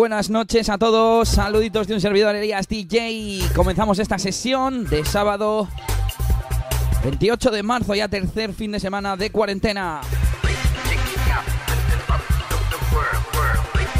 Buenas 0.00 0.30
noches 0.30 0.70
a 0.70 0.78
todos, 0.78 1.28
saluditos 1.28 1.86
de 1.86 1.92
un 1.92 2.00
servidor 2.00 2.34
Elías 2.34 2.66
DJ. 2.66 3.50
Comenzamos 3.54 3.98
esta 3.98 4.18
sesión 4.18 4.86
de 4.86 5.04
sábado 5.04 5.68
28 7.04 7.50
de 7.50 7.62
marzo, 7.62 7.94
ya 7.94 8.08
tercer 8.08 8.54
fin 8.54 8.72
de 8.72 8.80
semana 8.80 9.18
de 9.18 9.28
cuarentena. 9.28 10.00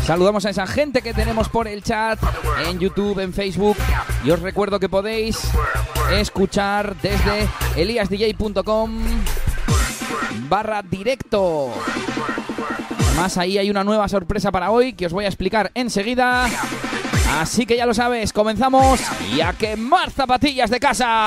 Saludamos 0.07 0.47
a 0.47 0.51
esa 0.51 0.67
gente 0.67 1.03
que 1.03 1.13
tenemos 1.13 1.51
por 1.51 1.69
el 1.69 1.83
chat, 1.83 2.19
en 2.67 2.79
YouTube, 2.79 3.19
en 3.19 3.35
Facebook. 3.35 3.77
Y 4.25 4.31
os 4.31 4.41
recuerdo 4.41 4.81
que 4.81 4.89
podéis 4.89 5.39
escuchar 6.13 6.97
desde 7.03 7.47
eliasdj.com 7.77 9.03
barra 10.49 10.81
directo. 10.83 11.75
Además 13.21 13.37
ahí 13.37 13.59
hay 13.59 13.69
una 13.69 13.85
nueva 13.85 14.09
sorpresa 14.09 14.51
para 14.51 14.71
hoy 14.71 14.95
que 14.95 15.05
os 15.05 15.13
voy 15.13 15.27
a 15.27 15.29
explicar 15.29 15.71
enseguida. 15.75 16.49
Así 17.39 17.67
que 17.67 17.77
ya 17.77 17.85
lo 17.85 17.93
sabes, 17.93 18.33
comenzamos 18.33 18.99
y 19.31 19.43
a 19.43 19.53
quemar 19.53 20.11
zapatillas 20.11 20.71
de 20.71 20.81
casa. 20.81 21.27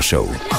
Show. 0.00 0.57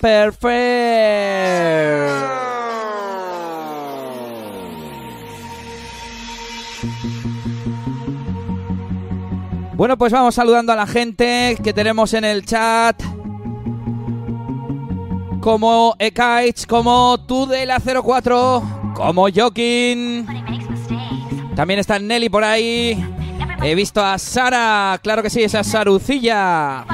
Perfect. 0.00 0.50
Bueno, 9.74 9.96
pues 9.96 10.12
vamos 10.12 10.34
saludando 10.34 10.72
a 10.72 10.76
la 10.76 10.86
gente 10.86 11.56
que 11.64 11.72
tenemos 11.72 12.12
en 12.12 12.24
el 12.24 12.44
chat. 12.44 13.02
Como 15.40 15.96
Ekaich, 15.98 16.66
como 16.66 17.18
tú 17.26 17.46
de 17.46 17.64
la 17.64 17.80
04, 17.80 18.92
como 18.94 19.26
Jokin. 19.34 20.26
También 21.56 21.80
está 21.80 21.98
Nelly 21.98 22.28
por 22.28 22.44
ahí. 22.44 23.02
He 23.62 23.74
visto 23.74 24.04
a 24.04 24.18
Sara, 24.18 24.98
claro 25.02 25.22
que 25.22 25.30
sí, 25.30 25.42
esa 25.42 25.64
Sarucilla. 25.64 26.84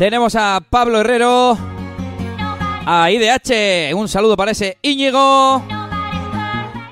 Tenemos 0.00 0.34
a 0.34 0.62
Pablo 0.70 0.98
Herrero, 0.98 1.58
a 2.86 3.10
IDH, 3.10 3.94
un 3.94 4.08
saludo 4.08 4.34
para 4.34 4.52
ese 4.52 4.78
Íñigo. 4.80 5.62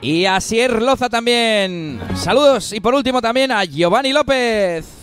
Y 0.03 0.27
a 0.27 0.39
Sier 0.43 0.83
Loza 0.83 1.09
también. 1.09 2.03
Saludos. 2.17 2.71
Y 2.75 2.81
por 2.81 2.95
último 2.95 3.23
también 3.23 3.51
a 3.51 3.65
Giovanni 3.65 4.13
López. 4.13 4.98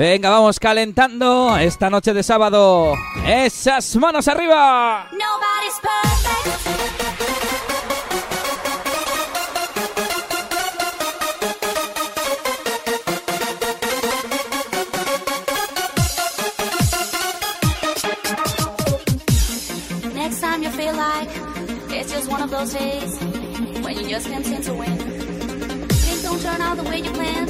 Venga, 0.00 0.30
vamos 0.30 0.58
calentando 0.58 1.58
esta 1.58 1.90
noche 1.90 2.14
de 2.14 2.22
sábado. 2.22 2.94
Esas 3.26 3.94
manos 3.96 4.28
arriba. 4.28 5.10
one 22.28 22.42
of 22.42 22.50
those 22.50 22.72
days 22.72 23.18
when 23.82 23.96
you 23.98 24.08
just 24.08 24.28
can't 24.28 24.46
seem 24.46 24.62
to 24.62 24.72
win. 24.72 24.96
Things 25.88 26.22
don't 26.22 26.40
turn 26.40 26.60
out 26.60 26.76
the 26.76 26.84
way 26.84 27.00
you 27.00 27.10
planned. 27.10 27.49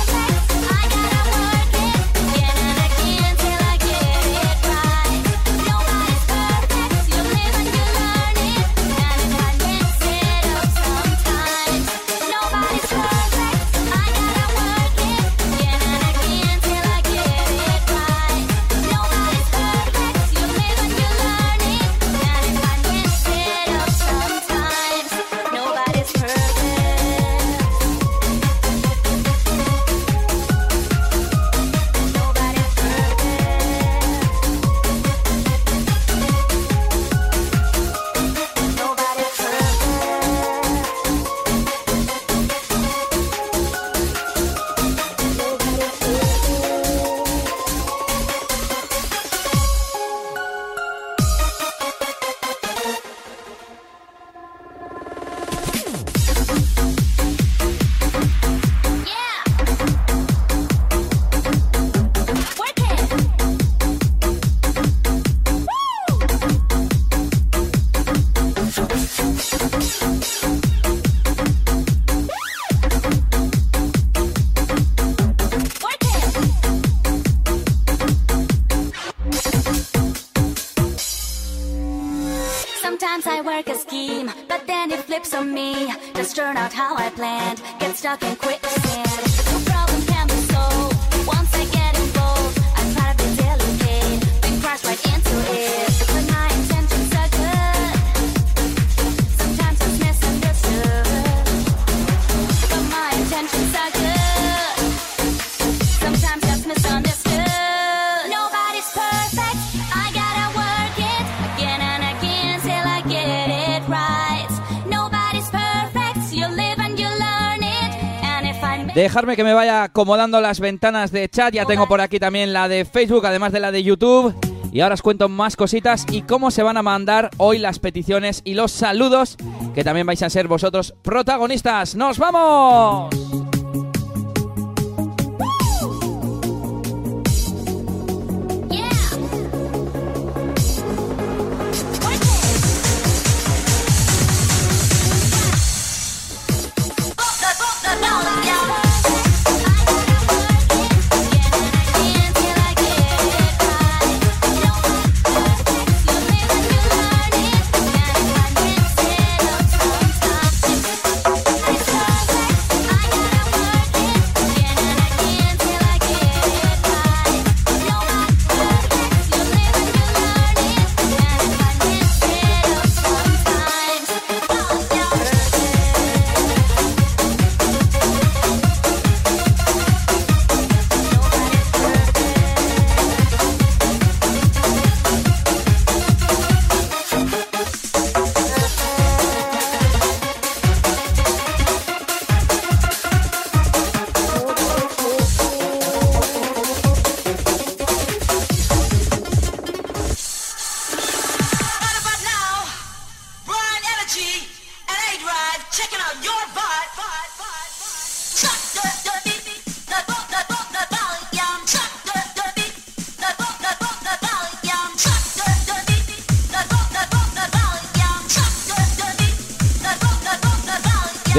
Dejarme 119.11 119.35
que 119.35 119.43
me 119.43 119.53
vaya 119.53 119.83
acomodando 119.83 120.39
las 120.39 120.61
ventanas 120.61 121.11
de 121.11 121.27
chat. 121.27 121.53
Ya 121.53 121.65
tengo 121.65 121.85
por 121.85 121.99
aquí 121.99 122.17
también 122.17 122.53
la 122.53 122.69
de 122.69 122.85
Facebook, 122.85 123.25
además 123.25 123.51
de 123.51 123.59
la 123.59 123.69
de 123.69 123.83
YouTube. 123.83 124.33
Y 124.71 124.79
ahora 124.79 124.93
os 124.93 125.01
cuento 125.01 125.27
más 125.27 125.57
cositas 125.57 126.05
y 126.09 126.21
cómo 126.21 126.49
se 126.49 126.63
van 126.63 126.77
a 126.77 126.81
mandar 126.81 127.29
hoy 127.35 127.57
las 127.57 127.79
peticiones 127.79 128.41
y 128.45 128.53
los 128.53 128.71
saludos, 128.71 129.35
que 129.75 129.83
también 129.83 130.07
vais 130.07 130.23
a 130.23 130.29
ser 130.29 130.47
vosotros 130.47 130.93
protagonistas. 131.01 131.93
¡Nos 131.93 132.19
vamos! 132.19 133.50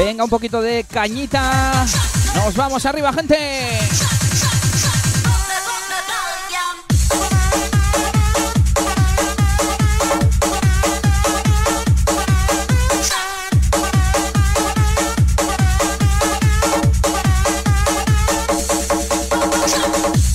Venga, 0.05 0.25
un 0.25 0.31
poquito 0.31 0.61
de 0.61 0.83
cañita. 0.83 1.87
Nos 2.35 2.57
vamos 2.57 2.85
arriba, 2.87 3.13
gente. 3.13 3.39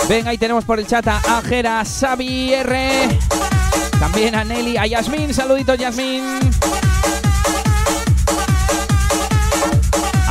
Venga, 0.08 0.30
ahí 0.30 0.38
tenemos 0.38 0.64
por 0.64 0.80
el 0.80 0.88
chat 0.88 1.06
a 1.10 1.18
Ajera, 1.40 1.84
Xavi 1.84 2.54
R. 2.54 3.20
También 4.00 4.34
a 4.36 4.46
Nelly, 4.46 4.78
a 4.78 4.88
Yasmín. 4.88 5.34
Saluditos, 5.34 5.78
Yasmín. 5.78 6.47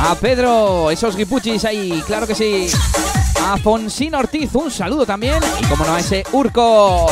A 0.07 0.15
Pedro, 0.15 0.89
esos 0.89 1.17
guipuchis 1.17 1.65
ahí, 1.65 2.01
claro 2.07 2.25
que 2.25 2.33
sí. 2.33 2.69
A 3.43 3.57
Fonsín 3.57 4.15
Ortiz, 4.15 4.55
un 4.55 4.71
saludo 4.71 5.05
también. 5.05 5.43
Y 5.61 5.65
como 5.65 5.83
no, 5.83 5.93
a 5.93 5.99
ese 5.99 6.23
Urco. 6.31 7.11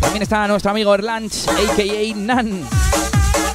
También 0.00 0.22
está 0.22 0.48
nuestro 0.48 0.70
amigo 0.70 0.94
Erlanch, 0.94 1.46
a.k.a. 1.46 2.16
Nan. 2.16 2.66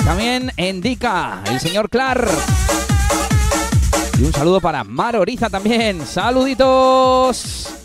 También 0.05 0.51
Indica, 0.55 1.41
el 1.47 1.59
señor 1.59 1.89
Clar. 1.89 2.29
Y 4.19 4.23
un 4.25 4.31
saludo 4.31 4.61
para 4.61 4.83
Mar 4.83 5.15
Oriza 5.15 5.49
también. 5.49 6.05
Saluditos. 6.05 7.84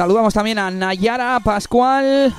Saludamos 0.00 0.32
también 0.32 0.58
a 0.58 0.70
Nayara 0.70 1.38
Pascual. 1.40 2.34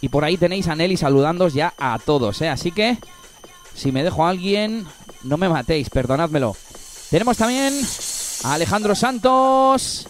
Y 0.00 0.08
por 0.08 0.24
ahí 0.24 0.36
tenéis 0.36 0.68
a 0.68 0.76
Nelly 0.76 0.96
saludándos 0.96 1.52
ya 1.52 1.74
a 1.76 1.98
todos, 1.98 2.40
¿eh? 2.42 2.48
Así 2.48 2.70
que, 2.70 2.96
si 3.74 3.90
me 3.90 4.04
dejo 4.04 4.24
a 4.24 4.28
alguien, 4.28 4.86
no 5.24 5.36
me 5.36 5.48
matéis, 5.48 5.90
perdonádmelo. 5.90 6.54
Tenemos 7.10 7.36
también 7.36 7.74
a 8.44 8.54
Alejandro 8.54 8.94
Santos. 8.94 10.06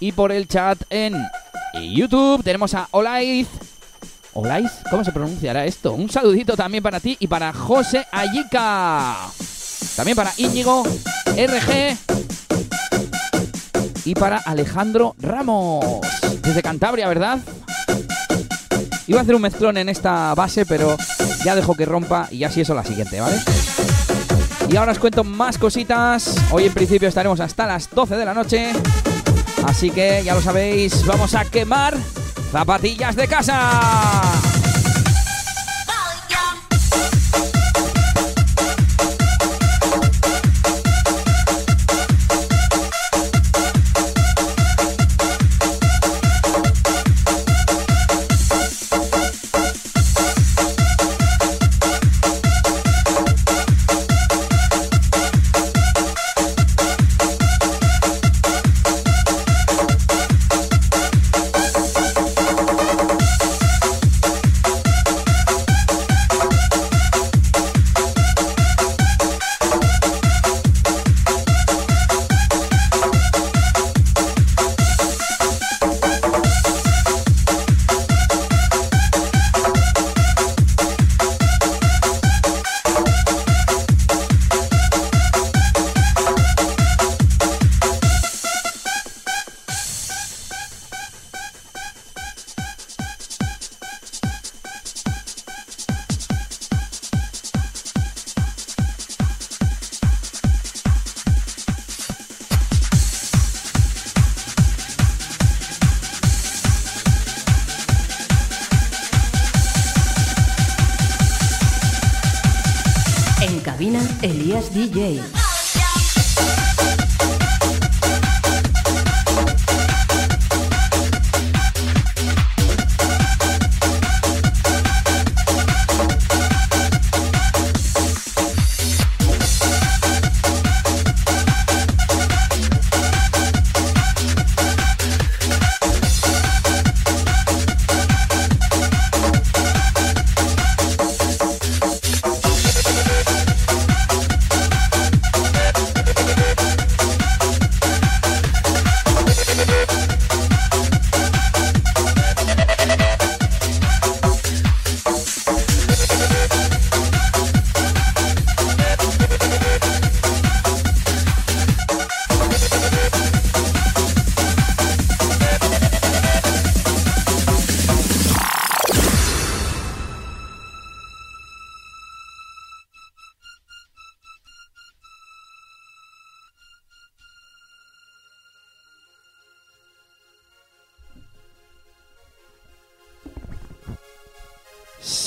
Y 0.00 0.10
por 0.10 0.32
el 0.32 0.48
chat 0.48 0.82
en 0.90 1.14
YouTube 1.80 2.42
tenemos 2.42 2.74
a 2.74 2.88
Olaiz. 2.90 3.46
¿Olaiz? 4.32 4.72
¿Cómo 4.90 5.04
se 5.04 5.12
pronunciará 5.12 5.66
esto? 5.66 5.92
Un 5.92 6.10
saludito 6.10 6.56
también 6.56 6.82
para 6.82 6.98
ti 6.98 7.16
y 7.20 7.28
para 7.28 7.52
José 7.52 8.04
Ayika. 8.10 9.18
También 9.94 10.16
para 10.16 10.32
Íñigo 10.36 10.82
RG. 11.36 12.49
Y 14.04 14.14
para 14.14 14.38
Alejandro 14.38 15.14
Ramos. 15.18 15.84
Desde 16.42 16.62
Cantabria, 16.62 17.08
¿verdad? 17.08 17.38
Iba 19.06 19.18
a 19.18 19.22
hacer 19.22 19.34
un 19.34 19.42
mezclón 19.42 19.76
en 19.76 19.88
esta 19.88 20.34
base, 20.34 20.64
pero 20.64 20.96
ya 21.44 21.54
dejo 21.54 21.74
que 21.74 21.84
rompa 21.84 22.28
y 22.30 22.44
así 22.44 22.60
eso 22.60 22.74
la 22.74 22.84
siguiente, 22.84 23.20
¿vale? 23.20 23.36
Y 24.68 24.76
ahora 24.76 24.92
os 24.92 24.98
cuento 24.98 25.24
más 25.24 25.58
cositas. 25.58 26.36
Hoy 26.52 26.66
en 26.66 26.72
principio 26.72 27.08
estaremos 27.08 27.40
hasta 27.40 27.66
las 27.66 27.90
12 27.90 28.16
de 28.16 28.24
la 28.24 28.34
noche. 28.34 28.72
Así 29.66 29.90
que 29.90 30.22
ya 30.24 30.34
lo 30.34 30.40
sabéis, 30.40 31.04
vamos 31.04 31.34
a 31.34 31.44
quemar 31.44 31.96
zapatillas 32.52 33.16
de 33.16 33.28
casa. 33.28 34.49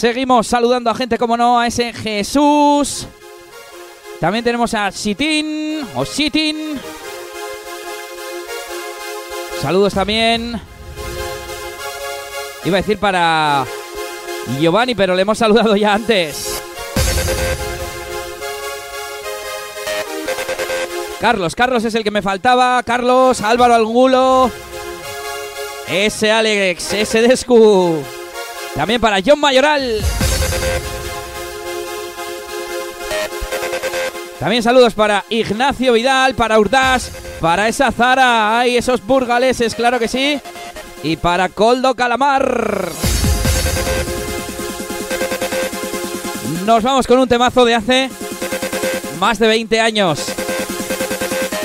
Seguimos 0.04 0.48
saludando 0.48 0.90
a 0.90 0.96
gente, 0.96 1.18
como 1.18 1.38
no, 1.38 1.58
a 1.58 1.66
ese 1.66 1.94
Jesús. 1.94 3.08
También 4.20 4.44
tenemos 4.44 4.74
a 4.74 4.92
Sitin 4.92 5.88
o 5.96 6.04
Sitin. 6.04 6.78
Saludos 9.62 9.94
también. 9.94 10.60
Iba 12.66 12.80
a 12.80 12.82
decir 12.82 12.98
para 12.98 13.66
Giovanni, 14.60 14.94
pero 14.94 15.16
le 15.16 15.22
hemos 15.22 15.38
saludado 15.38 15.74
ya 15.78 15.94
antes. 15.94 16.62
Carlos, 21.22 21.56
Carlos 21.56 21.86
es 21.86 21.96
el 21.96 22.04
que 22.04 22.12
me 22.12 22.22
faltaba. 22.22 22.84
Carlos, 22.84 23.40
Álvaro 23.40 23.76
Angulo. 23.76 24.52
Ese 25.88 26.30
Alex, 26.30 26.92
ese 26.92 27.22
Descu. 27.22 28.04
También 28.76 29.00
para 29.00 29.20
John 29.26 29.40
Mayoral. 29.40 30.02
También 34.40 34.64
saludos 34.64 34.94
para 34.94 35.24
Ignacio 35.30 35.94
Vidal, 35.94 36.36
para 36.36 36.60
Urdaz, 36.60 37.12
para 37.40 37.68
esa 37.68 37.92
Zara, 37.92 38.60
ay, 38.60 38.76
esos 38.76 39.06
burgaleses, 39.06 39.74
claro 39.74 40.00
que 40.00 40.08
sí. 40.08 40.40
Y 41.02 41.16
para 41.18 41.50
Coldo 41.50 41.96
Calamar. 41.96 42.90
Nos 46.66 46.84
vamos 46.84 47.08
con 47.08 47.20
un 47.20 47.28
temazo 47.28 47.64
de 47.66 47.76
hace 47.76 48.10
más 49.20 49.40
de 49.40 49.48
20 49.48 49.80
años. 49.80 50.26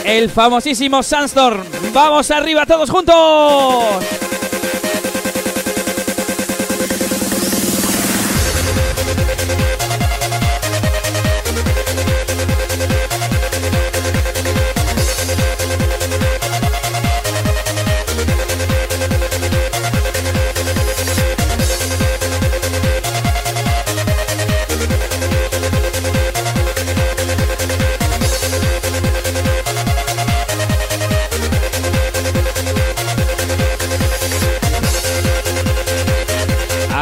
El 0.04 0.30
famosísimo 0.30 1.02
Sandstorm. 1.02 1.64
Vamos 1.92 2.30
arriba 2.30 2.66
todos 2.66 2.90
juntos. 2.90 4.17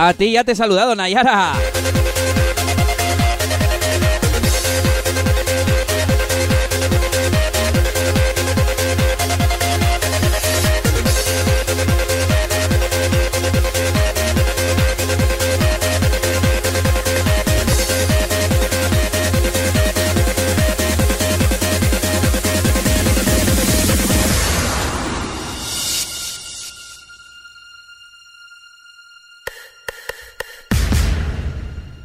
A 0.07 0.15
ti 0.15 0.31
ya 0.31 0.45
te 0.45 0.53
he 0.53 0.55
saludado, 0.55 0.95
Nayara. 0.95 1.96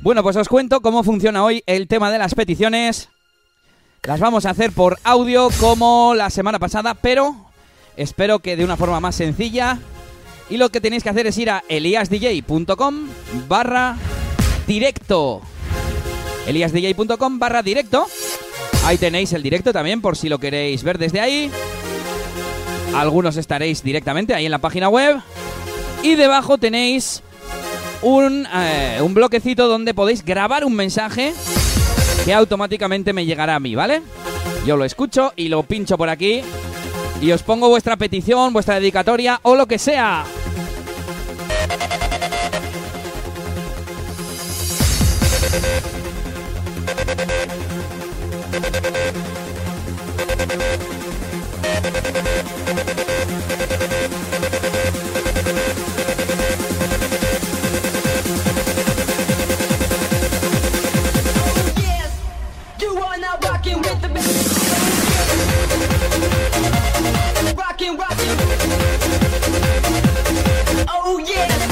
Bueno, 0.01 0.23
pues 0.23 0.35
os 0.35 0.49
cuento 0.49 0.81
cómo 0.81 1.03
funciona 1.03 1.43
hoy 1.43 1.61
el 1.67 1.87
tema 1.87 2.11
de 2.11 2.17
las 2.17 2.33
peticiones. 2.33 3.09
Las 4.01 4.19
vamos 4.19 4.47
a 4.47 4.49
hacer 4.49 4.71
por 4.71 4.97
audio 5.03 5.49
como 5.59 6.15
la 6.15 6.31
semana 6.31 6.57
pasada, 6.57 6.95
pero 6.95 7.35
espero 7.95 8.39
que 8.39 8.55
de 8.55 8.63
una 8.63 8.77
forma 8.77 8.99
más 8.99 9.13
sencilla. 9.13 9.77
Y 10.49 10.57
lo 10.57 10.69
que 10.69 10.81
tenéis 10.81 11.03
que 11.03 11.09
hacer 11.09 11.27
es 11.27 11.37
ir 11.37 11.51
a 11.51 11.63
eliasdj.com 11.69 12.95
barra 13.47 13.95
directo. 14.65 15.43
eliasdj.com 16.47 17.37
barra 17.37 17.61
directo. 17.61 18.07
Ahí 18.85 18.97
tenéis 18.97 19.33
el 19.33 19.43
directo 19.43 19.71
también 19.71 20.01
por 20.01 20.17
si 20.17 20.29
lo 20.29 20.39
queréis 20.39 20.81
ver 20.81 20.97
desde 20.97 21.19
ahí. 21.19 21.51
Algunos 22.95 23.37
estaréis 23.37 23.83
directamente 23.83 24.33
ahí 24.33 24.45
en 24.45 24.51
la 24.51 24.57
página 24.57 24.89
web. 24.89 25.21
Y 26.01 26.15
debajo 26.15 26.57
tenéis 26.57 27.21
un, 28.01 28.47
eh, 28.53 28.99
un 29.01 29.13
bloquecito 29.13 29.67
donde 29.67 29.93
podéis 29.93 30.23
grabar 30.23 30.65
un 30.65 30.73
mensaje 30.75 31.33
que 32.25 32.33
automáticamente 32.33 33.13
me 33.13 33.25
llegará 33.25 33.55
a 33.55 33.59
mí, 33.59 33.75
¿vale? 33.75 34.01
Yo 34.65 34.77
lo 34.77 34.85
escucho 34.85 35.33
y 35.35 35.49
lo 35.49 35.63
pincho 35.63 35.97
por 35.97 36.09
aquí 36.09 36.41
y 37.21 37.31
os 37.31 37.43
pongo 37.43 37.69
vuestra 37.69 37.97
petición, 37.97 38.53
vuestra 38.53 38.75
dedicatoria 38.75 39.39
o 39.43 39.55
lo 39.55 39.67
que 39.67 39.77
sea. 39.77 40.25
Rocking, 67.81 67.97
rocking. 67.97 68.27
Oh 70.87 71.17
yeah. 71.25 71.70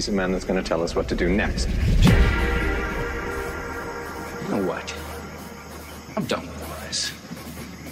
He's 0.00 0.06
the 0.06 0.12
man 0.12 0.32
that's 0.32 0.46
going 0.46 0.56
to 0.58 0.66
tell 0.66 0.82
us 0.82 0.94
what 0.96 1.08
to 1.08 1.14
do 1.14 1.28
next. 1.28 1.68
You 1.68 1.74
know 4.48 4.64
what? 4.66 4.96
I'm 6.16 6.24
done 6.24 6.46
with 6.46 6.62
all 6.62 6.74
this. 6.86 7.12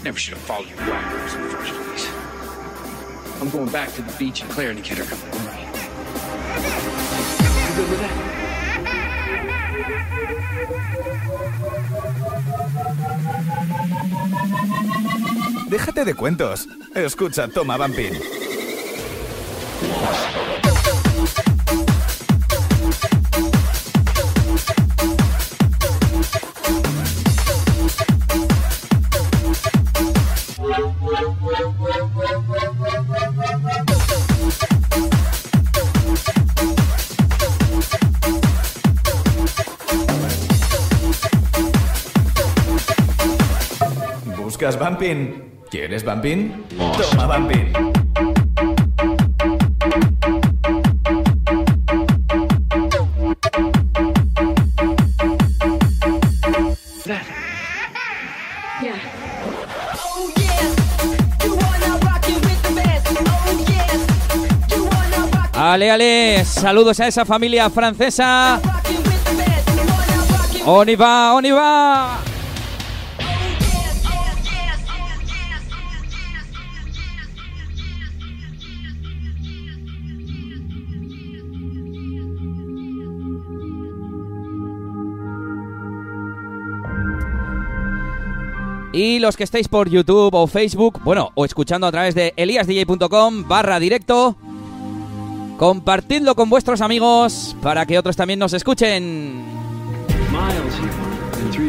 Never 0.03 0.19
should 0.19 0.33
have 0.33 0.43
followed 0.43 0.71
you 0.71 0.77
whackers 0.77 1.35
in 1.35 1.43
the 1.43 1.49
first 1.51 1.75
place. 1.75 2.09
I'm 3.43 3.51
going 3.51 3.69
back 3.69 3.93
to 3.93 4.01
the 4.01 4.11
beach 4.17 4.41
and 4.41 4.49
Claire 4.51 4.71
and 4.71 4.83
get 4.83 4.97
her 4.97 5.05
coming 5.05 5.31
with 5.33 5.45
me. 5.45 5.61
You 7.69 7.75
good 7.77 7.91
with 7.91 8.01
that? 8.01 8.15
Déjate 15.69 16.05
de 16.07 16.15
cuentos. 16.15 16.67
Escucha, 16.95 17.49
toma, 17.53 17.77
Vampin. 17.77 18.48
You 61.45 61.55
are 61.55 61.79
now 61.81 61.99
rocking, 62.01 62.41
Ale, 65.55 65.91
ale, 65.91 66.45
saludos 66.45 66.99
a 67.01 67.07
esa 67.07 67.25
familia 67.25 67.71
francesa. 67.71 68.61
rocking 68.65 68.97
with 68.97 69.25
the 69.25 69.35
best. 69.37 69.69
Y 88.99 89.21
los 89.21 89.37
que 89.37 89.45
estáis 89.45 89.69
por 89.69 89.89
YouTube 89.89 90.35
o 90.35 90.49
Facebook, 90.49 91.01
bueno, 91.05 91.31
o 91.37 91.45
escuchando 91.45 91.87
a 91.87 91.93
través 91.93 92.17
de 92.17 92.35
eliasdj.com 92.37 93.47
barra 93.47 93.79
directo, 93.79 94.35
compartidlo 95.57 96.35
con 96.35 96.51
vuestros 96.51 96.81
amigos 96.81 97.55
para 97.63 97.87
que 97.87 97.97
otros 97.97 98.17
también 98.17 98.41
nos 98.41 98.55
escuchen. 98.55 99.45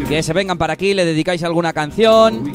Que 0.07 0.23
se 0.23 0.33
vengan 0.33 0.57
para 0.57 0.73
aquí, 0.73 0.95
le 0.95 1.05
dedicáis 1.05 1.43
alguna 1.43 1.71
canción 1.71 2.51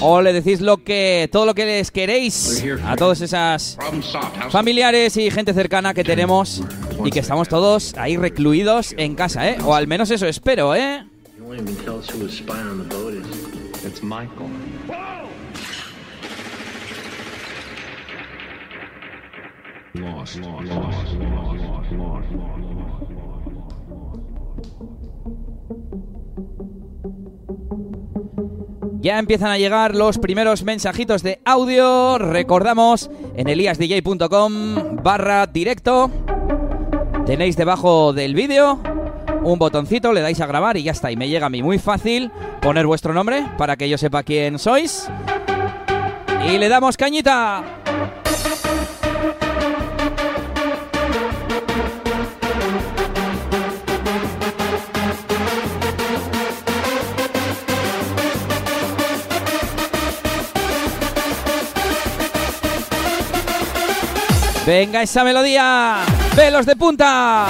o 0.00 0.22
le 0.22 0.32
decís 0.32 0.60
lo 0.60 0.84
que 0.84 1.28
todo 1.32 1.44
lo 1.44 1.56
que 1.56 1.66
les 1.66 1.90
queréis 1.90 2.64
a 2.84 2.94
todas 2.94 3.20
esas 3.20 3.78
familiares 4.50 5.16
y 5.16 5.28
gente 5.32 5.52
cercana 5.54 5.92
que 5.92 6.04
tenemos 6.04 6.62
y 7.04 7.10
que 7.10 7.18
estamos 7.18 7.48
todos 7.48 7.96
ahí 7.96 8.16
recluidos 8.16 8.94
en 8.96 9.16
casa, 9.16 9.48
¿eh? 9.50 9.58
O 9.64 9.74
al 9.74 9.88
menos 9.88 10.08
eso 10.12 10.28
espero, 10.28 10.76
¿eh? 10.76 11.04
Ya 29.00 29.18
empiezan 29.18 29.50
a 29.50 29.58
llegar 29.58 29.94
los 29.94 30.18
primeros 30.18 30.64
mensajitos 30.64 31.22
de 31.22 31.40
audio. 31.44 32.18
Recordamos 32.18 33.10
en 33.36 33.48
eliasdj.com 33.48 35.02
barra 35.02 35.46
directo. 35.46 36.10
Tenéis 37.24 37.56
debajo 37.56 38.12
del 38.12 38.34
vídeo 38.34 38.97
un 39.42 39.58
botoncito, 39.58 40.12
le 40.12 40.20
dais 40.20 40.40
a 40.40 40.46
grabar 40.46 40.76
y 40.76 40.82
ya 40.82 40.92
está. 40.92 41.10
Y 41.10 41.16
me 41.16 41.28
llega 41.28 41.46
a 41.46 41.50
mí 41.50 41.62
muy 41.62 41.78
fácil 41.78 42.30
poner 42.60 42.86
vuestro 42.86 43.14
nombre 43.14 43.44
para 43.56 43.76
que 43.76 43.88
yo 43.88 43.98
sepa 43.98 44.22
quién 44.22 44.58
sois. 44.58 45.08
Y 46.48 46.58
le 46.58 46.68
damos 46.68 46.96
cañita. 46.96 47.64
Venga 64.68 65.00
esa 65.00 65.24
melodía. 65.24 66.00
Velos 66.36 66.66
de 66.66 66.76
punta. 66.76 67.46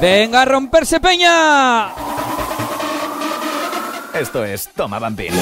Venga 0.00 0.42
a 0.42 0.44
romperse 0.44 1.00
peña. 1.00 1.90
Esto 4.14 4.44
es 4.44 4.68
Toma 4.68 4.98
Vampir. 4.98 5.32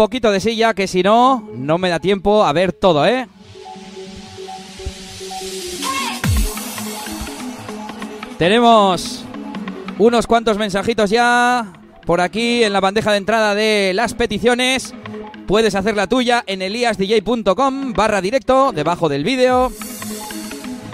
Poquito 0.00 0.32
de 0.32 0.40
silla 0.40 0.72
que 0.72 0.86
si 0.86 1.02
no, 1.02 1.46
no 1.54 1.76
me 1.76 1.90
da 1.90 1.98
tiempo 1.98 2.42
a 2.42 2.54
ver 2.54 2.72
todo, 2.72 3.04
¿eh? 3.04 3.28
Tenemos 8.38 9.26
unos 9.98 10.26
cuantos 10.26 10.56
mensajitos 10.56 11.10
ya 11.10 11.74
por 12.06 12.22
aquí 12.22 12.64
en 12.64 12.72
la 12.72 12.80
bandeja 12.80 13.10
de 13.10 13.18
entrada 13.18 13.54
de 13.54 13.92
las 13.94 14.14
peticiones. 14.14 14.94
Puedes 15.46 15.74
hacer 15.74 15.94
la 15.94 16.06
tuya 16.06 16.44
en 16.46 16.62
eliasdj.com 16.62 17.92
barra 17.92 18.22
directo, 18.22 18.72
debajo 18.72 19.10
del 19.10 19.22
vídeo. 19.22 19.70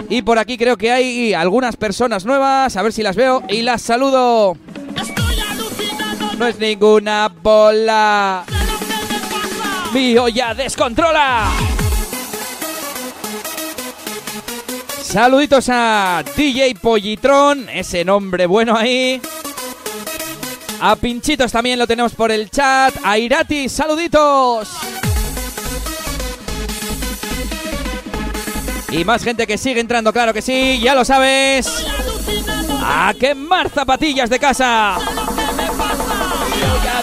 Y 0.09 0.21
por 0.21 0.37
aquí 0.37 0.57
creo 0.57 0.75
que 0.75 0.91
hay 0.91 1.33
algunas 1.33 1.77
personas 1.77 2.25
nuevas, 2.25 2.75
a 2.75 2.81
ver 2.81 2.91
si 2.91 3.03
las 3.03 3.15
veo 3.15 3.41
y 3.47 3.61
las 3.61 3.81
saludo. 3.81 4.57
No 6.37 6.45
es 6.45 6.59
ninguna 6.59 7.29
bola. 7.41 8.43
Mi 9.93 10.17
olla 10.17 10.53
descontrola. 10.53 11.49
Saluditos 15.01 15.69
a 15.69 16.23
DJ 16.35 16.75
Pollitrón, 16.75 17.69
ese 17.69 18.03
nombre 18.03 18.45
bueno 18.45 18.75
ahí. 18.75 19.21
A 20.81 20.95
Pinchitos 20.95 21.51
también 21.51 21.79
lo 21.79 21.87
tenemos 21.87 22.13
por 22.13 22.31
el 22.31 22.51
chat. 22.51 22.93
A 23.03 23.17
Irati, 23.17 23.69
saluditos. 23.69 24.69
Y 28.89 29.03
más 29.03 29.23
gente 29.23 29.47
que 29.47 29.57
sigue 29.57 29.79
entrando, 29.79 30.13
claro 30.13 30.33
que 30.33 30.41
sí, 30.41 30.79
ya 30.81 30.93
lo 30.93 31.03
sabes. 31.03 31.85
¡A 32.83 33.13
quemar 33.19 33.69
zapatillas 33.69 34.29
de 34.29 34.39
casa! 34.39 34.97
Voy 36.59 36.87
a 36.87 37.01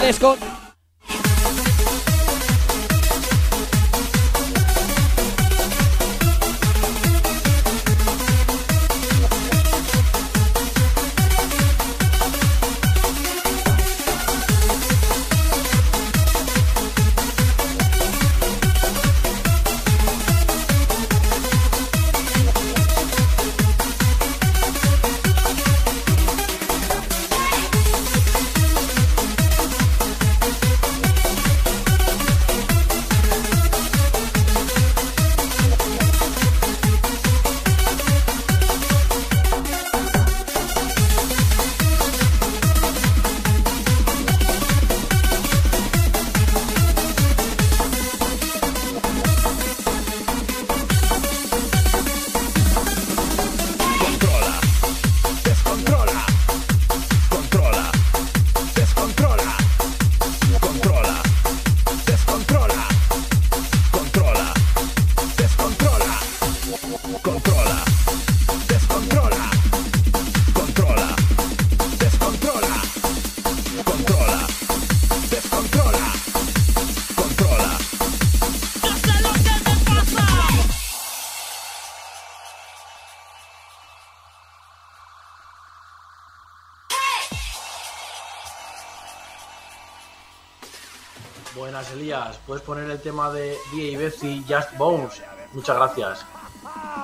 el 92.94 93.00
tema 93.00 93.30
de 93.30 93.56
y 93.72 93.96
Betsy 93.96 94.44
Just 94.48 94.76
Bones. 94.78 95.22
Muchas 95.52 95.76
gracias. 95.76 96.26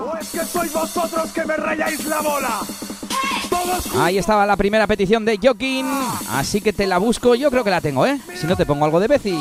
¿O 0.00 0.16
es 0.16 0.31
que 0.31 0.44
sois 0.44 0.72
vosotros 0.72 1.33
que 1.33 1.44
me 1.44 1.57
rayáis 1.57 2.05
la 2.07 2.20
bola? 2.20 2.61
Todos 3.50 3.96
Ahí 3.96 4.18
estaba 4.18 4.46
la 4.46 4.57
primera 4.57 4.87
petición 4.87 5.24
de 5.24 5.38
Jokin. 5.42 5.87
Así 6.31 6.61
que 6.61 6.72
te 6.72 6.87
la 6.87 6.98
busco. 6.98 7.35
Yo 7.35 7.50
creo 7.50 7.64
que 7.64 7.70
la 7.70 7.81
tengo, 7.81 8.07
¿eh? 8.07 8.20
Si 8.37 8.46
no 8.46 8.57
te 8.57 8.66
pongo 8.66 8.85
algo 8.85 9.00
de 9.00 9.09
Bezi. 9.09 9.37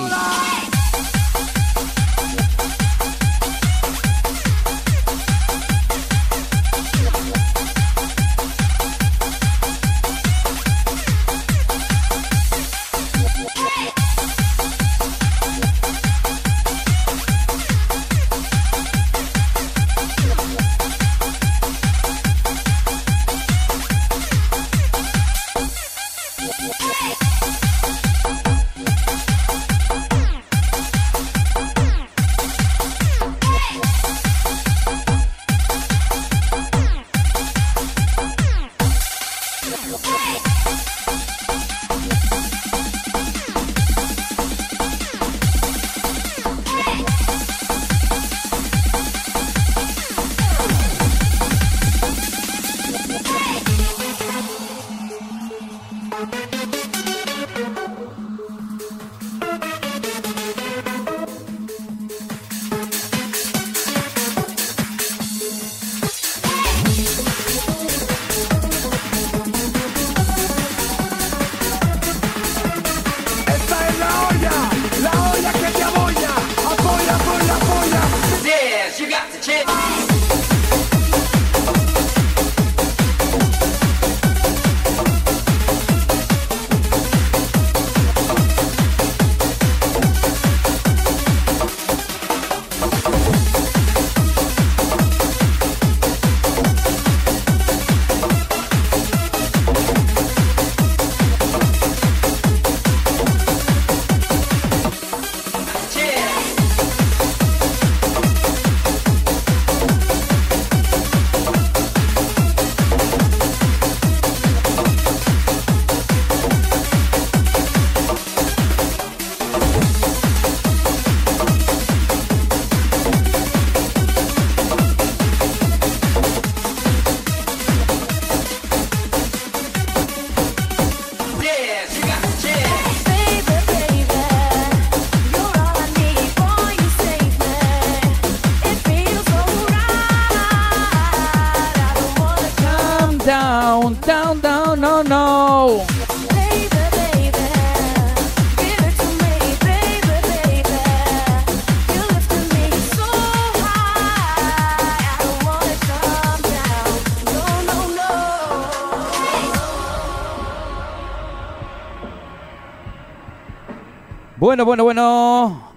Bueno, 164.60 164.84
bueno, 164.84 164.84
bueno. 164.84 165.72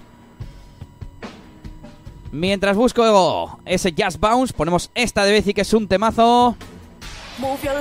Mientras 2.32 2.76
busco 2.76 3.60
ese 3.64 3.92
Jazz 3.92 4.18
Bounce, 4.18 4.52
ponemos 4.52 4.90
esta 4.96 5.24
de 5.24 5.30
Bezi 5.30 5.54
que 5.54 5.60
es 5.60 5.72
un 5.72 5.86
temazo. 5.86 6.56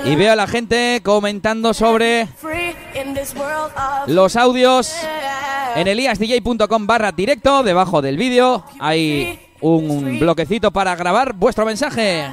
Y 0.04 0.14
veo 0.14 0.32
a 0.32 0.36
la 0.36 0.46
gente 0.46 1.00
comentando 1.02 1.74
sobre 1.74 2.28
los 4.06 4.36
audios 4.36 4.94
en 5.74 5.88
eliasdj.com 5.88 6.86
barra 6.86 7.10
directo. 7.10 7.64
Debajo 7.64 8.00
del 8.00 8.16
vídeo 8.16 8.64
hay 8.78 9.40
un 9.60 10.20
bloquecito 10.20 10.70
para 10.70 10.94
grabar 10.94 11.32
vuestro 11.32 11.66
mensaje. 11.66 12.30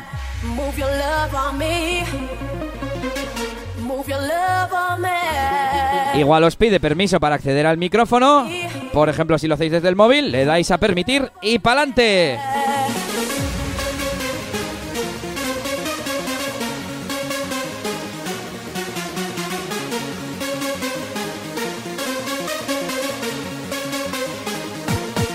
Igual 6.19 6.43
os 6.43 6.57
pide 6.57 6.81
permiso 6.81 7.21
para 7.21 7.35
acceder 7.35 7.65
al 7.65 7.77
micrófono. 7.77 8.45
Por 8.91 9.07
ejemplo, 9.07 9.37
si 9.37 9.47
lo 9.47 9.53
hacéis 9.53 9.71
desde 9.71 9.87
el 9.87 9.95
móvil, 9.95 10.33
le 10.33 10.43
dais 10.43 10.69
a 10.69 10.77
permitir 10.77 11.31
y 11.41 11.59
pa'lante. 11.59 12.37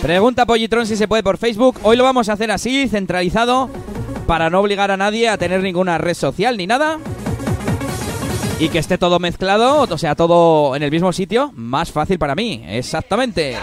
Pregunta 0.03 0.45
Pollitrón 0.45 0.87
si 0.87 0.97
se 0.97 1.09
puede 1.09 1.23
por 1.23 1.39
Facebook. 1.39 1.79
Hoy 1.83 1.97
lo 1.97 2.05
vamos 2.05 2.29
a 2.29 2.35
hacer 2.35 2.51
así, 2.51 2.89
centralizado, 2.89 3.71
para 4.27 4.51
no 4.51 4.61
obligar 4.61 4.91
a 4.91 4.99
nadie 4.99 5.31
a 5.31 5.39
tener 5.39 5.63
ninguna 5.63 5.97
red 5.97 6.13
social 6.13 6.59
ni 6.59 6.67
nada. 6.67 6.99
Y 8.61 8.69
que 8.69 8.79
esté 8.79 8.99
todo 8.99 9.19
mezclado, 9.19 9.83
o 9.83 9.99
sea, 9.99 10.15
todo 10.15 10.77
en 10.77 10.83
el 10.83 10.91
mismo 10.91 11.13
sitio, 11.13 11.51
más 11.55 11.91
fácil 11.91 12.19
para 12.19 12.35
mí, 12.35 12.65
exactamente. 12.69 13.57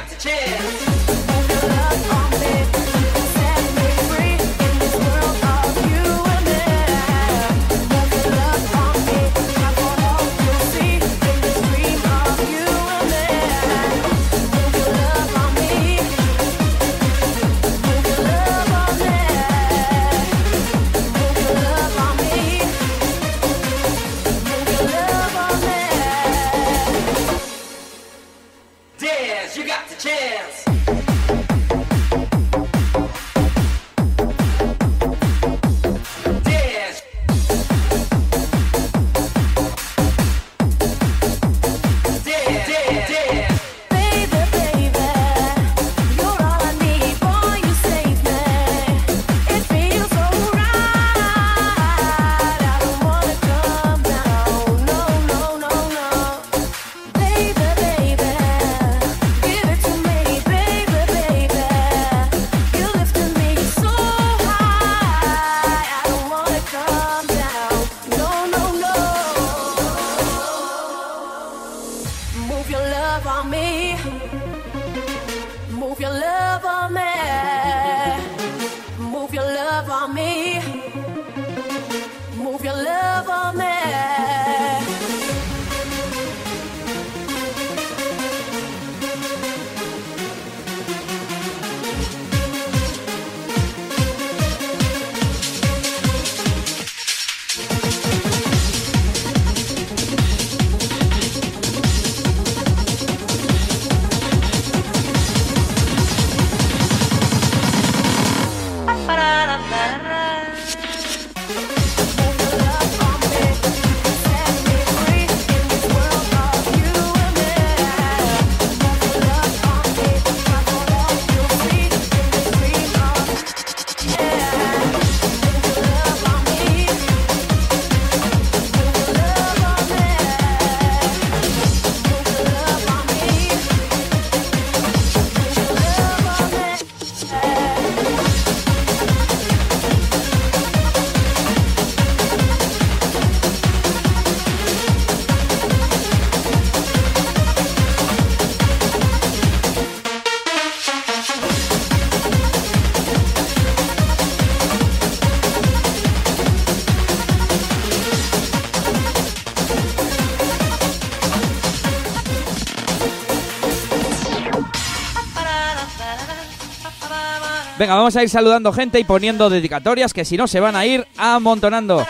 Venga, 167.77 167.95
vamos 167.95 168.15
a 168.15 168.23
ir 168.23 168.29
saludando 168.29 168.71
gente 168.73 168.99
y 168.99 169.03
poniendo 169.03 169.49
dedicatorias 169.49 170.13
que 170.13 170.25
si 170.25 170.37
no 170.37 170.47
se 170.47 170.59
van 170.59 170.75
a 170.75 170.85
ir 170.85 171.07
amontonando. 171.17 172.05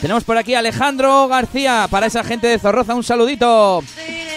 Tenemos 0.00 0.24
por 0.24 0.36
aquí 0.36 0.54
a 0.54 0.58
Alejandro 0.58 1.28
García, 1.28 1.86
para 1.90 2.06
esa 2.06 2.24
gente 2.24 2.46
de 2.46 2.58
Zorroza, 2.58 2.94
un 2.94 3.04
saludito. 3.04 3.82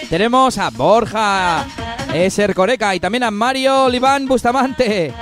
Tenemos 0.10 0.58
a 0.58 0.70
Borja 0.70 1.66
Eser 2.14 2.54
Coreca 2.56 2.96
y 2.96 3.00
también 3.00 3.24
a 3.24 3.32
Mario 3.32 3.86
Oliván 3.86 4.28
Bustamante. 4.28 5.14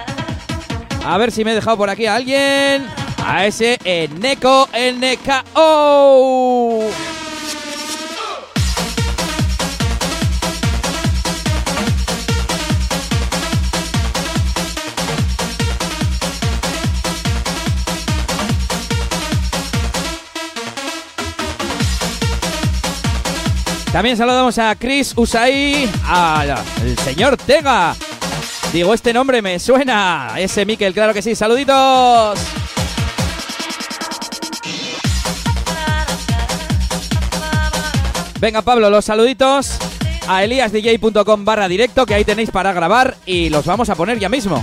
A 1.06 1.18
ver 1.18 1.32
si 1.32 1.44
me 1.46 1.52
he 1.52 1.56
dejado 1.56 1.78
por 1.78 1.90
aquí 1.90 2.06
a 2.06 2.16
alguien. 2.16 2.86
A 3.26 3.46
ese 3.46 3.80
Eneco 3.84 4.70
NKO. 4.74 6.06
También 23.96 24.18
saludamos 24.18 24.58
a 24.58 24.76
Chris 24.76 25.14
Usai, 25.16 25.90
al 26.06 26.58
señor 27.06 27.38
Tega. 27.38 27.96
Digo, 28.74 28.94
este 28.94 29.14
nombre 29.14 29.42
me 29.42 29.58
suena. 29.58 30.34
Ese 30.38 30.66
Miquel, 30.66 30.94
claro 30.94 31.14
que 31.14 31.22
sí. 31.22 31.34
Saluditos. 31.34 32.38
Venga, 38.42 38.62
Pablo, 38.64 38.90
los 38.90 39.06
saluditos 39.06 39.78
a 40.28 40.44
eliasdj.com 40.44 41.46
barra 41.46 41.70
directo, 41.70 42.06
que 42.06 42.16
ahí 42.16 42.26
tenéis 42.26 42.52
para 42.52 42.74
grabar 42.74 43.16
y 43.26 43.48
los 43.48 43.66
vamos 43.66 43.90
a 43.90 43.96
poner 43.96 44.20
ya 44.20 44.28
mismo. 44.28 44.62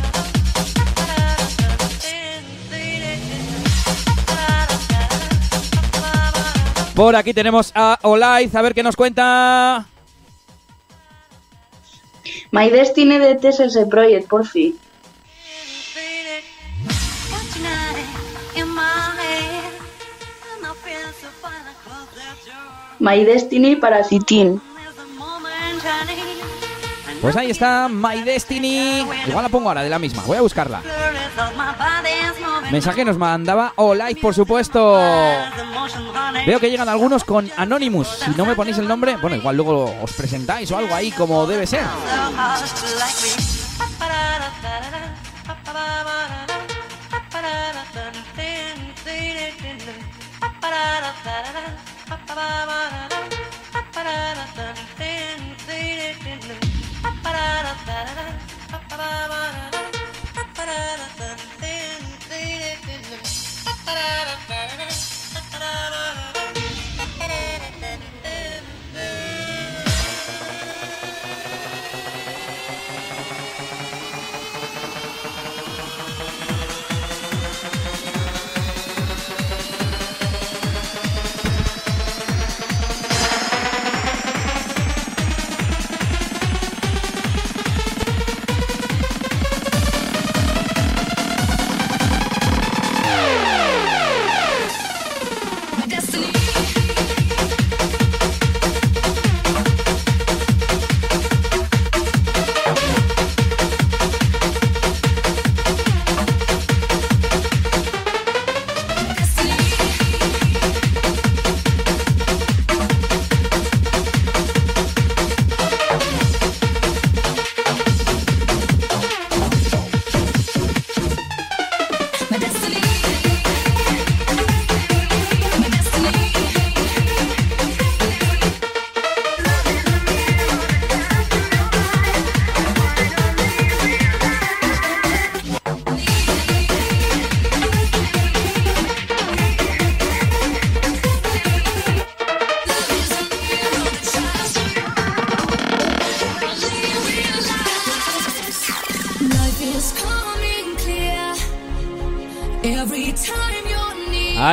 Por 6.95 7.17
aquí 7.17 7.33
tenemos 7.33 7.73
a 7.75 7.99
Olaiz, 8.03 8.55
a 8.55 8.63
ver 8.63 8.75
qué 8.75 8.83
nos 8.83 8.97
cuenta. 8.97 9.87
My 12.51 12.69
Destiny 12.69 13.19
de 13.19 13.37
TSS 13.37 13.87
Project, 13.89 14.29
por 14.29 14.47
fin. 14.47 14.79
My 22.99 23.25
Destiny 23.25 23.77
para 23.77 24.05
Citin. 24.05 24.61
Pues 27.21 27.37
ahí 27.37 27.51
está 27.51 27.89
My 27.89 28.23
Destiny. 28.23 29.07
Igual 29.27 29.43
la 29.43 29.49
pongo 29.49 29.69
ahora 29.69 29.83
de 29.83 29.91
la 29.91 29.99
misma. 29.99 30.23
Voy 30.25 30.37
a 30.37 30.41
buscarla. 30.41 30.83
Mensaje 32.73 33.05
nos 33.05 33.19
mandaba 33.19 33.75
Olive, 33.77 34.19
por 34.19 34.35
supuesto. 34.35 34.99
Veo 36.47 36.59
que 36.59 36.71
llegan 36.71 36.89
algunos 36.89 37.23
con 37.23 37.51
Anonymous. 37.55 38.09
Si 38.25 38.31
no 38.31 38.47
me 38.47 38.55
ponéis 38.57 38.79
el 38.79 38.89
nombre, 38.89 39.19
bueno, 39.19 39.37
igual 39.37 39.57
luego 39.57 39.95
os 40.03 40.13
presentáis 40.15 40.71
o 40.73 40.79
algo 40.79 40.95
ahí 40.95 41.11
como 41.13 41.47
debe 41.47 41.67
ser. 41.67 41.83
Ta-da! 63.85 64.32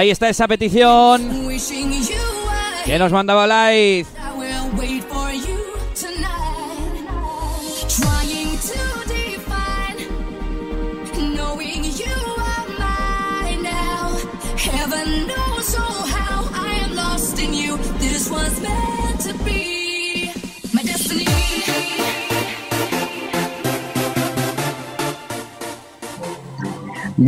Ahí 0.10 0.14
está 0.14 0.28
esa 0.28 0.48
petición 0.48 1.22
que 2.84 2.98
nos 2.98 3.12
mandaba 3.12 3.46
Live. 3.46 4.08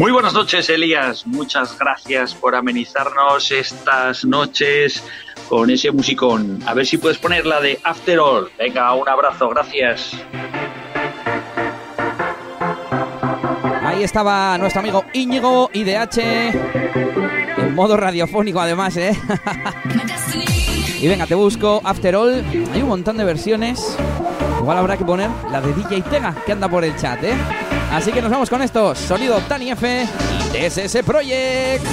Muy 0.02 0.12
buenas 0.12 0.34
noches, 0.34 0.68
Elías. 0.68 1.28
Muchas 1.28 1.78
gracias 1.78 2.34
por 2.34 2.56
amenizarnos 2.56 3.52
estas 3.52 4.26
noches 4.26 5.04
con 5.47 5.70
ese 5.70 5.91
musicón. 5.91 6.58
A 6.66 6.74
ver 6.74 6.88
si 6.88 6.97
puedes 6.97 7.20
poner 7.20 7.45
la 7.45 7.62
de 7.62 7.80
After 7.84 8.20
All. 8.20 8.49
Venga, 8.58 8.95
un 8.95 9.08
abrazo, 9.08 9.49
gracias. 9.49 10.14
Ahí 13.84 14.02
estaba 14.02 14.58
nuestro 14.58 14.80
amigo 14.80 15.06
Íñigo 15.14 15.70
IDH. 15.72 16.18
En 16.18 17.76
modo 17.76 17.95
radiofónico, 17.95 18.60
además, 18.60 18.97
¿eh? 18.97 19.16
y 20.99 21.08
venga, 21.08 21.28
te 21.28 21.36
busco 21.36 21.80
After 21.84 22.16
All. 22.16 22.43
Hay 22.74 22.82
un 22.82 22.89
montón 22.89 23.18
de 23.18 23.24
versiones. 23.24 23.95
Igual 24.62 24.80
habrá 24.80 24.97
que 24.97 25.06
poner 25.06 25.30
la 25.52 25.62
de 25.62 25.72
DJ 25.74 26.02
Tega, 26.10 26.34
que 26.43 26.54
anda 26.54 26.68
por 26.68 26.84
el 26.84 26.95
chat, 26.95 27.24
¿eh? 27.24 27.36
Así 27.92 28.12
que 28.12 28.22
nos 28.22 28.32
vamos 28.32 28.50
con 28.50 28.62
estos. 28.62 28.98
Sonido 28.98 29.38
Tani 29.48 29.72
F 29.72 30.08
y 30.54 30.70
TSS 30.70 31.04
Project. 31.04 31.86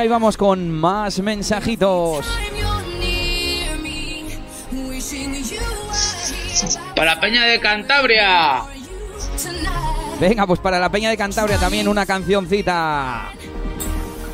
Venga, 0.00 0.06
y 0.06 0.08
vamos 0.08 0.38
con 0.38 0.70
más 0.70 1.20
mensajitos. 1.20 2.24
Para 6.96 7.20
Peña 7.20 7.44
de 7.44 7.60
Cantabria. 7.60 8.62
Venga, 10.18 10.46
pues 10.46 10.58
para 10.60 10.78
la 10.78 10.90
Peña 10.90 11.10
de 11.10 11.18
Cantabria 11.18 11.58
también 11.58 11.86
una 11.86 12.06
cancioncita. 12.06 13.30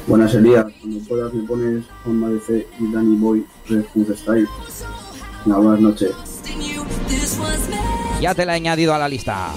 Buenas 0.07 0.35
Elías, 0.35 0.67
cuando 0.81 1.01
puedas 1.09 1.35
me 1.35 1.43
pones 1.43 1.85
Forma 2.05 2.29
de 2.29 2.39
C 2.39 2.69
y 2.79 2.93
Danny 2.93 3.17
Boy 3.17 3.45
Red 3.69 3.87
Hood 3.93 4.17
Style. 4.17 4.49
Una 5.47 5.57
buenas 5.57 5.81
noches. 5.81 6.13
Ya 8.21 8.37
te 8.37 8.47
la 8.47 8.53
he 8.53 8.57
añadido 8.57 8.95
a 8.95 8.99
la 8.99 9.09
lista. 9.09 9.51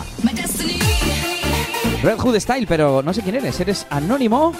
Red 2.01 2.17
Hood 2.17 2.39
Style, 2.39 2.65
pero 2.65 3.03
no 3.03 3.13
sé 3.13 3.21
quién 3.21 3.35
eres. 3.35 3.59
Eres 3.59 3.85
anónimo 3.91 4.55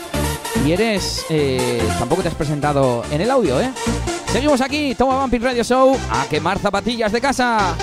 y 0.65 0.71
eres... 0.71 1.25
eh, 1.29 1.81
tampoco 1.97 2.21
te 2.21 2.27
has 2.29 2.35
presentado 2.35 3.03
en 3.11 3.21
el 3.21 3.31
audio, 3.31 3.59
¿eh? 3.61 3.71
Seguimos 4.31 4.61
aquí, 4.61 4.93
Toma 4.95 5.15
Vampir 5.15 5.41
Radio 5.41 5.63
Show, 5.63 5.97
a 6.11 6.25
quemar 6.27 6.59
zapatillas 6.59 7.11
de 7.11 7.19
casa. 7.21 7.75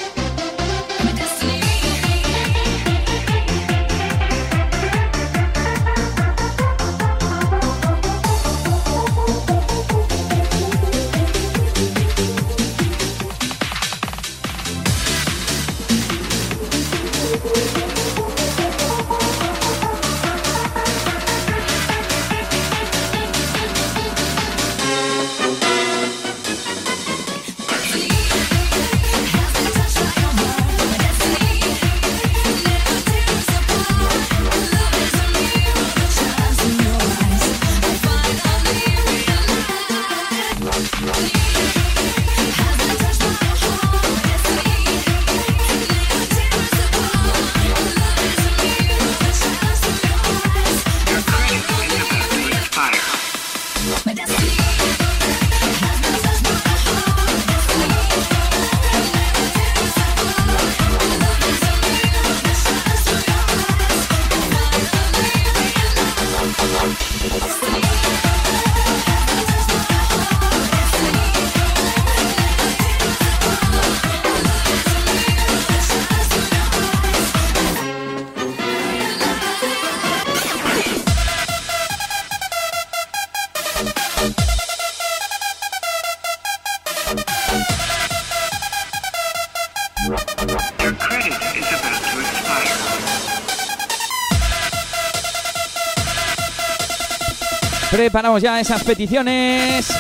Preparamos 98.17 98.41
ya 98.41 98.59
esas 98.59 98.83
peticiones. 98.83 99.91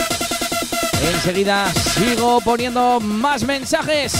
Enseguida 1.13 1.71
sigo 1.75 2.41
poniendo 2.41 2.99
más 2.99 3.45
mensajes. 3.45 4.15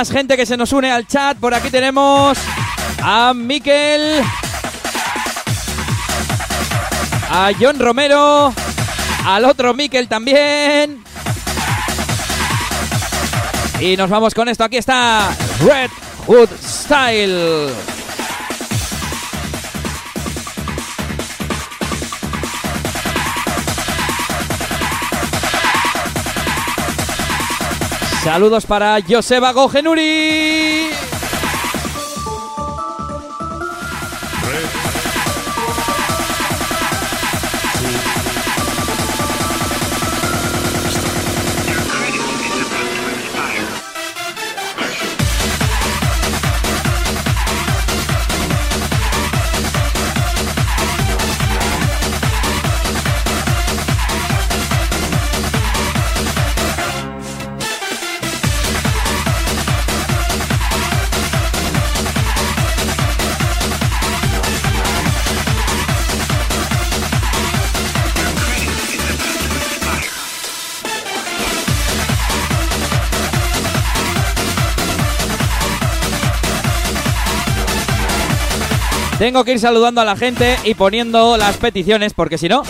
Más 0.00 0.10
gente 0.10 0.34
que 0.34 0.46
se 0.46 0.56
nos 0.56 0.72
une 0.72 0.90
al 0.90 1.06
chat. 1.06 1.36
Por 1.36 1.52
aquí 1.52 1.68
tenemos 1.68 2.38
a 3.02 3.34
Miquel, 3.34 4.22
a 7.28 7.50
John 7.60 7.78
Romero, 7.78 8.50
al 9.26 9.44
otro 9.44 9.74
Miquel 9.74 10.08
también. 10.08 11.04
Y 13.78 13.94
nos 13.98 14.08
vamos 14.08 14.32
con 14.32 14.48
esto. 14.48 14.64
Aquí 14.64 14.78
está 14.78 15.36
Red 15.62 15.90
Hood 16.26 16.48
Style. 16.62 17.89
Saludos 28.32 28.64
para 28.64 28.96
Joseba 29.02 29.50
Gogenuri. 29.50 30.69
Tengo 79.20 79.44
que 79.44 79.52
ir 79.52 79.60
saludando 79.60 80.00
a 80.00 80.06
la 80.06 80.16
gente 80.16 80.56
y 80.64 80.72
poniendo 80.72 81.36
las 81.36 81.58
peticiones 81.58 82.14
porque 82.14 82.38
si 82.38 82.48
no, 82.48 82.62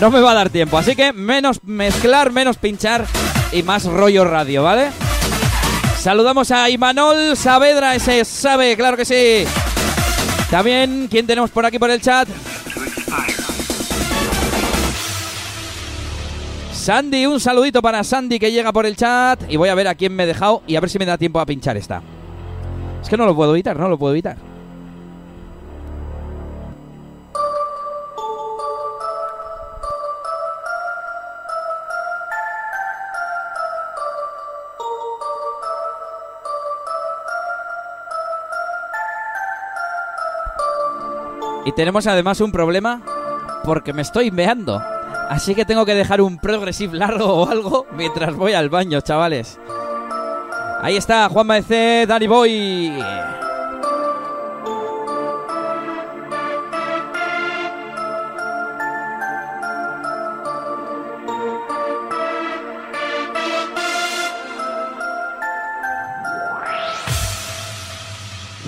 no 0.00 0.12
me 0.12 0.20
va 0.20 0.30
a 0.30 0.34
dar 0.34 0.48
tiempo. 0.48 0.78
Así 0.78 0.94
que 0.94 1.12
menos 1.12 1.64
mezclar, 1.64 2.30
menos 2.30 2.56
pinchar 2.56 3.04
y 3.50 3.64
más 3.64 3.84
rollo 3.84 4.24
radio, 4.24 4.62
¿vale? 4.62 4.90
Saludamos 5.98 6.52
a 6.52 6.70
Imanol 6.70 7.36
Saavedra, 7.36 7.96
ese 7.96 8.24
sabe, 8.24 8.76
claro 8.76 8.96
que 8.96 9.04
sí. 9.04 9.44
También, 10.48 11.08
¿quién 11.10 11.26
tenemos 11.26 11.50
por 11.50 11.66
aquí 11.66 11.80
por 11.80 11.90
el 11.90 12.00
chat? 12.00 12.28
Sandy, 16.72 17.26
un 17.26 17.40
saludito 17.40 17.82
para 17.82 18.04
Sandy 18.04 18.38
que 18.38 18.52
llega 18.52 18.72
por 18.72 18.86
el 18.86 18.94
chat. 18.94 19.42
Y 19.48 19.56
voy 19.56 19.68
a 19.68 19.74
ver 19.74 19.88
a 19.88 19.96
quién 19.96 20.14
me 20.14 20.22
he 20.22 20.26
dejado 20.26 20.62
y 20.68 20.76
a 20.76 20.80
ver 20.80 20.90
si 20.90 21.00
me 21.00 21.06
da 21.06 21.18
tiempo 21.18 21.40
a 21.40 21.44
pinchar 21.44 21.76
esta. 21.76 22.02
Es 23.02 23.08
que 23.08 23.16
no 23.16 23.26
lo 23.26 23.34
puedo 23.34 23.52
evitar, 23.52 23.76
no 23.76 23.88
lo 23.88 23.98
puedo 23.98 24.12
evitar. 24.12 24.47
Y 41.68 41.72
tenemos 41.72 42.06
además 42.06 42.40
un 42.40 42.50
problema 42.50 43.02
porque 43.62 43.92
me 43.92 44.00
estoy 44.00 44.30
meando. 44.30 44.82
Así 45.28 45.54
que 45.54 45.66
tengo 45.66 45.84
que 45.84 45.94
dejar 45.94 46.22
un 46.22 46.38
progresive 46.38 46.96
largo 46.96 47.26
o 47.26 47.46
algo 47.46 47.86
mientras 47.92 48.34
voy 48.34 48.54
al 48.54 48.70
baño, 48.70 49.02
chavales. 49.02 49.60
Ahí 50.80 50.96
está, 50.96 51.28
Juan 51.28 51.46
Maecé, 51.46 52.06
Danny 52.08 52.26
Boy. 52.26 53.04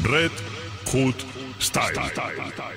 Red 0.02 0.32
Hood 0.92 1.14
Style. 1.60 2.69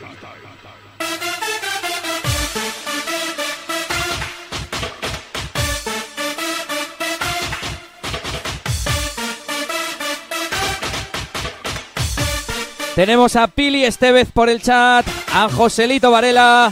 Tenemos 12.95 13.35
a 13.35 13.47
Pili 13.47 13.83
Estevez 13.85 14.29
por 14.31 14.49
el 14.49 14.61
chat, 14.61 15.05
a 15.33 15.49
Joselito 15.49 16.11
Varela, 16.11 16.71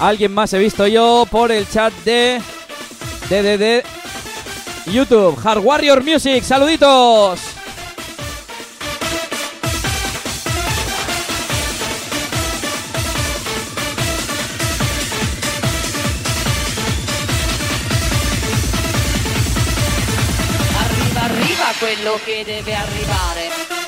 alguien 0.00 0.34
más 0.34 0.52
he 0.52 0.58
visto 0.58 0.84
yo 0.88 1.26
por 1.30 1.52
el 1.52 1.68
chat 1.68 1.92
de 2.04 2.42
de, 3.28 3.42
de, 3.42 3.56
de 3.56 3.84
YouTube, 4.86 5.38
Hard 5.44 5.60
Warrior 5.60 6.02
Music, 6.02 6.42
saluditos. 6.42 7.38
Arriva, 20.76 21.24
arriva 21.26 21.66
quello 21.78 22.18
che 22.24 22.44
deve 22.44 22.74
arrivare. 22.74 23.79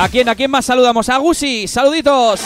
¿A 0.00 0.08
quién, 0.08 0.30
a 0.30 0.34
quién 0.34 0.50
más 0.50 0.64
saludamos? 0.64 1.10
A 1.10 1.18
Gusi, 1.18 1.68
saluditos. 1.68 2.40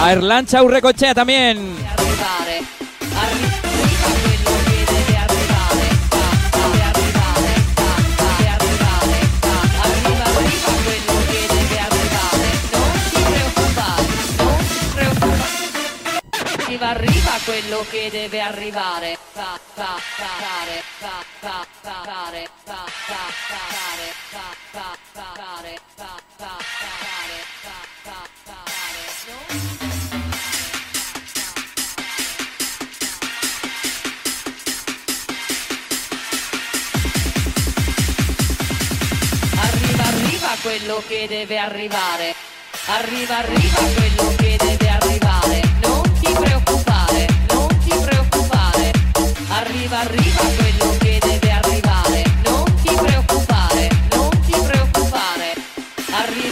A 0.00 0.12
Erlancha 0.12 0.62
Urrecochea 0.62 1.14
también. 1.14 1.77
Quello 17.78 17.90
che 17.90 18.10
deve 18.10 18.40
arrivare. 18.40 19.16
Fa, 19.32 19.58
fa, 19.74 19.96
fare. 20.16 20.82
Fa, 20.98 21.22
fa, 21.38 21.66
fare. 21.80 22.48
Fa, 22.64 22.84
fa, 23.06 23.16
fare. 23.46 24.12
Fa, 24.30 24.56
fa, 24.70 24.96
fare. 25.12 25.78
Fa, 25.94 26.18
fa, 26.36 26.56
fare. 26.58 27.38
Fa, 27.62 27.78
fa, 28.02 28.22
fare. 28.44 28.86
Arriva, 39.60 40.04
arriva 40.04 40.48
quello 40.62 41.02
che 41.06 41.26
deve 41.28 41.58
arrivare. 41.58 42.34
Arriva, 42.86 43.36
arriva 43.36 43.80
quello 43.94 44.34
che 44.36 44.56
deve 44.58 44.88
arrivare. 44.88 45.60
Non 45.82 46.02
ti 46.20 46.32
preoccupare, 46.32 46.77
Arriva. 56.10 56.47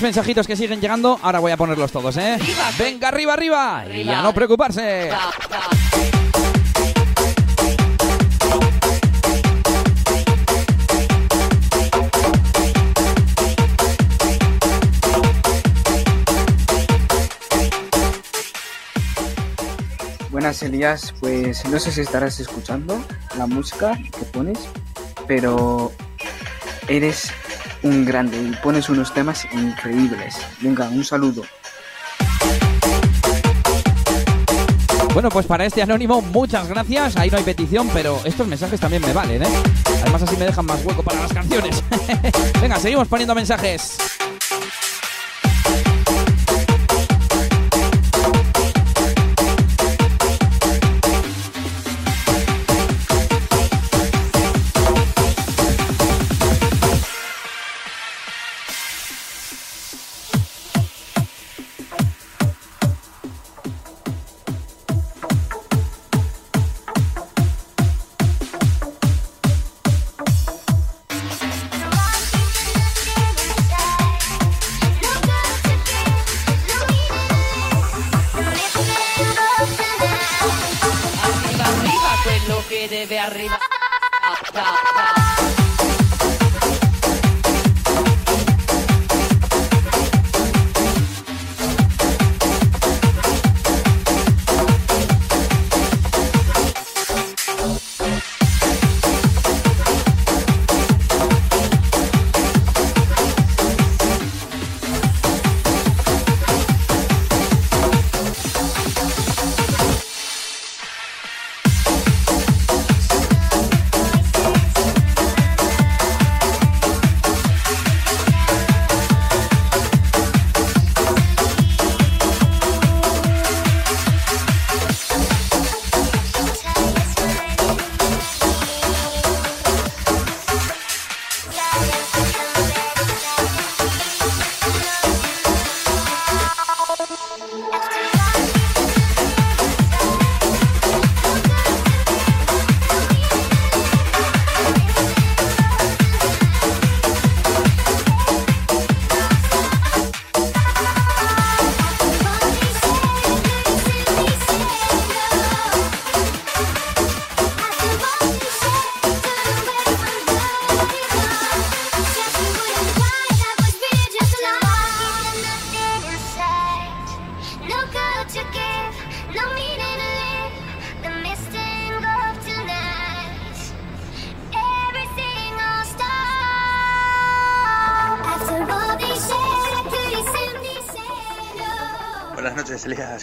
Más 0.00 0.04
mensajitos 0.04 0.46
que 0.46 0.56
siguen 0.56 0.80
llegando. 0.80 1.18
Ahora 1.20 1.40
voy 1.40 1.52
a 1.52 1.58
ponerlos 1.58 1.92
todos, 1.92 2.16
¿eh? 2.16 2.38
Venga, 2.78 3.08
arriba, 3.08 3.34
arriba. 3.34 3.84
Y 3.86 4.08
a 4.08 4.22
no 4.22 4.32
preocuparse. 4.32 5.10
Buenas 20.30 20.62
Elías, 20.62 21.12
pues 21.20 21.66
no 21.66 21.78
sé 21.78 21.92
si 21.92 22.00
estarás 22.00 22.40
escuchando 22.40 23.04
la 23.36 23.46
música 23.46 23.98
que 23.98 24.24
pones, 24.32 24.60
pero 25.26 25.92
eres 26.88 27.30
un 27.82 28.04
grande 28.04 28.40
y 28.40 28.50
pones 28.62 28.88
unos 28.88 29.12
temas 29.12 29.46
increíbles. 29.52 30.36
Venga, 30.60 30.88
un 30.88 31.04
saludo. 31.04 31.42
Bueno, 35.12 35.28
pues 35.28 35.46
para 35.46 35.66
este 35.66 35.82
anónimo, 35.82 36.22
muchas 36.22 36.68
gracias. 36.68 37.16
Ahí 37.16 37.30
no 37.30 37.38
hay 37.38 37.42
petición, 37.42 37.90
pero 37.92 38.20
estos 38.24 38.46
mensajes 38.46 38.78
también 38.78 39.02
me 39.02 39.12
valen, 39.12 39.42
¿eh? 39.42 39.48
Además 40.02 40.22
así 40.22 40.36
me 40.36 40.44
dejan 40.44 40.66
más 40.66 40.84
hueco 40.84 41.02
para 41.02 41.20
las 41.20 41.32
canciones. 41.32 41.82
Venga, 42.62 42.78
seguimos 42.78 43.08
poniendo 43.08 43.34
mensajes. 43.34 43.98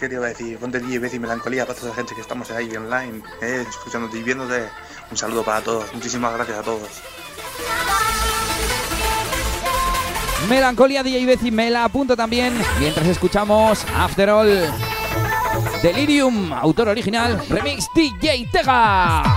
¿Qué 0.08 0.12
te 0.12 0.16
iba 0.16 0.26
a 0.28 0.30
decir? 0.30 0.58
Ponte 0.58 0.80
DJ 0.80 1.00
Bez 1.00 1.14
y 1.16 1.20
melancolía 1.20 1.66
para 1.66 1.78
toda 1.78 1.90
la 1.90 1.96
gente 1.96 2.16
que 2.16 2.22
estamos 2.22 2.50
ahí 2.52 2.74
online, 2.78 3.22
eh, 3.42 3.66
escuchándote 3.68 4.18
y 4.18 4.24
viéndote. 4.24 4.70
Un 5.12 5.18
saludo 5.18 5.44
para 5.44 5.60
todos. 5.60 5.94
Muchísimas 5.94 6.34
gracias 6.34 6.60
a 6.60 6.64
todos. 6.64 6.88
Melancolía 10.48 11.04
DJ 11.04 11.26
Bezi 11.26 11.52
me 11.52 11.70
la 11.70 11.84
apunto 11.84 12.16
también 12.16 12.54
mientras 12.80 13.06
escuchamos 13.06 13.86
After 13.98 14.30
All. 14.30 14.72
Delirium, 15.84 16.54
autor 16.54 16.88
original, 16.88 17.46
remix 17.50 17.90
DJ 17.94 18.48
Tega. 18.50 19.37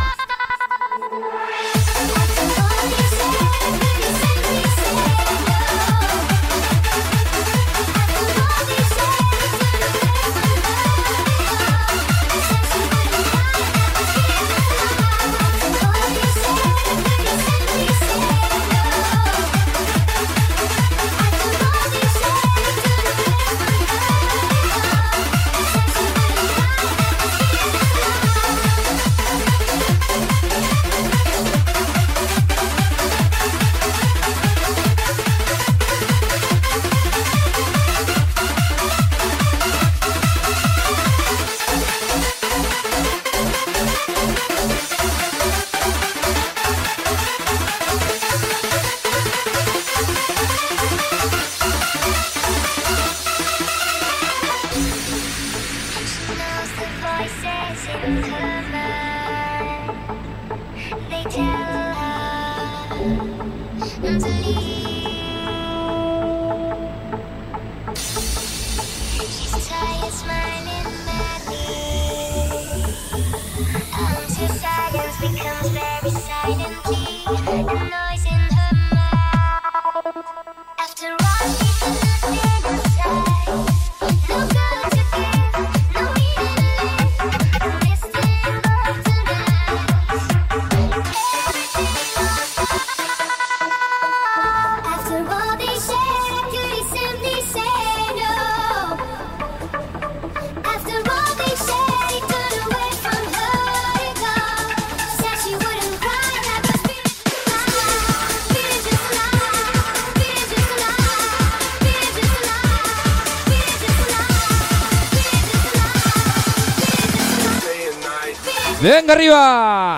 Arriba. 119.11 119.90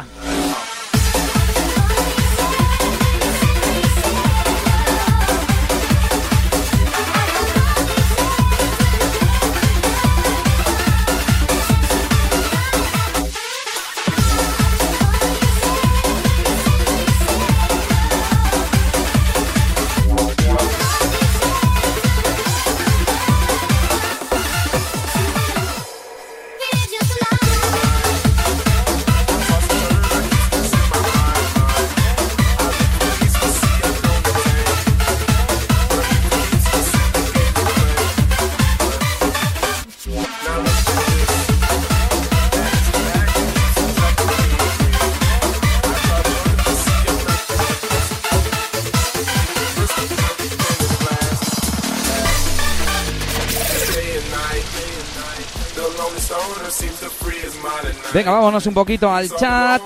Venga, 58.13 58.31
vámonos 58.31 58.67
un 58.67 58.75
poquito 58.75 59.11
al 59.11 59.31
chat. 59.37 59.81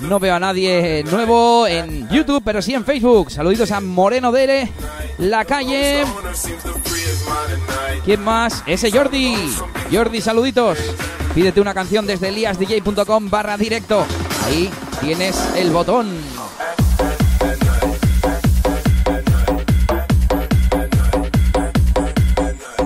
No 0.00 0.20
veo 0.20 0.34
a 0.34 0.40
nadie 0.40 1.04
nuevo 1.04 1.66
en 1.66 2.08
YouTube, 2.10 2.42
pero 2.44 2.60
sí 2.60 2.74
en 2.74 2.84
Facebook. 2.84 3.30
Saluditos 3.30 3.70
a 3.70 3.80
Moreno 3.80 4.30
Dere, 4.30 4.70
La 5.18 5.44
Calle. 5.44 6.04
¿Quién 8.04 8.22
más? 8.22 8.62
Ese 8.66 8.90
Jordi. 8.90 9.36
Jordi, 9.90 10.20
saluditos. 10.20 10.78
Pídete 11.34 11.60
una 11.60 11.72
canción 11.72 12.06
desde 12.06 12.28
eliasdj.com 12.28 13.30
barra 13.30 13.56
directo. 13.56 14.04
Ahí 14.44 14.70
tienes 15.00 15.36
el 15.56 15.70
botón. 15.70 16.41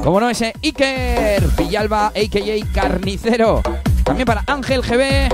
Como 0.06 0.20
no, 0.20 0.30
ese 0.30 0.54
Iker 0.62 1.42
Villalba, 1.58 2.12
a.k.a. 2.14 2.72
Carnicero. 2.72 3.60
También 4.04 4.24
para 4.24 4.44
Ángel 4.46 4.80
GB 4.82 5.28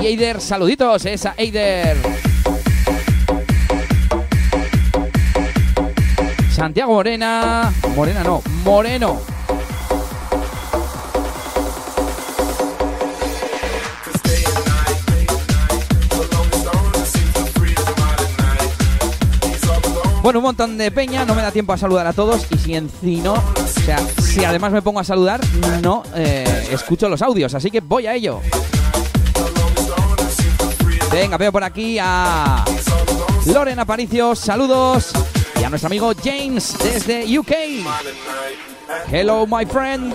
y 0.00 0.06
Eider. 0.06 0.40
Saluditos, 0.40 1.06
esa 1.06 1.34
Eider. 1.36 1.96
Santiago 6.52 6.92
Morena. 6.92 7.72
Morena 7.96 8.22
no, 8.22 8.44
Moreno. 8.62 9.29
Bueno, 20.22 20.38
un 20.40 20.44
montón 20.44 20.76
de 20.76 20.90
peña, 20.90 21.24
no 21.24 21.34
me 21.34 21.40
da 21.40 21.50
tiempo 21.50 21.72
a 21.72 21.78
saludar 21.78 22.06
a 22.06 22.12
todos 22.12 22.46
y 22.50 22.58
si 22.58 22.74
encino, 22.74 23.32
o 23.34 23.80
sea, 23.84 23.98
si 24.20 24.44
además 24.44 24.70
me 24.70 24.82
pongo 24.82 25.00
a 25.00 25.04
saludar, 25.04 25.40
no 25.80 26.02
eh, 26.14 26.68
escucho 26.70 27.08
los 27.08 27.22
audios, 27.22 27.54
así 27.54 27.70
que 27.70 27.80
voy 27.80 28.06
a 28.06 28.14
ello. 28.14 28.40
Venga, 31.10 31.38
veo 31.38 31.50
por 31.50 31.64
aquí 31.64 31.98
a 31.98 32.64
Loren 33.46 33.78
Aparicio, 33.78 34.34
saludos. 34.36 35.10
Y 35.58 35.64
a 35.64 35.70
nuestro 35.70 35.88
amigo 35.88 36.12
James 36.22 36.76
desde 36.82 37.38
UK. 37.38 37.52
Hello, 39.10 39.46
my 39.46 39.64
friend. 39.66 40.14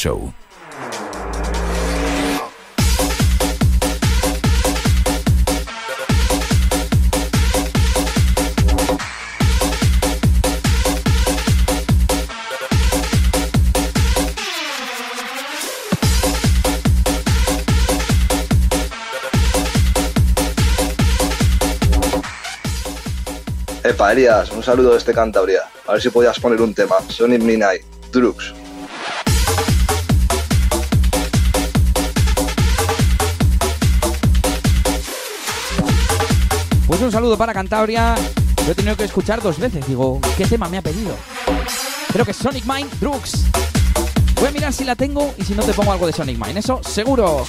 Show. 0.00 0.32
Epa, 23.84 24.12
Elías, 24.12 24.50
un 24.52 24.62
saludo 24.62 24.94
desde 24.94 25.12
Cantabria. 25.12 25.64
A 25.86 25.92
ver 25.92 26.00
si 26.00 26.08
podías 26.08 26.40
poner 26.40 26.62
un 26.62 26.72
tema. 26.72 26.96
Sonic 27.10 27.42
Midnight, 27.42 27.82
Drugs. 28.10 28.59
Saludo 37.30 37.38
para 37.38 37.54
Cantabria. 37.54 38.16
Yo 38.66 38.72
he 38.72 38.74
tenido 38.74 38.96
que 38.96 39.04
escuchar 39.04 39.40
dos 39.40 39.56
veces. 39.56 39.86
Digo, 39.86 40.20
¿qué 40.36 40.46
tema 40.46 40.68
me 40.68 40.78
ha 40.78 40.82
pedido? 40.82 41.14
Creo 42.12 42.24
que 42.24 42.32
Sonic 42.32 42.64
Mind 42.64 42.90
Drugs. 42.98 43.44
Voy 44.34 44.48
a 44.48 44.50
mirar 44.50 44.72
si 44.72 44.82
la 44.82 44.96
tengo 44.96 45.32
y 45.38 45.44
si 45.44 45.54
no 45.54 45.62
te 45.62 45.72
pongo 45.72 45.92
algo 45.92 46.08
de 46.08 46.12
Sonic 46.12 46.44
Mind. 46.44 46.58
Eso 46.58 46.80
seguro. 46.82 47.46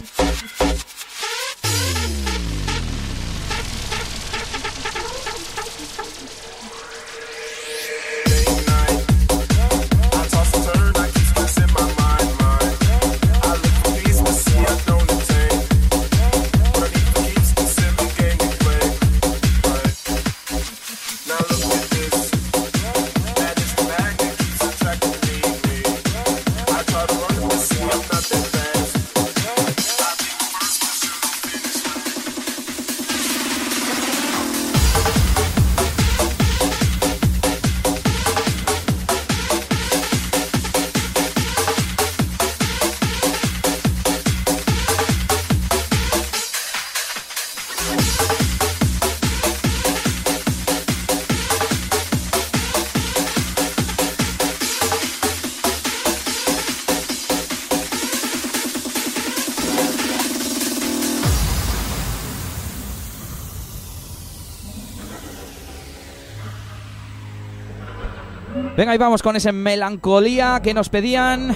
Venga, 68.92 68.96
y 68.96 69.06
vamos 69.06 69.24
con 69.24 69.38
ese 69.38 69.54
melancolía 69.54 70.60
que 70.62 70.74
nos 70.74 70.90
pedían. 70.90 71.56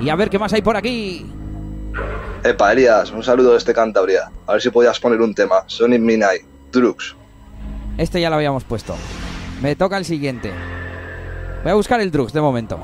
Y 0.00 0.08
a 0.08 0.16
ver 0.16 0.30
qué 0.30 0.38
más 0.40 0.52
hay 0.52 0.62
por 0.62 0.76
aquí. 0.76 1.24
Epa, 2.42 2.72
Elías, 2.72 3.12
un 3.12 3.22
saludo 3.22 3.54
desde 3.54 3.72
Cantabria. 3.72 4.32
A 4.48 4.54
ver 4.54 4.60
si 4.60 4.70
podías 4.70 4.98
poner 4.98 5.20
un 5.20 5.32
tema. 5.32 5.62
Sonic 5.68 6.00
Midnight, 6.00 6.42
Drugs. 6.72 7.14
Este 7.98 8.20
ya 8.20 8.30
lo 8.30 8.34
habíamos 8.34 8.64
puesto. 8.64 8.96
Me 9.62 9.76
toca 9.76 9.96
el 9.96 10.04
siguiente. 10.04 10.52
Voy 11.62 11.70
a 11.70 11.74
buscar 11.76 12.00
el 12.00 12.10
Drugs 12.10 12.32
de 12.32 12.40
momento. 12.40 12.80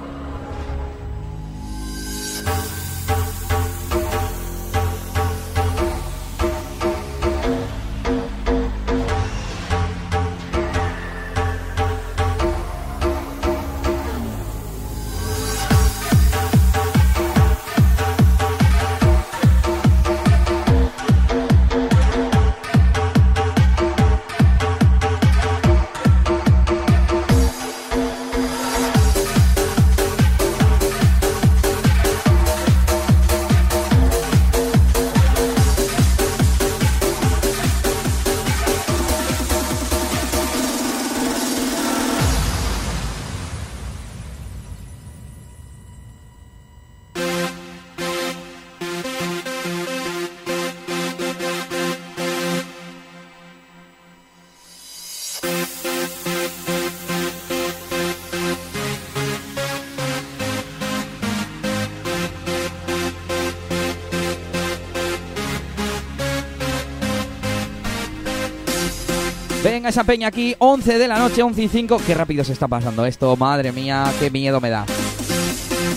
Peña 70.05 70.29
aquí, 70.29 70.55
11 70.59 70.99
de 70.99 71.09
la 71.09 71.19
noche, 71.19 71.43
11 71.43 71.63
y 71.63 71.69
5. 71.69 72.01
Qué 72.07 72.15
rápido 72.15 72.45
se 72.45 72.53
está 72.53 72.69
pasando 72.69 73.07
esto, 73.07 73.37
madre 73.37 73.73
mía, 73.73 74.13
qué 74.19 74.31
miedo 74.31 74.61
me 74.61 74.71
da. 74.71 74.85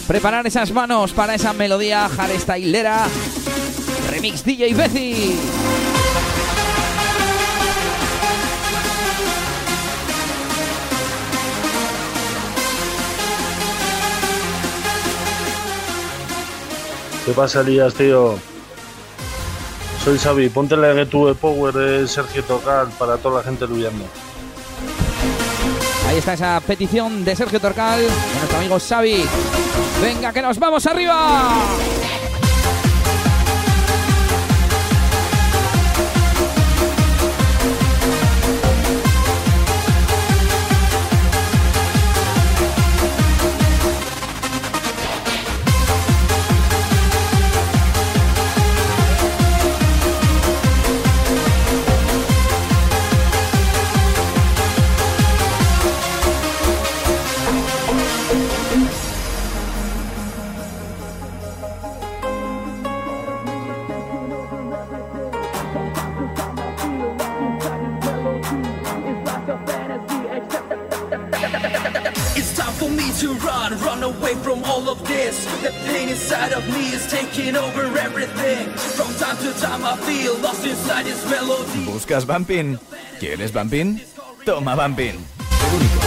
Preparar 0.07 0.45
esas 0.47 0.71
manos 0.71 1.13
para 1.13 1.35
esa 1.35 1.53
melodía 1.53 2.07
hardstylera. 2.09 3.07
Remix 4.09 4.43
DJ 4.43 4.73
Bezi. 4.73 5.35
¿Qué 17.25 17.31
pasa, 17.33 17.61
Elías, 17.61 17.93
tío? 17.93 18.39
Soy 20.09 20.17
Xavi, 20.17 20.49
ponte 20.49 20.75
la 20.75 21.05
to 21.05 21.27
the 21.27 21.35
Power 21.35 21.71
de 21.71 22.07
Sergio 22.07 22.43
Tocal 22.43 22.87
para 22.97 23.17
toda 23.17 23.37
la 23.37 23.43
gente 23.43 23.65
huyendo. 23.65 24.05
Ahí 26.07 26.17
está 26.17 26.33
esa 26.33 26.59
petición 26.65 27.23
de 27.23 27.35
Sergio 27.35 27.59
Torcal, 27.59 28.01
de 28.01 28.07
nuestro 28.07 28.57
amigo 28.57 28.79
Xavi. 28.79 29.23
Venga, 30.01 30.33
que 30.33 30.41
nos 30.41 30.57
vamos 30.57 30.87
arriba. 30.87 31.59
Inside 76.29 76.53
of 76.53 76.63
me 76.69 76.93
is 76.93 77.07
taking 77.07 77.55
over 77.55 77.81
everything. 77.97 78.69
From 78.93 79.11
time 79.15 79.35
to 79.37 79.51
time 79.59 79.83
I 79.83 79.97
feel 80.05 80.37
lost 80.37 80.63
inside 80.63 81.05
this 81.05 81.25
melody. 81.27 81.85
¿Buscas 81.85 82.23
Bumping? 82.23 82.77
¿Quieres 83.19 83.51
Bumping? 83.51 83.99
Toma 84.45 84.75
Bumping. 84.75 85.17
El 85.17 85.75
único 85.75 85.99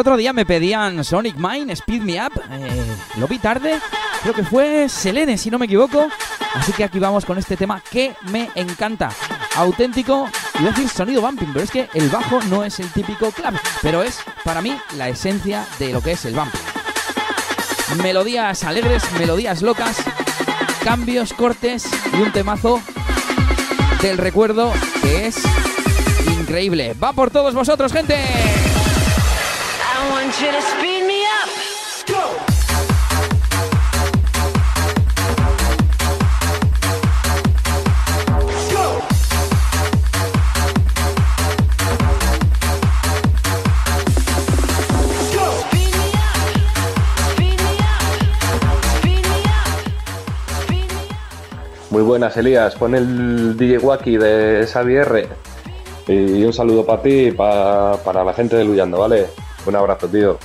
otro 0.00 0.16
día 0.16 0.32
me 0.32 0.46
pedían 0.46 1.04
Sonic 1.04 1.36
Mine, 1.36 1.72
Speed 1.74 2.02
Me 2.02 2.24
Up. 2.24 2.32
Eh, 2.50 2.96
lo 3.18 3.28
vi 3.28 3.38
tarde, 3.38 3.78
creo 4.22 4.34
que 4.34 4.44
fue 4.44 4.88
Selene, 4.88 5.36
si 5.36 5.50
no 5.50 5.58
me 5.58 5.66
equivoco. 5.66 6.08
Así 6.54 6.72
que 6.72 6.84
aquí 6.84 6.98
vamos 6.98 7.24
con 7.24 7.38
este 7.38 7.56
tema 7.56 7.82
que 7.90 8.14
me 8.30 8.48
encanta. 8.54 9.10
Auténtico, 9.56 10.28
iba 10.58 10.70
a 10.70 10.72
decir 10.72 10.88
sonido 10.88 11.20
bumping, 11.20 11.52
pero 11.52 11.64
es 11.64 11.70
que 11.70 11.88
el 11.92 12.08
bajo 12.08 12.40
no 12.44 12.64
es 12.64 12.80
el 12.80 12.90
típico 12.92 13.30
clap, 13.30 13.54
pero 13.82 14.02
es 14.02 14.18
para 14.42 14.62
mí 14.62 14.76
la 14.96 15.08
esencia 15.08 15.66
de 15.78 15.92
lo 15.92 16.00
que 16.00 16.12
es 16.12 16.24
el 16.24 16.34
bumping. 16.34 16.60
Melodías 18.02 18.64
alegres, 18.64 19.02
melodías 19.18 19.60
locas, 19.60 19.96
cambios, 20.82 21.34
cortes 21.34 21.88
y 22.12 22.22
un 22.22 22.32
temazo 22.32 22.80
del 24.00 24.16
recuerdo 24.16 24.72
que 25.02 25.26
es 25.26 25.36
increíble. 26.38 26.94
Va 26.94 27.12
por 27.12 27.30
todos 27.30 27.54
vosotros, 27.54 27.92
gente. 27.92 28.16
Muy 51.90 52.02
buenas, 52.02 52.36
Elías. 52.36 52.74
Pon 52.76 52.94
el 52.94 53.56
DJ 53.56 53.78
Wacky 53.78 54.16
de 54.16 54.66
Xavier. 54.70 55.28
Y 56.06 56.42
un 56.44 56.52
saludo 56.52 56.84
para 56.84 57.02
ti 57.02 57.26
y 57.26 57.30
pa- 57.32 57.96
para 58.04 58.24
la 58.24 58.32
gente 58.32 58.56
de 58.56 58.64
Luyando, 58.64 58.98
¿vale? 58.98 59.26
Un 59.66 59.76
abrazo, 59.76 60.08
tío. 60.08 60.38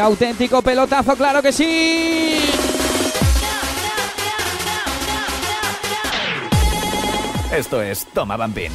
Auténtico 0.00 0.62
pelotazo, 0.62 1.16
claro 1.16 1.42
que 1.42 1.52
sí. 1.52 2.40
Esto 7.52 7.82
es 7.82 8.06
Toma 8.06 8.36
Bambín. 8.36 8.72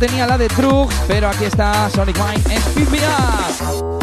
Tenía 0.00 0.26
la 0.26 0.38
de 0.38 0.48
Trugs, 0.48 0.94
pero 1.06 1.28
aquí 1.28 1.44
está 1.44 1.90
Sonic 1.90 2.16
Wine 2.16 2.56
Speed 2.56 2.88
Me 2.88 2.98
Up. 3.00 4.00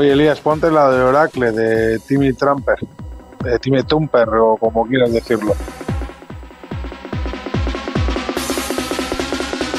Oye, 0.00 0.12
Elías, 0.12 0.40
ponte 0.40 0.70
la 0.70 0.90
de 0.90 1.02
Oracle, 1.02 1.52
de 1.52 1.98
Timmy 1.98 2.32
Trumper, 2.32 2.78
de 3.44 3.58
Timmy 3.58 3.82
Tumper, 3.82 4.30
o 4.30 4.56
como 4.56 4.86
quieras 4.86 5.12
decirlo. 5.12 5.54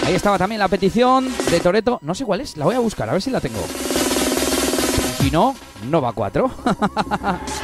Ahí 0.06 0.14
estaba 0.14 0.38
también 0.38 0.60
la 0.60 0.68
petición 0.68 1.28
de 1.50 1.60
Toreto. 1.60 1.98
No 2.04 2.14
sé 2.14 2.24
cuál 2.24 2.42
es, 2.42 2.56
la 2.56 2.66
voy 2.66 2.76
a 2.76 2.80
buscar, 2.80 3.10
a 3.10 3.14
ver 3.14 3.22
si 3.24 3.32
la 3.32 3.42
tengo. 3.42 3.66
Si 5.18 5.32
no, 5.32 5.56
Nova 5.90 6.14
4. 6.14 6.52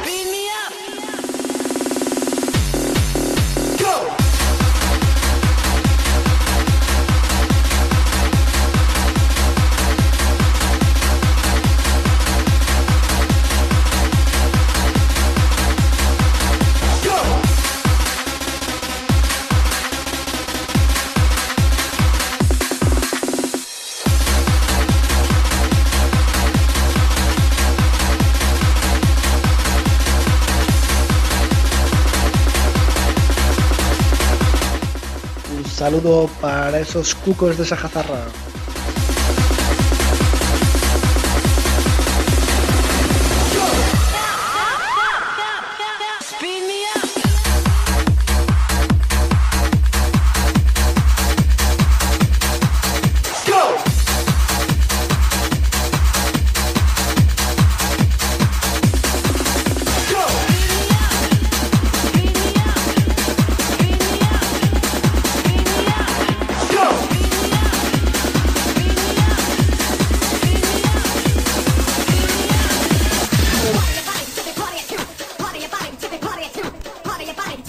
saludo 35.88 36.28
para 36.38 36.80
esos 36.80 37.14
cucos 37.14 37.56
de 37.56 37.64
Sajazarra. 37.64 38.26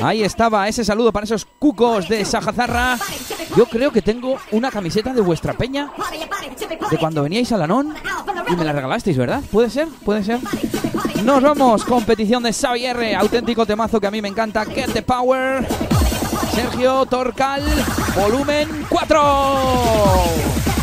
Ahí 0.02 0.24
estaba 0.24 0.68
ese 0.68 0.86
saludo 0.86 1.12
para 1.12 1.26
esos 1.26 1.46
cucos 1.46 2.08
de 2.08 2.24
Sajazarra. 2.24 2.98
Yo 3.56 3.66
creo 3.66 3.92
que 3.92 4.02
tengo 4.02 4.38
una 4.52 4.72
camiseta 4.72 5.14
de 5.14 5.22
vuestra 5.22 5.54
peña 5.54 5.92
de 6.90 6.98
cuando 6.98 7.24
veníais 7.24 7.52
a 7.52 7.58
Lanón 7.58 7.94
y 8.48 8.56
me 8.56 8.64
la 8.64 8.72
regalasteis, 8.72 9.18
¿verdad? 9.18 9.42
¿Puede 9.52 9.70
ser? 9.70 9.88
¿Puede 10.06 10.24
ser? 10.24 10.40
Nos 11.24 11.44
vamos, 11.44 11.84
competición 11.84 12.44
de 12.44 12.54
Xavier, 12.54 13.16
auténtico 13.16 13.66
temazo 13.66 14.00
que 14.00 14.08
a 14.08 14.12
mí 14.12 14.22
me 14.22 14.30
encanta, 14.30 14.66
Get 14.66 14.94
the 14.94 15.02
Power. 15.02 15.68
Sergio 16.54 17.06
Torcal, 17.06 17.64
volumen 18.16 18.86
4. 18.90 20.79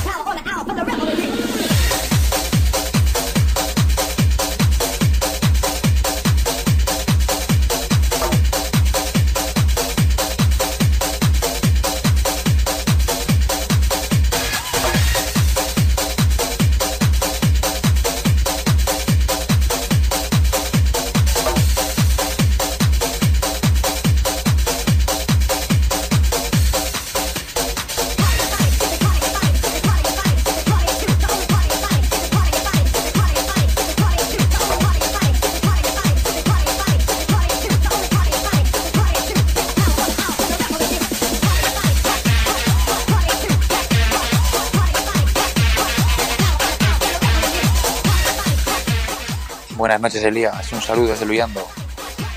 Noches, 50.06 50.22
Elías. 50.22 50.72
Un 50.72 50.80
saludo 50.80 51.08
desde 51.08 51.26
Luyando. 51.26 51.66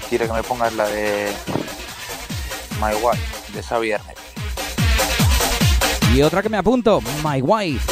Quiero 0.10 0.26
que 0.26 0.34
me 0.34 0.42
pongas 0.42 0.74
la 0.74 0.88
de 0.88 1.32
My 2.82 2.96
Wife, 2.96 3.54
de 3.54 3.62
Xavier. 3.62 4.02
Y 6.12 6.24
otra 6.24 6.42
que 6.42 6.50
me 6.50 6.58
apunto, 6.58 7.00
My 7.24 7.44
Wife. 7.44 7.86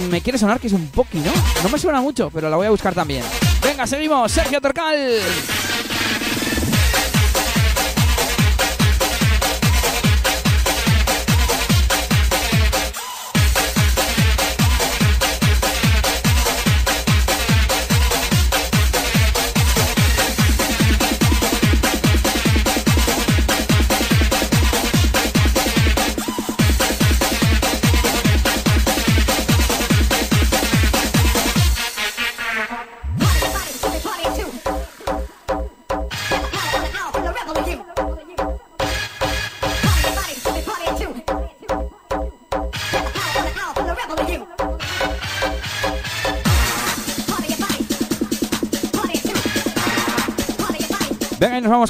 Mm, 0.00 0.08
Me 0.08 0.22
quiere 0.22 0.38
sonar 0.38 0.58
que 0.58 0.68
es 0.68 0.72
un 0.72 0.86
poqui, 0.86 1.18
¿no? 1.18 1.30
No 1.62 1.68
me 1.68 1.78
suena 1.78 2.00
mucho, 2.00 2.30
pero 2.30 2.48
la 2.48 2.56
voy 2.56 2.66
a 2.66 2.70
buscar 2.70 2.94
también. 2.94 3.22
Venga, 3.62 3.86
seguimos. 3.86 4.32
Sergio 4.32 4.58
Torcal. 4.58 5.20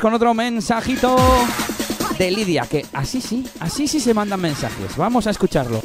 Con 0.01 0.15
otro 0.15 0.35
mensajito 0.35 1.17
de 2.19 2.31
Lidia, 2.31 2.67
que 2.69 2.87
así 2.93 3.21
sí, 3.21 3.45
así 3.61 3.89
sí 3.89 4.01
se 4.01 4.15
mandan 4.15 4.41
mensajes. 4.41 4.97
Vamos 4.97 5.27
a 5.27 5.31
escucharlo. 5.31 5.83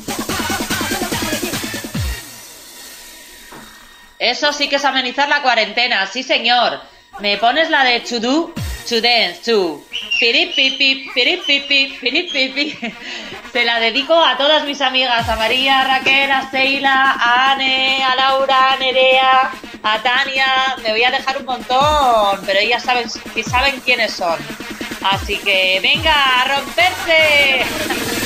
Eso 4.20 4.54
sí 4.54 4.70
que 4.70 4.78
es 4.78 4.86
amenizar 4.86 5.28
la 5.30 5.42
cuarentena, 5.42 6.08
sí 6.08 6.24
señor. 6.24 6.80
¿Me 7.20 7.38
pones 7.38 7.70
la 7.70 7.84
de 7.84 8.00
to 8.00 8.20
do? 8.20 8.54
To 8.90 9.02
dance, 9.02 9.42
to. 9.46 9.82
Piripipi, 10.20 11.10
piripipi, 11.14 11.98
piripipi. 12.00 12.78
Se 13.52 13.64
la 13.64 13.80
dedico 13.80 14.16
a 14.16 14.38
todas 14.38 14.66
mis 14.66 14.82
amigas, 14.82 15.28
a 15.30 15.36
María, 15.36 15.82
a 15.82 15.84
Raquel, 15.84 16.32
a 16.32 16.50
Seila, 16.50 17.12
a 17.12 17.52
Anne, 17.52 18.04
a 18.04 18.16
Laura, 18.16 18.74
a 18.74 18.78
Nerea, 18.78 19.52
a 19.84 20.02
Tania. 20.02 20.76
Me 20.82 20.92
voy 20.92 21.04
a 21.04 21.12
dejar 21.12 21.38
un 21.38 21.46
montón, 21.46 22.40
pero 22.46 22.60
ellas 22.60 22.84
saben, 22.84 23.08
saben 23.10 23.80
quiénes 23.82 24.14
son. 24.14 24.40
Así 25.04 25.38
que 25.38 25.80
venga, 25.82 26.14
a 26.42 26.58
romperse. 26.58 28.23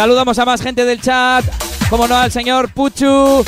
Saludamos 0.00 0.38
a 0.38 0.46
más 0.46 0.62
gente 0.62 0.86
del 0.86 0.98
chat, 0.98 1.44
como 1.90 2.08
no 2.08 2.16
al 2.16 2.32
señor 2.32 2.72
Puchu, 2.72 3.44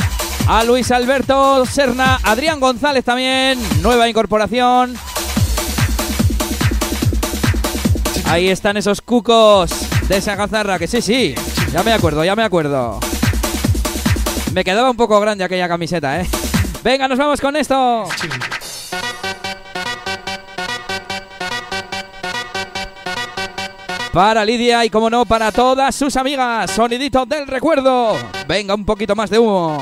a 0.47 0.65
Luis 0.65 0.91
Alberto 0.91 1.65
Serna, 1.65 2.20
Adrián 2.23 2.61
González 2.61 3.07
también, 3.07 3.59
nueva 3.81 4.07
incorporación. 4.07 4.95
Ahí 8.27 8.51
están 8.51 8.77
esos 8.77 9.01
cucos 9.01 9.70
de 10.09 10.19
esa 10.19 10.37
gazarra, 10.37 10.79
que 10.79 10.87
sí, 10.87 11.01
sí, 11.01 11.35
ya 11.73 11.83
me 11.83 11.95
acuerdo, 11.95 12.23
ya 12.23 12.37
me 12.37 12.43
acuerdo. 12.43 13.01
Me 14.53 14.62
quedaba 14.62 14.91
un 14.91 14.97
poco 14.99 15.19
grande 15.20 15.45
aquella 15.45 15.69
camiseta, 15.69 16.20
¿eh? 16.20 16.27
Venga, 16.85 17.09
nos 17.09 17.19
vamos 17.19 17.41
con 17.41 17.57
esto. 17.57 18.07
Para 24.13 24.45
Lidia 24.45 24.85
y 24.85 24.91
como 24.91 25.09
no, 25.09 25.25
para 25.25 25.51
todas 25.51 25.95
sus 25.95 26.17
amigas. 26.17 26.71
Sonidito 26.71 27.25
del 27.25 27.47
recuerdo. 27.47 28.15
Venga, 28.47 28.75
un 28.75 28.85
poquito 28.85 29.17
más 29.17 29.31
de 29.31 29.39
humo. 29.39 29.79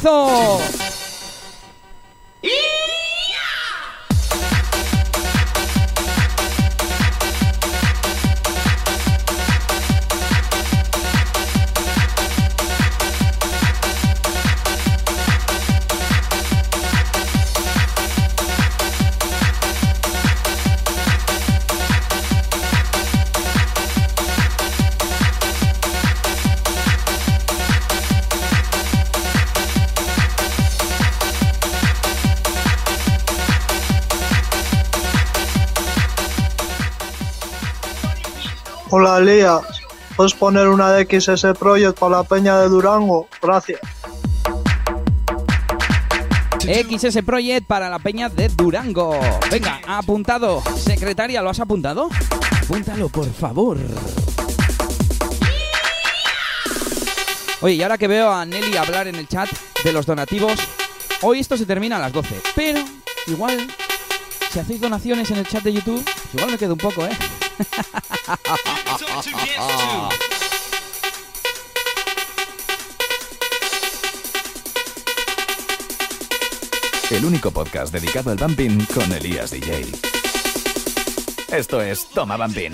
Clasicazo. 0.00 0.87
¿Puedes 40.18 40.34
poner 40.34 40.66
una 40.66 40.90
de 40.90 41.04
XS 41.04 41.56
Project 41.56 41.96
para 41.96 42.16
la 42.16 42.24
peña 42.24 42.58
de 42.58 42.68
Durango? 42.68 43.28
Gracias. 43.40 43.78
XS 46.60 47.22
Project 47.24 47.68
para 47.68 47.88
la 47.88 48.00
peña 48.00 48.28
de 48.28 48.48
Durango. 48.48 49.16
Venga, 49.48 49.80
apuntado. 49.86 50.60
Secretaria, 50.76 51.40
¿lo 51.40 51.50
has 51.50 51.60
apuntado? 51.60 52.08
Apúntalo, 52.64 53.08
por 53.08 53.32
favor. 53.32 53.78
Oye, 57.60 57.74
y 57.74 57.82
ahora 57.84 57.96
que 57.96 58.08
veo 58.08 58.32
a 58.32 58.44
Nelly 58.44 58.76
hablar 58.76 59.06
en 59.06 59.14
el 59.14 59.28
chat 59.28 59.48
de 59.84 59.92
los 59.92 60.04
donativos, 60.04 60.58
hoy 61.22 61.38
esto 61.38 61.56
se 61.56 61.64
termina 61.64 61.94
a 61.94 62.00
las 62.00 62.12
12. 62.12 62.40
Pero, 62.56 62.80
igual, 63.28 63.68
si 64.50 64.58
hacéis 64.58 64.80
donaciones 64.80 65.30
en 65.30 65.36
el 65.36 65.46
chat 65.46 65.62
de 65.62 65.74
YouTube, 65.74 66.04
igual 66.34 66.50
me 66.50 66.58
quedo 66.58 66.72
un 66.72 66.80
poco, 66.80 67.04
¿eh? 67.06 67.16
El 77.10 77.24
único 77.24 77.50
podcast 77.50 77.92
dedicado 77.92 78.30
al 78.30 78.36
bumping 78.36 78.84
con 78.94 79.12
Elías 79.12 79.50
DJ. 79.50 79.86
Esto 81.50 81.80
es 81.80 82.06
Toma 82.10 82.36
Bumping. 82.36 82.70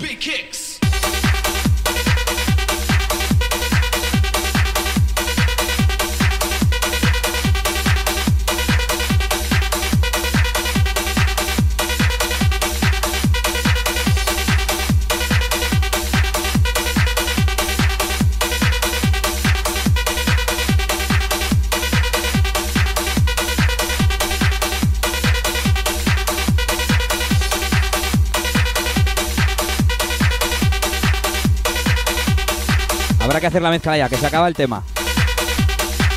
Kicks. 33.35 33.41
que 33.41 33.47
hacer 33.47 33.61
la 33.61 33.69
mezcla 33.69 33.97
ya, 33.97 34.09
que 34.09 34.17
se 34.17 34.25
acaba 34.25 34.47
el 34.47 34.53
tema. 34.53 34.83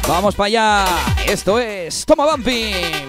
Vamos 0.07 0.35
para 0.35 0.47
allá. 0.47 0.85
Esto 1.27 1.59
es 1.59 2.05
Toma 2.07 2.27
Bumping. 2.27 3.08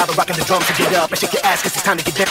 Stop 0.00 0.16
rocking 0.16 0.36
the 0.36 0.44
drums 0.44 0.66
to 0.66 0.72
get 0.72 0.94
up 0.94 1.10
and 1.10 1.20
shake 1.20 1.34
your 1.34 1.44
ass 1.44 1.60
'cause 1.60 1.76
it's 1.76 1.82
time 1.82 1.98
to 1.98 2.04
get 2.04 2.14
down. 2.14 2.26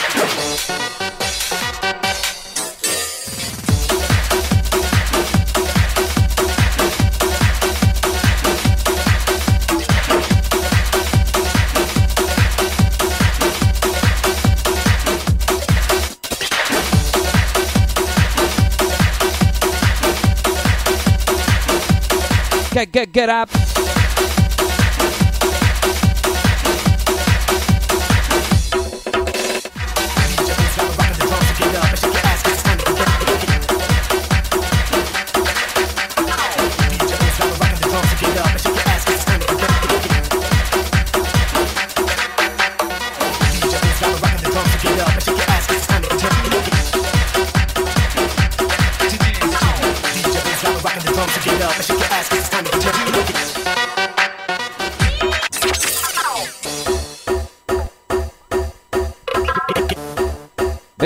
Get, 22.72 22.90
get, 22.90 23.12
get 23.12 23.28
up. 23.28 23.48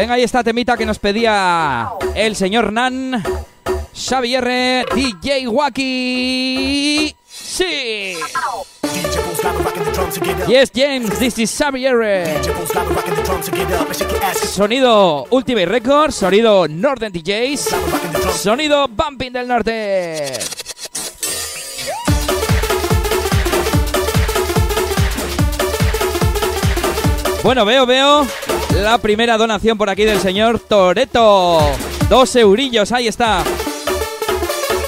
Venga, 0.05 0.17
ahí 0.17 0.23
está 0.23 0.45
temita 0.45 0.77
que 0.77 0.85
nos 0.85 0.99
pedía 0.99 1.89
el 2.15 2.37
señor 2.37 2.71
Nan. 2.71 3.25
Xavier 3.95 4.85
DJ 4.95 5.49
Wacky. 5.49 7.17
Sí. 7.27 8.19
Yes, 10.47 10.71
James, 10.75 11.19
this 11.19 11.39
is 11.39 11.51
Xavier. 11.51 12.39
Sonido 14.47 15.27
Ultimate 15.31 15.65
Records, 15.65 16.17
sonido 16.17 16.69
Northern 16.69 17.11
DJs, 17.11 17.75
sonido 18.43 18.87
Bumping 18.89 19.33
del 19.33 19.49
Norte. 19.49 20.35
Bueno, 27.43 27.65
veo, 27.65 27.87
veo 27.87 28.27
la 28.75 28.99
primera 28.99 29.37
donación 29.37 29.79
por 29.79 29.89
aquí 29.89 30.05
del 30.05 30.21
señor 30.21 30.59
Toreto. 30.59 31.61
Dos 32.09 32.37
eurillos, 32.37 32.93
ahí 32.93 33.09
está. 33.09 33.43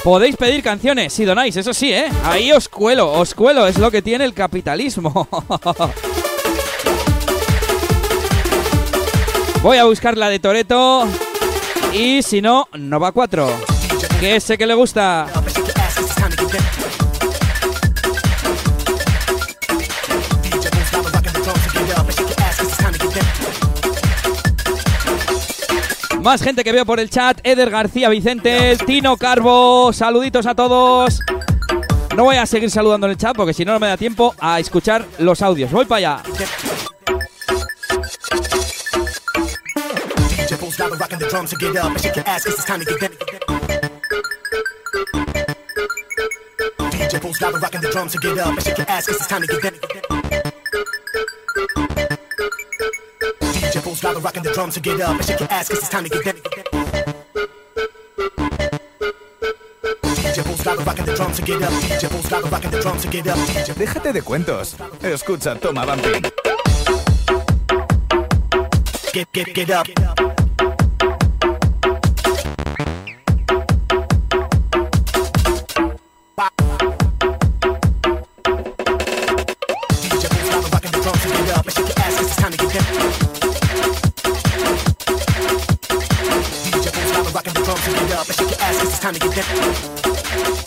Podéis 0.03 0.37
pedir 0.37 0.63
canciones 0.63 1.13
si 1.13 1.25
donáis, 1.25 1.55
eso 1.57 1.73
sí, 1.73 1.91
¿eh? 1.91 2.07
Ahí 2.23 2.51
os 2.51 2.69
cuelo, 2.69 3.11
os 3.11 3.33
cuelo, 3.33 3.67
es 3.67 3.77
lo 3.77 3.91
que 3.91 4.01
tiene 4.01 4.23
el 4.25 4.33
capitalismo. 4.33 5.27
Voy 9.61 9.77
a 9.77 9.85
buscar 9.85 10.17
la 10.17 10.29
de 10.29 10.39
Toreto. 10.39 11.07
Y 11.93 12.21
si 12.21 12.41
no, 12.41 12.67
Nova 12.73 13.11
4. 13.11 13.49
Que 14.19 14.39
sé 14.39 14.57
que 14.57 14.65
le 14.65 14.73
gusta. 14.75 15.27
Más 26.27 26.43
gente 26.43 26.65
que 26.65 26.73
veo 26.73 26.85
por 26.85 26.99
el 26.99 27.09
chat. 27.09 27.39
Eder 27.41 27.69
García 27.69 28.09
Vicente, 28.09 28.75
Tino 28.85 29.15
Carbo. 29.15 29.93
Saluditos 29.93 30.45
a 30.45 30.53
todos. 30.53 31.21
No 32.17 32.25
voy 32.25 32.35
a 32.35 32.45
seguir 32.45 32.69
saludando 32.69 33.07
en 33.07 33.11
el 33.11 33.17
chat 33.17 33.33
porque 33.33 33.53
si 33.53 33.63
no, 33.63 33.71
no 33.71 33.79
me 33.79 33.87
da 33.87 33.95
tiempo 33.95 34.35
a 34.37 34.59
escuchar 34.59 35.05
los 35.19 35.41
audios. 35.41 35.71
Voy 35.71 35.85
para 35.85 36.17
allá. 36.17 36.23
Stop 54.07 54.23
rocking 54.23 54.43
the 54.43 54.53
drums 54.53 54.73
to 54.75 54.79
get 54.79 55.01
up 55.01 55.17
and 55.17 55.25
shake 55.25 55.41
your 55.41 55.51
ass 55.51 55.67
'cause 55.67 55.79
it's 55.79 55.89
time 55.89 56.05
to 56.05 56.09
get 56.09 56.23
down. 56.23 56.35
DJ 60.15 60.43
won't 60.45 60.59
stop 60.59 60.79
rocking 60.85 61.05
the 61.05 61.13
drums 61.13 61.35
to 61.35 61.41
get 61.41 61.61
up. 69.67 69.87
and 69.89 70.36
time 89.07 89.13
to 89.13 89.29
get 89.29 89.45
down. 89.45 90.66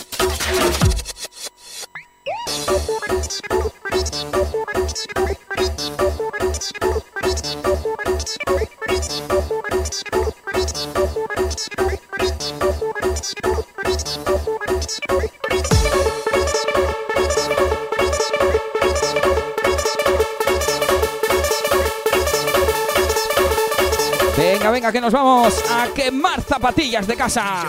Que 24.90 25.00
nos 25.00 25.12
vamos 25.12 25.54
a 25.70 25.86
quemar 25.94 26.42
zapatillas 26.42 27.06
de 27.06 27.16
casa. 27.16 27.62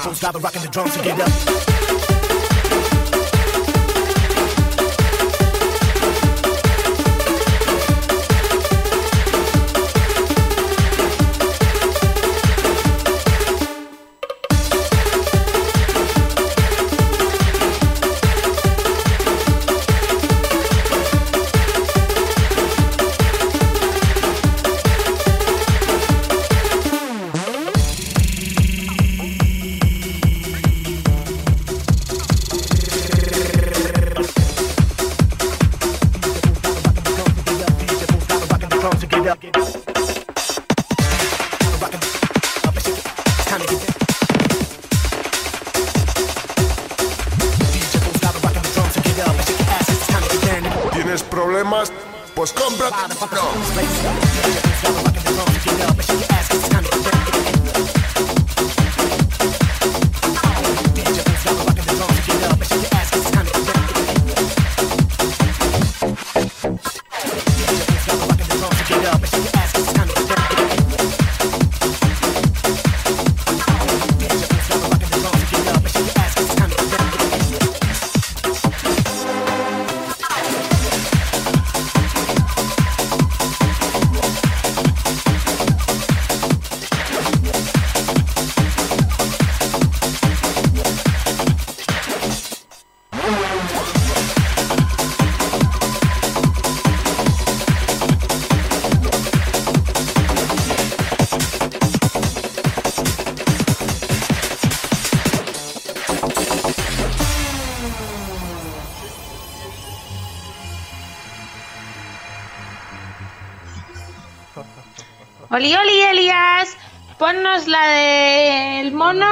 La 117.68 117.86
del 117.88 118.94
mono 118.94 119.28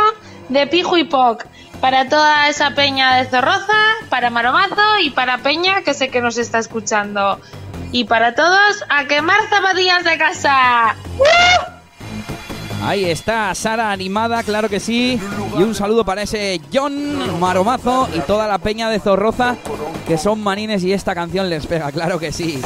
de 0.50 0.68
Pijo 0.68 0.98
y 0.98 1.06
Poc. 1.06 1.46
Para 1.80 2.10
toda 2.10 2.50
esa 2.50 2.72
peña 2.72 3.16
de 3.16 3.30
Zorroza, 3.30 3.78
para 4.10 4.30
Maromazo 4.30 5.00
y 5.02 5.12
para 5.12 5.38
Peña 5.38 5.82
que 5.84 5.94
sé 5.94 6.10
que 6.10 6.22
nos 6.22 6.38
está 6.38 6.60
escuchando. 6.60 7.40
Y 7.94 8.04
para 8.04 8.36
todos, 8.36 8.84
a 8.90 9.06
quemar 9.06 9.40
zapatillas 9.50 10.04
de 10.04 10.18
casa. 10.18 10.96
Ahí 12.84 13.06
está, 13.06 13.54
Sara 13.56 13.92
animada, 13.92 14.44
claro 14.44 14.68
que 14.70 14.80
sí. 14.80 15.20
Y 15.58 15.64
un 15.64 15.74
saludo 15.74 16.04
para 16.04 16.22
ese 16.22 16.60
John 16.74 17.40
Maromazo 17.40 18.10
y 18.14 18.20
toda 18.20 18.48
la 18.48 18.58
peña 18.58 18.90
de 18.90 19.00
Zorroza, 19.00 19.56
que 20.08 20.18
son 20.18 20.42
manines 20.42 20.84
y 20.84 20.92
esta 20.92 21.16
canción 21.16 21.50
les 21.50 21.66
pega, 21.66 21.92
claro 21.92 22.20
que 22.20 22.32
sí. 22.32 22.62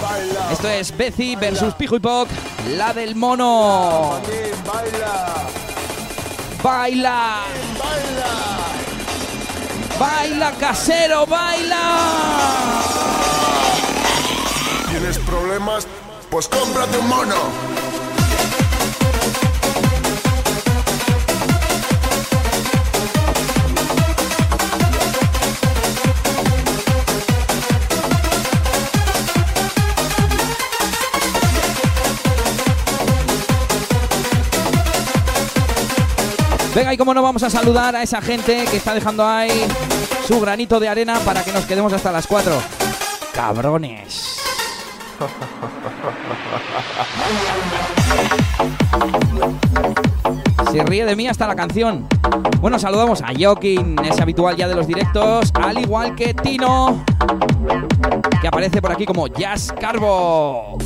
Esto 0.51 0.69
es 0.69 0.95
Bezi 0.95 1.35
versus 1.35 1.73
Pijo 1.75 1.95
y 1.95 1.99
Poc, 1.99 2.27
la 2.75 2.93
del 2.93 3.15
mono. 3.15 4.19
Casero, 10.57 11.25
baila. 11.25 11.81
¿Tienes 14.89 15.17
problemas? 15.19 15.85
Pues 16.29 16.47
cómprate 16.47 16.97
un 16.97 17.07
mono. 17.09 17.72
Venga, 36.75 36.91
y 36.91 36.97
cómo 36.97 37.13
no 37.13 37.21
vamos 37.21 37.43
a 37.43 37.51
saludar 37.51 37.95
a 37.95 38.01
esa 38.01 38.19
gente 38.19 38.65
que 38.65 38.77
está 38.77 38.95
dejando 38.95 39.23
ahí 39.25 39.67
su 40.27 40.39
granito 40.41 40.79
de 40.79 40.89
arena 40.89 41.19
para 41.19 41.43
que 41.43 41.51
nos 41.51 41.65
quedemos 41.65 41.93
hasta 41.93 42.11
las 42.11 42.25
4. 42.25 42.51
Cabrones. 43.31 44.39
Se 50.71 50.83
ríe 50.83 51.05
de 51.05 51.15
mí 51.15 51.27
hasta 51.27 51.45
la 51.45 51.55
canción. 51.55 52.07
Bueno, 52.59 52.79
saludamos 52.79 53.21
a 53.21 53.27
Joaquín, 53.37 53.95
es 54.03 54.19
habitual 54.19 54.55
ya 54.55 54.67
de 54.67 54.73
los 54.73 54.87
directos, 54.87 55.51
al 55.53 55.77
igual 55.77 56.15
que 56.15 56.33
Tino, 56.33 57.05
que 58.41 58.47
aparece 58.47 58.81
por 58.81 58.91
aquí 58.91 59.05
como 59.05 59.27
Jazz 59.27 59.71
Carbo. 59.79 60.79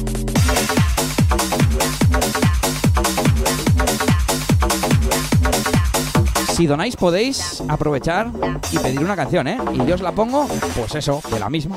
Si 6.58 6.66
donáis 6.66 6.96
podéis 6.96 7.62
aprovechar 7.70 8.32
y 8.72 8.80
pedir 8.80 9.02
una 9.02 9.16
canción, 9.16 9.48
¿eh? 9.48 9.60
Y 9.74 9.86
yo 9.86 9.94
os 9.94 10.02
la 10.02 10.12
pongo, 10.12 10.48
pues 10.76 10.96
eso, 10.96 11.22
de 11.30 11.40
la 11.40 11.52
misma. 11.52 11.76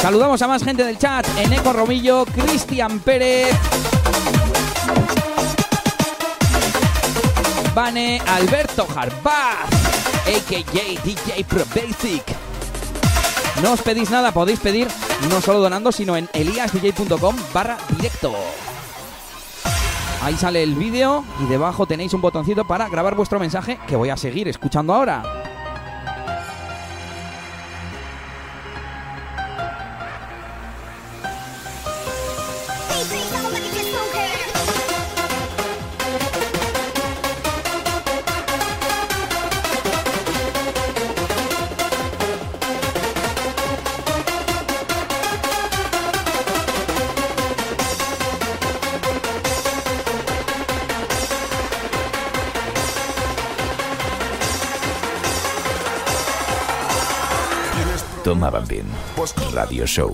Saludamos 0.00 0.40
a 0.40 0.46
más 0.46 0.62
gente 0.62 0.84
del 0.84 0.98
chat, 0.98 1.26
Eneco 1.36 1.72
Romillo, 1.72 2.24
Cristian 2.26 3.00
Pérez, 3.00 3.56
Vane, 7.74 8.22
Alberto 8.24 8.86
Jarbaz, 8.86 9.68
a.k.a. 10.28 11.02
DJ 11.04 11.44
Pro 11.48 11.64
Basic. 11.74 12.22
No 13.64 13.72
os 13.72 13.82
pedís 13.82 14.10
nada, 14.10 14.30
podéis 14.30 14.60
pedir 14.60 14.86
no 15.28 15.40
solo 15.40 15.60
donando, 15.60 15.92
sino 15.92 16.16
en 16.16 16.28
eliasdj.com 16.32 17.36
barra 17.52 17.78
directo. 17.96 18.34
Ahí 20.22 20.36
sale 20.36 20.62
el 20.62 20.74
vídeo 20.74 21.24
y 21.42 21.46
debajo 21.46 21.86
tenéis 21.86 22.14
un 22.14 22.22
botoncito 22.22 22.66
para 22.66 22.88
grabar 22.88 23.14
vuestro 23.14 23.38
mensaje 23.38 23.78
que 23.86 23.96
voy 23.96 24.08
a 24.08 24.16
seguir 24.16 24.48
escuchando 24.48 24.94
ahora. 24.94 25.43
Radio 59.54 59.86
Show. 59.86 60.12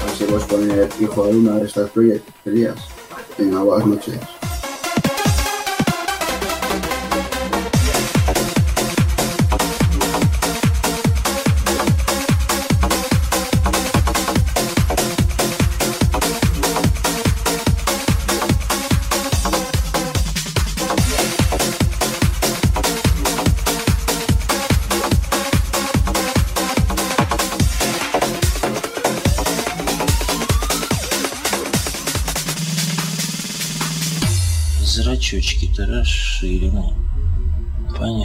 A 0.00 0.04
ver 0.04 0.16
si 0.16 0.24
puedes 0.24 0.44
poner 0.46 0.88
Hijo 0.98 1.26
de 1.26 1.32
Luna 1.34 1.56
de 1.56 1.68
Project, 1.68 2.26
Elías. 2.46 2.78
Venga, 3.36 3.62
buenas 3.62 3.86
noches. 3.86 4.45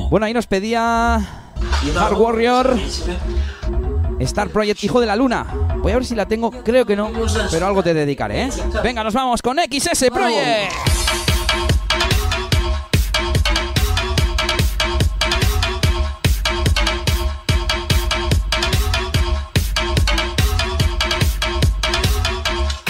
Bueno, 0.10 0.26
ahí 0.26 0.34
nos 0.34 0.48
pedía 0.48 1.20
Dark 1.94 2.20
Warrior. 2.20 2.78
Star 4.20 4.50
Project 4.50 4.84
Hijo 4.84 5.00
de 5.02 5.08
la 5.08 5.16
Luna. 5.16 5.48
Voy 5.82 5.92
a 5.92 5.96
ver 5.96 6.06
si 6.06 6.16
la 6.16 6.28
tengo, 6.28 6.52
creo 6.52 6.86
que 6.86 6.96
no, 6.96 7.12
pero 7.50 7.68
algo 7.68 7.82
te 7.82 7.94
dedicaré, 7.94 8.44
¿eh? 8.44 8.50
Venga, 8.84 9.04
nos 9.04 9.14
vamos 9.14 9.42
con 9.42 9.58
XS 9.58 10.10
Project. 10.12 10.72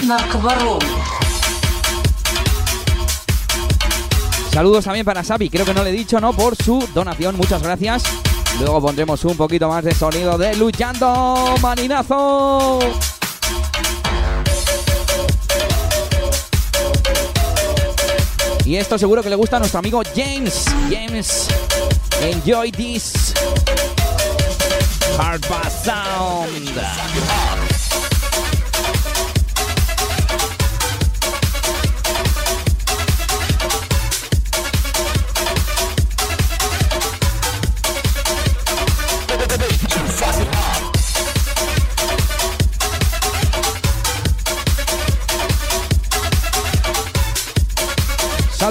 Narcobarón. 0.06 1.01
Saludos 4.52 4.84
también 4.84 5.06
para 5.06 5.24
Xavi, 5.24 5.48
creo 5.48 5.64
que 5.64 5.72
no 5.72 5.82
le 5.82 5.90
he 5.90 5.92
dicho, 5.94 6.20
¿no? 6.20 6.34
Por 6.34 6.56
su 6.56 6.86
donación, 6.94 7.36
muchas 7.36 7.62
gracias. 7.62 8.02
Luego 8.60 8.82
pondremos 8.82 9.24
un 9.24 9.34
poquito 9.34 9.66
más 9.66 9.82
de 9.82 9.94
sonido 9.94 10.36
de 10.36 10.54
Luchando 10.56 11.54
Maninazo. 11.62 12.78
Y 18.66 18.76
esto 18.76 18.98
seguro 18.98 19.22
que 19.22 19.30
le 19.30 19.36
gusta 19.36 19.56
a 19.56 19.60
nuestro 19.60 19.78
amigo 19.78 20.02
James. 20.14 20.66
James, 20.90 21.48
enjoy 22.20 22.70
this 22.70 23.34
hard 25.18 25.40
bass 25.48 25.84
sound. 25.84 27.71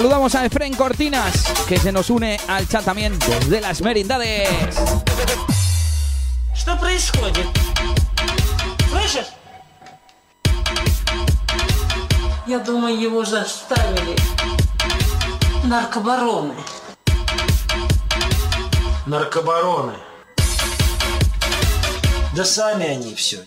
Saludamos 0.01 0.35
a 0.35 0.45
Efren 0.45 0.73
Cortinas, 0.75 1.45
que 1.67 1.77
se 1.77 1.91
nos 1.91 2.09
une 2.09 2.39
al 2.47 2.67
chat 2.67 2.83
también 2.83 3.17
desde 3.19 3.61
las 3.61 3.81
merindades. 3.81 4.49
Что 6.53 6.77
происходит? 6.77 7.47
Слышишь? 8.89 9.27
Я 12.47 12.59
думаю, 12.59 12.97
его 12.99 13.25
заставили 13.25 14.15
наркобароны. 15.63 16.55
Наркобароны. 19.05 19.93
Да 22.33 22.45
сами 22.45 22.85
они 22.85 23.15
все. 23.15 23.45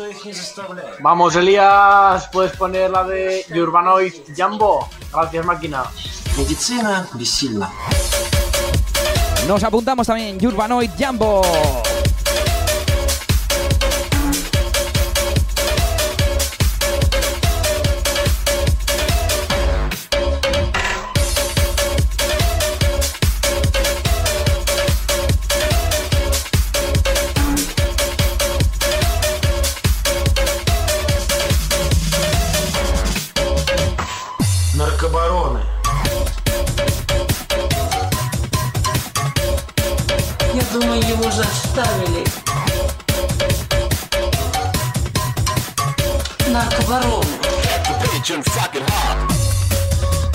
Никто 0.00 0.06
их 0.06 0.24
не 0.24 0.32
заставляет. 0.32 1.00
Vamos, 1.00 1.36
Elías, 1.36 2.28
puedes 2.32 2.56
poner 2.56 2.90
la 2.90 3.04
de 3.04 3.44
Urbanoid 3.50 4.12
Jumbo. 4.36 4.88
Gracias, 5.12 5.44
máquina. 5.44 5.84
Медицина 6.36 7.08
бессильна. 7.14 7.70
Nos 9.46 9.62
apuntamos 9.62 10.06
también 10.06 10.44
Urbanoid 10.44 10.90
Jumbo. 10.98 11.42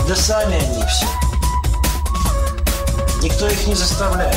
Да 0.07 0.15
сами 0.15 0.55
они 0.55 0.83
все. 0.87 1.07
Никто 3.21 3.47
их 3.47 3.67
не 3.67 3.75
заставляет. 3.75 4.35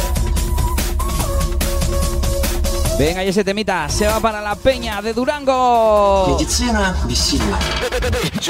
Venga, 2.98 3.24
y 3.24 3.28
ese 3.28 3.42
temita 3.42 3.88
se 3.88 4.06
va 4.06 4.20
para 4.20 4.40
la 4.40 4.54
peña 4.54 5.02
de 5.02 5.12
Durango. 5.12 6.36
Медицина 6.38 6.96
бессильна. 7.08 7.58
Venga, 7.80 8.40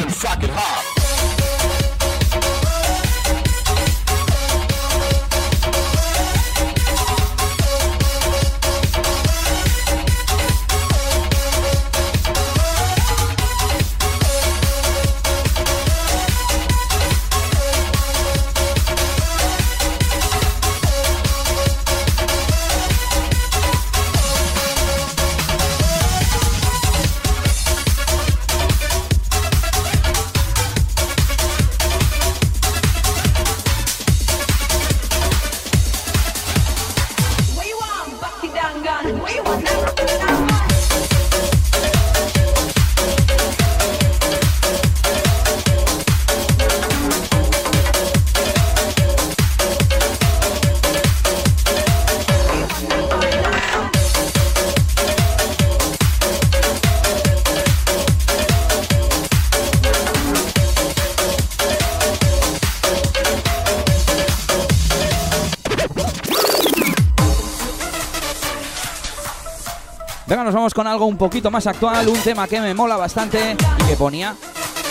Nos 70.49 70.55
vamos 70.55 70.73
con 70.73 70.87
algo 70.87 71.05
un 71.05 71.15
poquito 71.15 71.51
más 71.51 71.67
actual, 71.67 72.07
un 72.07 72.17
tema 72.21 72.47
que 72.47 72.59
me 72.59 72.73
mola 72.73 72.97
bastante 72.97 73.55
y 73.83 73.87
que 73.87 73.95
ponía 73.95 74.35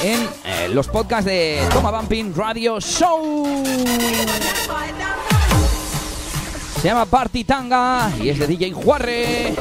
en 0.05 0.28
eh, 0.44 0.68
los 0.68 0.86
podcasts 0.86 1.24
de 1.24 1.66
Toma 1.72 1.90
Bumping 1.90 2.32
Radio 2.32 2.80
Show. 2.80 3.64
Se 6.80 6.86
llama 6.86 7.06
Party 7.06 7.43
Tanga 7.43 8.09
y 8.22 8.28
es 8.28 8.39
de 8.39 8.47
DJ 8.47 8.70
Juarre. 8.70 9.56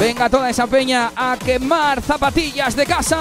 Venga 0.00 0.30
toda 0.30 0.48
esa 0.48 0.66
peña 0.66 1.12
a 1.14 1.36
quemar 1.36 2.00
zapatillas 2.00 2.74
de 2.74 2.86
casa. 2.86 3.18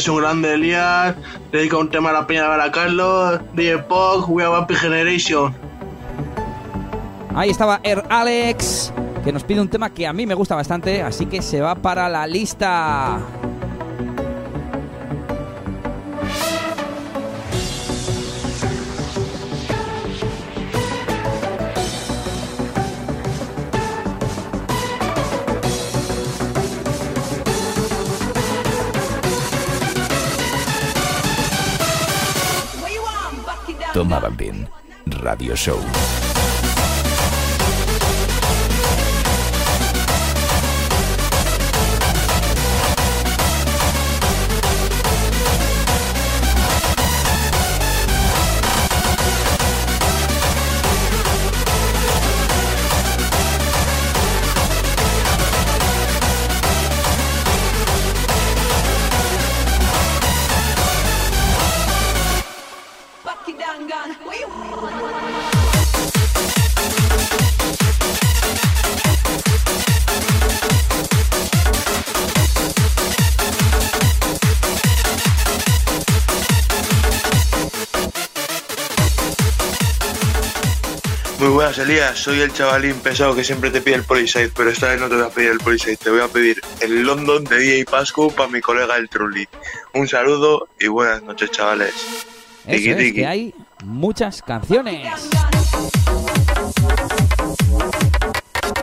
Eres 0.00 0.08
un 0.08 0.16
grande, 0.16 0.54
Elías. 0.54 1.14
Dedica 1.52 1.76
un 1.76 1.90
tema 1.90 2.08
a 2.08 2.14
la 2.14 2.26
peña 2.26 2.44
de 2.44 2.48
Baracarlo. 2.48 3.36
DJ 3.52 3.80
Pog, 3.80 4.30
We 4.30 4.42
Are 4.42 4.50
Vampy 4.50 4.74
Generation. 4.74 5.54
Ahí 7.34 7.50
estaba 7.50 7.80
Er 7.82 8.02
Alex, 8.08 8.94
que 9.22 9.30
nos 9.30 9.44
pide 9.44 9.60
un 9.60 9.68
tema 9.68 9.90
que 9.90 10.06
a 10.06 10.14
mí 10.14 10.24
me 10.24 10.32
gusta 10.32 10.54
bastante, 10.54 11.02
así 11.02 11.26
que 11.26 11.42
se 11.42 11.60
va 11.60 11.74
para 11.74 12.08
la 12.08 12.26
lista. 12.26 13.20
Radio 35.22 35.54
Show. 35.54 36.29
Buenas, 81.60 81.78
Elías. 81.78 82.18
Soy 82.18 82.40
el 82.40 82.54
chavalín 82.54 82.94
pesado 83.00 83.34
que 83.34 83.44
siempre 83.44 83.70
te 83.70 83.82
pide 83.82 83.96
el 83.96 84.04
Polyside, 84.04 84.50
pero 84.56 84.70
esta 84.70 84.88
vez 84.88 84.98
no 84.98 85.10
te 85.10 85.16
voy 85.16 85.24
a 85.24 85.28
pedir 85.28 85.50
el 85.50 85.58
Polyside. 85.58 85.98
Te 85.98 86.08
voy 86.08 86.20
a 86.20 86.28
pedir 86.28 86.58
el 86.80 87.02
London 87.02 87.44
de 87.44 87.58
DJ 87.58 87.84
Pascu 87.84 88.32
para 88.32 88.48
mi 88.48 88.62
colega 88.62 88.96
el 88.96 89.10
Trulli. 89.10 89.46
Un 89.92 90.08
saludo 90.08 90.68
y 90.80 90.86
buenas 90.88 91.22
noches, 91.22 91.50
chavales. 91.50 91.92
Eso 92.64 92.76
Tiki, 92.76 92.88
es, 92.88 92.96
tiki. 92.96 93.12
que 93.12 93.26
hay 93.26 93.54
muchas 93.84 94.40
canciones. 94.40 95.06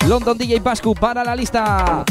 London 0.07 0.37
DJ 0.37 0.61
Pascu 0.61 0.93
para 0.93 1.23
la 1.23 1.35
lista. 1.35 2.05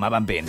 Toma 0.00 0.08
Bambín. 0.08 0.46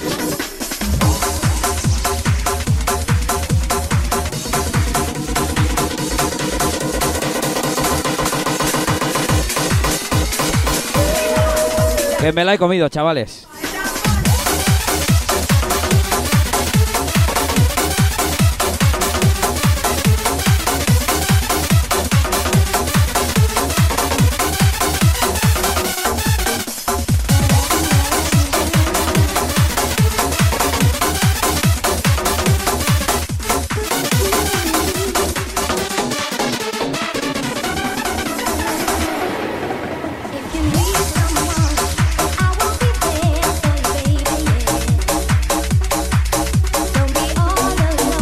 Que 12.21 12.31
me 12.31 12.45
la 12.45 12.53
he 12.53 12.57
comido, 12.57 12.87
chavales. 12.87 13.50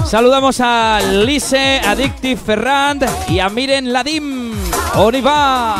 Saludamos 0.10 0.60
a 0.60 1.00
Lise, 1.24 1.82
Addictive 1.86 2.36
Ferrand 2.36 3.06
y 3.28 3.38
a 3.38 3.48
Miren 3.48 3.94
Ladim. 3.94 4.54
¡On 4.96 5.14
y 5.14 5.22
va! 5.22 5.76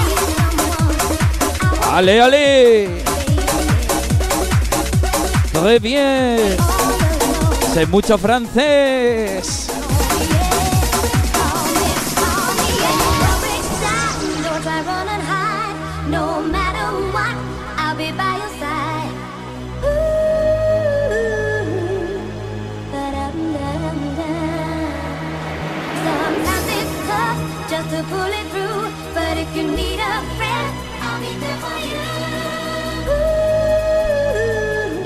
¡Ale, 1.92 2.22
ale! 2.22 2.90
¡Très 5.52 5.80
bien! 5.80 6.58
¡Sé 7.74 7.88
mucho 7.88 8.20
francés! 8.20 9.59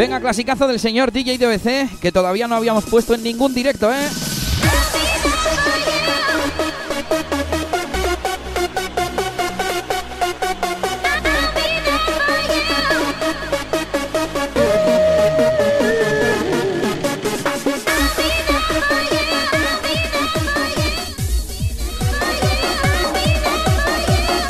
Venga, 0.04 0.20
clasicazo 0.20 0.68
del 0.68 0.82
señor 0.82 1.14
DJ 1.14 1.38
DBC, 1.38 1.98
que 2.02 2.12
todavía 2.12 2.46
no 2.46 2.56
habíamos 2.56 2.84
puesto 2.84 3.14
en 3.14 3.24
ningún 3.24 3.54
directo, 3.54 3.90
¿eh? 3.90 4.10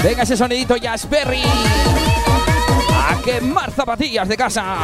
Venga 0.03 0.23
ese 0.23 0.35
sonidito 0.35 0.77
Jazzberry. 0.77 1.43
A 1.43 2.02
quemar 3.23 3.71
zapatillas 3.71 4.27
de 4.27 4.37
casa. 4.37 4.83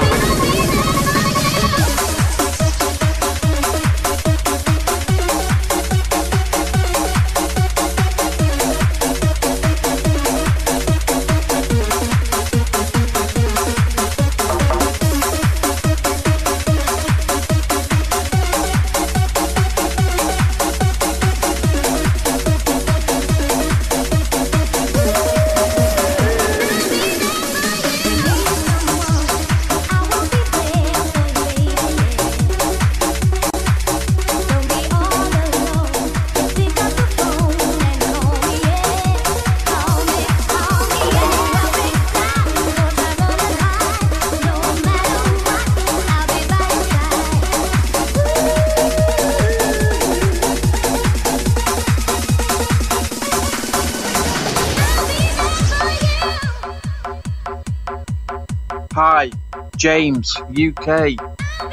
James, 59.79 60.35
UK. 60.51 61.15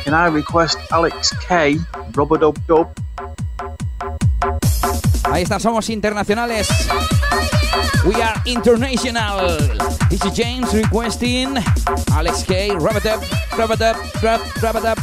Can 0.05 0.15
I 0.15 0.29
request 0.29 0.79
Alex 0.93 1.35
K, 1.41 1.77
Rubber 2.15 2.39
Dub 2.39 2.57
Dub? 2.69 2.87
Ahí 5.25 5.43
está, 5.43 5.59
somos 5.59 5.91
internacionales. 5.91 6.69
We 8.05 8.15
are 8.23 8.41
international. 8.47 9.59
This 10.09 10.25
is 10.25 10.33
James 10.35 10.73
requesting 10.73 11.57
Alex 12.13 12.45
K. 12.45 12.71
Rub 12.77 12.95
it 12.95 13.07
up, 13.07 13.21
rub 13.59 13.73
it 13.73 13.83
up, 13.83 13.97
rub, 14.23 14.41
rub 14.63 14.77
it 14.77 14.85
up. 14.85 14.99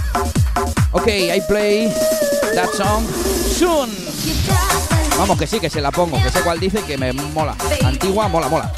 Okay, 0.94 1.36
I 1.36 1.42
play 1.42 1.88
that 2.56 2.70
song 2.70 3.04
soon. 3.04 3.90
Vamos, 5.18 5.38
que 5.38 5.46
sí, 5.46 5.60
que 5.60 5.70
se 5.70 5.82
la 5.82 5.92
pongo, 5.92 6.24
que 6.24 6.30
sé 6.30 6.42
cuál 6.42 6.58
dice 6.58 6.82
que 6.84 6.98
me 6.98 7.12
mola. 7.12 7.56
Antigua, 7.84 8.30
mola, 8.30 8.48
mola. 8.48 8.72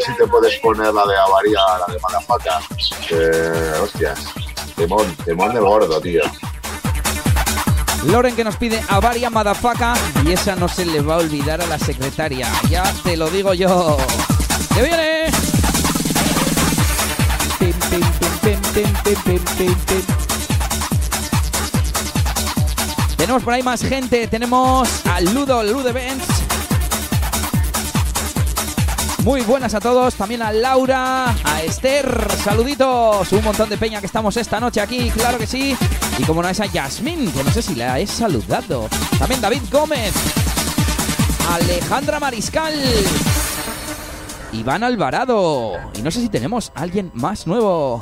si 0.00 0.14
te 0.14 0.26
puedes 0.26 0.56
poner 0.58 0.92
la 0.92 1.06
de 1.06 1.16
avaría, 1.16 1.60
la 1.86 1.92
de 1.92 2.00
malafaca. 2.00 2.60
Eh, 3.10 3.72
hostias, 3.82 4.20
temón, 4.76 5.14
temón 5.24 5.54
de 5.54 5.60
gordo, 5.60 6.00
tío. 6.00 6.22
Loren 8.06 8.34
que 8.34 8.44
nos 8.44 8.56
pide 8.56 8.82
avaria 8.88 9.28
madafaca 9.28 9.94
y 10.24 10.32
esa 10.32 10.56
no 10.56 10.68
se 10.68 10.86
le 10.86 11.02
va 11.02 11.16
a 11.16 11.18
olvidar 11.18 11.60
a 11.60 11.66
la 11.66 11.78
secretaria. 11.78 12.48
Ya 12.68 12.82
te 13.04 13.16
lo 13.16 13.28
digo 13.28 13.52
yo. 13.52 13.98
¡Que 14.74 14.82
viene! 14.82 15.30
Tenemos 23.16 23.42
por 23.42 23.52
ahí 23.52 23.62
más 23.62 23.82
gente. 23.82 24.26
Tenemos 24.28 25.06
a 25.06 25.20
Ludo, 25.20 25.62
Ludo 25.62 25.92
Benz. 25.92 26.39
Muy 29.24 29.42
buenas 29.42 29.74
a 29.74 29.80
todos, 29.80 30.14
también 30.14 30.40
a 30.40 30.50
Laura, 30.50 31.34
a 31.44 31.62
Esther, 31.62 32.26
saluditos, 32.42 33.30
un 33.32 33.44
montón 33.44 33.68
de 33.68 33.76
peña 33.76 34.00
que 34.00 34.06
estamos 34.06 34.34
esta 34.38 34.58
noche 34.58 34.80
aquí, 34.80 35.10
claro 35.10 35.36
que 35.36 35.46
sí. 35.46 35.76
Y 36.18 36.22
como 36.24 36.42
no 36.42 36.48
es 36.48 36.58
a 36.58 36.66
Yasmín, 36.66 37.30
que 37.30 37.44
no 37.44 37.50
sé 37.50 37.60
si 37.60 37.74
la 37.74 38.00
he 38.00 38.06
saludado. 38.06 38.88
También 39.18 39.42
David 39.42 39.62
Gómez, 39.70 40.14
Alejandra 41.50 42.18
Mariscal, 42.18 42.74
Iván 44.52 44.84
Alvarado. 44.84 45.74
Y 45.98 46.02
no 46.02 46.10
sé 46.10 46.20
si 46.20 46.30
tenemos 46.30 46.72
a 46.74 46.80
alguien 46.80 47.10
más 47.12 47.46
nuevo. 47.46 48.00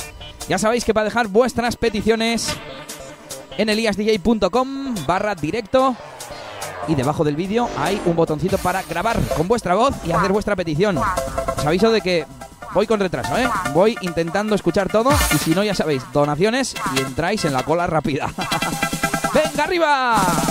Ya 0.49 0.57
sabéis 0.57 0.85
que 0.85 0.95
para 0.95 1.05
dejar 1.05 1.27
vuestras 1.27 1.77
peticiones 1.77 2.49
en 3.57 3.69
eliasdj.com 3.69 4.95
barra 5.05 5.35
directo 5.35 5.97
y 6.89 6.95
debajo 6.95 7.25
del 7.25 7.37
vídeo 7.37 7.69
hay 7.79 8.01
un 8.07 8.17
botoncito 8.17 8.59
para 8.59 8.83
grabar 8.83 9.19
con 9.37 9.47
vuestra 9.47 9.75
voz 9.75 9.95
y 10.05 10.13
hacer 10.13 10.33
vuestra 10.33 10.57
petición. 10.57 10.99
Os 10.99 11.67
aviso 11.67 11.91
de 11.91 12.01
que 12.01 12.27
voy 12.75 12.87
con 12.87 13.01
retraso, 13.01 13.37
¿eh? 13.37 13.49
Voy 13.73 13.97
intentando 14.01 14.55
escuchar 14.55 14.89
todo 14.89 15.11
y 15.35 15.39
si 15.39 15.55
no, 15.55 15.63
ya 15.63 15.75
sabéis, 15.75 16.03
donaciones 16.13 16.75
y 16.97 17.01
entráis 17.01 17.45
en 17.45 17.53
la 17.53 17.63
cola 17.63 17.87
rápida. 17.87 18.29
¡Venga 19.35 19.65
arriba! 19.65 20.48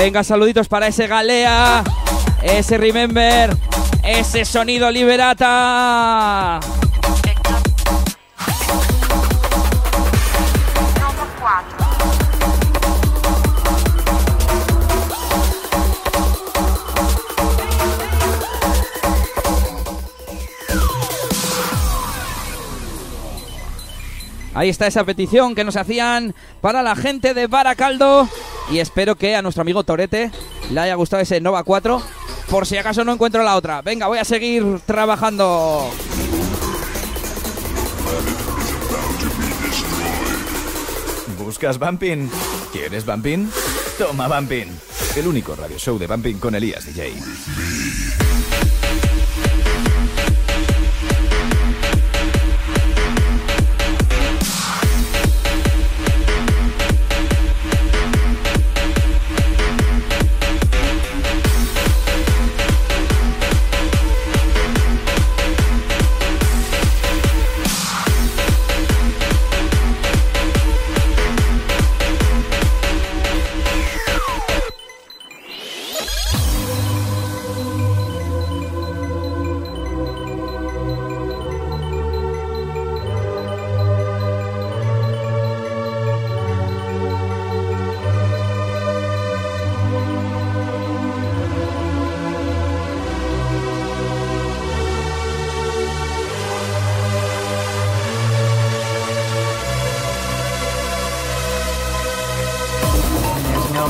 Venga, 0.00 0.22
saluditos 0.22 0.68
para 0.68 0.86
ese 0.86 1.08
Galea, 1.08 1.82
ese 2.40 2.78
Remember, 2.78 3.50
ese 4.04 4.44
sonido 4.44 4.92
Liberata. 4.92 6.60
Ahí 24.54 24.68
está 24.68 24.86
esa 24.86 25.02
petición 25.02 25.56
que 25.56 25.64
nos 25.64 25.76
hacían 25.76 26.36
para 26.60 26.84
la 26.84 26.94
gente 26.94 27.34
de 27.34 27.48
Baracaldo. 27.48 28.28
Y 28.70 28.80
espero 28.80 29.16
que 29.16 29.34
a 29.34 29.42
nuestro 29.42 29.62
amigo 29.62 29.82
Torete 29.82 30.30
le 30.70 30.80
haya 30.80 30.94
gustado 30.94 31.22
ese 31.22 31.40
Nova 31.40 31.62
4. 31.64 32.02
Por 32.50 32.66
si 32.66 32.76
acaso 32.76 33.04
no 33.04 33.12
encuentro 33.12 33.42
la 33.42 33.56
otra. 33.56 33.82
Venga, 33.82 34.06
voy 34.06 34.18
a 34.18 34.24
seguir 34.24 34.80
trabajando. 34.86 35.90
¿Buscas 41.38 41.78
Bumping? 41.78 42.30
¿Quieres 42.72 43.06
Bumping? 43.06 43.50
Toma 43.98 44.28
Bumping. 44.28 44.68
El 45.16 45.26
único 45.26 45.56
radio 45.56 45.78
show 45.78 45.98
de 45.98 46.06
Bumping 46.06 46.38
con 46.38 46.54
Elías 46.54 46.84
DJ. 46.84 47.12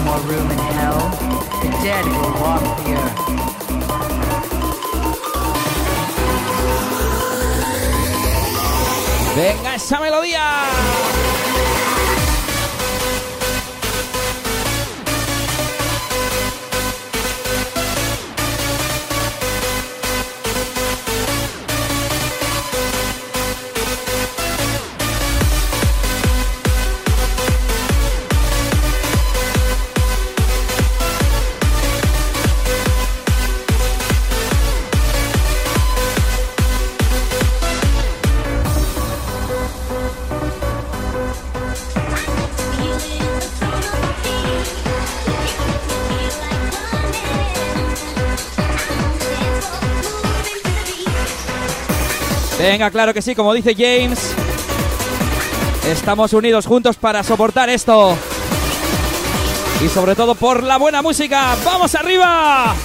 More 0.05 0.21
room 0.21 0.51
in 0.51 0.59
hell. 0.59 1.01
The 1.63 1.71
dead 1.83 2.05
will 2.05 2.35
walk 2.41 2.63
the 2.85 2.93
earth. 2.95 3.19
Venga, 9.37 9.75
esa 9.75 10.01
melodía. 10.01 11.18
Venga, 52.79 52.93
claro 52.93 53.13
que 53.13 53.21
sí, 53.21 53.35
como 53.35 53.53
dice 53.55 53.75
James. 53.75 54.33
Estamos 55.85 56.33
unidos 56.33 56.65
juntos 56.65 56.95
para 56.95 57.25
soportar 57.25 57.69
esto. 57.69 58.17
Y 59.85 59.89
sobre 59.89 60.15
todo 60.15 60.37
por 60.37 60.63
la 60.63 60.77
buena 60.77 61.03
música. 61.03 61.57
¡Vamos 61.65 61.97
arriba! 61.97 62.77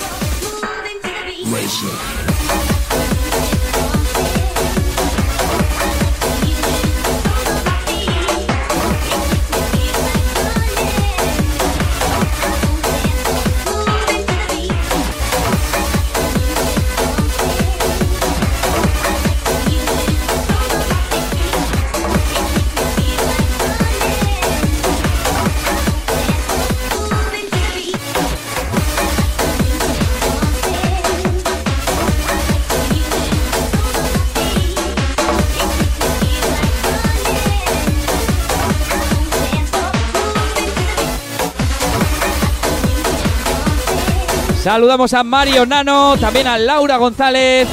Saludamos 44.64 45.14
a 45.14 45.26
Mario 45.26 45.65
Nano, 45.65 46.15
también 46.18 46.48
a 46.48 46.57
Laura 46.57 46.95
González, 46.95 47.68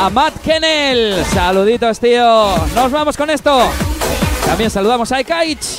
a 0.00 0.08
Matt 0.08 0.40
Kennel. 0.42 1.22
Saluditos, 1.26 2.00
tío. 2.00 2.56
Nos 2.74 2.90
vamos 2.90 3.14
con 3.14 3.28
esto. 3.28 3.70
También 4.46 4.70
saludamos 4.70 5.12
a 5.12 5.20
Ekaich. 5.20 5.77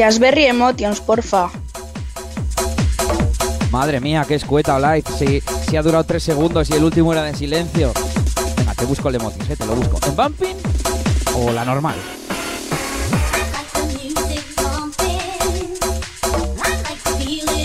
Jazzberry 0.00 0.46
Emotions, 0.46 0.98
porfa. 0.98 1.50
Madre 3.70 4.00
mía, 4.00 4.24
qué 4.26 4.36
escueta, 4.36 4.78
Light. 4.78 5.06
Si, 5.06 5.42
si 5.68 5.76
ha 5.76 5.82
durado 5.82 6.04
tres 6.04 6.22
segundos 6.22 6.70
y 6.70 6.72
el 6.72 6.84
último 6.84 7.12
era 7.12 7.24
de 7.24 7.34
silencio. 7.34 7.92
Venga, 8.56 8.74
te 8.74 8.86
busco 8.86 9.10
el 9.10 9.16
emotis, 9.16 9.50
eh, 9.50 9.56
te 9.56 9.66
lo 9.66 9.74
busco. 9.74 9.98
¿En 10.06 10.16
Bumping 10.16 10.56
o 11.34 11.52
la 11.52 11.66
normal? 11.66 11.96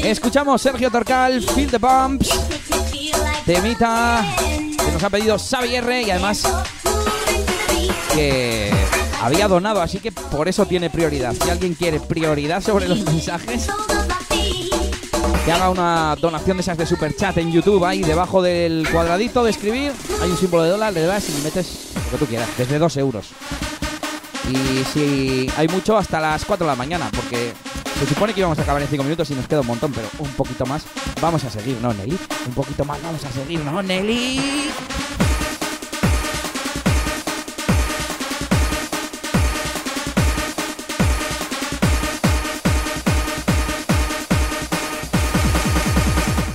Escuchamos 0.03 0.61
Sergio 0.61 0.91
Torcal, 0.91 1.41
Feel 1.41 1.71
the 1.71 1.77
Bumps, 1.77 2.37
temita 3.45 4.25
que 4.85 4.91
nos 4.91 5.01
ha 5.01 5.09
pedido 5.09 5.37
Xavi 5.39 5.75
R 5.75 6.01
y 6.01 6.11
además 6.11 6.43
que 8.13 8.74
había 9.25 9.47
donado, 9.47 9.81
así 9.81 9.99
que 9.99 10.11
por 10.11 10.47
eso 10.47 10.67
tiene 10.67 10.89
prioridad. 10.89 11.33
Si 11.33 11.49
alguien 11.49 11.73
quiere 11.73 11.99
prioridad 11.99 12.61
sobre 12.61 12.87
los 12.87 13.01
mensajes, 13.01 13.67
que 15.43 15.51
haga 15.51 15.69
una 15.69 16.15
donación 16.19 16.57
de 16.57 16.61
esas 16.61 16.77
de 16.77 16.85
super 16.85 17.15
chat 17.15 17.37
en 17.37 17.51
YouTube. 17.51 17.83
Ahí 17.85 18.01
debajo 18.01 18.41
del 18.41 18.87
cuadradito 18.91 19.43
de 19.43 19.51
escribir 19.51 19.91
hay 20.21 20.29
un 20.29 20.37
símbolo 20.37 20.63
de 20.63 20.69
dólar, 20.69 20.93
le 20.93 21.01
das 21.01 21.27
y 21.29 21.33
le 21.33 21.39
metes 21.41 21.91
lo 21.95 22.11
que 22.11 22.17
tú 22.17 22.25
quieras, 22.27 22.49
desde 22.57 22.77
2 22.77 22.97
euros. 22.97 23.27
Y 24.47 24.83
si 24.93 25.49
hay 25.57 25.67
mucho, 25.67 25.97
hasta 25.97 26.19
las 26.19 26.45
4 26.45 26.65
de 26.65 26.71
la 26.71 26.75
mañana, 26.75 27.09
porque 27.15 27.53
se 27.99 28.05
supone 28.05 28.33
que 28.33 28.41
íbamos 28.41 28.59
a 28.59 28.61
acabar 28.61 28.81
en 28.81 28.87
5 28.87 29.03
minutos 29.03 29.29
y 29.31 29.33
nos 29.33 29.47
queda 29.47 29.61
un 29.61 29.67
montón, 29.67 29.91
pero 29.91 30.07
un 30.19 30.31
poquito 30.33 30.67
más 30.67 30.83
vamos 31.19 31.43
a 31.43 31.49
seguir, 31.49 31.77
¿no, 31.81 31.91
Nelly? 31.93 32.17
Un 32.47 32.53
poquito 32.53 32.85
más 32.85 33.01
vamos 33.01 33.23
a 33.25 33.31
seguir, 33.31 33.59
¿no, 33.61 33.81
Nelly? 33.81 34.69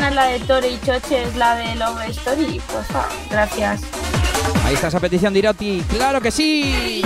Poner 0.00 0.14
la 0.14 0.24
de 0.26 0.40
Tore 0.40 0.68
y 0.68 0.80
Choches, 0.80 1.36
la 1.36 1.56
de 1.56 1.74
Love 1.74 2.08
Story? 2.08 2.60
Porfa, 2.72 3.06
gracias. 3.30 3.82
Ahí 4.64 4.74
está 4.74 4.88
esa 4.88 4.98
petición 4.98 5.32
de 5.32 5.40
Iroti. 5.40 5.84
¡Claro 5.90 6.20
que 6.20 6.30
sí! 6.30 7.02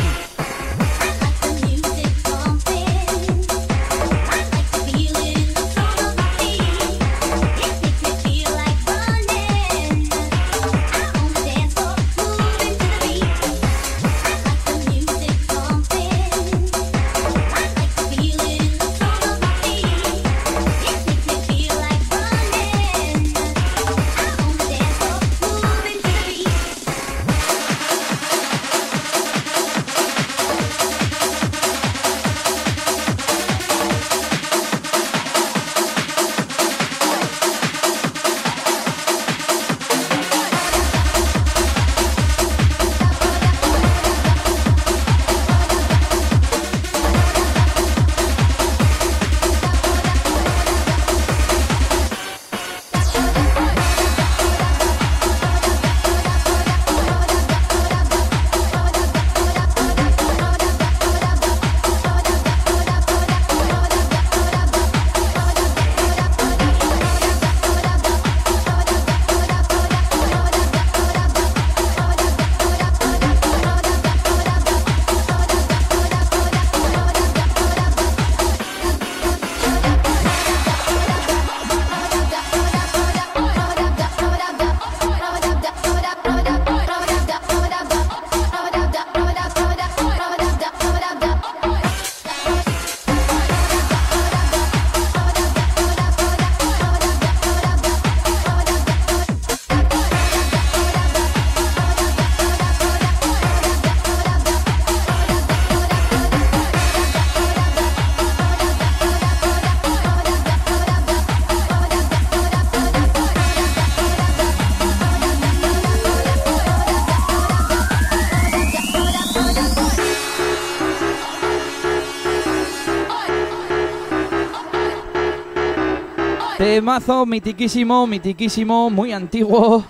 Temazo 126.85 127.25
mitiquísimo, 127.25 128.07
mitiquísimo, 128.07 128.91
muy 128.91 129.11
antiguo, 129.11 129.83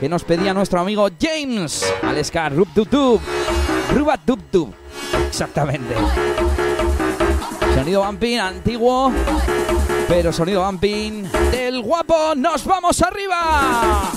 que 0.00 0.08
nos 0.08 0.24
pedía 0.24 0.54
nuestro 0.54 0.80
amigo 0.80 1.06
James 1.20 1.84
Aleska 2.02 2.48
Rub 2.48 2.68
Dub 2.74 2.88
Dub. 2.88 3.20
Rubat 3.94 4.20
Dub 4.24 4.40
Dub. 4.50 4.72
Exactamente. 5.28 5.94
Sonido 7.74 8.02
bumping 8.02 8.38
antiguo, 8.38 9.12
pero 10.08 10.32
sonido 10.32 10.64
bumping 10.64 11.30
del 11.50 11.82
guapo. 11.82 12.34
¡Nos 12.34 12.64
vamos 12.64 13.02
arriba! 13.02 14.10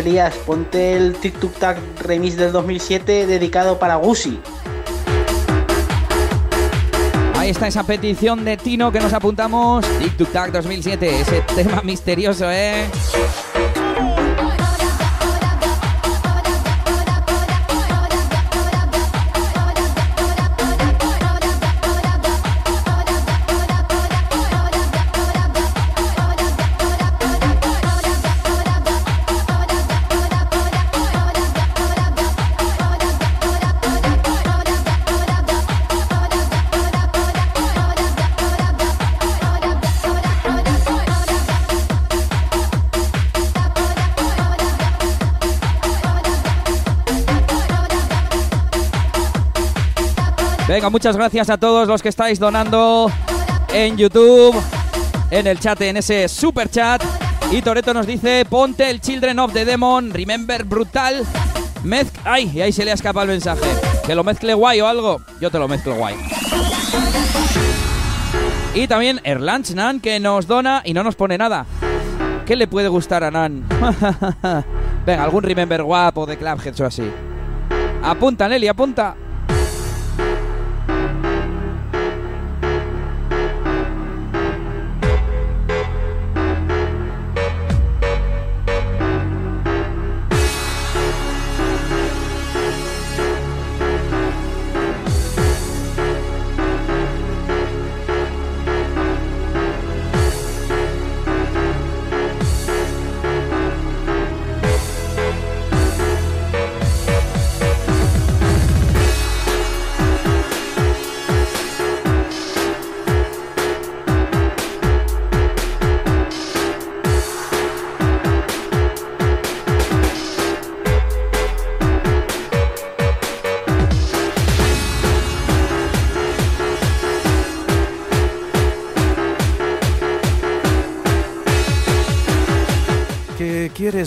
Elías, 0.00 0.34
ponte 0.46 0.96
el 0.96 1.16
Tag 1.58 1.78
remix 2.00 2.36
del 2.36 2.52
2007 2.52 3.26
dedicado 3.26 3.78
para 3.78 3.96
Gusi. 3.96 4.40
Ahí 7.36 7.50
está 7.50 7.68
esa 7.68 7.84
petición 7.84 8.44
de 8.44 8.56
Tino 8.56 8.90
que 8.90 9.00
nos 9.00 9.12
apuntamos. 9.12 9.86
TikTok 9.98 10.32
Tag 10.32 10.52
2007, 10.52 11.20
ese 11.20 11.40
tema 11.54 11.82
misterioso, 11.82 12.50
¿eh? 12.50 12.86
Muchas 50.90 51.16
gracias 51.16 51.48
a 51.50 51.56
todos 51.56 51.86
los 51.86 52.02
que 52.02 52.08
estáis 52.08 52.38
donando 52.38 53.10
en 53.72 53.96
YouTube, 53.96 54.54
en 55.30 55.46
el 55.46 55.58
chat, 55.60 55.80
en 55.82 55.96
ese 55.96 56.28
super 56.28 56.68
chat. 56.68 57.02
Y 57.52 57.62
Toreto 57.62 57.94
nos 57.94 58.06
dice, 58.06 58.44
ponte 58.48 58.90
el 58.90 59.00
Children 59.00 59.38
of 59.38 59.52
the 59.52 59.64
Demon, 59.64 60.12
Remember 60.12 60.64
Brutal. 60.64 61.24
Mezc 61.84 62.12
Ay, 62.24 62.50
y 62.52 62.60
ahí 62.60 62.72
se 62.72 62.84
le 62.84 62.90
ha 62.90 62.94
escapado 62.94 63.24
el 63.24 63.30
mensaje. 63.30 63.66
Que 64.04 64.14
lo 64.14 64.24
mezcle 64.24 64.52
guay 64.54 64.80
o 64.80 64.86
algo. 64.86 65.20
Yo 65.40 65.50
te 65.50 65.58
lo 65.58 65.68
mezclo 65.68 65.94
guay. 65.94 66.16
Y 68.74 68.86
también 68.86 69.20
Erlanch 69.24 69.70
Nan 69.70 70.00
que 70.00 70.18
nos 70.20 70.46
dona 70.46 70.82
y 70.84 70.92
no 70.92 71.02
nos 71.02 71.14
pone 71.14 71.38
nada. 71.38 71.66
¿Qué 72.46 72.56
le 72.56 72.66
puede 72.66 72.88
gustar 72.88 73.22
a 73.22 73.30
Nan? 73.30 73.64
Venga, 75.06 75.24
algún 75.24 75.44
Remember 75.44 75.82
guapo 75.82 76.26
de 76.26 76.36
Clubheads 76.36 76.80
o 76.80 76.86
así. 76.86 77.10
Apunta, 78.02 78.48
Nelly, 78.48 78.68
apunta. 78.68 79.14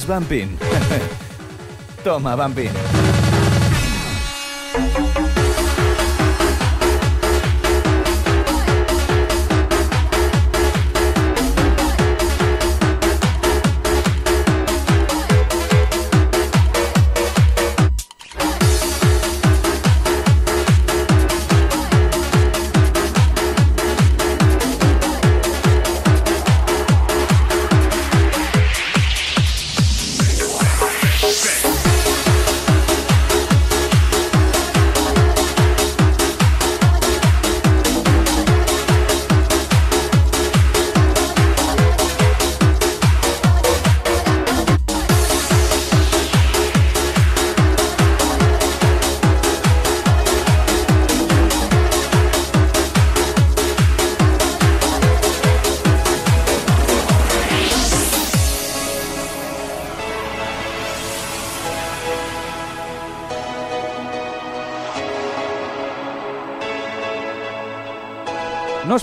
Bumping? 0.06 0.58
Toma, 2.04 2.36
Bumping. 2.36 3.03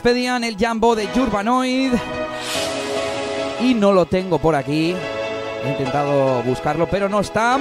Pedían 0.02 0.44
el 0.44 0.56
Jumbo 0.58 0.96
de 0.96 1.08
Urbanoid. 1.14 1.92
Y 3.60 3.74
no 3.74 3.92
lo 3.92 4.06
tengo 4.06 4.38
por 4.38 4.54
aquí. 4.54 4.94
He 5.64 5.68
intentado 5.68 6.42
buscarlo, 6.42 6.88
pero 6.88 7.08
no 7.08 7.20
está. 7.20 7.58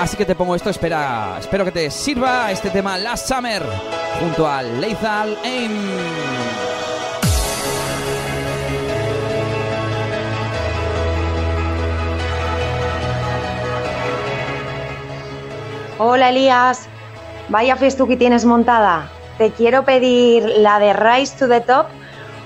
Así 0.00 0.16
que 0.16 0.24
te 0.24 0.34
pongo 0.34 0.54
esto. 0.54 0.70
Espera, 0.70 1.36
espero 1.38 1.64
que 1.64 1.72
te 1.72 1.90
sirva 1.90 2.50
este 2.50 2.70
tema 2.70 2.96
Last 2.96 3.28
Summer 3.28 3.62
junto 4.20 4.48
a 4.48 4.62
Lethal 4.62 5.36
Aim. 5.44 5.72
Hola 15.98 16.30
Elías, 16.30 16.88
vaya 17.48 17.76
festuki 17.76 18.16
tienes 18.16 18.44
montada. 18.44 19.13
Te 19.38 19.50
quiero 19.50 19.84
pedir 19.84 20.44
la 20.58 20.78
de 20.78 20.92
Rise 20.92 21.36
to 21.36 21.48
the 21.48 21.60
Top 21.60 21.86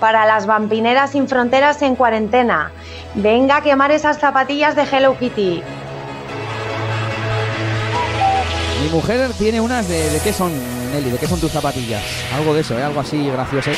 para 0.00 0.26
las 0.26 0.46
vampineras 0.46 1.10
sin 1.12 1.28
fronteras 1.28 1.82
en 1.82 1.96
cuarentena. 1.96 2.70
Venga 3.14 3.56
a 3.56 3.62
quemar 3.62 3.90
esas 3.90 4.18
zapatillas 4.18 4.76
de 4.76 4.82
Hello 4.82 5.18
Kitty. 5.18 5.62
Mi 8.82 8.88
mujer 8.90 9.30
tiene 9.38 9.60
unas 9.60 9.88
de, 9.88 10.20
qué 10.22 10.32
son, 10.32 10.52
Nelly, 10.92 11.10
de 11.10 11.18
qué 11.18 11.26
son 11.26 11.40
tus 11.40 11.52
zapatillas. 11.52 12.02
Algo 12.34 12.54
de 12.54 12.60
eso, 12.60 12.78
¿eh? 12.78 12.82
algo 12.82 13.00
así 13.00 13.28
gracioso. 13.28 13.70
¿eh? 13.70 13.74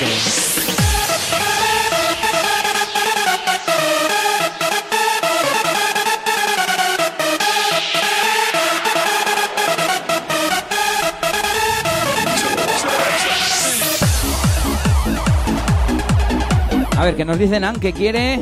Que 17.17 17.25
nos 17.25 17.39
dicen 17.39 17.65
Ann 17.65 17.79
que 17.79 17.93
quiere. 17.93 18.41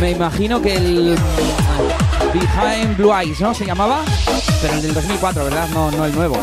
Me 0.00 0.10
imagino 0.12 0.60
que 0.60 0.76
el. 0.76 1.16
Behind 2.32 2.96
Blue 2.96 3.12
Eyes, 3.14 3.40
¿no? 3.40 3.54
Se 3.54 3.64
llamaba. 3.64 4.02
Pero 4.62 4.74
el 4.74 4.82
del 4.82 4.94
2004, 4.94 5.44
¿verdad? 5.44 5.68
No, 5.72 5.90
no 5.90 6.04
el 6.04 6.14
nuevo. 6.14 6.36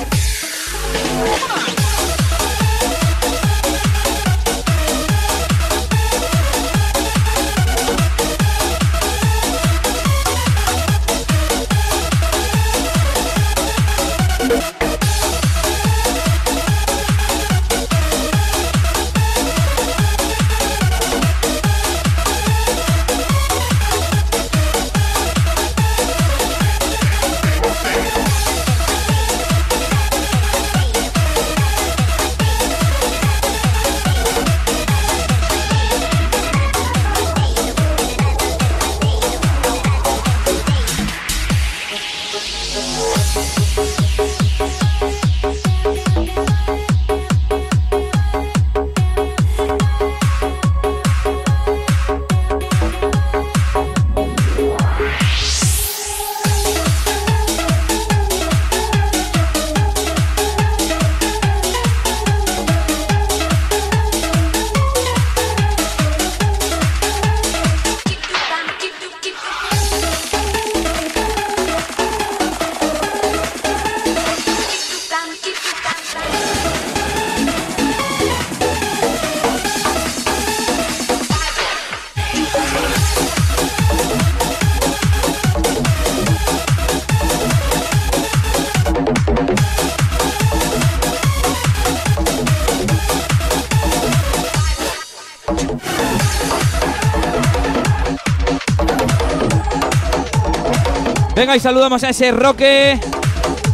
Y 101.56 101.60
saludamos 101.60 102.02
a 102.06 102.10
ese 102.10 102.32
Roque. 102.32 102.98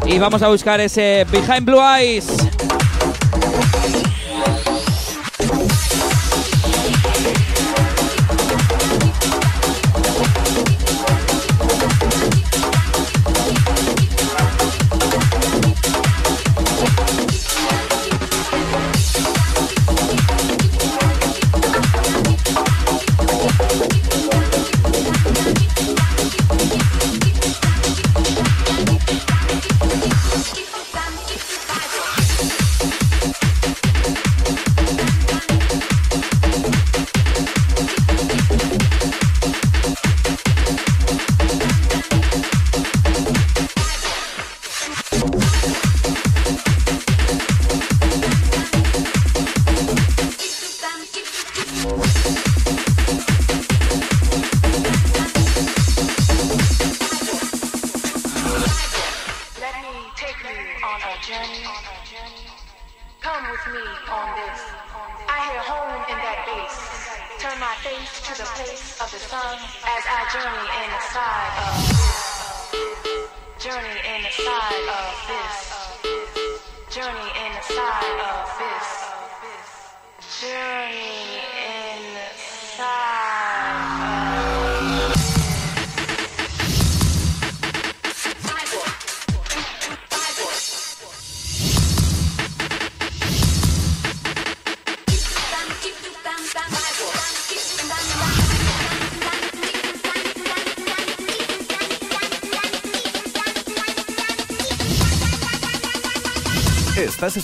Y 0.06 0.18
vamos 0.18 0.42
a 0.42 0.48
buscar 0.48 0.82
ese 0.82 1.28
Behind 1.30 1.64
Blue 1.64 1.80
Eyes. 1.80 2.47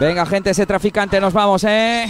Venga, 0.00 0.24
gente, 0.24 0.48
ese 0.48 0.64
traficante, 0.64 1.20
nos 1.20 1.34
vamos, 1.34 1.62
¿eh? 1.64 2.06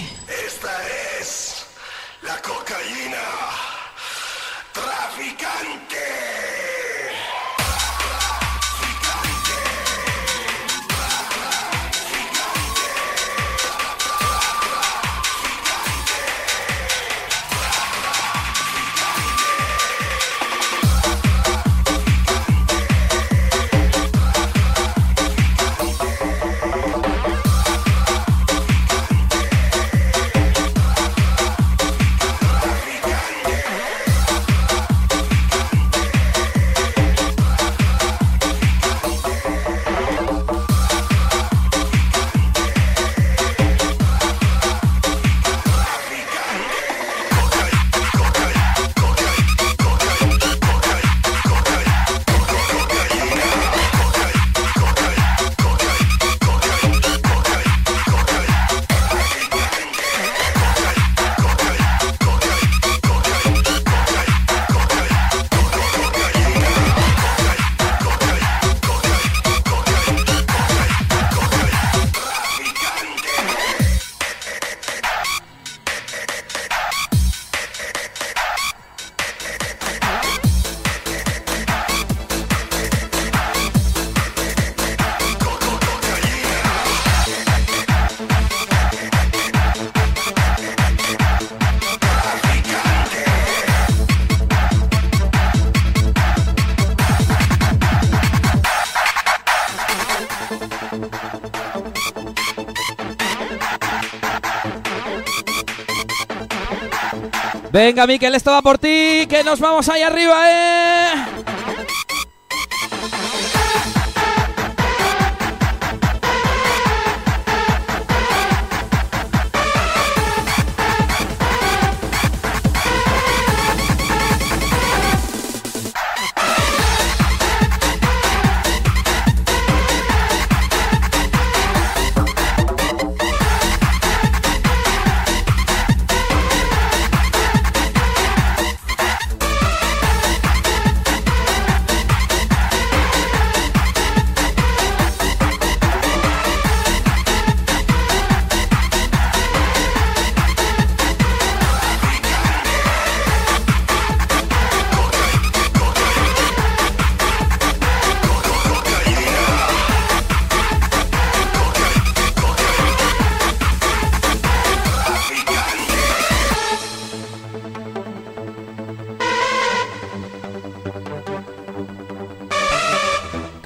Venga, 107.82 108.06
Miquel, 108.06 108.34
esto 108.34 108.50
va 108.50 108.60
por 108.60 108.76
ti, 108.76 109.26
que 109.26 109.42
nos 109.42 109.58
vamos 109.58 109.88
ahí 109.88 110.02
arriba, 110.02 110.36
¿eh? 110.50 111.29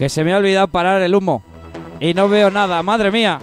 Que 0.04 0.10
se 0.10 0.22
me 0.22 0.34
ha 0.34 0.36
olvidado 0.36 0.68
parar 0.68 1.00
el 1.00 1.14
humo. 1.14 1.42
Y 1.98 2.12
no 2.12 2.28
veo 2.28 2.50
nada, 2.50 2.82
madre 2.82 3.10
mía. 3.10 3.40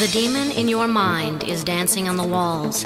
The 0.00 0.08
demon 0.12 0.50
in 0.50 0.66
your 0.66 0.88
mind 0.88 1.44
is 1.44 1.62
dancing 1.62 2.08
on 2.08 2.16
the 2.16 2.26
walls, 2.26 2.84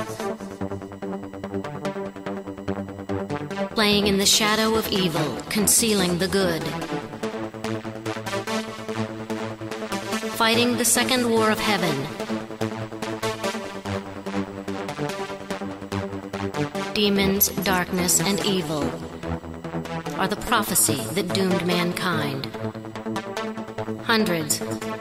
playing 3.74 4.06
in 4.06 4.18
the 4.18 4.26
shadow 4.26 4.74
of 4.74 4.86
evil, 4.92 5.38
concealing 5.48 6.18
the 6.18 6.28
good. 6.28 6.79
Fighting 10.50 10.78
the 10.78 10.84
second 10.84 11.30
war 11.30 11.52
of 11.52 11.60
heaven. 11.60 11.94
Demons, 16.92 17.50
darkness, 17.62 18.18
and 18.18 18.44
evil 18.44 18.82
are 20.18 20.26
the 20.26 20.34
prophecy 20.48 20.98
that 21.14 21.32
doomed 21.34 21.64
mankind. 21.66 22.48
Hundreds, 24.02 24.58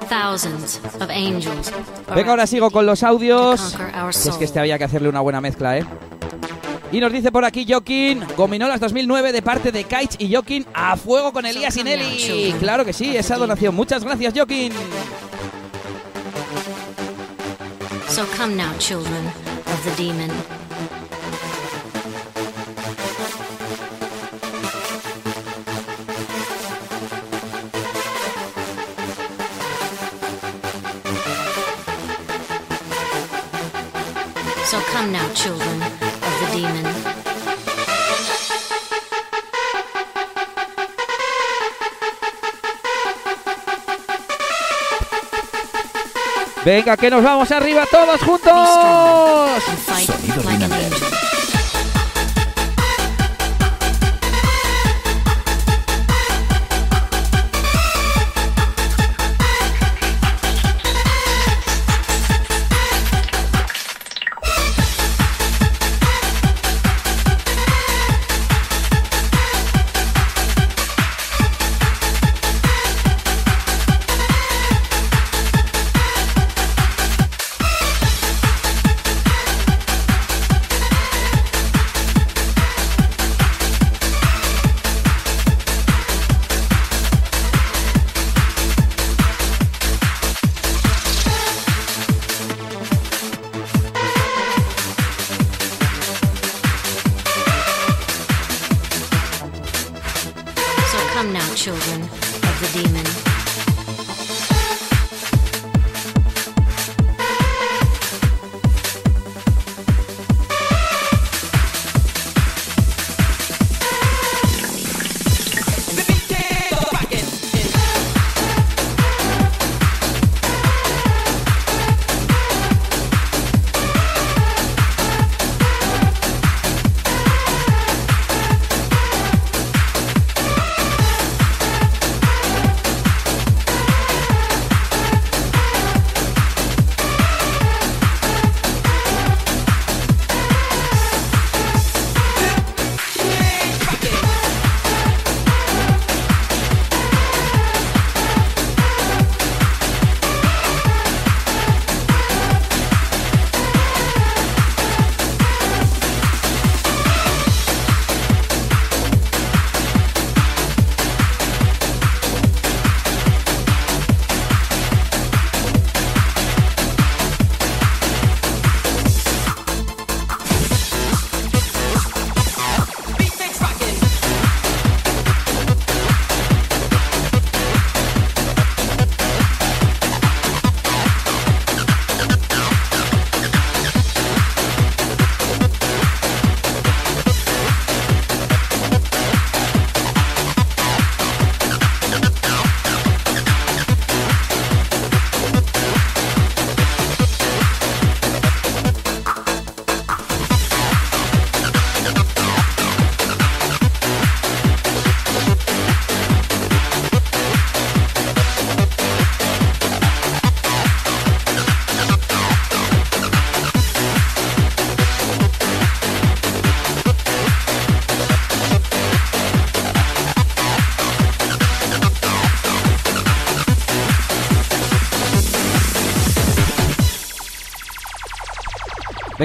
thousands 0.07 0.79
of 1.01 1.09
angels 1.09 1.71
Venga, 2.13 2.29
ahora 2.29 2.45
sigo 2.45 2.69
con 2.69 2.85
los 2.85 3.01
audios. 3.01 3.75
es 4.23 4.37
que 4.37 4.45
este 4.45 4.59
había 4.59 4.77
que 4.77 4.83
hacerle 4.83 5.09
una 5.09 5.21
buena 5.21 5.41
mezcla, 5.41 5.79
¿eh? 5.79 5.85
Y 6.91 6.99
nos 6.99 7.11
dice 7.11 7.31
por 7.31 7.43
aquí 7.43 7.65
Joaquín, 7.67 8.23
Gominolas 8.37 8.79
2009 8.79 9.31
de 9.31 9.41
parte 9.41 9.71
de 9.71 9.83
Kaich 9.83 10.15
y 10.19 10.31
Joaquín, 10.31 10.65
a 10.75 10.95
fuego 10.95 11.31
con 11.31 11.45
Elías 11.45 11.75
y 11.77 11.83
Nelly. 11.83 12.53
Claro 12.59 12.85
que 12.85 12.93
sí, 12.93 13.17
esa 13.17 13.35
donación. 13.35 13.73
Muchas 13.75 14.03
gracias, 14.03 14.33
Joaquín. 14.35 14.73
So 18.19 18.25
come 18.25 18.57
now, 18.57 18.77
children 18.79 19.27
of 19.27 19.85
the 19.85 19.93
demon. 19.95 20.29
So 34.65 34.81
come 34.91 35.13
now, 35.13 35.33
children 35.33 35.88
Venga, 46.69 46.95
que 46.95 47.09
nos 47.09 47.23
vamos 47.23 47.51
arriba 47.51 47.83
todos 47.89 48.21
juntos. 48.21 48.53
Sonido 50.05 50.69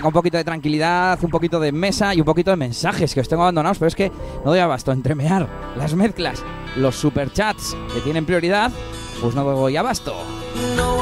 Un 0.05 0.13
poquito 0.13 0.37
de 0.37 0.45
tranquilidad, 0.45 1.19
un 1.23 1.31
poquito 1.31 1.59
de 1.59 1.73
mesa 1.73 2.15
y 2.15 2.21
un 2.21 2.27
poquito 2.27 2.51
de 2.51 2.57
mensajes 2.57 3.15
que 3.15 3.21
os 3.21 3.29
tengo 3.29 3.43
abandonados, 3.43 3.79
pero 3.79 3.89
es 3.89 3.97
que 3.97 4.11
no 4.45 4.51
doy 4.51 4.59
abasto 4.59 4.93
entremear 4.93 5.49
las 5.77 5.95
mezclas, 5.95 6.45
los 6.77 6.95
superchats 6.95 7.75
que 7.95 8.01
tienen 8.01 8.27
prioridad, 8.27 8.71
pues 9.23 9.35
no 9.35 9.45
doy 9.45 9.77
abasto. 9.77 10.15
No 10.77 10.95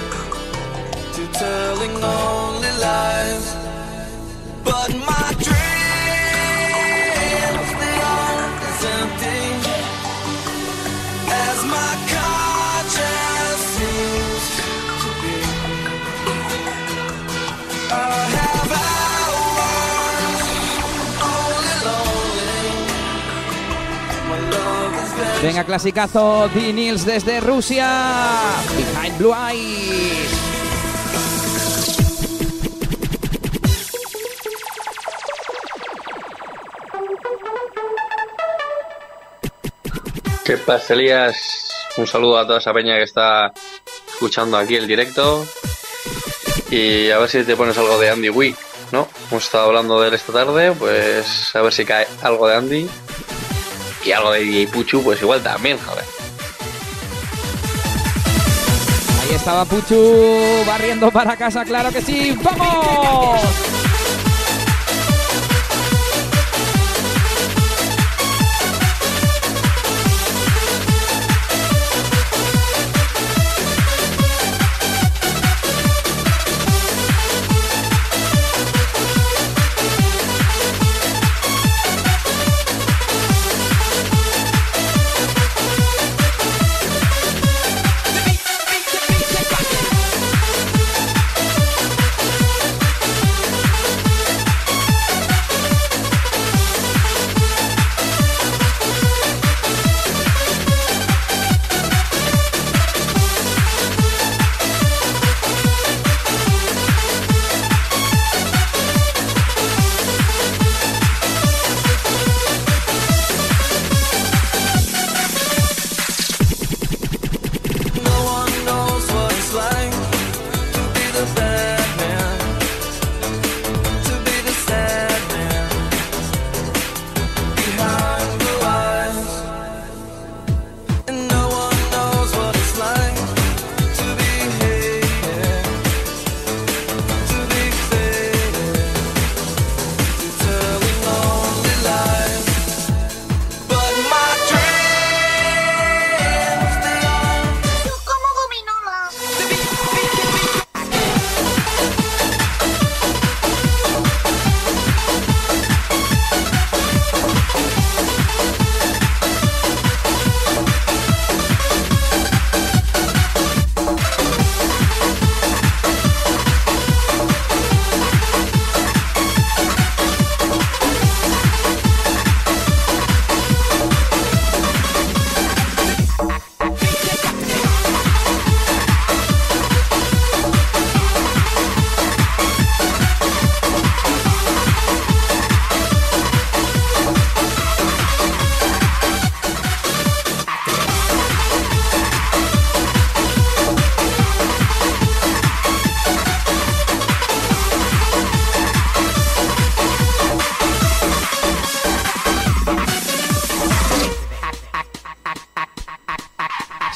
to 1.14 1.26
telling 1.32 2.04
only 2.04 2.72
lies. 2.80 3.57
Venga, 25.40 25.62
clasicazo, 25.64 26.48
D. 26.52 26.72
Nils 26.72 27.06
desde 27.06 27.40
Rusia, 27.40 27.86
Behind 28.76 29.18
Blue 29.18 29.32
Eyes. 29.32 30.28
¿Qué 40.44 40.56
pasa? 40.56 40.94
Un 41.98 42.06
saludo 42.06 42.38
a 42.38 42.46
toda 42.46 42.58
esa 42.58 42.72
peña 42.72 42.96
que 42.96 43.04
está 43.04 43.52
escuchando 44.08 44.56
aquí 44.56 44.74
el 44.74 44.88
directo. 44.88 45.46
Y 46.70 47.10
a 47.10 47.18
ver 47.18 47.28
si 47.28 47.44
te 47.44 47.54
pones 47.54 47.78
algo 47.78 47.98
de 48.00 48.10
Andy 48.10 48.30
Wick, 48.30 48.56
¿no? 48.90 49.06
Hemos 49.30 49.44
estado 49.44 49.66
hablando 49.66 50.00
de 50.00 50.08
él 50.08 50.14
esta 50.14 50.32
tarde, 50.32 50.72
pues 50.72 51.54
a 51.54 51.62
ver 51.62 51.72
si 51.72 51.84
cae 51.84 52.08
algo 52.22 52.48
de 52.48 52.56
Andy. 52.56 52.90
Y 54.08 54.12
algo 54.12 54.32
de 54.32 54.40
DJ 54.40 54.68
Puchu, 54.68 55.02
pues 55.02 55.20
igual 55.20 55.42
también, 55.42 55.76
joder. 55.86 56.02
Ahí 59.20 59.34
estaba 59.34 59.66
Puchu 59.66 60.64
barriendo 60.66 61.10
para 61.10 61.36
casa, 61.36 61.62
claro 61.62 61.92
que 61.92 62.00
sí. 62.00 62.34
¡Vamos! 62.42 63.77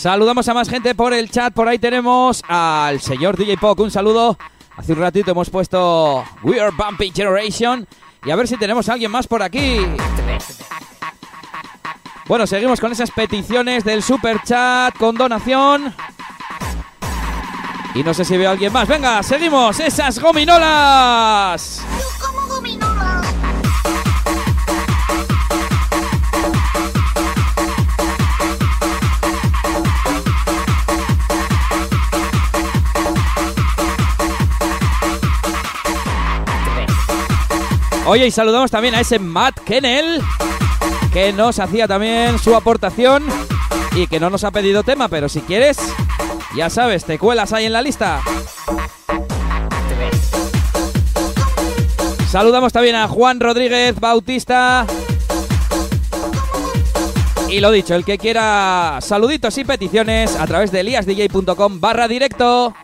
Saludamos 0.03 0.49
a 0.49 0.55
más 0.55 0.69
gente 0.69 0.97
por 0.97 1.15
el 1.15 1.31
chat. 1.31 1.55
Por 1.55 1.69
ahí 1.69 1.79
tenemos 1.79 2.43
al 2.49 3.01
señor 3.01 3.37
DJ 3.37 3.57
Pok. 3.57 3.79
Un 3.79 3.91
saludo. 3.93 4.37
Hace 4.77 4.95
un 4.95 4.99
ratito 4.99 5.31
hemos 5.31 5.49
puesto 5.49 6.25
We 6.43 6.61
Are 6.61 6.73
Bumpy 6.77 7.13
Generation. 7.15 7.87
Y 8.25 8.33
a 8.33 8.35
ver 8.35 8.49
si 8.49 8.57
tenemos 8.57 8.89
a 8.89 8.95
alguien 8.95 9.13
más 9.13 9.29
por 9.29 9.45
aquí. 9.45 9.79
Bueno, 12.27 12.49
seguimos 12.49 12.81
con 12.81 12.91
esas 12.91 13.13
peticiones 13.13 13.85
del 13.85 14.03
super 14.03 14.43
chat 14.43 14.93
con 14.99 15.15
donación. 15.15 15.95
Y 17.95 18.03
no 18.03 18.13
sé 18.13 18.25
si 18.25 18.37
veo 18.37 18.49
a 18.49 18.53
alguien 18.55 18.73
más. 18.73 18.89
Venga, 18.89 19.23
seguimos. 19.23 19.79
Esas 19.79 20.19
gominolas. 20.19 21.72
Oye, 38.13 38.27
y 38.27 38.31
saludamos 38.31 38.71
también 38.71 38.95
a 38.95 39.01
ese 39.01 39.19
Matt 39.19 39.59
Kennel, 39.61 40.21
que 41.15 41.33
nos 41.33 41.59
hacía 41.59 41.89
también 41.89 42.39
su 42.39 42.55
aportación 42.55 43.25
y 43.97 44.07
que 44.07 44.21
no 44.21 44.29
nos 44.29 44.45
ha 44.45 44.51
pedido 44.51 44.83
tema, 44.83 45.09
pero 45.09 45.31
si 45.31 45.41
quieres, 45.41 45.79
ya 46.55 46.69
sabes, 46.69 47.07
te 47.07 47.19
cuelas 47.19 47.55
ahí 47.55 47.65
en 47.65 47.73
la 47.73 47.81
lista. 47.81 48.21
Saludamos 52.31 52.71
también 52.75 52.97
a 52.97 53.09
Juan 53.09 53.41
Rodríguez 53.41 53.99
Bautista 53.99 54.87
Y 57.49 57.61
lo 57.61 57.71
dicho, 57.71 57.95
el 57.95 58.05
que 58.05 58.19
quiera 58.19 58.99
saluditos 59.01 59.57
y 59.57 59.65
peticiones 59.65 60.37
a 60.37 60.47
través 60.47 60.71
de 60.71 60.81
eliasdj.com 60.81 61.81
barra 61.81 62.09
directo. 62.09 62.75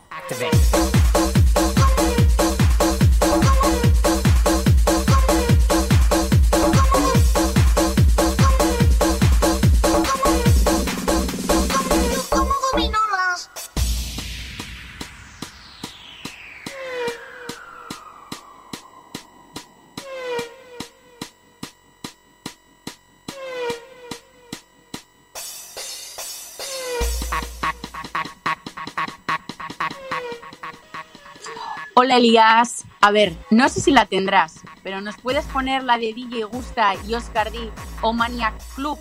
Hola 32.01 32.19
Elías. 32.19 32.85
A 33.01 33.11
ver, 33.11 33.35
no 33.51 33.69
sé 33.69 33.81
si 33.81 33.91
la 33.91 34.07
tendrás, 34.07 34.61
pero 34.85 35.01
nos 35.01 35.17
puedes 35.17 35.45
poner 35.47 35.83
la 35.83 35.99
de 35.99 36.15
DJ 36.15 36.45
Gusta 36.45 36.95
y 37.09 37.13
Oscar 37.13 37.51
D 37.51 37.59
o 38.03 38.13
Maniac 38.13 38.55
Club 38.77 38.97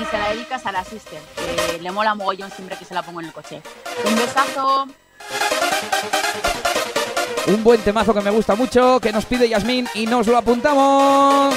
y 0.00 0.04
se 0.06 0.16
la 0.16 0.30
dedicas 0.30 0.64
a 0.64 0.72
la 0.72 0.82
sister, 0.82 1.20
que 1.36 1.78
le 1.82 1.90
mola 1.90 2.14
mogollón 2.14 2.50
siempre 2.50 2.74
que 2.78 2.86
se 2.86 2.94
la 2.94 3.02
pongo 3.02 3.20
en 3.20 3.26
el 3.26 3.34
coche. 3.34 3.60
Un 4.02 4.16
besazo. 4.16 4.88
Un 7.48 7.62
buen 7.62 7.82
temazo 7.82 8.14
que 8.14 8.22
me 8.22 8.30
gusta 8.30 8.54
mucho, 8.54 8.98
que 8.98 9.12
nos 9.12 9.26
pide 9.26 9.46
Yasmín 9.46 9.86
y 9.92 10.06
nos 10.06 10.26
lo 10.26 10.38
apuntamos. 10.38 11.54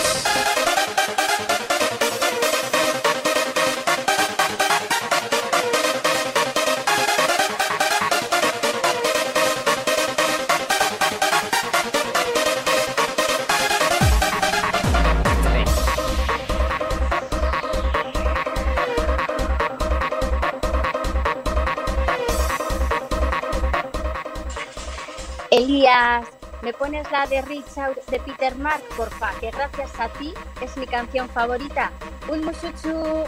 Elías, 25.62 26.26
¿me 26.64 26.74
pones 26.74 27.10
la 27.12 27.28
de 27.28 27.40
Reach 27.44 27.78
Out 27.78 28.04
de 28.10 28.20
Peter 28.20 28.56
Mark, 28.56 28.82
porfa? 28.98 29.30
Que 29.40 29.52
gracias 29.52 29.92
a 30.00 30.10
ti 30.10 30.34
es 30.60 30.76
mi 30.76 30.88
canción 30.88 31.30
favorita. 31.30 31.92
Un 32.28 32.44
musuchu. 32.44 33.26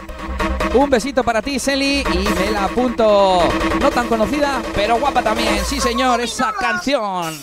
Un 0.74 0.90
besito 0.90 1.22
para 1.22 1.40
ti, 1.40 1.60
Selly, 1.60 2.00
y 2.00 2.28
me 2.40 2.50
la 2.50 2.64
apunto. 2.64 3.48
No 3.80 3.88
tan 3.88 4.08
conocida, 4.08 4.60
pero 4.74 4.98
guapa 4.98 5.22
también. 5.22 5.64
Sí, 5.64 5.80
señor, 5.80 6.20
esa 6.22 6.52
canción. 6.52 7.38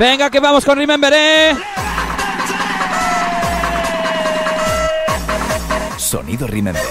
Venga, 0.00 0.30
que 0.30 0.40
vamos 0.40 0.64
con 0.64 0.78
Remember, 0.78 1.12
¿eh? 1.14 1.54
Sonido 5.98 6.46
Remember. 6.46 6.82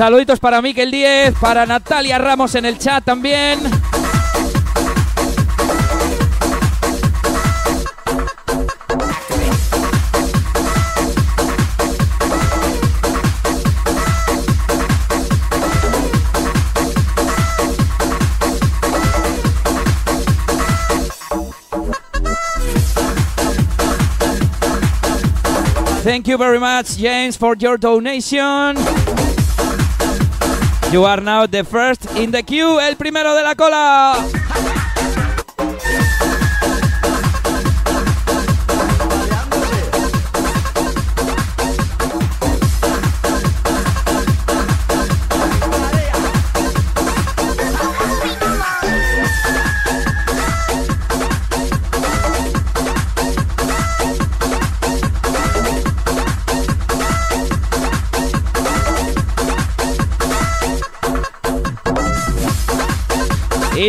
Saluditos 0.00 0.40
para 0.40 0.62
Miquel 0.62 0.90
10, 0.90 1.34
para 1.38 1.66
Natalia 1.66 2.16
Ramos 2.16 2.54
en 2.54 2.64
el 2.64 2.78
chat 2.78 3.04
también. 3.04 3.58
Thank 26.02 26.26
you 26.26 26.38
very 26.38 26.58
much, 26.58 26.96
James, 26.96 27.36
for 27.36 27.54
your 27.54 27.76
donation. 27.76 28.99
You 30.92 31.04
are 31.04 31.22
now 31.22 31.46
the 31.46 31.62
first 31.62 32.04
in 32.16 32.32
the 32.32 32.42
queue, 32.42 32.80
el 32.80 32.96
primero 32.96 33.32
de 33.34 33.44
la 33.44 33.54
cola. 33.54 34.39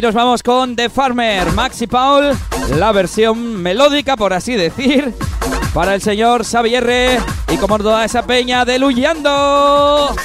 Y 0.02 0.04
nos 0.04 0.16
vamos 0.16 0.42
con 0.42 0.76
The 0.76 0.90
Farmer, 0.90 1.52
Maxi 1.52 1.86
Paul, 1.86 2.36
la 2.76 2.92
versión 2.92 3.62
melódica, 3.62 4.18
por 4.18 4.34
así 4.34 4.56
decir, 4.56 5.14
para 5.76 5.94
el 5.94 6.02
señor 6.02 6.44
Xavier 6.44 7.20
y 7.54 7.58
como 7.58 7.78
toda 7.78 8.04
esa 8.04 8.26
peña 8.26 8.66
de 8.66 8.80
Luyando. 8.80 10.16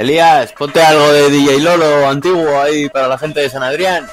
Elías, 0.00 0.54
ponte 0.54 0.80
algo 0.80 1.12
de 1.12 1.28
DJ 1.28 1.60
Lolo 1.60 2.08
antiguo 2.08 2.58
ahí 2.58 2.88
para 2.88 3.06
la 3.06 3.18
gente 3.18 3.40
de 3.40 3.50
San 3.50 3.62
Adrián. 3.62 4.06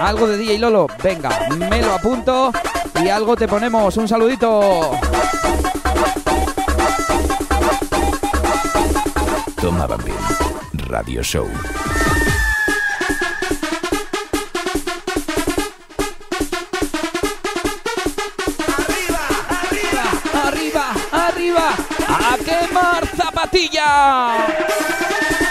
Algo 0.00 0.26
de 0.26 0.36
DJ 0.36 0.58
Lolo, 0.58 0.88
venga, 1.00 1.30
me 1.56 1.80
lo 1.80 1.92
apunto 1.92 2.50
y 3.00 3.08
algo 3.08 3.36
te 3.36 3.46
ponemos. 3.46 3.96
Un 3.98 4.08
saludito. 4.08 4.90
Toma 9.60 9.86
Bambín. 9.86 10.16
Radio 10.88 11.22
Show. 11.22 11.48
Arriba, 21.52 21.74
a 22.08 22.38
quemar 22.38 23.06
zapatilla. 23.16 25.41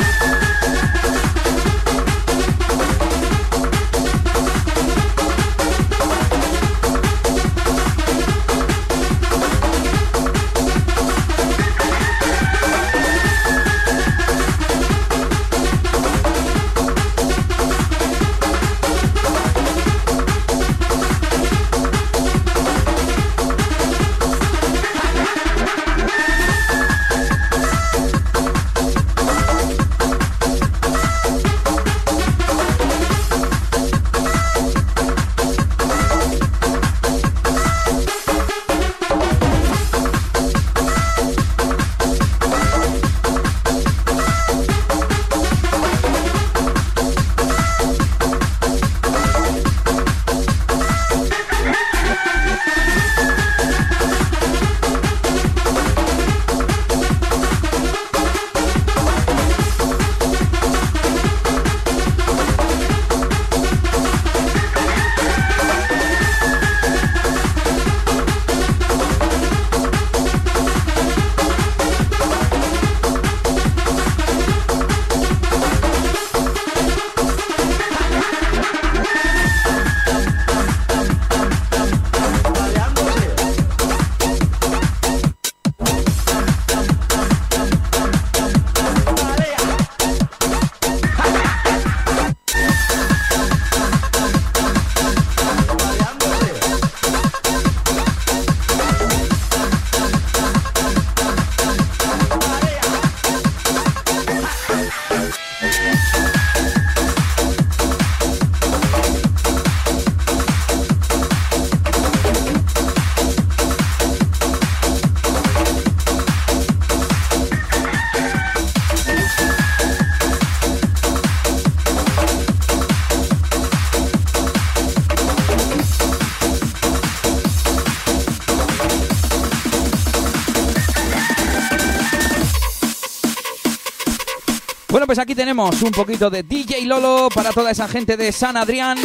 Pues 135.11 135.19
aquí 135.19 135.35
tenemos 135.35 135.81
un 135.81 135.91
poquito 135.91 136.29
de 136.29 136.41
DJ 136.41 136.85
Lolo 136.85 137.27
para 137.35 137.49
toda 137.51 137.71
esa 137.71 137.85
gente 137.89 138.15
de 138.15 138.31
San 138.31 138.55
Adrián. 138.55 138.97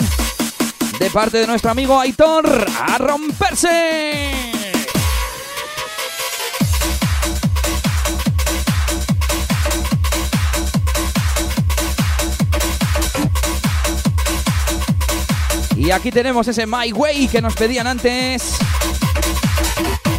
De 1.00 1.10
parte 1.10 1.38
de 1.38 1.48
nuestro 1.48 1.72
amigo 1.72 1.98
Aitor, 1.98 2.64
a 2.80 2.96
romperse. 2.96 4.30
Y 15.76 15.90
aquí 15.90 16.12
tenemos 16.12 16.46
ese 16.46 16.66
My 16.66 16.92
Way 16.92 17.26
que 17.26 17.42
nos 17.42 17.56
pedían 17.56 17.88
antes. 17.88 18.58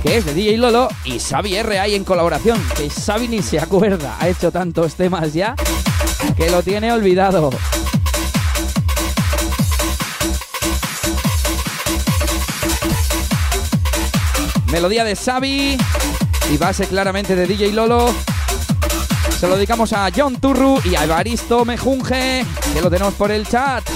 Que 0.03 0.17
es 0.17 0.25
de 0.25 0.33
DJ 0.33 0.57
Lolo 0.57 0.89
y 1.05 1.17
Xavi 1.17 1.55
R 1.55 1.95
en 1.95 2.03
colaboración. 2.03 2.61
Que 2.75 2.89
Xavi 2.89 3.29
ni 3.29 3.41
se 3.41 3.57
acuerda. 3.57 4.17
Ha 4.19 4.27
hecho 4.27 4.51
tantos 4.51 4.95
temas 4.95 5.33
ya 5.33 5.55
que 6.37 6.49
lo 6.51 6.61
tiene 6.61 6.91
olvidado. 6.91 7.49
Melodía 14.71 15.03
de 15.03 15.15
Xavi 15.15 15.77
y 16.51 16.57
base 16.57 16.85
claramente 16.87 17.35
de 17.35 17.47
DJ 17.47 17.73
Lolo. 17.73 18.13
Se 19.39 19.47
lo 19.47 19.55
dedicamos 19.55 19.93
a 19.93 20.09
John 20.15 20.35
Turru 20.35 20.79
y 20.83 20.95
a 20.95 21.03
Evaristo 21.03 21.65
Mejunge, 21.65 22.45
que 22.73 22.81
lo 22.81 22.89
tenemos 22.89 23.13
por 23.15 23.31
el 23.31 23.47
chat. 23.47 23.86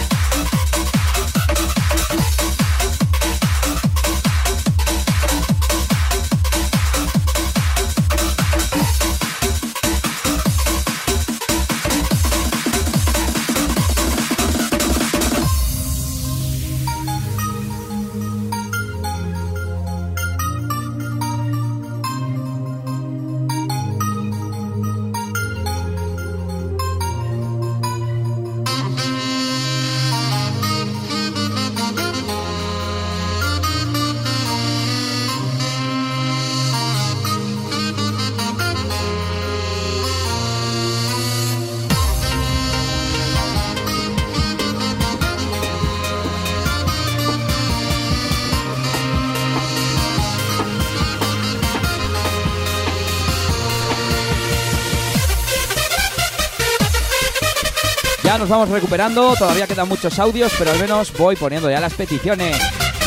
Vamos 58.51 58.69
recuperando, 58.69 59.33
todavía 59.35 59.65
quedan 59.65 59.87
muchos 59.87 60.19
audios, 60.19 60.51
pero 60.59 60.71
al 60.71 60.79
menos 60.79 61.13
voy 61.17 61.37
poniendo 61.37 61.71
ya 61.71 61.79
las 61.79 61.93
peticiones. 61.93 62.57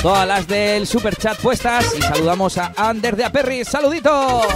Todas 0.01 0.27
las 0.27 0.47
del 0.47 0.87
super 0.87 1.17
chat 1.17 1.39
puestas 1.39 1.95
y 1.97 2.01
saludamos 2.01 2.57
a 2.57 2.73
Ander 2.77 3.15
de 3.15 3.25
Aperris. 3.25 3.69
¡Saluditos! 3.69 4.47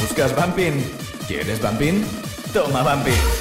¿Buscas 0.00 0.34
Bumping? 0.34 0.82
¿Quieres 1.28 1.60
Bumping? 1.60 2.04
Toma 2.52 2.82
Bumping. 2.82 3.39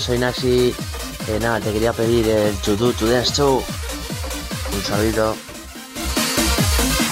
Soy 0.00 0.18
Naxi. 0.18 0.74
Eh, 1.28 1.38
nada, 1.40 1.60
te 1.60 1.72
quería 1.72 1.92
pedir 1.92 2.28
el 2.28 2.54
To 2.56 2.76
Do 2.76 2.92
To 2.92 3.06
Dance 3.06 3.34
Show. 3.34 3.62
Un 4.74 4.82
saludo. 4.82 5.36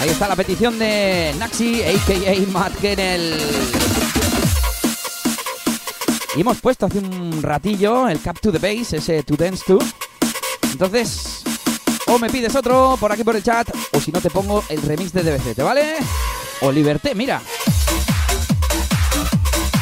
Ahí 0.01 0.11
está 0.11 0.29
la 0.29 0.37
petición 0.37 0.79
de 0.79 1.35
Naxi, 1.39 1.83
a.k.a. 1.83 2.53
Matt 2.53 2.75
Kennel. 2.81 3.41
Y 6.37 6.41
hemos 6.41 6.59
puesto 6.61 6.87
hace 6.87 6.99
un 6.99 7.43
ratillo 7.43 8.09
el 8.09 8.21
Cap 8.21 8.39
to 8.41 8.53
the 8.53 8.59
Base, 8.59 8.99
ese 8.99 9.23
To 9.23 9.37
Dance 9.37 9.65
To. 9.67 9.79
Entonces, 10.73 11.43
o 12.07 12.19
me 12.19 12.29
pides 12.29 12.55
otro 12.55 12.97
por 13.01 13.11
aquí 13.13 13.25
por 13.25 13.37
el 13.37 13.43
chat, 13.43 13.69
o 13.93 14.01
si 14.01 14.13
no 14.13 14.21
te 14.21 14.31
pongo 14.31 14.63
el 14.69 14.83
remix 14.83 15.13
de 15.13 15.23
DBC, 15.23 15.55
¿te 15.55 15.63
vale? 15.63 15.97
O 16.61 16.71
Liberté, 16.71 17.15
mira. 17.15 17.41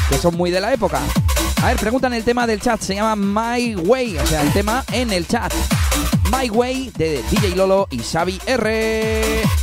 Que 0.09 0.19
son 0.19 0.37
muy 0.37 0.51
de 0.51 0.61
la 0.61 0.73
época. 0.73 1.01
A 1.62 1.68
ver, 1.68 1.76
preguntan 1.76 2.12
el 2.12 2.24
tema 2.24 2.44
del 2.44 2.60
chat, 2.60 2.81
se 2.81 2.97
llama 2.97 3.15
My 3.15 3.76
Way, 3.76 4.18
o 4.18 4.26
sea, 4.26 4.42
el 4.42 4.52
tema 4.52 4.84
en 4.91 5.12
el 5.12 5.28
chat. 5.28 5.52
My 6.32 6.50
Way 6.50 6.91
de 6.97 7.23
DJ 7.31 7.55
Lolo 7.55 7.86
y 7.89 8.00
Xavi 8.00 8.41
R. 8.47 9.61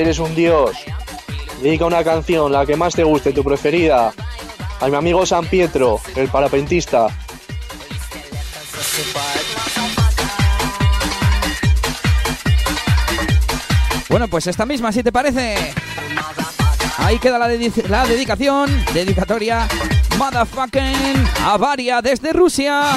eres 0.00 0.18
un 0.18 0.34
dios. 0.34 0.76
Dedica 1.62 1.84
una 1.84 2.02
canción, 2.02 2.52
la 2.52 2.64
que 2.64 2.76
más 2.76 2.94
te 2.94 3.04
guste, 3.04 3.32
tu 3.32 3.44
preferida. 3.44 4.12
A 4.80 4.88
mi 4.88 4.96
amigo 4.96 5.26
San 5.26 5.46
Pietro, 5.46 6.00
el 6.16 6.28
parapentista. 6.28 7.08
Bueno, 14.08 14.26
pues 14.28 14.46
esta 14.46 14.66
misma, 14.66 14.90
si 14.90 15.02
te 15.02 15.12
parece. 15.12 15.74
Ahí 16.98 17.18
queda 17.18 17.38
la, 17.38 17.48
la 17.88 18.06
dedicación, 18.06 18.84
dedicatoria, 18.92 19.68
motherfucking 20.18 21.28
Avaria 21.44 22.02
desde 22.02 22.32
Rusia. 22.32 22.96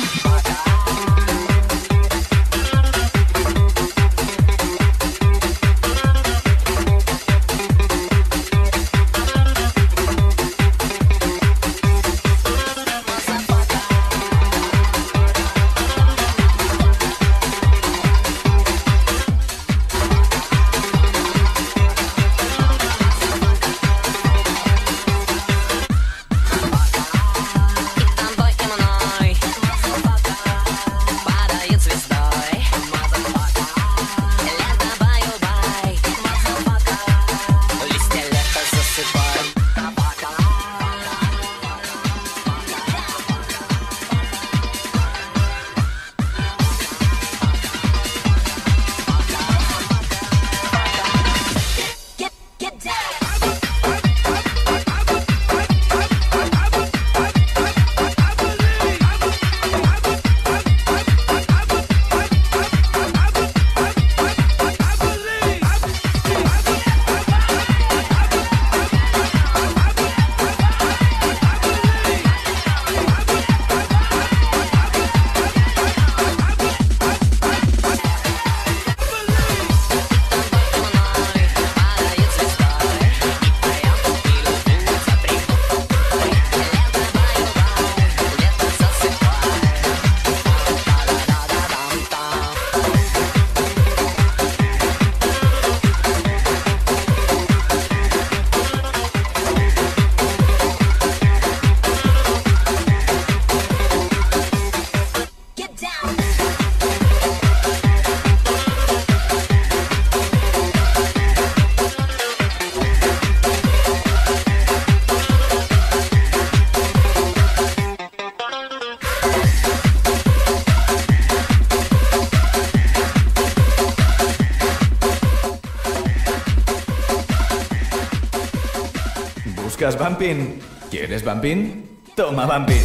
¿Buscas 130.13 130.19
Bumping? 130.19 130.59
¿Quieres 130.91 131.25
Bumping? 131.25 131.99
Toma 132.15 132.45
Bumping. 132.45 132.81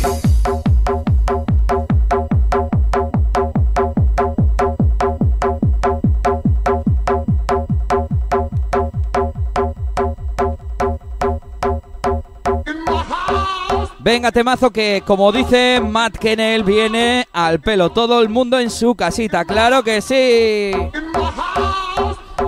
Venga, 14.01 14.33
temazo 14.33 14.71
que, 14.71 15.03
como 15.05 15.31
dice 15.33 15.81
Matt 15.85 16.17
Kennel, 16.17 16.65
viene 16.65 17.29
al 17.33 17.61
pelo. 17.61 17.91
Todo 17.91 18.23
el 18.23 18.31
mundo 18.31 18.59
en 18.59 18.71
su 18.71 18.95
casita, 18.95 19.45
claro 19.45 19.83
que 19.83 20.01
sí. 20.01 20.73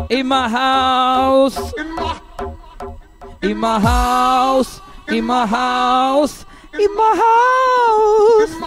In 0.08 0.26
my 0.26 0.48
house. 0.50 1.74
In 3.50 3.58
my 3.58 3.80
house. 3.80 4.80
In 5.08 5.24
my 5.24 5.44
house. 5.44 6.46
In 6.72 6.94
my 6.94 7.14
house. 7.26 8.59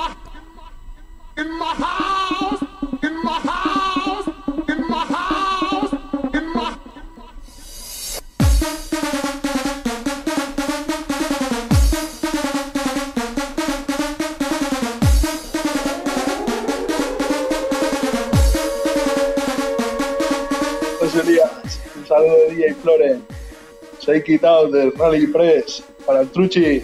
Soy 24.04 24.22
quitado 24.22 24.68
del 24.68 24.92
Rally 24.98 25.28
Press 25.28 25.82
para 26.06 26.22
el 26.22 26.30
Truchi. 26.30 26.84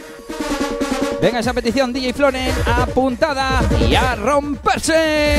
Venga 1.21 1.39
esa 1.39 1.53
petición, 1.53 1.91
DJ 1.91 2.13
Floren, 2.13 2.55
apuntada 2.65 3.61
y 3.89 3.93
a 3.93 4.15
romperse. 4.15 5.35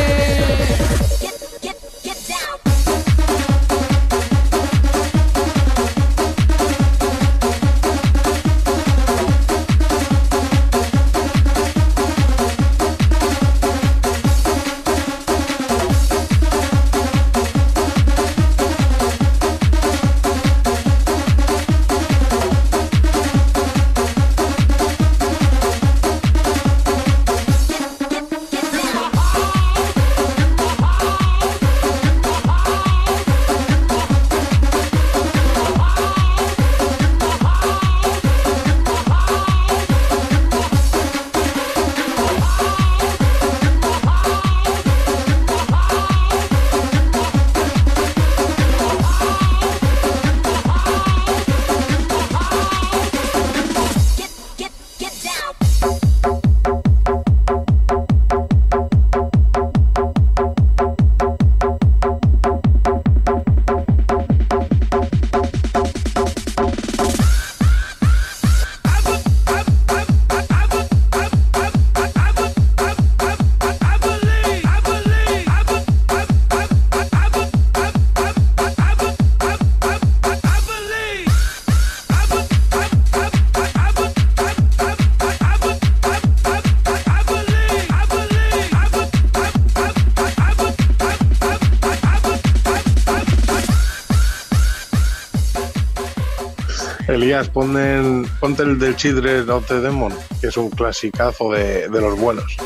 El 98.59 98.79
del 98.79 98.97
Children 98.97 99.49
of 99.51 99.67
the 99.67 99.81
Demon, 99.81 100.13
que 100.41 100.49
es 100.49 100.57
un 100.57 100.71
clasicazo 100.71 101.53
de, 101.53 101.89
de 101.89 102.01
los 102.01 102.19
buenos. 102.19 102.57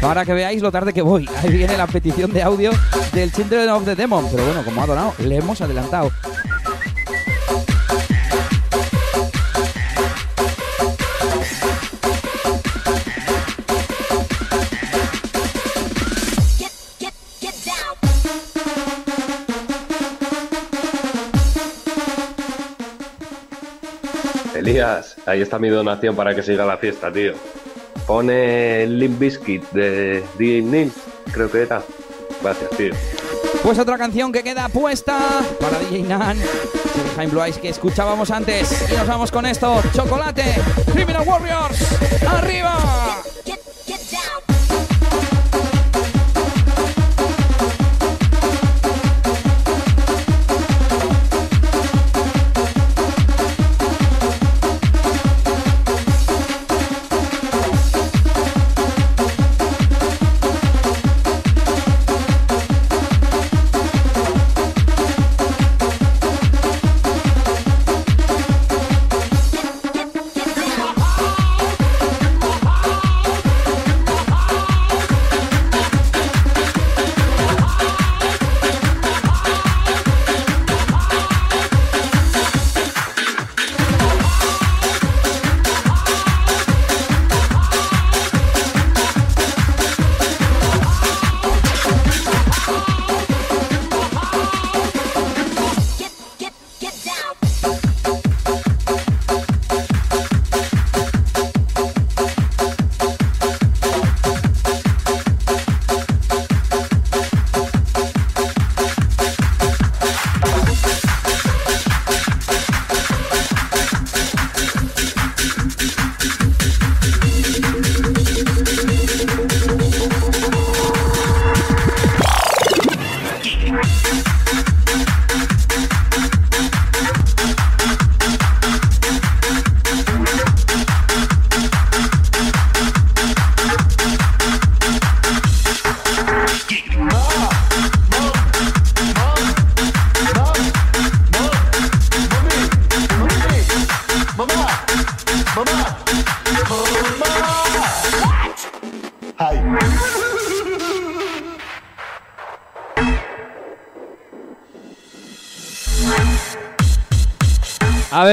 Para 0.00 0.24
que 0.24 0.32
veáis 0.32 0.62
lo 0.62 0.72
tarde 0.72 0.92
que 0.92 1.02
voy. 1.02 1.28
Ahí 1.42 1.50
viene 1.50 1.76
la 1.76 1.86
petición 1.86 2.32
de 2.32 2.42
audio 2.42 2.70
del 3.12 3.30
Children 3.32 3.68
of 3.68 3.84
the 3.84 3.94
Demon. 3.94 4.26
Pero 4.30 4.44
bueno, 4.44 4.64
como 4.64 4.82
ha 4.82 4.86
donado, 4.86 5.14
le 5.18 5.36
hemos 5.36 5.60
adelantado. 5.60 6.10
Ahí 25.26 25.40
está 25.40 25.58
mi 25.58 25.68
donación 25.68 26.16
para 26.16 26.34
que 26.34 26.42
siga 26.42 26.64
la 26.64 26.76
fiesta, 26.76 27.12
tío. 27.12 27.32
Pone 28.06 28.86
Limp 28.86 29.18
Bizkit 29.18 29.70
de 29.70 30.24
DJ 30.38 30.62
Neil, 30.62 30.92
creo 31.32 31.50
que 31.50 31.62
era. 31.62 31.82
Gracias, 32.42 32.70
tío. 32.70 32.94
Pues 33.62 33.78
otra 33.78 33.98
canción 33.98 34.32
que 34.32 34.42
queda 34.42 34.68
puesta 34.68 35.18
para 35.60 35.78
DJ 35.80 36.02
Nan. 36.04 36.38
Jaime 37.16 37.32
Blue 37.32 37.42
Eyes 37.44 37.58
que 37.58 37.68
escuchábamos 37.68 38.30
antes. 38.30 38.90
Y 38.90 38.96
nos 38.96 39.06
vamos 39.06 39.30
con 39.30 39.44
esto. 39.44 39.82
Chocolate. 39.92 40.54
Criminal 40.92 41.26
Warriors. 41.26 42.02
Arriba. 42.26 43.29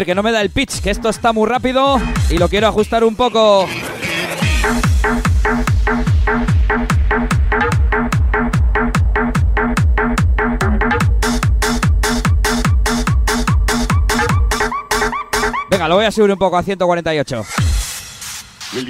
Que 0.08 0.16
no 0.16 0.24
me 0.24 0.32
da 0.32 0.40
el 0.40 0.50
pitch, 0.52 0.80
que 0.80 0.90
esto 0.90 1.10
está 1.10 1.34
muy 1.34 1.50
rápido 1.50 2.00
y 2.30 2.38
lo 2.38 2.48
quiero 2.48 2.68
ajustar 2.68 3.04
un 3.04 3.18
poco. 3.18 3.68
Venga, 15.70 15.90
lo 15.90 15.96
voy 15.96 16.06
a 16.06 16.12
subir 16.12 16.32
un 16.32 16.38
poco 16.38 16.58
a 16.58 16.64
148. 16.64 17.46
Will 18.76 18.88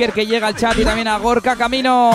Que 0.00 0.24
llega 0.24 0.46
al 0.46 0.56
chat 0.56 0.78
y 0.78 0.82
también 0.82 1.08
a 1.08 1.18
Gorka 1.18 1.56
Camino. 1.56 2.10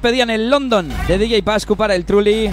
Pedían 0.00 0.30
el 0.30 0.50
London 0.50 0.88
de 1.06 1.18
DJ 1.18 1.42
Pascu 1.42 1.76
para 1.76 1.94
el 1.94 2.04
Truly. 2.04 2.50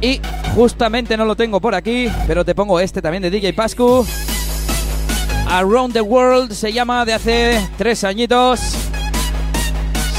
Y 0.00 0.20
justamente 0.54 1.16
no 1.16 1.24
lo 1.24 1.36
tengo 1.36 1.60
por 1.60 1.74
aquí, 1.74 2.08
pero 2.26 2.44
te 2.44 2.54
pongo 2.54 2.80
este 2.80 3.02
también 3.02 3.22
de 3.22 3.30
DJ 3.30 3.52
Pascu. 3.52 4.06
Around 5.48 5.92
the 5.94 6.00
World 6.00 6.52
se 6.52 6.72
llama 6.72 7.04
de 7.04 7.12
hace 7.12 7.68
tres 7.76 8.04
añitos. 8.04 8.60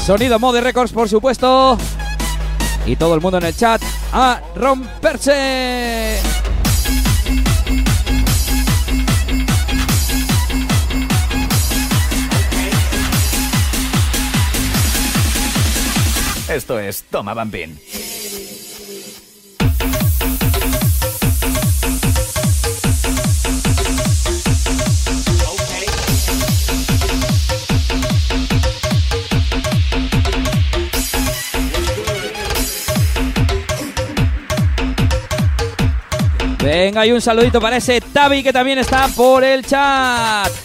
Sonido 0.04 0.38
Mode 0.38 0.60
Records, 0.60 0.92
por 0.92 1.08
supuesto. 1.08 1.78
Y 2.86 2.96
todo 2.96 3.14
el 3.14 3.20
mundo 3.20 3.38
en 3.38 3.44
el 3.44 3.56
chat 3.56 3.80
a 4.12 4.40
romperse. 4.54 6.01
Esto 16.54 16.78
es 16.78 17.04
Toma 17.04 17.32
Bambín. 17.32 17.80
Venga, 36.62 37.06
y 37.06 37.12
un 37.12 37.22
saludito 37.22 37.62
para 37.62 37.78
ese 37.78 38.02
Tavi 38.02 38.42
que 38.42 38.52
también 38.52 38.78
está 38.78 39.08
por 39.08 39.42
el 39.42 39.64
chat. 39.64 40.61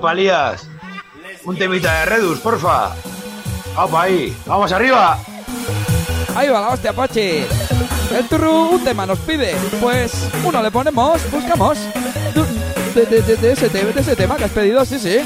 ¡Opa, 0.00 0.12
Elías! 0.12 0.66
Un 1.44 1.58
temita 1.58 2.00
de 2.00 2.06
Redus, 2.06 2.38
porfa. 2.38 2.92
¡Opa, 3.76 4.04
ahí! 4.04 4.34
¡Vamos 4.46 4.72
arriba! 4.72 5.18
Ahí 6.34 6.48
va 6.48 6.62
la 6.62 6.68
hostia, 6.70 6.94
Pachi. 6.94 7.44
El 8.16 8.26
turru 8.26 8.70
un 8.70 8.82
tema 8.82 9.04
nos 9.04 9.18
pide. 9.18 9.54
Pues 9.78 10.12
uno 10.42 10.62
le 10.62 10.70
ponemos, 10.70 11.20
buscamos. 11.30 11.76
De 12.94 13.52
ese 13.52 14.16
tema 14.16 14.36
que 14.36 14.44
has 14.44 14.50
pedido, 14.52 14.82
sí, 14.86 14.98
sí. 14.98 15.18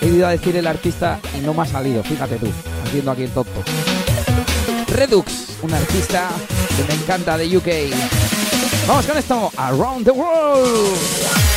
He 0.00 0.06
ido 0.08 0.26
a 0.26 0.30
decir 0.30 0.56
el 0.56 0.66
artista 0.66 1.20
y 1.38 1.40
no 1.42 1.54
me 1.54 1.62
ha 1.62 1.66
salido, 1.66 2.02
fíjate 2.02 2.38
tú, 2.38 2.48
haciendo 2.84 3.12
aquí 3.12 3.22
el 3.22 3.30
tonto. 3.30 3.62
Redux, 4.88 5.58
un 5.62 5.72
artista 5.72 6.30
que 6.76 6.82
me 6.82 7.00
encanta 7.00 7.38
de 7.38 7.56
UK. 7.56 7.68
Vamos 8.88 9.06
con 9.06 9.16
esto, 9.16 9.52
Around 9.56 10.04
the 10.04 10.10
World. 10.10 11.51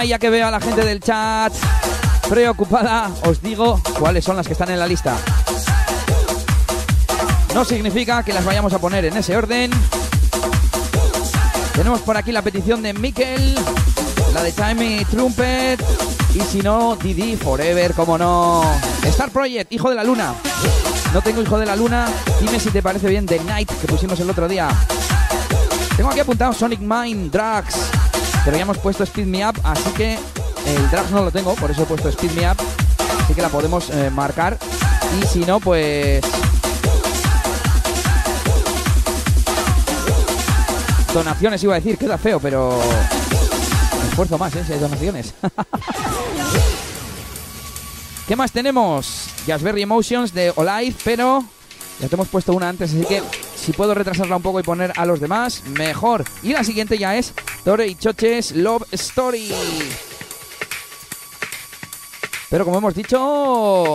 Venga, 0.00 0.08
ya 0.12 0.18
que 0.18 0.30
veo 0.30 0.46
a 0.46 0.50
la 0.50 0.60
gente 0.60 0.82
del 0.82 0.98
chat 0.98 1.52
preocupada, 2.26 3.10
os 3.26 3.42
digo 3.42 3.82
cuáles 3.98 4.24
son 4.24 4.34
las 4.34 4.46
que 4.46 4.54
están 4.54 4.70
en 4.70 4.78
la 4.78 4.86
lista. 4.86 5.14
No 7.54 7.66
significa 7.66 8.22
que 8.22 8.32
las 8.32 8.42
vayamos 8.42 8.72
a 8.72 8.78
poner 8.78 9.04
en 9.04 9.18
ese 9.18 9.36
orden. 9.36 9.70
Tenemos 11.74 12.00
por 12.00 12.16
aquí 12.16 12.32
la 12.32 12.40
petición 12.40 12.82
de 12.82 12.94
Mikel, 12.94 13.54
la 14.32 14.42
de 14.42 14.52
Timey 14.52 15.04
Trumpet, 15.04 15.84
y 16.34 16.40
si 16.40 16.62
no, 16.62 16.96
Didi 16.96 17.36
Forever, 17.36 17.92
como 17.92 18.16
no. 18.16 18.62
Star 19.02 19.30
Project, 19.30 19.70
Hijo 19.70 19.90
de 19.90 19.96
la 19.96 20.04
Luna. 20.04 20.32
No 21.12 21.20
tengo 21.20 21.42
Hijo 21.42 21.58
de 21.58 21.66
la 21.66 21.76
Luna, 21.76 22.08
dime 22.40 22.58
si 22.58 22.70
te 22.70 22.82
parece 22.82 23.06
bien 23.06 23.26
The 23.26 23.40
Night 23.40 23.68
que 23.68 23.86
pusimos 23.86 24.18
el 24.20 24.30
otro 24.30 24.48
día. 24.48 24.70
Tengo 25.94 26.08
aquí 26.08 26.20
apuntado 26.20 26.54
Sonic 26.54 26.80
Mind, 26.80 27.30
Drugs, 27.30 27.76
pero 28.44 28.56
ya 28.56 28.62
hemos 28.62 28.78
puesto 28.78 29.04
Speed 29.04 29.26
Me 29.26 29.46
Up, 29.48 29.60
así 29.64 29.90
que 29.90 30.14
el 30.14 30.90
Drugs 30.90 31.10
no 31.10 31.24
lo 31.24 31.30
tengo, 31.30 31.54
por 31.54 31.70
eso 31.70 31.82
he 31.82 31.86
puesto 31.86 32.08
Speed 32.08 32.32
Me 32.32 32.50
Up, 32.50 32.56
así 33.22 33.34
que 33.34 33.42
la 33.42 33.48
podemos 33.48 33.90
eh, 33.90 34.10
marcar. 34.10 34.58
Y 35.20 35.26
si 35.26 35.40
no, 35.40 35.58
pues 35.60 36.22
Donaciones 41.12 41.62
iba 41.64 41.74
a 41.74 41.80
decir, 41.80 41.98
queda 41.98 42.16
feo, 42.18 42.38
pero. 42.38 42.80
Esfuerzo 44.08 44.38
más, 44.38 44.54
¿eh? 44.54 44.64
Si 44.64 44.74
donaciones. 44.74 45.34
¿Qué 48.28 48.36
más 48.36 48.52
tenemos? 48.52 49.26
Jazzberry 49.44 49.82
Emotions 49.82 50.32
de 50.32 50.52
Olive, 50.54 50.94
pero 51.02 51.44
ya 51.98 52.06
te 52.06 52.14
hemos 52.14 52.28
puesto 52.28 52.52
una 52.52 52.68
antes, 52.68 52.92
así 52.92 53.04
que 53.04 53.22
si 53.56 53.72
puedo 53.72 53.92
retrasarla 53.92 54.36
un 54.36 54.42
poco 54.42 54.60
y 54.60 54.62
poner 54.62 54.92
a 54.96 55.04
los 55.04 55.18
demás, 55.18 55.64
mejor. 55.76 56.24
Y 56.44 56.52
la 56.52 56.62
siguiente 56.62 56.96
ya 56.96 57.16
es 57.16 57.34
Tore 57.64 57.86
y 57.86 57.94
Choches 57.94 58.52
Love 58.52 58.84
Story. 58.92 59.52
Pero 62.48 62.64
como 62.64 62.78
hemos 62.78 62.94
dicho, 62.94 63.94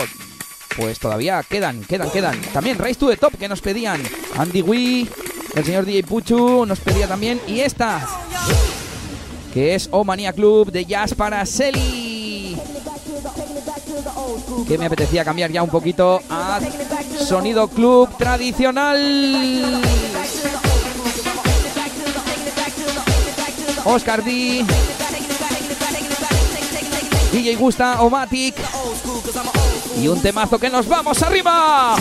pues 0.78 1.00
todavía 1.00 1.44
quedan, 1.44 1.84
quedan, 1.84 2.10
quedan. 2.10 2.40
También 2.54 2.78
Race 2.78 2.96
to 2.96 3.10
the 3.10 3.18
Top 3.18 3.38
que 3.38 3.50
nos 3.50 3.62
pedían. 3.62 4.02
Andy 4.38 4.62
Wee, 4.62 5.10
el 5.56 5.66
señor 5.66 5.86
DJ 5.86 6.04
Puchu 6.04 6.66
nos 6.66 6.80
pedía 6.80 7.08
también. 7.08 7.42
Y 7.48 7.60
esta, 7.60 8.08
que 9.54 9.76
es 9.76 9.90
Omania 9.92 10.32
Club 10.32 10.72
de 10.72 10.86
Jazz 10.86 11.14
para 11.14 11.46
Selly. 11.46 12.58
Que 14.68 14.78
me 14.78 14.86
apetecía 14.86 15.26
cambiar 15.26 15.52
ya 15.52 15.64
un 15.64 15.70
poquito 15.70 16.22
a 16.30 16.60
sonido 17.20 17.68
club 17.68 18.10
tradicional. 18.18 19.82
Oscar 23.86 24.24
D. 24.24 24.66
DJ 27.32 27.56
Gusta 27.56 28.02
Omatic. 28.02 28.56
Y 30.02 30.08
un 30.08 30.22
temazo 30.22 30.58
que 30.60 30.70
nos 30.70 30.88
vamos 30.88 31.22
arriba. 31.22 31.96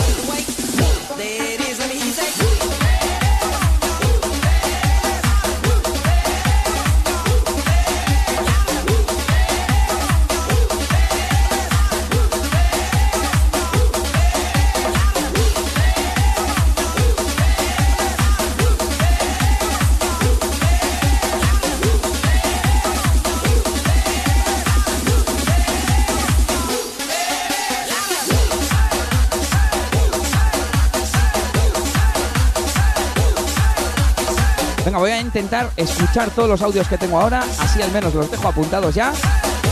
Voy 35.05 35.11
a 35.11 35.21
intentar 35.21 35.69
escuchar 35.77 36.31
todos 36.31 36.49
los 36.49 36.63
audios 36.63 36.87
que 36.87 36.97
tengo 36.97 37.19
ahora, 37.19 37.43
así 37.59 37.79
al 37.79 37.91
menos 37.91 38.11
los 38.15 38.31
dejo 38.31 38.47
apuntados 38.47 38.95
ya. 38.95 39.13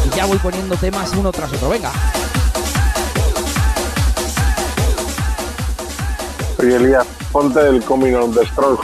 y 0.05 0.15
ya 0.15 0.27
voy 0.27 0.37
poniendo 0.37 0.75
temas 0.75 1.11
uno 1.17 1.31
tras 1.31 1.51
otro. 1.51 1.69
Venga. 1.69 1.91
Oye, 6.59 6.75
Elías, 6.75 7.07
ponte 7.31 7.67
el 7.67 7.83
Coming 7.83 8.13
on 8.13 8.31
the 8.31 8.45
Strong. 8.45 8.77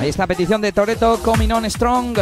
Ahí 0.00 0.08
está 0.08 0.26
petición 0.26 0.60
de 0.60 0.72
Toreto, 0.72 1.20
Coming 1.22 1.52
On 1.52 1.70
Strong. 1.70 2.18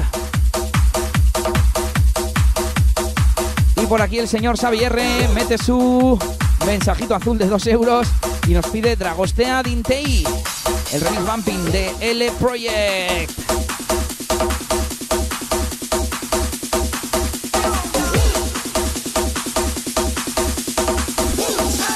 Y 3.76 3.86
por 3.86 4.02
aquí 4.02 4.18
el 4.18 4.28
señor 4.28 4.58
Xavier 4.58 5.30
mete 5.32 5.56
su 5.56 6.18
mensajito 6.66 7.14
azul 7.14 7.38
de 7.38 7.46
2 7.46 7.66
euros 7.68 8.08
y 8.48 8.50
nos 8.52 8.66
pide 8.66 8.96
Dragostea 8.96 9.62
Dintei, 9.62 10.24
el 10.92 11.00
remix 11.00 11.24
bumping 11.24 11.64
de 11.70 11.94
L 12.00 12.32
Project. 12.40 13.30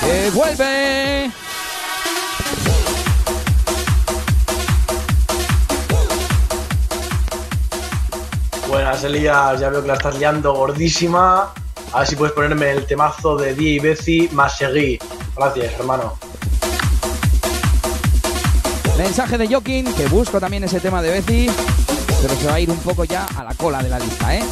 ¡Que 0.00 0.30
vuelve! 0.30 1.30
Buenas, 8.68 9.02
Elías. 9.02 9.60
Ya 9.60 9.68
veo 9.68 9.82
que 9.82 9.88
la 9.88 9.94
estás 9.94 10.16
liando 10.16 10.54
gordísima. 10.54 11.52
A 11.92 12.00
ver 12.00 12.06
si 12.08 12.16
puedes 12.16 12.34
ponerme 12.34 12.70
el 12.70 12.86
temazo 12.86 13.36
de 13.36 13.54
Día 13.54 13.72
y 13.72 13.78
Bezi 13.80 14.28
más 14.32 14.56
seguí. 14.58 14.98
Gracias, 15.36 15.74
hermano. 15.74 16.16
Mensaje 18.96 19.38
de 19.38 19.52
Jokin, 19.52 19.92
que 19.94 20.06
busco 20.06 20.38
también 20.38 20.62
ese 20.62 20.78
tema 20.78 21.02
de 21.02 21.10
Bezi, 21.10 21.50
pero 22.22 22.34
se 22.34 22.46
va 22.46 22.54
a 22.54 22.60
ir 22.60 22.70
un 22.70 22.78
poco 22.78 23.04
ya 23.04 23.26
a 23.36 23.42
la 23.42 23.54
cola 23.54 23.82
de 23.82 23.88
la 23.88 23.98
lista, 23.98 24.36
¿eh? 24.36 24.42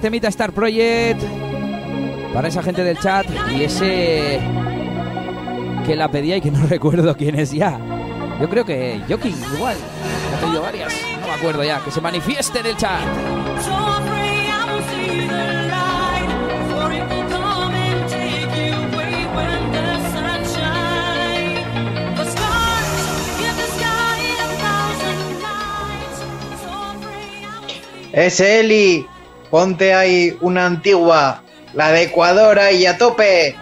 Temita 0.00 0.28
Star 0.28 0.52
Project. 0.52 1.22
Para 2.34 2.48
esa 2.48 2.62
gente 2.62 2.84
del 2.84 2.98
chat 2.98 3.26
y 3.50 3.64
ese 3.64 4.40
que 5.86 5.96
la 5.96 6.10
pedía 6.10 6.36
y 6.36 6.40
que 6.40 6.50
no 6.52 6.66
recuerdo 6.66 7.16
quién 7.16 7.38
es 7.38 7.52
ya. 7.52 7.78
Yo 8.40 8.48
creo 8.48 8.64
que 8.64 9.00
Joking, 9.08 9.36
igual. 9.54 9.76
Ha 10.34 10.40
pedido 10.40 10.62
varias. 10.62 10.94
No 11.20 11.26
me 11.26 11.34
acuerdo 11.34 11.64
ya. 11.64 11.80
Que 11.84 11.90
se 11.90 12.00
manifieste 12.00 12.60
en 12.60 12.66
el 12.66 12.76
chat. 12.76 13.00
Ese 28.12 28.60
Eli, 28.60 29.06
ponte 29.50 29.94
ahí 29.94 30.36
una 30.40 30.66
antigua, 30.66 31.42
la 31.74 31.90
de 31.92 32.04
Ecuador 32.04 32.58
ahí 32.58 32.86
a 32.86 32.96
tope. 32.96 33.56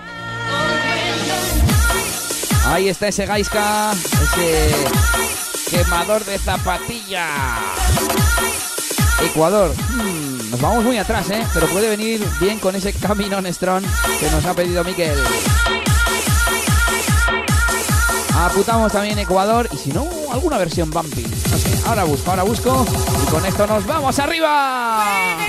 Ahí 2.66 2.88
está 2.88 3.08
ese 3.08 3.24
Gaiska, 3.24 3.92
ese 3.92 4.70
quemador 5.70 6.24
de 6.24 6.38
zapatilla. 6.38 7.28
Ecuador. 9.24 9.74
Hmm, 9.94 10.50
nos 10.50 10.60
vamos 10.60 10.84
muy 10.84 10.98
atrás, 10.98 11.28
¿eh? 11.30 11.44
Pero 11.52 11.66
puede 11.68 11.88
venir 11.88 12.24
bien 12.40 12.58
con 12.58 12.76
ese 12.76 12.92
Caminón 12.92 13.52
Strong 13.52 13.84
que 14.20 14.30
nos 14.30 14.44
ha 14.44 14.54
pedido 14.54 14.84
Miquel. 14.84 15.18
Aputamos 18.36 18.92
también 18.92 19.18
Ecuador 19.18 19.68
y 19.72 19.76
si 19.76 19.90
no, 19.90 20.06
alguna 20.32 20.58
versión 20.58 20.90
sé, 20.90 21.88
ahora 21.88 22.04
busco, 22.04 22.30
ahora 22.30 22.44
busco 22.44 22.86
y 23.22 23.30
con 23.30 23.44
esto 23.44 23.66
nos 23.66 23.84
vamos 23.84 24.16
arriba. 24.20 25.47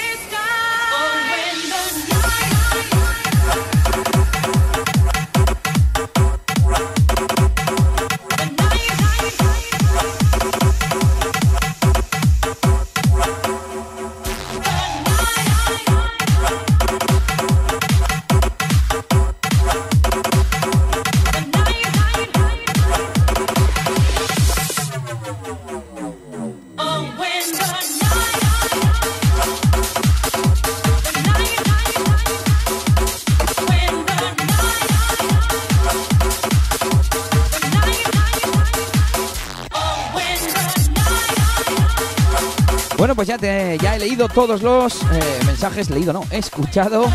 Eh, 43.70 43.78
ya 43.80 43.96
he 43.96 44.00
leído 44.00 44.28
todos 44.28 44.64
los 44.64 45.04
eh, 45.04 45.40
mensajes, 45.46 45.92
leído 45.92 46.12
no, 46.12 46.24
escuchado. 46.32 47.06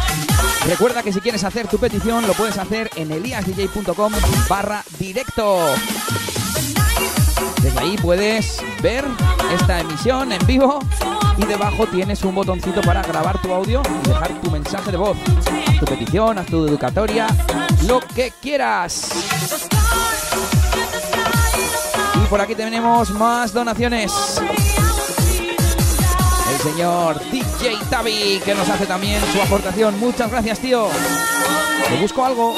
Recuerda 0.69 1.03
que 1.03 1.13
si 1.13 1.21
quieres 1.21 1.43
hacer 1.43 1.67
tu 1.67 1.79
petición 1.79 2.25
lo 2.29 2.33
puedes 2.35 2.57
hacer 2.59 2.89
en 2.95 3.11
eliasdj.com 3.11 4.13
barra 4.49 4.85
directo. 4.97 5.75
Desde 7.61 7.81
ahí 7.81 7.97
puedes 7.97 8.63
ver 8.81 9.05
esta 9.53 9.81
emisión 9.81 10.31
en 10.31 10.47
vivo 10.47 10.79
y 11.39 11.45
debajo 11.45 11.89
tienes 11.89 12.23
un 12.23 12.37
botoncito 12.37 12.83
para 12.83 13.03
grabar 13.03 13.43
tu 13.43 13.53
audio 13.53 13.83
y 14.05 14.09
dejar 14.09 14.41
tu 14.41 14.49
mensaje 14.53 14.93
de 14.93 14.97
voz, 14.97 15.17
tu 15.81 15.85
petición, 15.87 16.39
haz 16.39 16.47
tu 16.47 16.69
educatoria, 16.69 17.27
lo 17.89 17.99
que 17.99 18.33
quieras. 18.41 19.11
Y 22.23 22.27
por 22.27 22.41
aquí 22.41 22.55
tenemos 22.55 23.11
más 23.11 23.53
donaciones 23.53 24.13
señor 26.65 27.21
DJ 27.31 27.77
Tavi, 27.91 28.41
que 28.43 28.55
nos 28.55 28.67
hace 28.69 28.87
también 28.87 29.21
su 29.33 29.43
aportación. 29.43 30.01
Muchas 30.01 30.31
gracias, 30.31 30.59
tío. 30.59 30.89
Te 31.89 32.01
busco 32.01 32.25
algo. 32.25 32.55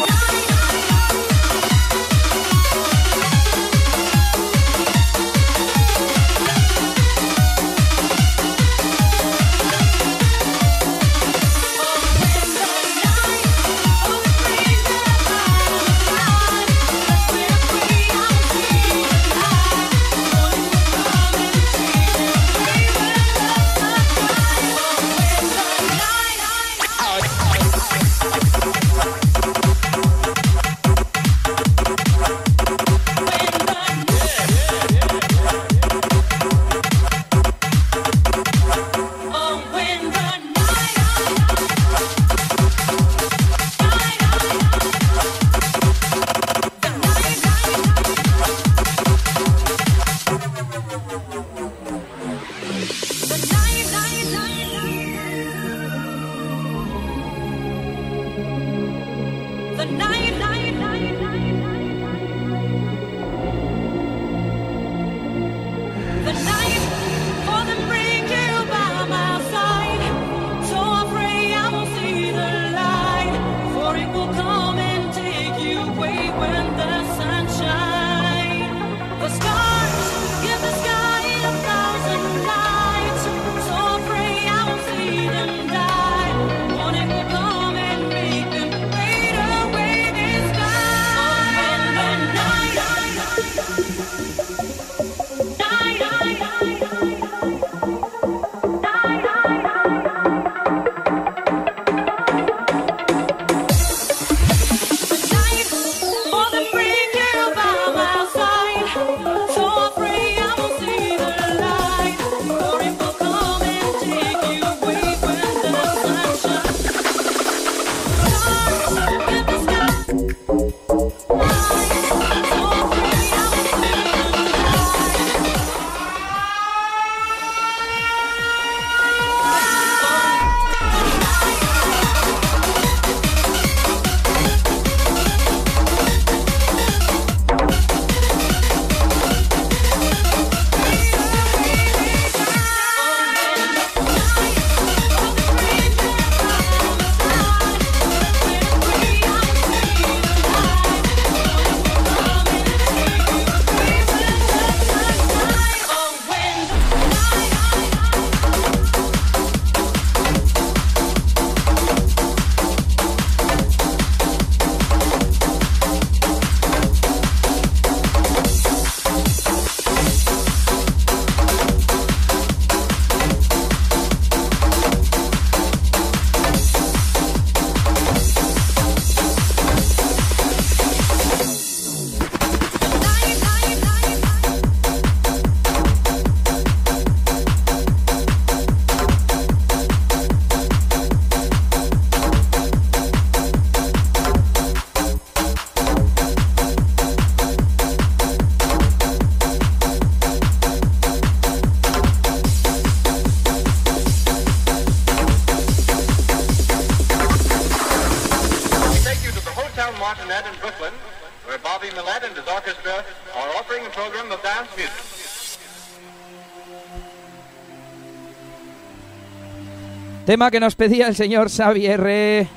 Tema 220.26 220.50
que 220.50 220.58
nos 220.58 220.74
pedía 220.74 221.06
el 221.06 221.14
señor 221.14 221.48
Xavier 221.48 222.04
eh. 222.08 222.48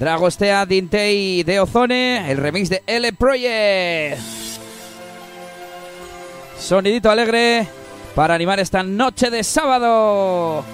Dragostea 0.00 0.64
Dintei 0.64 1.42
de 1.42 1.60
Ozone, 1.60 2.32
el 2.32 2.38
remix 2.38 2.70
de 2.70 2.82
L 2.86 3.12
Project. 3.12 4.18
Sonidito 6.58 7.10
alegre 7.10 7.68
para 8.14 8.34
animar 8.34 8.58
esta 8.60 8.82
noche 8.82 9.28
de 9.28 9.44
sábado. 9.44 10.64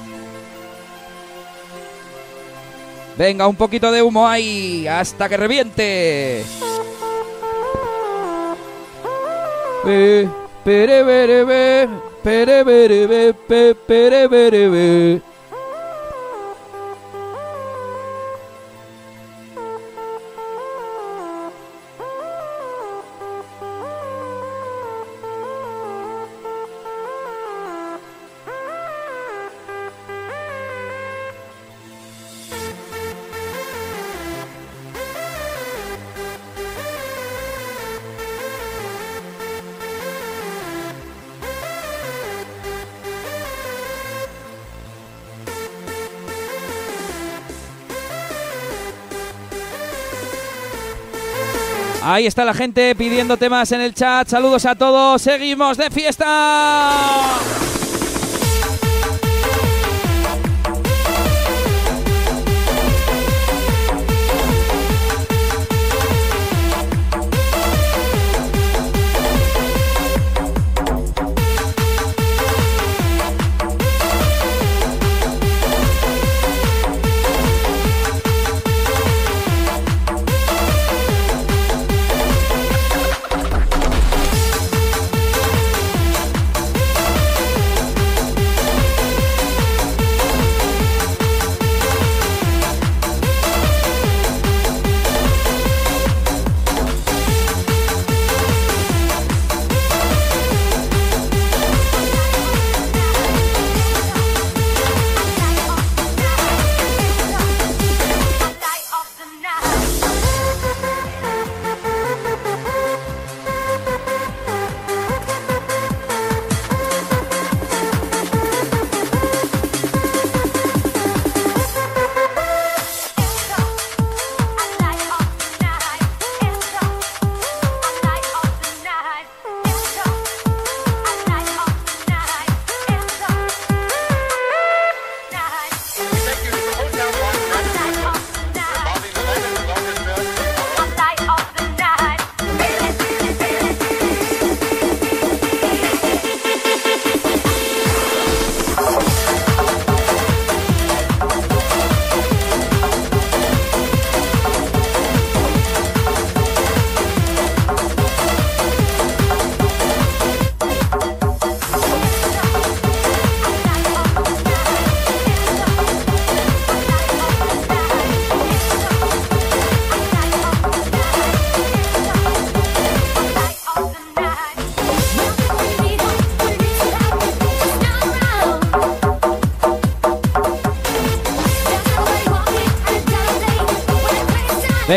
Venga, 3.17 3.49
un 3.49 3.57
poquito 3.57 3.91
de 3.91 4.01
humo 4.01 4.29
ahí, 4.29 4.87
hasta 4.87 5.29
que 5.29 5.37
reviente. 5.37 6.45
Pere, 9.83 10.29
pere, 10.65 11.05
pere. 14.31 15.29
Ahí 52.19 52.27
está 52.27 52.45
la 52.45 52.53
gente 52.53 52.97
pidiendo 52.97 53.37
temas 53.37 53.71
en 53.71 53.81
el 53.81 53.95
chat. 53.95 54.27
Saludos 54.27 54.67
a 54.67 54.75
todos. 54.75 55.23
Seguimos 55.23 55.77
de 55.77 55.89
fiesta. 55.89 57.68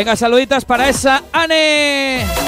Venga, 0.02 0.16
saluditas 0.16 0.64
para 0.64 0.88
esa 0.88 1.22
Ane. 1.32 2.41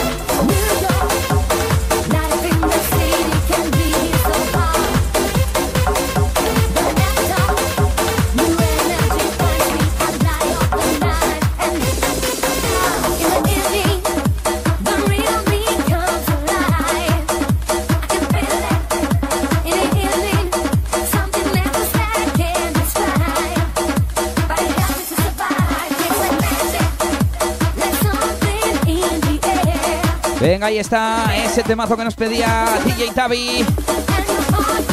Ahí 30.65 30.78
está 30.78 31.34
ese 31.36 31.62
temazo 31.62 31.97
que 31.97 32.05
nos 32.05 32.15
pedía 32.15 32.67
DJ 32.84 33.12
Tavi. 33.12 33.65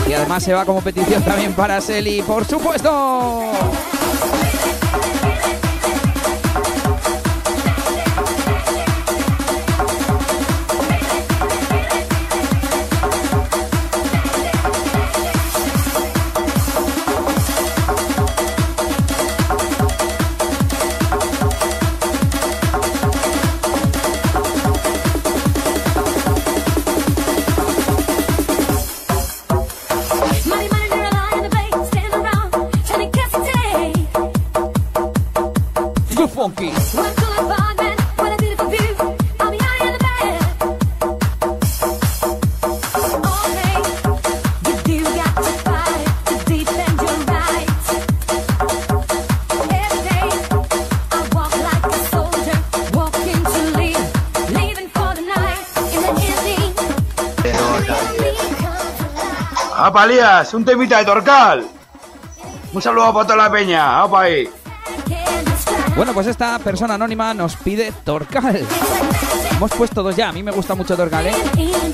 Y 0.08 0.14
además 0.14 0.43
se 0.43 0.53
va 0.53 0.66
como 0.66 0.82
petición 0.82 1.24
también 1.24 1.53
para 1.53 1.80
Selly, 1.80 2.22
por 2.22 2.45
supuesto. 2.45 3.51
¡Un 60.53 60.65
temita 60.65 60.98
de 60.98 61.06
Torcal! 61.06 61.65
Un 62.73 62.81
saludo 62.81 63.14
para 63.14 63.25
toda 63.27 63.38
la 63.38 63.51
peña. 63.51 64.01
¡Apa 64.01 64.22
ahí! 64.22 64.49
Bueno, 65.95 66.14
pues 66.14 66.27
esta 66.27 66.59
persona 66.59 66.95
anónima 66.95 67.33
nos 67.33 67.56
pide 67.56 67.93
Torcal. 68.03 68.67
Hemos 69.56 69.72
puesto 69.72 70.03
dos 70.03 70.14
ya, 70.15 70.27
a 70.30 70.31
mí 70.33 70.43
me 70.43 70.51
gusta 70.51 70.75
mucho 70.75 70.98
Torcal, 70.98 71.27
¿eh? 71.27 71.33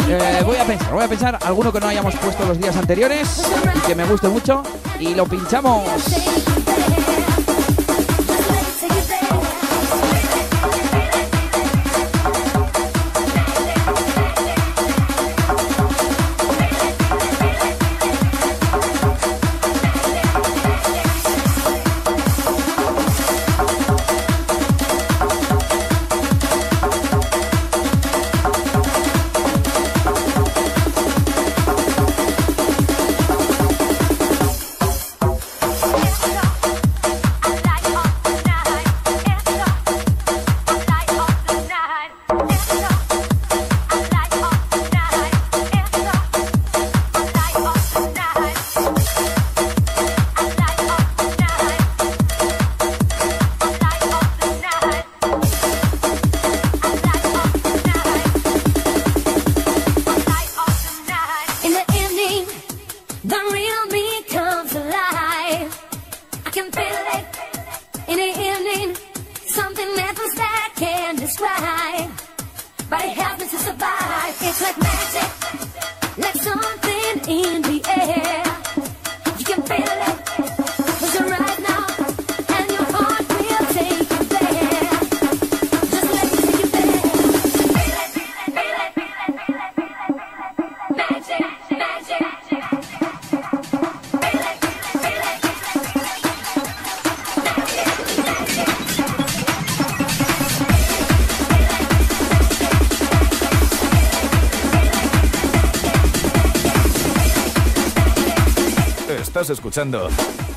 Eh, 0.10 0.42
Voy 0.44 0.58
a 0.58 0.64
pensar, 0.64 0.94
voy 0.94 1.04
a 1.04 1.08
pensar 1.08 1.38
alguno 1.46 1.72
que 1.72 1.80
no 1.80 1.88
hayamos 1.88 2.16
puesto 2.16 2.44
los 2.46 2.58
días 2.60 2.76
anteriores 2.76 3.44
y 3.76 3.80
que 3.82 3.94
me 3.94 4.06
guste 4.06 4.30
mucho 4.30 4.64
y 5.00 5.14
lo 5.14 5.26
pinchamos. 5.28 5.84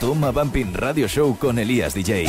Toma 0.00 0.30
Bumping 0.30 0.72
Radio 0.72 1.06
Show 1.06 1.36
con 1.36 1.58
Elías 1.58 1.92
DJ. 1.92 2.24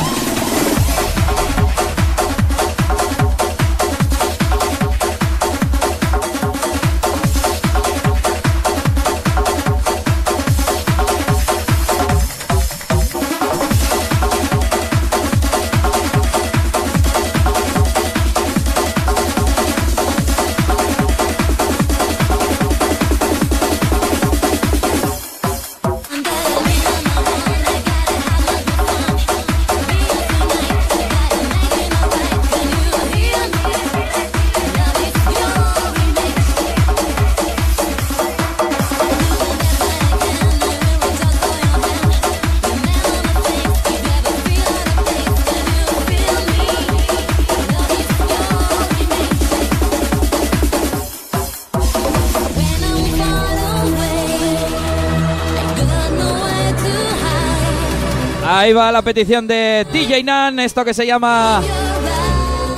Ahí 58.71 58.93
la 58.93 59.01
petición 59.01 59.47
de 59.47 59.85
DJ 59.91 60.23
Nan, 60.23 60.57
esto 60.61 60.85
que 60.85 60.93
se 60.93 61.05
llama 61.05 61.61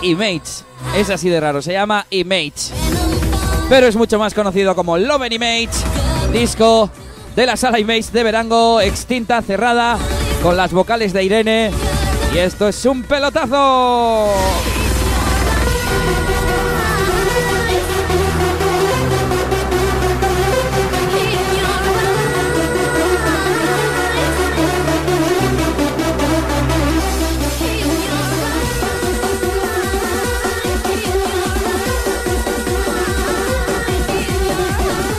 Image. 0.01 0.63
Es 0.97 1.11
así 1.11 1.29
de 1.29 1.39
raro, 1.39 1.61
se 1.61 1.73
llama 1.73 2.07
Image. 2.09 2.73
Pero 3.69 3.85
es 3.85 3.95
mucho 3.95 4.17
más 4.17 4.33
conocido 4.33 4.73
como 4.73 4.97
Love 4.97 5.21
and 5.21 5.33
Image, 5.33 5.69
disco 6.31 6.89
de 7.35 7.45
la 7.45 7.55
sala 7.57 7.79
Image 7.79 8.11
de 8.11 8.23
Verango, 8.23 8.81
extinta, 8.81 9.39
cerrada, 9.43 9.99
con 10.41 10.57
las 10.57 10.71
vocales 10.71 11.13
de 11.13 11.25
Irene. 11.25 11.71
Y 12.33 12.39
esto 12.39 12.67
es 12.67 12.83
un 12.85 13.03
pelotazo. 13.03 14.33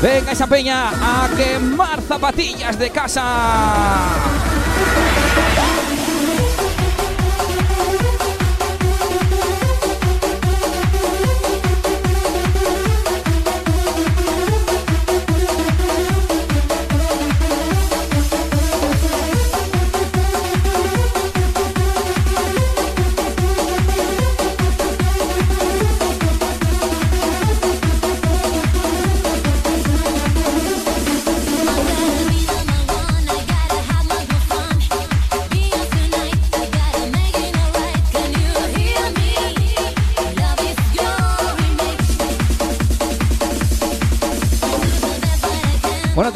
Venga 0.04 0.32
esa 0.32 0.46
peña 0.46 0.90
a 0.90 1.30
quemar 1.34 1.98
zapatillas 2.02 2.78
de 2.78 2.90
casa. 2.90 4.43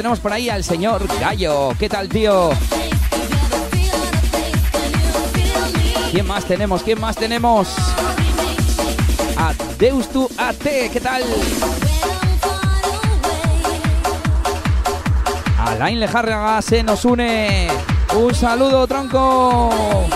Tenemos 0.08 0.20
por 0.20 0.32
ahí 0.32 0.48
al 0.48 0.64
señor 0.64 1.06
Gallo. 1.20 1.74
¿Qué 1.78 1.86
tal, 1.86 2.08
tío? 2.08 2.48
¿Quién 6.10 6.26
más 6.26 6.46
tenemos? 6.46 6.82
¿Quién 6.82 6.98
más 6.98 7.14
tenemos? 7.14 7.68
A 9.36 9.52
Deustu 9.78 10.26
AT, 10.38 10.62
¿qué 10.62 11.00
tal? 11.02 11.22
Alain 15.58 16.00
Lejarraga 16.00 16.62
se 16.62 16.82
nos 16.82 17.04
une. 17.04 17.68
Un 18.16 18.34
saludo, 18.34 18.86
tronco. 18.86 20.08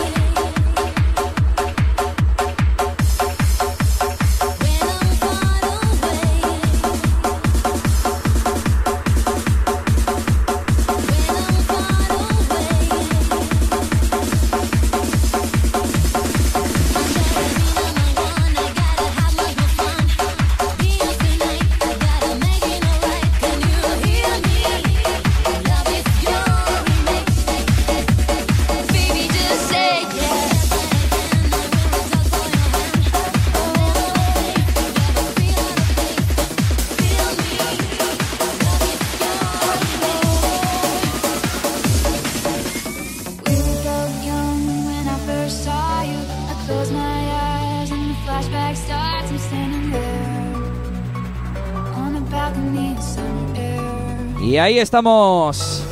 Estamos. 54.83 55.83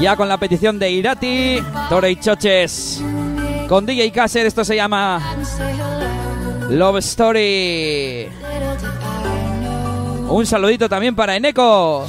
Ya 0.00 0.16
con 0.16 0.28
la 0.28 0.38
petición 0.38 0.78
de 0.78 0.90
Irati, 0.90 1.62
Tore 1.88 2.10
y 2.10 2.16
Choches. 2.16 3.02
Con 3.68 3.86
DJ 3.86 4.12
Kasser, 4.12 4.46
esto 4.46 4.64
se 4.64 4.76
llama 4.76 5.22
Love 6.68 6.98
Story. 6.98 8.28
Un 10.28 10.46
saludito 10.46 10.88
también 10.88 11.14
para 11.14 11.36
Eneco. 11.36 12.06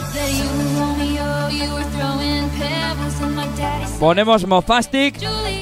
Ponemos 3.99 4.45
Mofastic. 4.47 5.15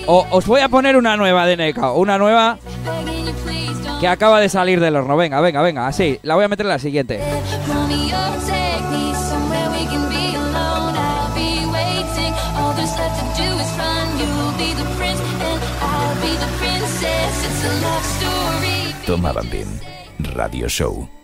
O 0.05 0.25
os 0.31 0.45
voy 0.45 0.61
a 0.61 0.69
poner 0.69 0.97
una 0.97 1.15
nueva 1.17 1.45
de 1.45 1.53
Eneco. 1.53 1.93
Una 1.93 2.17
nueva 2.17 2.57
que 3.99 4.07
acaba 4.07 4.39
de 4.39 4.49
salir 4.49 4.79
del 4.79 4.95
horno. 4.95 5.15
Venga, 5.15 5.39
venga, 5.41 5.61
venga. 5.61 5.87
Así, 5.87 6.19
la 6.23 6.35
voy 6.35 6.45
a 6.45 6.47
meter 6.47 6.65
en 6.65 6.71
la 6.71 6.79
siguiente. 6.79 7.21
Bambín. 19.21 19.67
Radio 20.35 20.67
Show. 20.67 21.22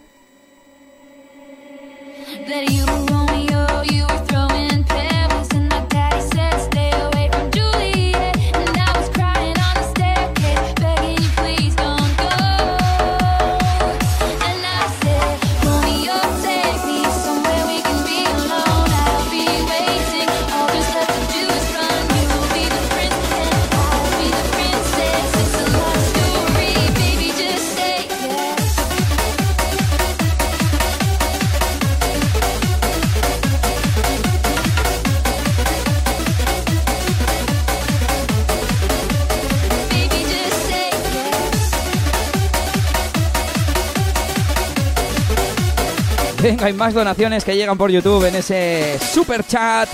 Hay 46.61 46.73
más 46.73 46.93
donaciones 46.93 47.45
que 47.45 47.55
llegan 47.55 47.77
por 47.77 47.89
YouTube 47.89 48.25
en 48.25 48.35
ese 48.35 48.99
super 48.99 49.45
chat 49.47 49.87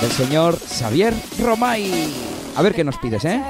del 0.00 0.10
señor 0.10 0.58
Xavier 0.58 1.14
Romay. 1.38 2.12
A 2.56 2.62
ver 2.62 2.74
qué 2.74 2.82
nos 2.82 2.98
pides, 2.98 3.24
¿eh? 3.24 3.40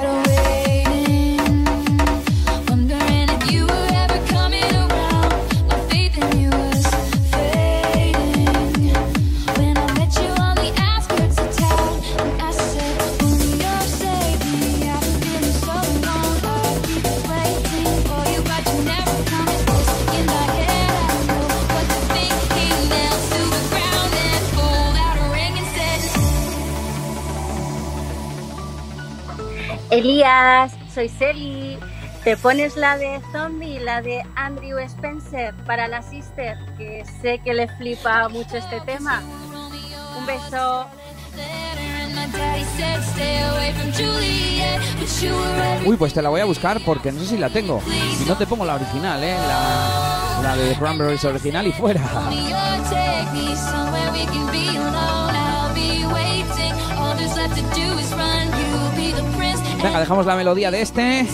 Elías, 29.97 30.73
soy 30.93 31.09
Celi. 31.09 31.79
¿Te 32.23 32.37
pones 32.37 32.77
la 32.77 32.99
de 32.99 33.19
Zombie, 33.33 33.81
la 33.81 34.03
de 34.03 34.23
Andrew 34.35 34.79
Spencer 34.79 35.55
para 35.65 35.89
la 35.89 36.03
Sister? 36.03 36.59
Que 36.77 37.03
sé 37.23 37.39
que 37.43 37.55
le 37.55 37.67
flipa 37.67 38.29
mucho 38.29 38.59
este 38.59 38.79
tema. 38.83 39.23
Un 40.19 40.27
beso. 40.27 40.87
Uy, 45.87 45.97
pues 45.97 46.13
te 46.13 46.21
la 46.21 46.29
voy 46.29 46.43
a 46.43 46.45
buscar 46.45 46.79
porque 46.85 47.11
no 47.11 47.21
sé 47.21 47.29
si 47.29 47.39
la 47.39 47.49
tengo. 47.49 47.81
Si 48.19 48.25
no 48.27 48.37
te 48.37 48.47
pongo 48.47 48.67
la 48.67 48.75
original, 48.75 49.25
¿eh? 49.25 49.35
La, 49.35 50.43
la 50.43 50.57
de 50.57 50.75
The 50.75 50.79
Cranberries 50.79 51.25
original 51.25 51.67
y 51.67 51.73
fuera. 51.73 52.03
Venga, 59.83 60.01
dejamos 60.01 60.27
la 60.27 60.37
melodía 60.37 60.71
de 60.71 60.83
este. 60.83 61.27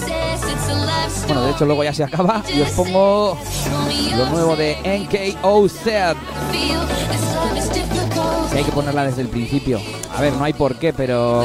Bueno, 1.27 1.43
de 1.43 1.53
hecho 1.53 1.65
luego 1.65 1.85
ya 1.85 1.95
se 1.95 2.05
acaba 2.05 2.43
y 2.53 2.61
os 2.61 2.71
pongo 2.71 3.39
lo 4.17 4.27
nuevo 4.27 4.57
de 4.57 4.77
NKO 4.85 5.69
Zed. 5.69 6.17
Feel 6.51 6.81
this 6.87 7.35
love 7.35 7.57
is 7.57 7.73
difficult. 7.73 8.51
Que 8.51 8.59
hay 8.59 8.65
que 8.65 8.73
ponerla 8.73 9.05
desde 9.05 9.23
el 9.23 9.29
principio. 9.29 9.81
A 10.15 10.21
ver, 10.21 10.33
no 10.35 10.45
hay 10.45 10.53
por 10.53 10.77
qué, 10.77 10.93
pero 10.93 11.45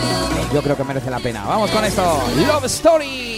yo 0.53 0.61
creo 0.61 0.75
que 0.75 0.83
merece 0.83 1.09
la 1.09 1.19
pena. 1.19 1.45
Vamos 1.45 1.71
con 1.71 1.85
esto. 1.85 2.21
Love 2.47 2.65
Story. 2.65 3.37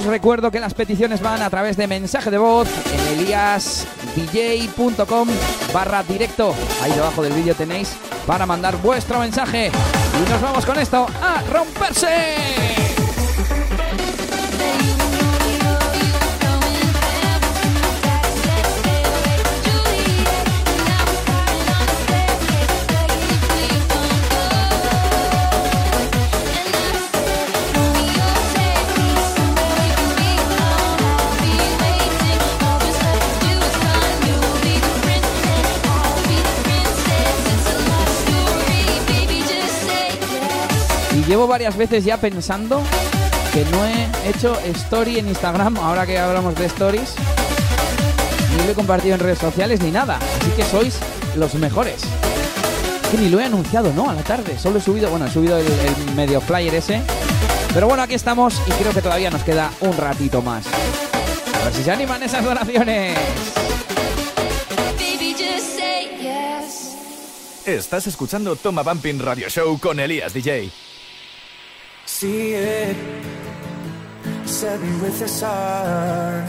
Os 0.00 0.06
recuerdo 0.06 0.50
que 0.50 0.60
las 0.60 0.72
peticiones 0.72 1.20
van 1.20 1.42
a 1.42 1.50
través 1.50 1.76
de 1.76 1.86
mensaje 1.86 2.30
de 2.30 2.38
voz 2.38 2.66
en 2.90 3.18
eliasdj.com 3.18 5.28
barra 5.74 6.02
directo. 6.02 6.54
Ahí 6.82 6.90
debajo 6.92 7.22
del 7.22 7.34
vídeo 7.34 7.54
tenéis 7.54 7.92
para 8.26 8.46
mandar 8.46 8.78
vuestro 8.78 9.18
mensaje. 9.18 9.70
Y 9.70 10.30
nos 10.30 10.40
vamos 10.40 10.64
con 10.64 10.78
esto 10.78 11.06
a 11.20 11.42
romperse. 11.52 12.79
Llevo 41.30 41.46
varias 41.46 41.76
veces 41.76 42.04
ya 42.04 42.16
pensando 42.16 42.82
que 43.52 43.64
no 43.66 43.86
he 43.86 44.28
hecho 44.28 44.58
story 44.64 45.20
en 45.20 45.28
Instagram, 45.28 45.76
ahora 45.76 46.04
que 46.04 46.18
hablamos 46.18 46.56
de 46.56 46.66
stories. 46.66 47.14
Ni 48.50 48.64
lo 48.64 48.72
he 48.72 48.74
compartido 48.74 49.14
en 49.14 49.20
redes 49.20 49.38
sociales 49.38 49.80
ni 49.80 49.92
nada. 49.92 50.18
Así 50.40 50.50
que 50.56 50.64
sois 50.64 50.98
los 51.36 51.54
mejores. 51.54 52.02
Que 53.12 53.18
ni 53.18 53.28
lo 53.28 53.38
he 53.38 53.44
anunciado, 53.44 53.92
¿no? 53.92 54.10
A 54.10 54.14
la 54.14 54.24
tarde. 54.24 54.58
Solo 54.58 54.78
he 54.78 54.80
subido, 54.80 55.08
bueno, 55.08 55.26
he 55.26 55.30
subido 55.30 55.56
el, 55.56 55.66
el 55.66 56.14
medio 56.16 56.40
flyer 56.40 56.74
ese. 56.74 57.00
Pero 57.72 57.86
bueno, 57.86 58.02
aquí 58.02 58.14
estamos 58.14 58.60
y 58.66 58.70
creo 58.72 58.92
que 58.92 59.00
todavía 59.00 59.30
nos 59.30 59.44
queda 59.44 59.70
un 59.82 59.96
ratito 59.96 60.42
más. 60.42 60.66
A 60.66 61.64
ver 61.64 61.72
si 61.72 61.84
se 61.84 61.92
animan 61.92 62.24
esas 62.24 62.44
donaciones. 62.44 63.16
Estás 67.66 68.08
escuchando 68.08 68.56
Toma 68.56 68.82
Bumping 68.82 69.20
Radio 69.20 69.48
Show 69.48 69.78
con 69.78 70.00
Elías 70.00 70.34
DJ. 70.34 70.89
See 72.20 72.52
it, 72.52 72.96
set 74.44 74.78
me 74.78 74.90
with 75.00 75.18
the 75.20 75.26
sun. 75.26 76.44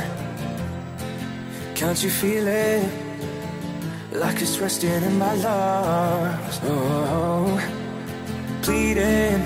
Can't 1.76 2.04
you 2.04 2.10
feel 2.10 2.46
it? 2.46 2.92
Like 4.12 4.42
it's 4.42 4.60
resting 4.60 5.02
in 5.02 5.18
my 5.18 5.34
lungs. 5.36 6.60
Oh, 6.66 7.56
bleeding. 8.64 9.40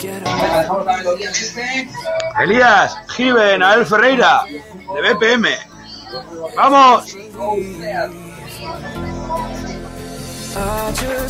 Get 0.00 0.26
up. 0.26 0.98
Elías, 2.42 2.96
Given, 3.16 3.62
Ael 3.62 3.86
Ferreira, 3.86 4.46
de 4.50 5.00
BPM. 5.00 5.46
¡Vamos! 6.56 7.14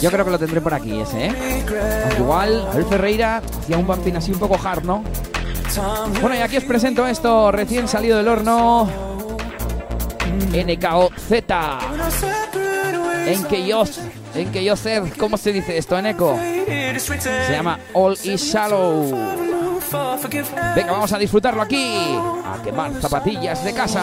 Yo 0.01 0.11
creo 0.11 0.25
que 0.25 0.31
lo 0.31 0.39
tendré 0.39 0.61
por 0.61 0.75
aquí 0.75 1.01
ese, 1.01 1.27
¿eh? 1.27 1.65
Igual, 2.19 2.69
Abel 2.71 2.85
Ferreira 2.85 3.43
hacía 3.61 3.77
un 3.79 3.87
bumping 3.87 4.17
así 4.17 4.33
un 4.33 4.39
poco 4.39 4.59
hard, 4.63 4.85
¿no? 4.85 5.03
Bueno, 6.21 6.37
y 6.37 6.39
aquí 6.39 6.57
os 6.57 6.65
presento 6.65 7.07
esto 7.07 7.51
recién 7.53 7.89
salido 7.89 8.17
del 8.17 8.29
horno. 8.29 8.89
NKOZ. 10.53 11.33
En 13.27 13.45
que 13.45 13.67
yo, 13.67 13.85
en 14.35 14.53
que 14.53 14.65
yo 14.65 14.77
sé, 14.77 15.03
¿cómo 15.19 15.37
se 15.37 15.53
dice 15.53 15.77
esto 15.77 15.99
en 15.99 16.07
eco? 16.07 16.39
Se 17.19 17.53
llama 17.53 17.79
All 17.93 18.17
is 18.23 18.41
Shallow. 18.41 19.11
Venga, 20.75 20.93
vamos 20.93 21.13
a 21.13 21.19
disfrutarlo 21.19 21.63
aquí. 21.63 22.17
A 22.17 22.63
quemar 22.63 22.93
zapatillas 23.01 23.65
de 23.65 23.73
casa. 23.73 24.03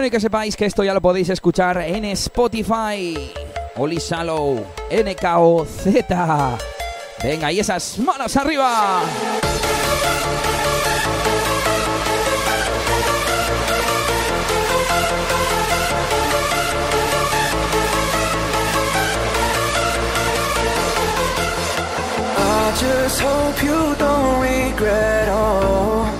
Bueno, 0.00 0.08
y 0.08 0.10
que 0.12 0.20
sepáis 0.20 0.56
que 0.56 0.64
esto 0.64 0.82
ya 0.82 0.94
lo 0.94 1.02
podéis 1.02 1.28
escuchar 1.28 1.76
en 1.82 2.06
Spotify. 2.06 3.34
Oli 3.76 3.98
Shallow, 3.98 4.64
NKOZ. 4.90 5.84
Venga, 7.22 7.52
y 7.52 7.60
esas 7.60 7.98
manos 7.98 8.34
arriba. 8.34 9.02
I 22.38 22.72
just 22.80 23.20
hope 23.20 23.62
you 23.62 23.94
don't 23.98 24.40
regret 24.40 25.28
all. 25.28 26.19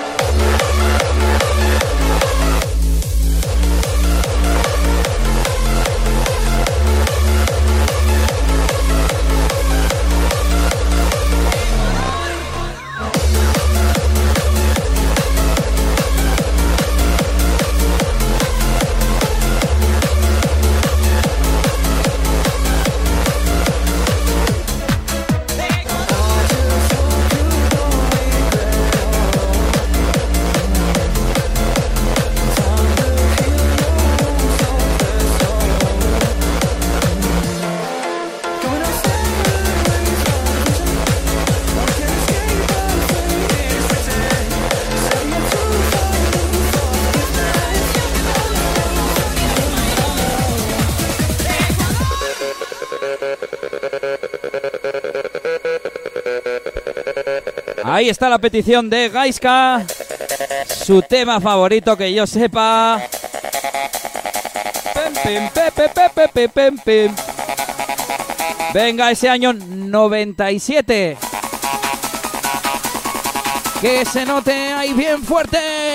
Ahí 58.01 58.09
está 58.09 58.29
la 58.29 58.39
petición 58.39 58.89
de 58.89 59.09
Gaiska. 59.09 59.85
Su 60.65 61.03
tema 61.03 61.39
favorito 61.39 61.95
que 61.95 62.11
yo 62.11 62.25
sepa. 62.25 62.99
Venga, 68.73 69.11
ese 69.11 69.29
año 69.29 69.53
97. 69.53 71.15
Que 73.79 74.03
se 74.03 74.25
note 74.25 74.51
ahí 74.51 74.93
bien 74.93 75.21
fuerte. 75.21 75.90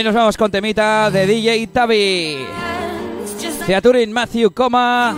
Y 0.00 0.04
nos 0.04 0.14
vamos 0.14 0.38
con 0.38 0.50
temita 0.50 1.10
de 1.10 1.26
DJ 1.26 1.66
Tavi. 1.66 2.46
Featuring 3.66 4.10
Matthew 4.10 4.50
Coma. 4.50 5.14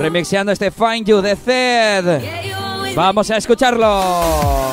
Remixeando 0.00 0.50
este 0.50 0.72
Find 0.72 1.06
You 1.06 1.20
de 1.20 1.36
Zed. 1.36 2.22
Vamos 2.96 3.30
a 3.30 3.36
escucharlo. 3.36 4.65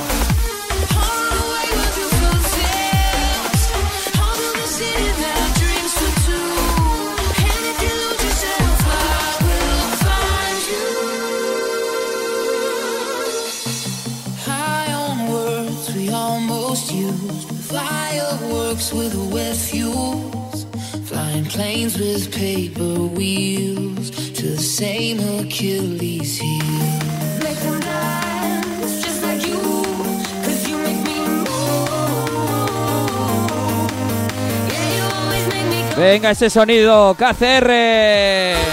Almost 17.13 17.47
fireworks 17.71 18.91
with 18.93 19.13
wet 19.31 19.55
fuels, 19.55 20.65
flying 21.05 21.45
planes 21.45 21.97
with 21.97 22.31
paper 22.31 22.95
wheels 23.17 24.09
to 24.37 24.47
the 24.55 24.61
same 24.61 25.19
Achilles 25.39 26.39
heel. 26.39 26.63
Make 27.43 27.59
them 27.65 27.79
dance 27.79 29.01
just 29.05 29.21
like 29.23 29.45
you, 29.45 29.61
'cause 30.43 30.67
you 30.67 30.77
make 30.77 31.01
me 31.03 31.17
move. 31.27 31.51
Yeah, 34.71 34.87
you 34.95 35.03
always 35.19 35.45
make 35.53 35.67
me. 35.69 35.79
Venga, 35.95 36.29
ese 36.31 36.49
sonido, 36.49 37.15
KCR. 37.15 38.72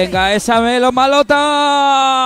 Venga, 0.00 0.32
esa 0.32 0.62
melo 0.62 0.90
malota. 0.92 2.19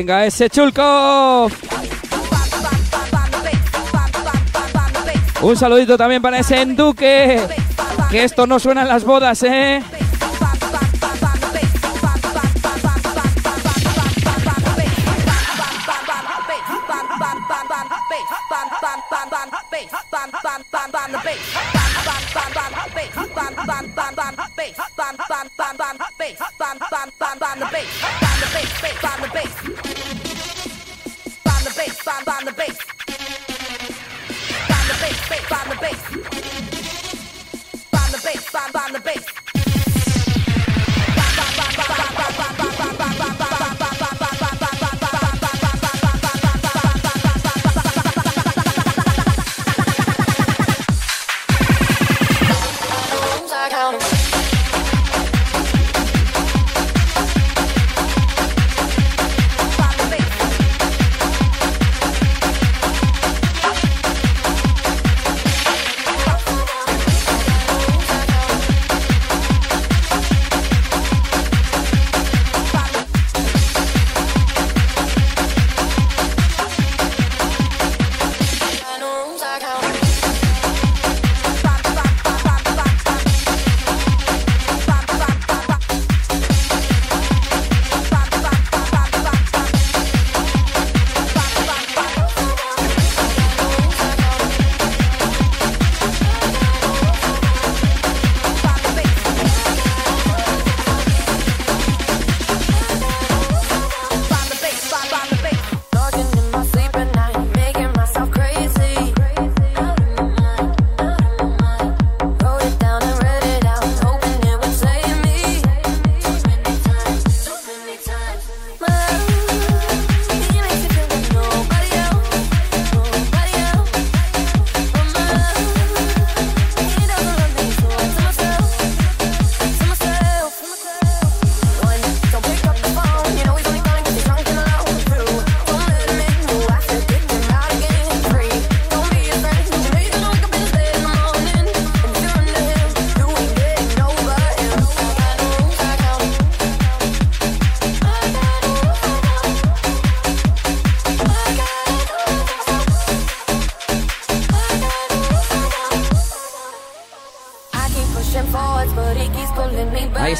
Venga, 0.00 0.24
ese 0.24 0.48
chulco. 0.48 1.50
Un 5.42 5.56
saludito 5.58 5.98
también 5.98 6.22
para 6.22 6.38
ese 6.38 6.62
Enduque. 6.62 7.38
Que 8.10 8.24
esto 8.24 8.46
no 8.46 8.58
suena 8.58 8.80
en 8.80 8.88
las 8.88 9.04
bodas, 9.04 9.42
¿eh? 9.42 9.82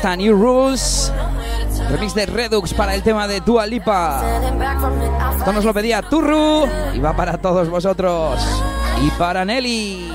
Está 0.01 0.17
New 0.17 0.35
Rules. 0.35 1.13
Remix 1.91 2.15
de 2.15 2.25
Redux 2.25 2.73
para 2.73 2.95
el 2.95 3.03
tema 3.03 3.29
de 3.29 3.43
Dua 3.43 3.67
Lipa. 3.67 4.23
Esto 5.37 5.53
nos 5.53 5.63
lo 5.63 5.75
pedía 5.75 6.01
Turru 6.01 6.67
y 6.95 6.99
va 7.01 7.15
para 7.15 7.37
todos 7.37 7.69
vosotros. 7.69 8.41
Y 9.05 9.11
para 9.19 9.45
Nelly. 9.45 10.11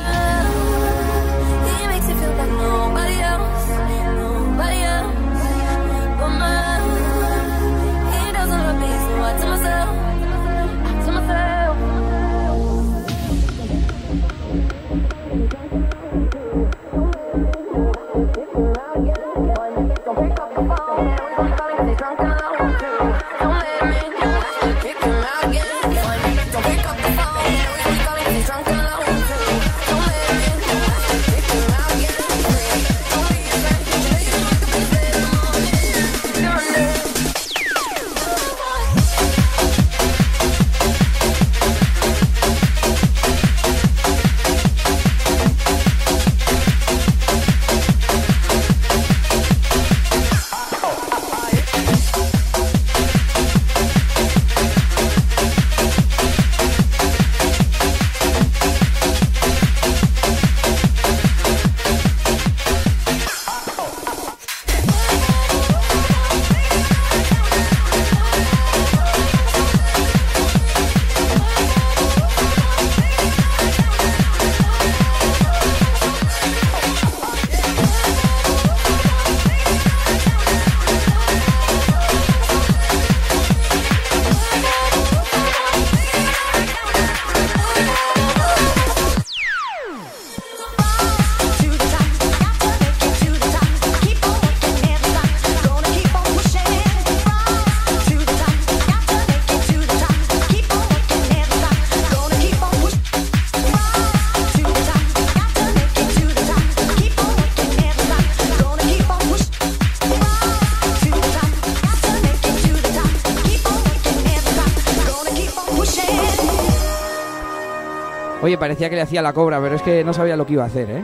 Oye, 118.56 118.60
parecía 118.60 118.90
que 118.90 118.96
le 118.96 119.02
hacía 119.02 119.22
la 119.22 119.34
cobra, 119.34 119.60
pero 119.60 119.76
es 119.76 119.82
que 119.82 120.02
no 120.06 120.14
sabía 120.14 120.38
lo 120.38 120.46
que 120.46 120.54
iba 120.54 120.64
a 120.64 120.68
hacer, 120.68 120.90
¿eh? 120.90 121.04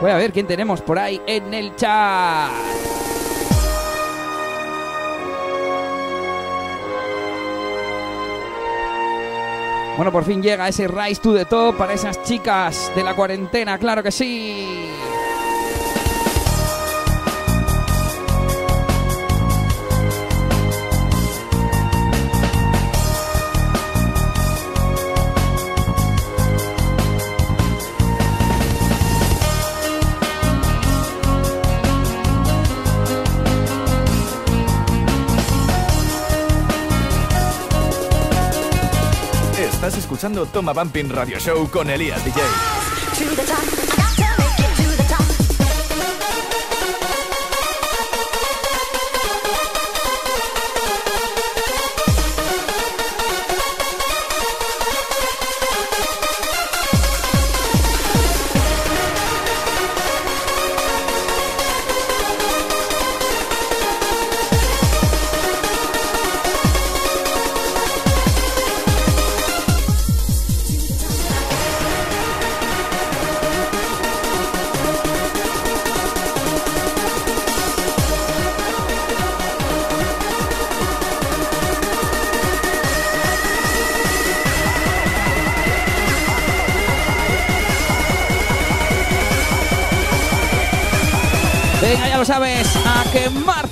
Voy 0.00 0.10
a 0.10 0.16
ver 0.16 0.32
quién 0.32 0.48
tenemos 0.48 0.80
por 0.80 0.98
ahí 0.98 1.22
en 1.24 1.54
el 1.54 1.76
chat. 1.76 2.50
Bueno, 9.96 10.10
por 10.10 10.24
fin 10.24 10.42
llega 10.42 10.66
ese 10.66 10.88
Rise 10.88 11.20
to 11.22 11.34
the 11.34 11.44
Top 11.44 11.76
para 11.76 11.92
esas 11.92 12.24
chicas 12.24 12.90
de 12.96 13.04
la 13.04 13.14
cuarentena, 13.14 13.78
claro 13.78 14.02
que 14.02 14.10
sí. 14.10 14.90
Toma 40.22 40.72
Bumping 40.72 41.10
Radio 41.10 41.36
Show 41.40 41.68
con 41.68 41.90
Elías 41.90 42.24
DJ. 42.24 42.81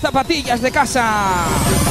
zapatillas 0.01 0.61
de 0.61 0.71
casa. 0.71 1.90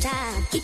time. 0.00 0.55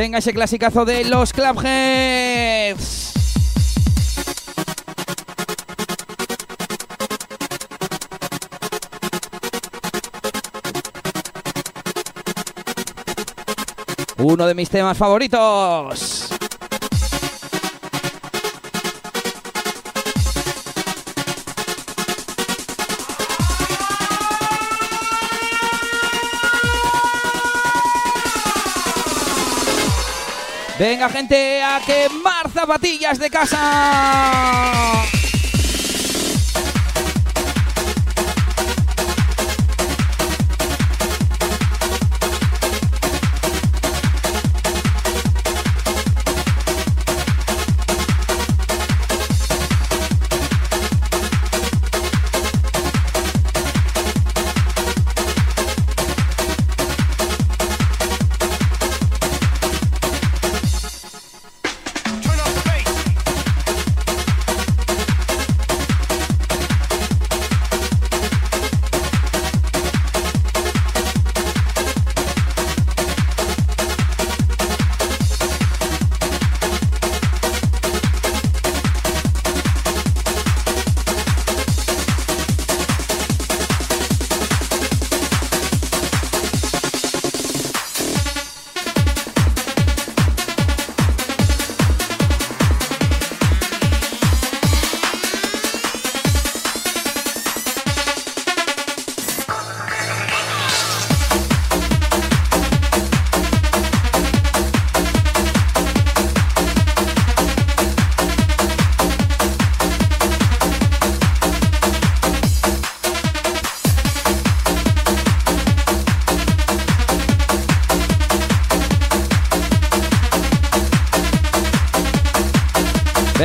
Venga, 0.00 0.16
ese 0.16 0.32
clasicazo 0.32 0.86
de 0.86 1.04
los 1.04 1.30
Clubheads. 1.30 3.12
Uno 14.16 14.46
de 14.46 14.54
mis 14.54 14.70
temas 14.70 14.96
favoritos. 14.96 16.19
Venga, 30.80 31.10
gente, 31.10 31.60
a 31.60 31.78
quemar 31.84 32.48
zapatillas 32.48 33.18
de 33.18 33.28
casa. 33.28 35.19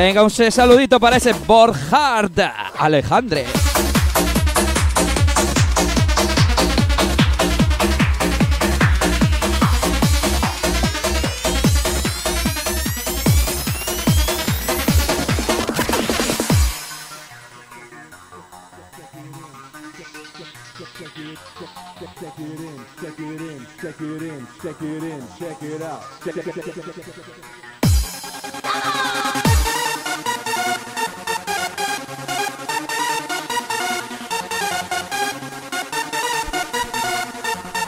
Venga, 0.05 0.21
un 0.21 0.29
saludito 0.29 0.99
para 0.99 1.17
ese 1.17 1.33
Borjard 1.33 2.39
Alejandre. 2.77 3.47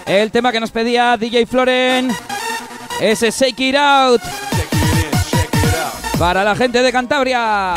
El 0.08 0.32
tema 0.32 0.53
que 0.53 0.60
nos 0.61 0.72
pedía 0.72 1.18
DJ 1.18 1.45
Floren. 1.45 2.10
Ese 3.02 3.30
Shake 3.30 3.60
It 3.60 3.76
Out. 3.76 4.22
Para 6.18 6.45
la 6.45 6.56
gente 6.56 6.82
de 6.82 6.92
Cantabria. 6.94 7.74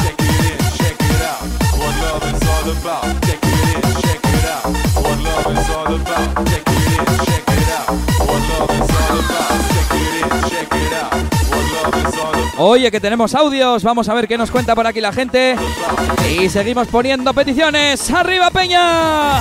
Oye, 12.59 12.91
que 12.93 13.01
tenemos 13.01 13.35
audios. 13.35 13.83
Vamos 13.83 14.09
a 14.09 14.15
ver 14.15 14.29
qué 14.29 14.39
nos 14.39 14.53
cuenta 14.53 14.77
por 14.77 14.87
aquí 14.87 15.01
la 15.01 15.13
gente. 15.13 15.57
Y 16.31 16.49
seguimos 16.49 16.87
poniendo 16.87 17.35
peticiones. 17.35 18.09
¡Arriba, 18.11 18.51
Peña! 18.51 19.41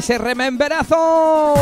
ese 0.00 0.16
rememberazo. 0.16 1.54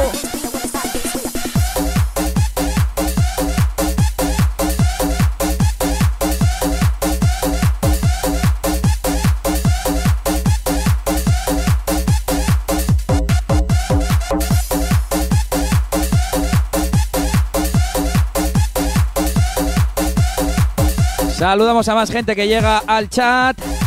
Saludamos 21.36 21.88
a 21.88 21.94
más 21.96 22.10
gente 22.12 22.36
que 22.36 22.46
llega 22.46 22.78
al 22.86 23.08
chat. 23.08 23.77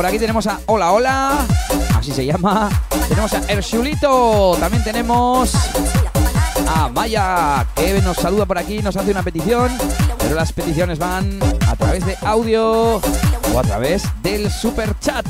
Por 0.00 0.06
aquí 0.06 0.18
tenemos 0.18 0.46
a 0.46 0.58
Hola 0.64 0.92
Hola, 0.92 1.46
así 1.94 2.10
se 2.10 2.24
llama. 2.24 2.70
Tenemos 3.06 3.34
a 3.34 3.52
Ersulito, 3.52 4.56
también 4.58 4.82
tenemos 4.82 5.52
a 6.74 6.88
Maya, 6.88 7.66
que 7.76 8.00
nos 8.00 8.16
saluda 8.16 8.46
por 8.46 8.56
aquí, 8.56 8.78
nos 8.78 8.96
hace 8.96 9.10
una 9.10 9.22
petición, 9.22 9.70
pero 10.16 10.34
las 10.34 10.54
peticiones 10.54 10.98
van 10.98 11.38
a 11.68 11.76
través 11.76 12.06
de 12.06 12.16
audio 12.22 12.96
o 12.96 13.58
a 13.58 13.62
través 13.62 14.04
del 14.22 14.50
super 14.50 14.98
chat. 15.00 15.26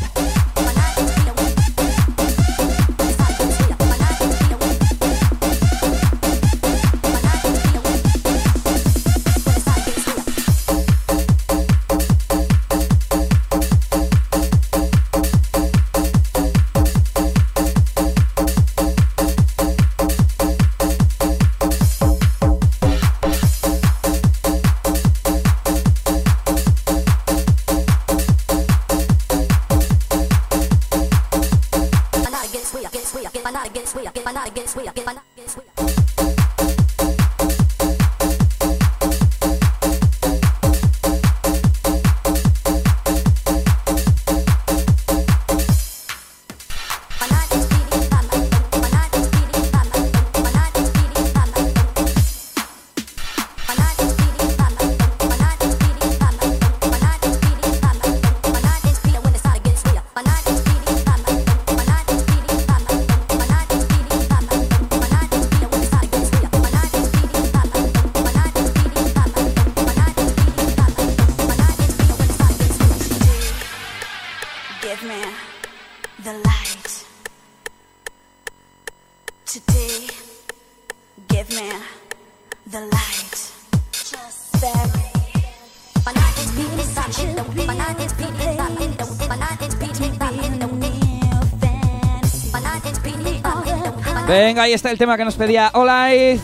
Ahí 94.60 94.74
está 94.74 94.90
el 94.90 94.98
tema 94.98 95.16
que 95.16 95.24
nos 95.24 95.36
pedía 95.36 95.70
Olay. 95.72 96.38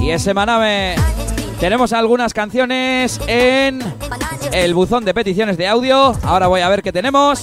Y 0.00 0.10
ese 0.10 0.32
Maname. 0.32 0.94
Tenemos 1.58 1.92
algunas 1.92 2.32
canciones 2.32 3.20
en 3.26 3.82
el 4.52 4.72
buzón 4.72 5.04
de 5.04 5.12
peticiones 5.12 5.56
de 5.56 5.66
audio. 5.66 6.14
Ahora 6.22 6.46
voy 6.46 6.60
a 6.60 6.68
ver 6.68 6.84
qué 6.84 6.92
tenemos. 6.92 7.42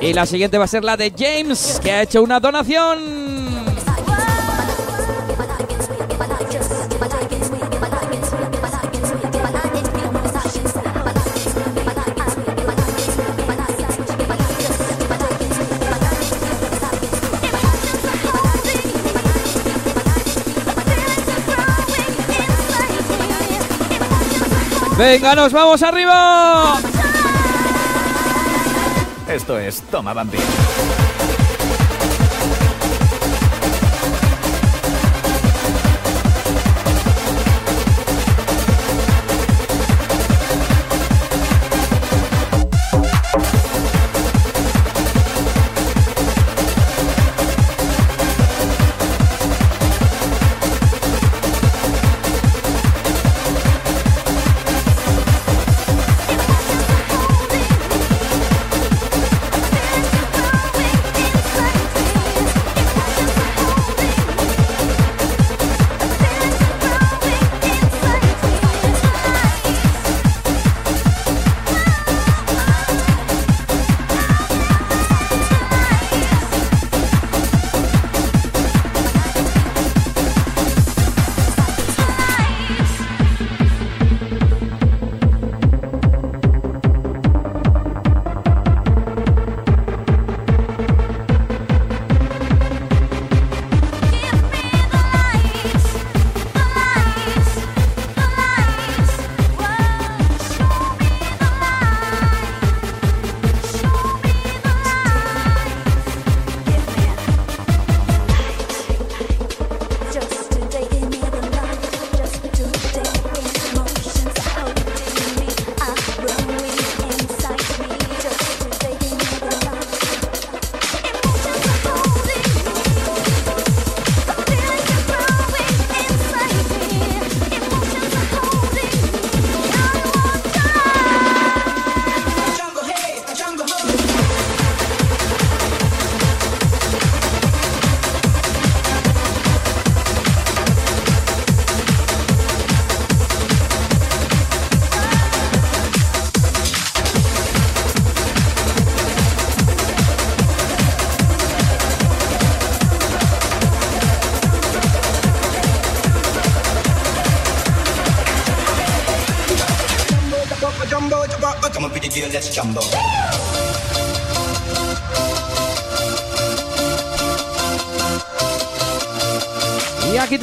Y 0.00 0.12
la 0.14 0.26
siguiente 0.26 0.58
va 0.58 0.64
a 0.64 0.66
ser 0.66 0.82
la 0.82 0.96
de 0.96 1.12
James, 1.16 1.78
que 1.80 1.92
ha 1.92 2.02
hecho 2.02 2.24
una 2.24 2.40
donación. 2.40 3.11
Venga, 25.02 25.34
nos 25.34 25.52
vamos 25.52 25.82
arriba. 25.82 26.78
Esto 29.26 29.58
es 29.58 29.82
Toma 29.90 30.12
Bambi. 30.12 30.38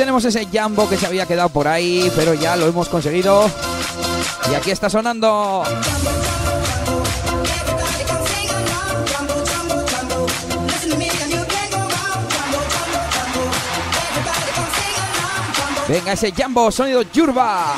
Tenemos 0.09 0.25
ese 0.25 0.47
Jumbo 0.51 0.89
que 0.89 0.97
se 0.97 1.05
había 1.05 1.27
quedado 1.27 1.49
por 1.49 1.67
ahí, 1.67 2.11
pero 2.15 2.33
ya 2.33 2.55
lo 2.55 2.65
hemos 2.65 2.89
conseguido. 2.89 3.47
Y 4.51 4.55
aquí 4.55 4.71
está 4.71 4.89
sonando. 4.89 5.63
Venga, 15.87 16.13
ese 16.13 16.33
Jumbo, 16.35 16.71
sonido 16.71 17.03
Yurba. 17.03 17.75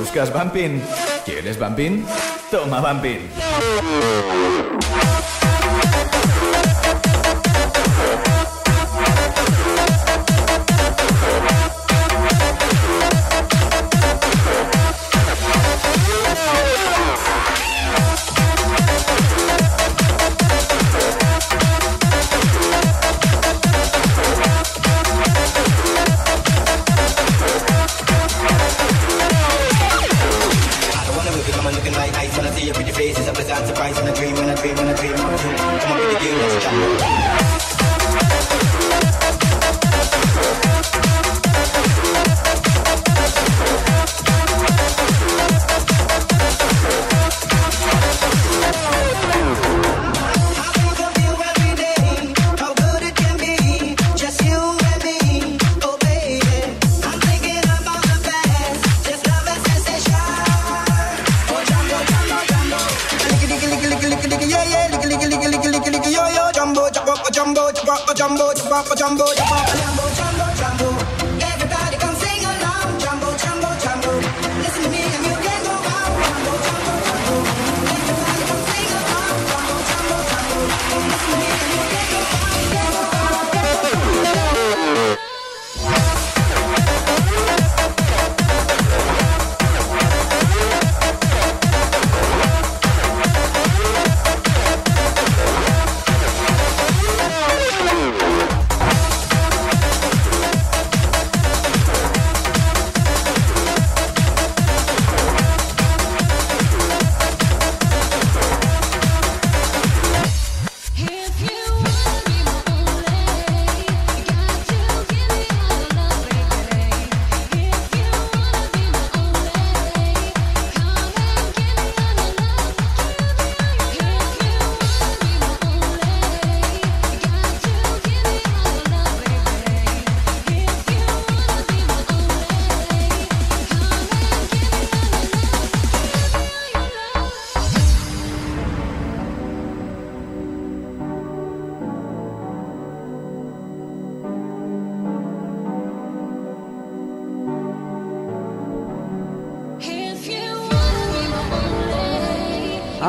¿Buscas 0.00 0.32
Bumping? 0.32 0.82
¿Quieres 1.26 1.58
Bumping? 1.58 2.06
Toma, 2.50 2.80
Bambi. 2.80 3.18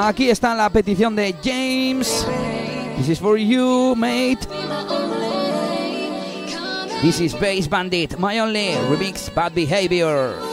Aquí 0.07 0.29
está 0.29 0.55
la 0.55 0.69
petición 0.69 1.17
de 1.17 1.35
James. 1.43 2.25
This 2.95 3.09
is 3.09 3.19
for 3.19 3.37
you, 3.37 3.93
mate. 3.93 4.39
This 7.01 7.19
is 7.19 7.33
Bass 7.33 7.67
Bandit, 7.67 8.17
my 8.17 8.39
only 8.39 8.69
remix 8.89 9.29
bad 9.35 9.53
behavior. 9.53 10.46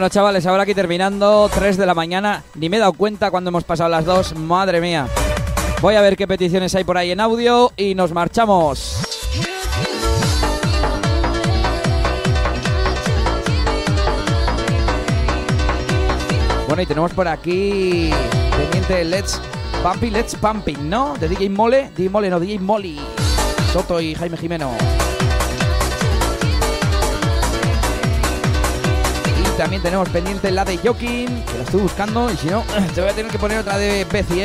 Bueno, 0.00 0.14
chavales, 0.14 0.46
ahora 0.46 0.62
aquí 0.62 0.72
terminando, 0.74 1.50
3 1.52 1.76
de 1.76 1.84
la 1.84 1.92
mañana. 1.92 2.42
Ni 2.54 2.70
me 2.70 2.78
he 2.78 2.80
dado 2.80 2.94
cuenta 2.94 3.30
cuando 3.30 3.50
hemos 3.50 3.64
pasado 3.64 3.90
las 3.90 4.06
2. 4.06 4.34
Madre 4.36 4.80
mía. 4.80 5.06
Voy 5.82 5.94
a 5.94 6.00
ver 6.00 6.16
qué 6.16 6.26
peticiones 6.26 6.74
hay 6.74 6.84
por 6.84 6.96
ahí 6.96 7.10
en 7.10 7.20
audio 7.20 7.70
y 7.76 7.94
nos 7.94 8.10
marchamos. 8.10 8.96
Bueno, 16.66 16.80
y 16.80 16.86
tenemos 16.86 17.12
por 17.12 17.28
aquí 17.28 18.10
pendiente 18.56 19.04
Let's 19.04 19.38
Pumping, 19.82 20.14
Let's 20.14 20.34
Pumping, 20.34 20.88
¿no? 20.88 21.14
De 21.18 21.28
DJ 21.28 21.50
Mole, 21.50 21.90
DJ 21.94 22.08
Mole, 22.08 22.30
no, 22.30 22.40
DJ 22.40 22.58
Molly. 22.58 22.98
Soto 23.70 24.00
y 24.00 24.14
Jaime 24.14 24.38
Jimeno. 24.38 24.70
También 29.60 29.82
tenemos 29.82 30.08
pendiente 30.08 30.50
la 30.50 30.64
de 30.64 30.78
Jokin, 30.78 31.44
que 31.44 31.58
la 31.58 31.64
estoy 31.64 31.82
buscando. 31.82 32.32
Y 32.32 32.36
si 32.38 32.46
no, 32.46 32.64
te 32.94 33.02
voy 33.02 33.10
a 33.10 33.12
tener 33.12 33.30
que 33.30 33.38
poner 33.38 33.58
otra 33.58 33.76
de 33.76 34.06
Beci, 34.10 34.40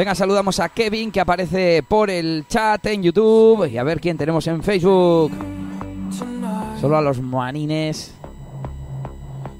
Venga, 0.00 0.14
saludamos 0.14 0.58
a 0.60 0.70
Kevin 0.70 1.10
que 1.10 1.20
aparece 1.20 1.82
por 1.82 2.08
el 2.08 2.46
chat 2.48 2.86
en 2.86 3.02
YouTube 3.02 3.70
y 3.70 3.76
a 3.76 3.82
ver 3.82 4.00
quién 4.00 4.16
tenemos 4.16 4.46
en 4.46 4.62
Facebook. 4.62 5.30
Solo 6.80 6.96
a 6.96 7.02
los 7.02 7.20
manines. 7.20 8.14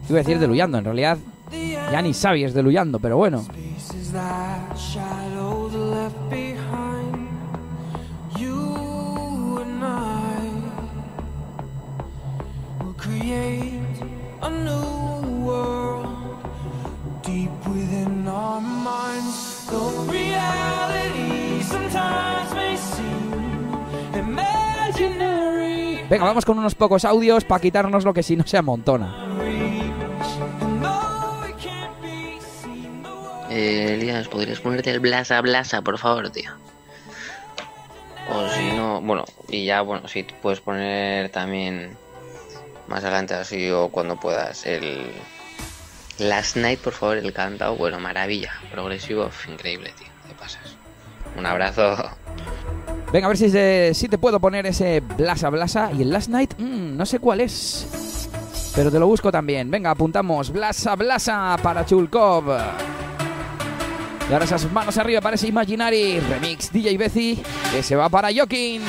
Iba 0.08 0.20
a 0.20 0.22
decir 0.22 0.38
de 0.38 0.46
Luyando, 0.46 0.78
en 0.78 0.84
realidad 0.84 1.18
ya 1.92 2.00
ni 2.00 2.14
sabes 2.14 2.54
de 2.54 2.62
Luyando, 2.62 2.98
pero 2.98 3.18
bueno. 3.18 3.44
Vamos 26.30 26.44
con 26.44 26.60
unos 26.60 26.76
pocos 26.76 27.04
audios 27.04 27.44
para 27.44 27.60
quitarnos 27.60 28.04
lo 28.04 28.14
que 28.14 28.22
si 28.22 28.36
no 28.36 28.46
se 28.46 28.56
amontona. 28.56 29.16
Eh, 33.50 33.94
Elías, 33.94 34.28
¿podrías 34.28 34.60
ponerte 34.60 34.92
el 34.92 35.00
blasa 35.00 35.40
blasa, 35.40 35.82
por 35.82 35.98
favor, 35.98 36.30
tío? 36.30 36.52
O 38.32 38.48
si 38.48 38.70
no, 38.76 39.00
bueno, 39.00 39.24
y 39.48 39.64
ya, 39.64 39.80
bueno, 39.80 40.06
si 40.06 40.22
puedes 40.22 40.60
poner 40.60 41.30
también 41.30 41.96
más 42.86 43.02
adelante 43.02 43.34
así 43.34 43.68
o 43.68 43.88
cuando 43.88 44.14
puedas 44.14 44.66
el 44.66 45.10
Last 46.18 46.56
Night, 46.56 46.78
por 46.78 46.92
favor, 46.92 47.16
el 47.16 47.32
cantado, 47.32 47.74
bueno, 47.74 47.98
maravilla, 47.98 48.52
progresivo, 48.70 49.30
increíble, 49.48 49.92
tío, 49.98 50.06
te 50.28 50.34
pasas. 50.34 50.76
Un 51.36 51.44
abrazo. 51.44 51.96
Venga, 53.12 53.26
a 53.26 53.28
ver 53.28 53.36
si, 53.38 53.50
se- 53.50 54.08
te 54.08 54.18
puedo 54.18 54.38
poner 54.38 54.66
ese 54.66 55.00
Blasa 55.00 55.50
Blasa. 55.50 55.90
Y 55.96 56.02
el 56.02 56.10
Last 56.10 56.28
Night, 56.28 56.54
mm, 56.58 56.96
no 56.96 57.04
sé 57.06 57.18
cuál 57.18 57.40
es. 57.40 58.28
Pero 58.74 58.90
te 58.90 58.98
lo 59.00 59.06
busco 59.08 59.32
también. 59.32 59.68
Venga, 59.70 59.90
apuntamos. 59.90 60.50
Blasa 60.52 60.94
Blasa 60.94 61.56
para 61.62 61.84
Chulkov. 61.84 62.44
Y 64.28 64.32
ahora 64.32 64.44
esas 64.44 64.70
manos 64.70 64.96
arriba 64.96 65.20
para 65.20 65.34
ese 65.34 65.48
Imaginary. 65.48 66.20
Remix 66.20 66.72
DJ 66.72 66.96
Bezi. 66.96 67.42
Que 67.72 67.82
se 67.82 67.96
va 67.96 68.08
para 68.08 68.28
Jokin. 68.32 68.80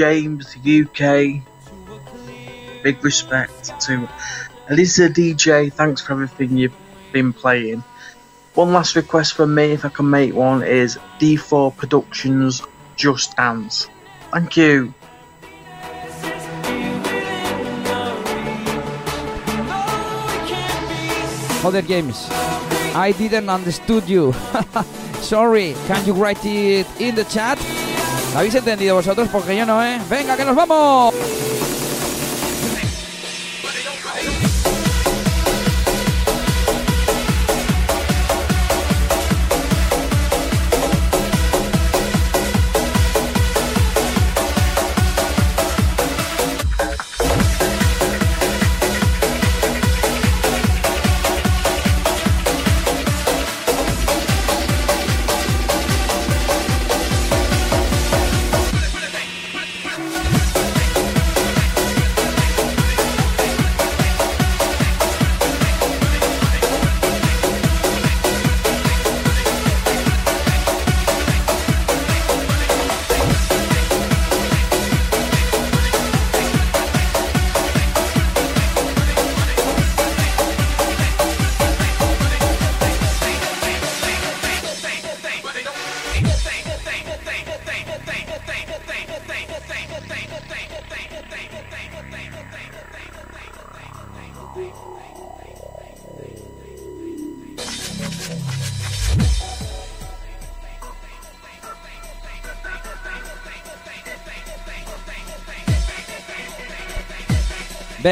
James, 0.00 0.56
UK. 0.56 1.42
Big 2.82 3.04
respect 3.04 3.78
to 3.82 4.08
Elisa 4.70 5.10
DJ. 5.10 5.70
Thanks 5.70 6.00
for 6.00 6.14
everything 6.14 6.56
you've 6.56 6.72
been 7.12 7.34
playing. 7.34 7.84
One 8.54 8.72
last 8.72 8.96
request 8.96 9.34
from 9.34 9.54
me, 9.54 9.72
if 9.72 9.84
I 9.84 9.90
can 9.90 10.08
make 10.08 10.32
one, 10.32 10.62
is 10.62 10.96
D4 11.18 11.76
Productions 11.76 12.62
Just 12.96 13.36
Dance. 13.36 13.88
Thank 14.32 14.56
you. 14.56 14.94
Other 21.62 21.82
James. 21.82 22.26
I 22.96 23.12
didn't 23.18 23.50
understood 23.50 24.08
you. 24.08 24.32
Sorry, 25.20 25.74
can 25.86 26.06
you 26.06 26.14
write 26.14 26.42
it 26.46 26.86
in 26.98 27.16
the 27.16 27.24
chat? 27.24 27.58
¿Lo 28.32 28.38
habéis 28.38 28.54
entendido 28.54 28.94
vosotros? 28.94 29.28
Porque 29.30 29.56
yo 29.56 29.66
no, 29.66 29.84
¿eh? 29.84 30.00
¡Venga, 30.08 30.36
que 30.36 30.44
nos 30.44 30.54
vamos! 30.54 31.49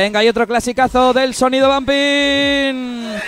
Venga, 0.01 0.21
hay 0.21 0.29
otro 0.29 0.47
clasicazo 0.47 1.13
del 1.13 1.35
sonido 1.35 1.69
Bumping. 1.75 3.19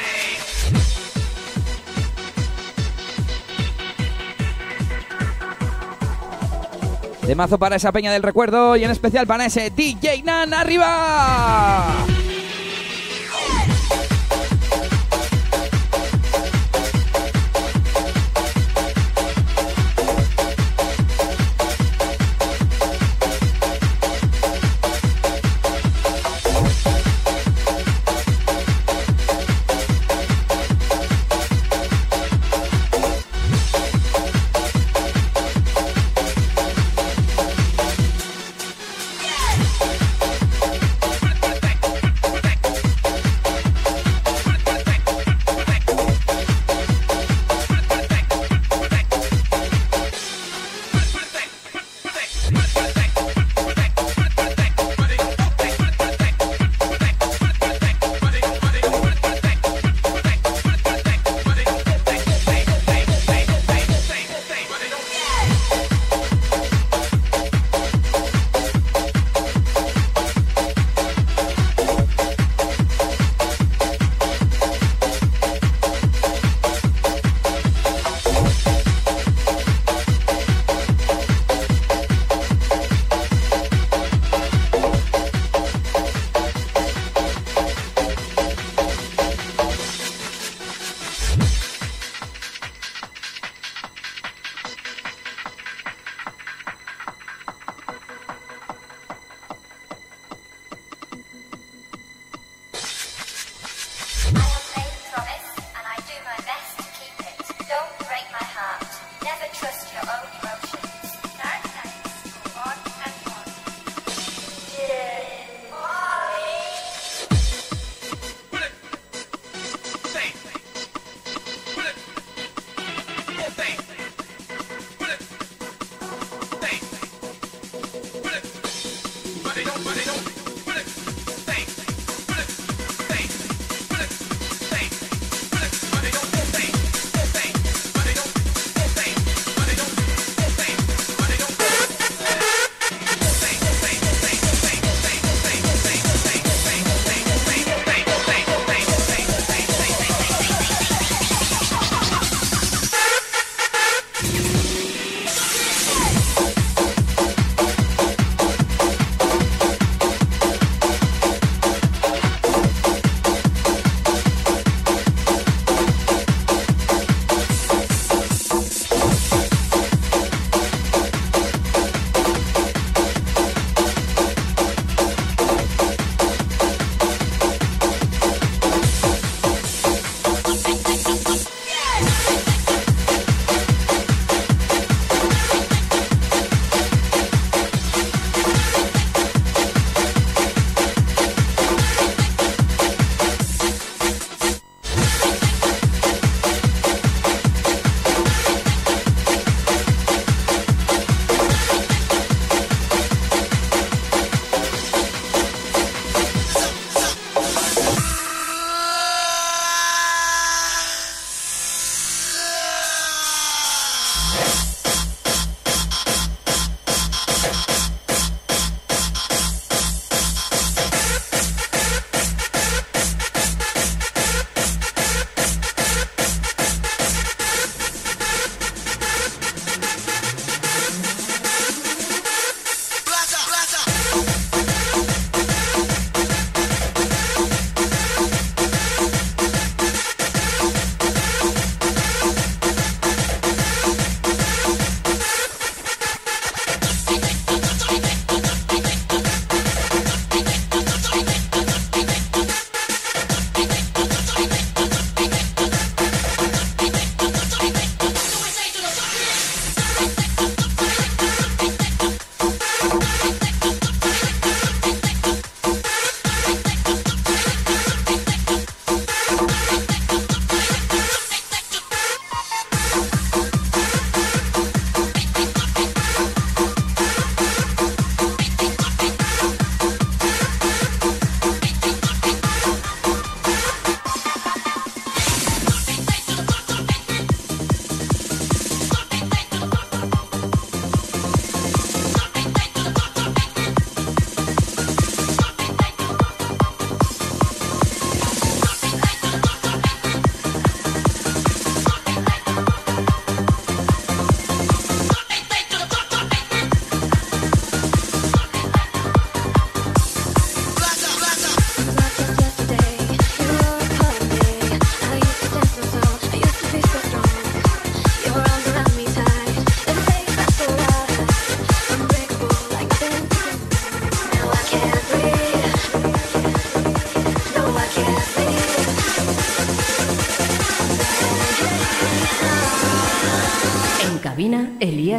De 7.26 7.34
mazo 7.34 7.58
para 7.58 7.74
esa 7.74 7.90
peña 7.90 8.12
del 8.12 8.23
recuerdo 8.23 8.76
y 8.76 8.84
en 8.84 8.92
especial 8.92 9.26
para 9.26 9.47
ese 9.47 9.70
DJ 9.70 10.23
Nan 10.23 10.55
arriba. 10.55 12.07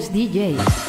Elías 0.01 0.13
DJ. 0.13 0.80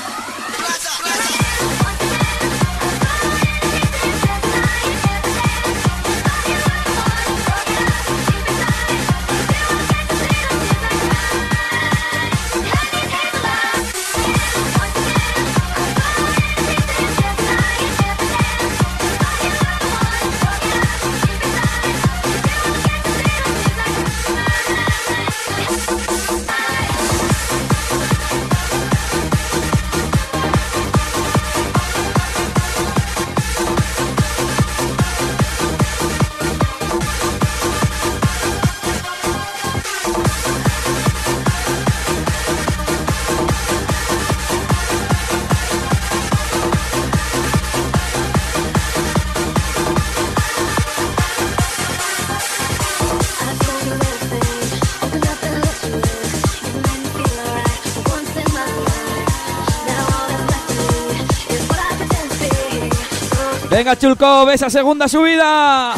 Venga, 63.83 63.99
Chulco, 63.99 64.49
esa 64.49 64.71
segunda 64.71 65.09
subida. 65.09 65.95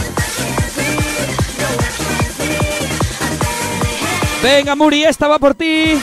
Venga, 4.42 4.74
Muri, 4.74 5.04
esta 5.04 5.28
va 5.28 5.38
por 5.38 5.54
ti. 5.54 6.00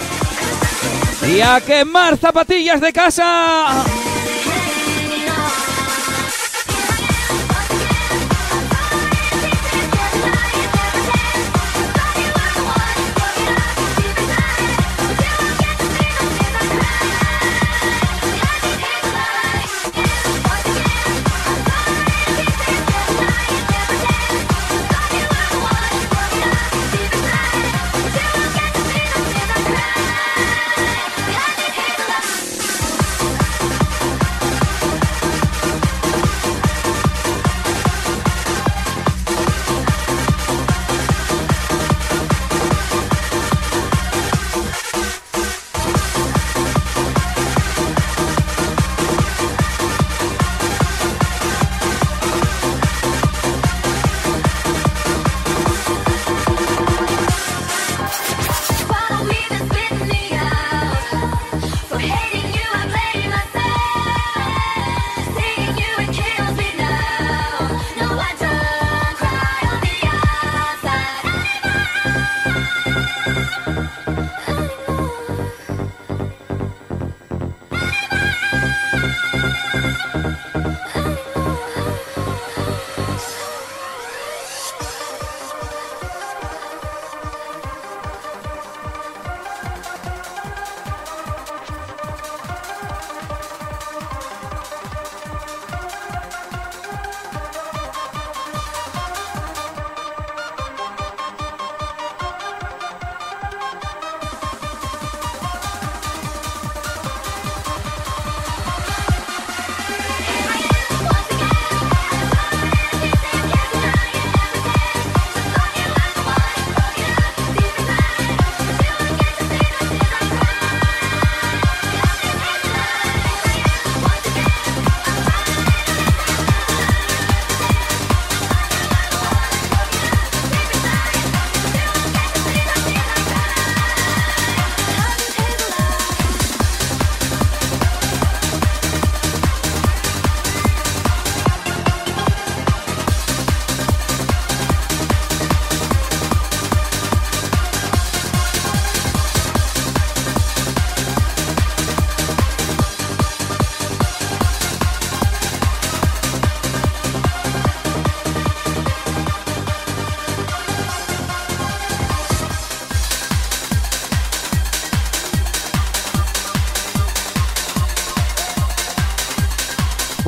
Y 1.28 1.42
a 1.42 1.60
quemar 1.60 2.18
zapatillas 2.18 2.82
de 2.82 2.94
casa. 2.94 3.84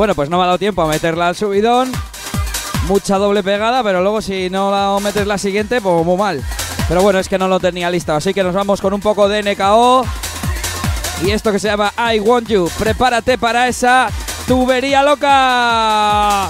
Bueno, 0.04 0.16
pues 0.16 0.30
no 0.30 0.36
me 0.36 0.44
ha 0.44 0.48
dado 0.48 0.60
tiempo 0.60 0.82
a 0.82 0.88
meterla 0.88 1.30
al 1.30 1.36
subidón. 1.38 1.90
Mucha 2.90 3.18
doble 3.18 3.42
pegada, 3.42 3.82
pero 3.84 4.02
luego 4.02 4.22
si 4.22 4.50
no 4.50 4.70
la 4.70 5.00
metes 5.00 5.26
la 5.26 5.38
siguiente, 5.38 5.80
pues 5.80 6.06
muy 6.06 6.18
mal. 6.18 6.44
Pero 6.90 7.02
bueno, 7.02 7.20
es 7.20 7.30
que 7.30 7.38
no 7.38 7.48
lo 7.48 7.58
tenía 7.62 7.90
listo. 7.90 8.14
Así 8.14 8.34
que 8.34 8.44
nos 8.44 8.54
vamos 8.54 8.82
con 8.82 8.94
un 8.94 9.00
poco 9.00 9.30
de 9.30 9.42
NKO. 9.56 10.06
Y 11.24 11.32
esto 11.32 11.54
que 11.54 11.60
se 11.60 11.70
llama 11.70 11.94
I 12.14 12.20
Want 12.20 12.50
You. 12.50 12.70
Prepárate 12.78 13.38
para 13.38 13.70
esa 13.70 14.10
tubería 14.46 15.04
loca. 15.04 16.50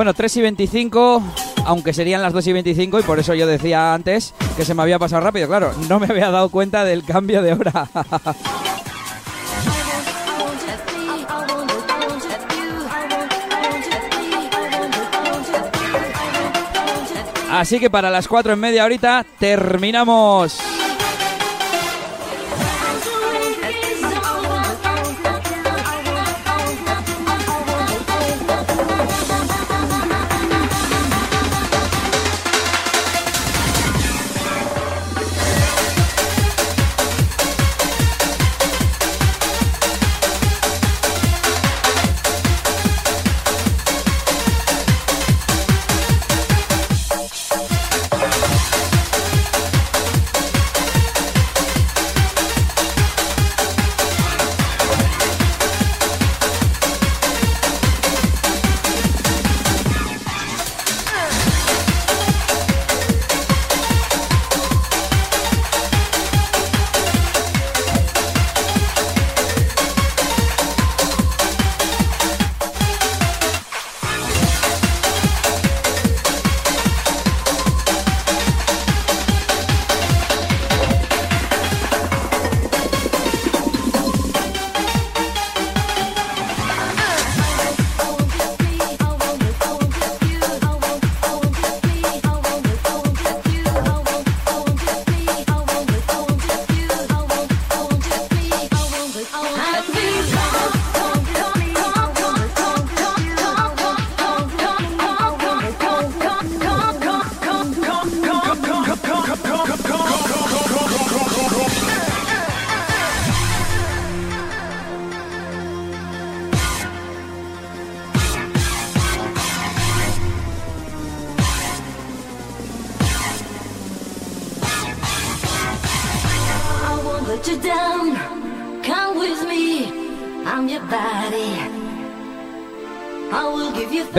Bueno, 0.00 0.14
3 0.14 0.34
y 0.38 0.40
25, 0.40 1.22
aunque 1.66 1.92
serían 1.92 2.22
las 2.22 2.32
2 2.32 2.46
y 2.46 2.54
25 2.54 3.00
y 3.00 3.02
por 3.02 3.18
eso 3.18 3.34
yo 3.34 3.46
decía 3.46 3.92
antes 3.92 4.32
que 4.56 4.64
se 4.64 4.72
me 4.72 4.80
había 4.80 4.98
pasado 4.98 5.20
rápido. 5.20 5.46
Claro, 5.46 5.74
no 5.90 6.00
me 6.00 6.06
había 6.06 6.30
dado 6.30 6.48
cuenta 6.48 6.86
del 6.86 7.04
cambio 7.04 7.42
de 7.42 7.52
hora. 7.52 7.86
Así 17.50 17.78
que 17.78 17.90
para 17.90 18.08
las 18.08 18.26
4 18.26 18.54
en 18.54 18.58
media 18.58 18.86
horita 18.86 19.26
terminamos. 19.38 20.69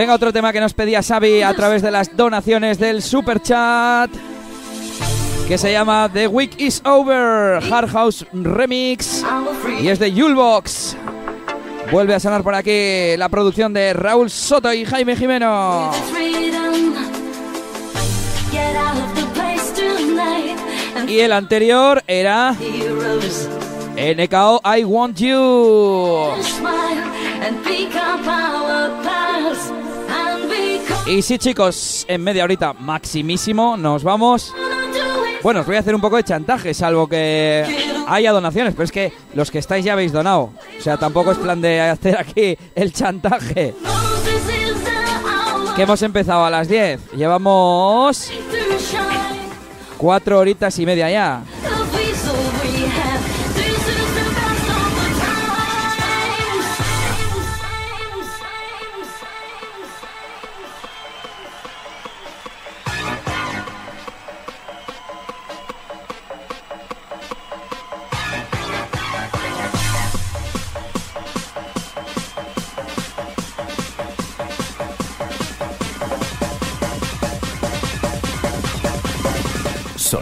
Venga, 0.02 0.16
otro 0.16 0.34
tema 0.34 0.52
que 0.52 0.60
nos 0.60 0.74
pedía 0.74 1.04
Xavi 1.04 1.44
a 1.44 1.54
través 1.54 1.84
de 1.84 1.92
las 1.92 2.18
donaciones 2.18 2.80
del 2.80 3.04
Super 3.04 3.40
Chat. 3.40 4.10
Que 5.48 5.60
se 5.60 5.72
llama 5.72 6.10
The 6.12 6.26
Week 6.26 6.56
is 6.58 6.82
Over, 6.84 7.64
Hard 7.72 7.88
House 7.92 8.26
Remix. 8.34 9.24
Y 9.80 9.90
es 9.90 10.00
de 10.00 10.12
Yulbox. 10.12 10.98
Vuelve 11.92 12.16
a 12.16 12.20
sonar 12.20 12.42
por 12.42 12.56
aquí 12.56 13.16
la 13.16 13.30
producción 13.30 13.74
de 13.74 13.94
Raúl 13.94 14.32
Soto 14.32 14.74
y 14.74 14.86
Jaime 14.86 15.16
Jimeno. 15.16 15.92
Y 21.08 21.20
el 21.20 21.32
anterior 21.32 22.04
era. 22.08 22.56
NKO 23.96 24.62
I 24.66 24.84
Want 24.84 25.20
You. 25.20 26.71
Y 31.12 31.22
sí, 31.22 31.38
chicos, 31.38 32.06
en 32.08 32.24
media 32.24 32.46
horita 32.46 32.72
maximísimo 32.72 33.76
nos 33.76 34.02
vamos. 34.02 34.56
Bueno, 35.44 35.60
os 35.60 35.66
voy 35.66 35.76
a 35.76 35.80
hacer 35.80 35.94
un 35.94 36.00
poco 36.00 36.16
de 36.16 36.24
chantaje, 36.24 36.74
salvo 36.74 37.06
que 37.06 37.66
haya 38.08 38.32
donaciones, 38.32 38.74
pero 38.74 38.86
es 38.86 38.94
que 38.94 39.12
los 39.34 39.52
que 39.52 39.60
estáis 39.60 39.84
ya 39.84 39.92
habéis 39.92 40.14
donado. 40.14 40.54
O 40.80 40.82
sea, 40.82 40.96
tampoco 40.96 41.34
es 41.34 41.38
plan 41.38 41.60
de 41.60 41.82
hacer 41.82 42.18
aquí 42.18 42.58
el 42.74 42.94
chantaje. 42.94 43.76
Que 45.76 45.82
hemos 45.82 46.02
empezado 46.02 46.46
a 46.46 46.50
las 46.50 46.70
10. 46.70 47.12
Llevamos 47.12 48.32
cuatro 49.98 50.40
horitas 50.40 50.80
y 50.80 50.86
media 50.86 51.12
ya. 51.12 51.44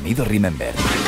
Sonido 0.09 0.25
Remember. 0.25 0.98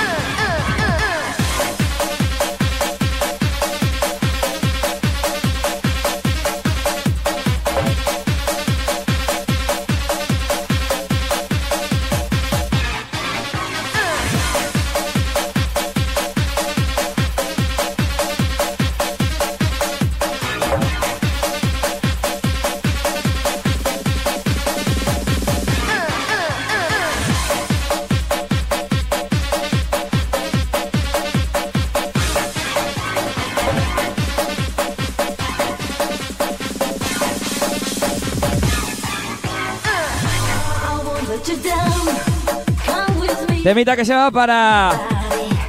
Temita 43.72 43.96
que 43.96 44.04
se 44.04 44.14
va 44.14 44.30
para 44.30 44.92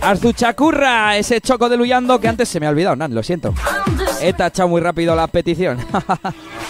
Arzuchacurra, 0.00 1.16
ese 1.16 1.40
choco 1.40 1.68
de 1.68 1.76
Luyando 1.76 2.18
que 2.18 2.26
antes 2.26 2.48
se 2.48 2.58
me 2.58 2.66
ha 2.66 2.70
olvidado, 2.70 2.96
Nan, 2.96 3.14
lo 3.14 3.22
siento. 3.22 3.54
He 4.20 4.32
tachado 4.32 4.68
muy 4.68 4.80
rápido 4.80 5.14
la 5.14 5.28
petición. 5.28 5.78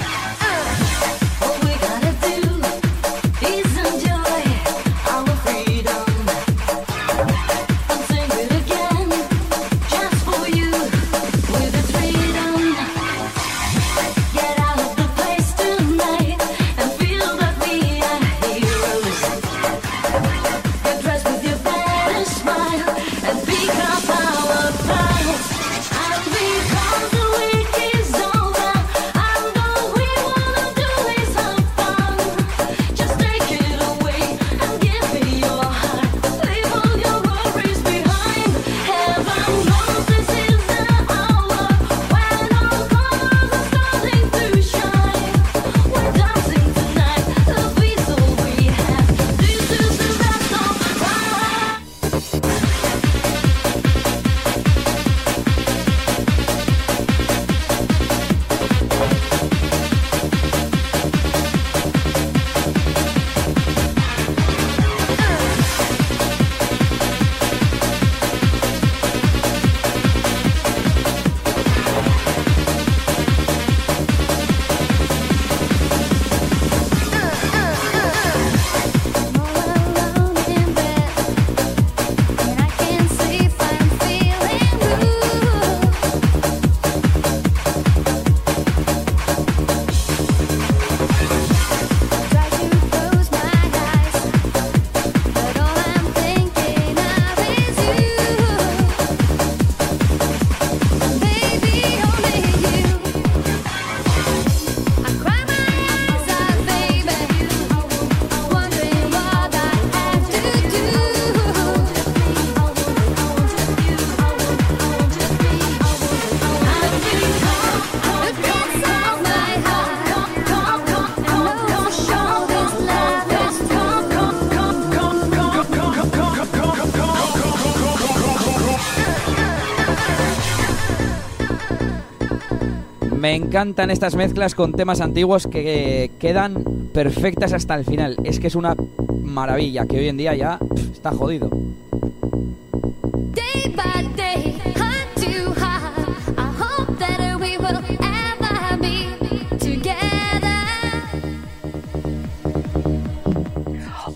encantan 133.43 133.91
estas 133.91 134.15
mezclas 134.15 134.55
con 134.55 134.73
temas 134.73 135.01
antiguos 135.01 135.47
que 135.47 136.11
quedan 136.19 136.65
perfectas 136.93 137.53
hasta 137.53 137.75
el 137.75 137.85
final. 137.85 138.17
Es 138.25 138.39
que 138.41 138.47
es 138.47 138.55
una 138.55 138.77
maravilla 139.23 139.87
que 139.87 139.99
hoy 139.99 140.09
en 140.09 140.17
día 140.17 140.35
ya 140.35 140.59
pff, 140.59 140.93
está 140.93 141.11
jodido. 141.12 141.51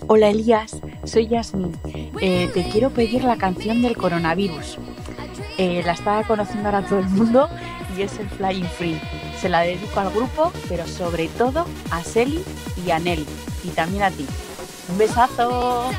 Hola 0.09 0.29
Elías, 0.29 0.79
soy 1.03 1.27
Yasmin. 1.27 1.73
Eh, 2.21 2.49
te 2.53 2.63
quiero 2.69 2.89
pedir 2.91 3.25
la 3.25 3.35
canción 3.35 3.81
del 3.81 3.97
coronavirus. 3.97 4.77
Eh, 5.57 5.83
la 5.85 5.91
está 5.91 6.23
conociendo 6.23 6.69
ahora 6.69 6.87
todo 6.87 6.99
el 6.99 7.09
mundo 7.09 7.49
y 7.97 8.03
es 8.03 8.17
el 8.17 8.29
Flying 8.29 8.65
Free. 8.65 8.99
Se 9.41 9.49
la 9.49 9.61
dedico 9.61 9.99
al 9.99 10.11
grupo, 10.11 10.51
pero 10.67 10.87
sobre 10.87 11.27
todo 11.27 11.65
a 11.91 12.03
Selly 12.03 12.43
y 12.85 12.91
a 12.91 12.99
Nelly. 12.99 13.25
Y 13.63 13.69
también 13.69 14.03
a 14.03 14.11
ti. 14.11 14.25
Un 14.89 14.97
besazo. 14.97 15.91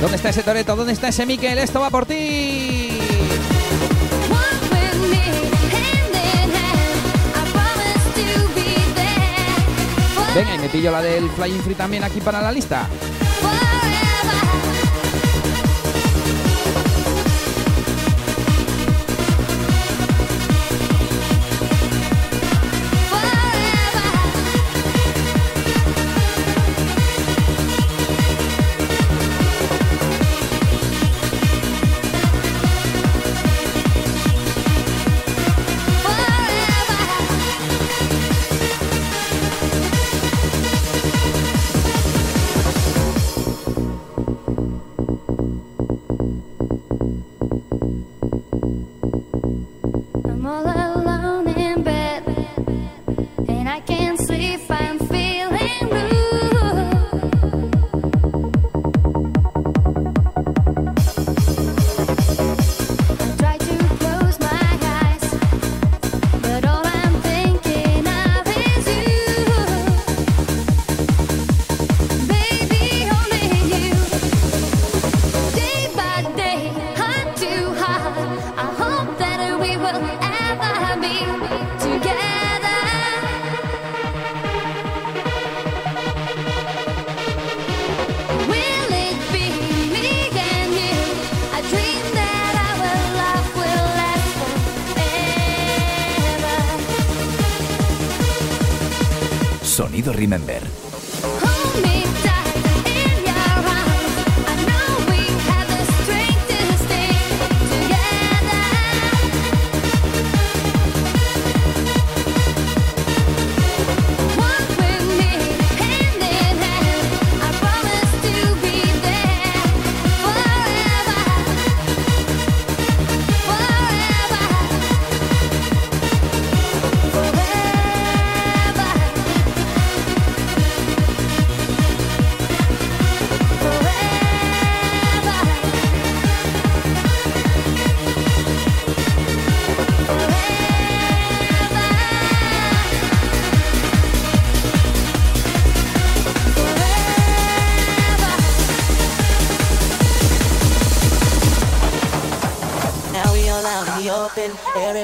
¿Dónde 0.00 0.16
está 0.16 0.28
ese 0.28 0.42
Toreto? 0.42 0.76
¿Dónde 0.76 0.92
está 0.92 1.08
ese 1.08 1.24
Miquel? 1.24 1.56
Esto 1.56 1.80
va 1.80 1.88
por 1.88 2.04
ti. 2.04 3.00
Venga, 10.34 10.54
y 10.54 10.58
me 10.58 10.68
pillo 10.68 10.90
la 10.90 11.00
del 11.00 11.30
Flying 11.30 11.62
Free 11.62 11.74
también 11.76 12.02
aquí 12.02 12.20
para 12.20 12.42
la 12.42 12.50
lista. 12.50 12.88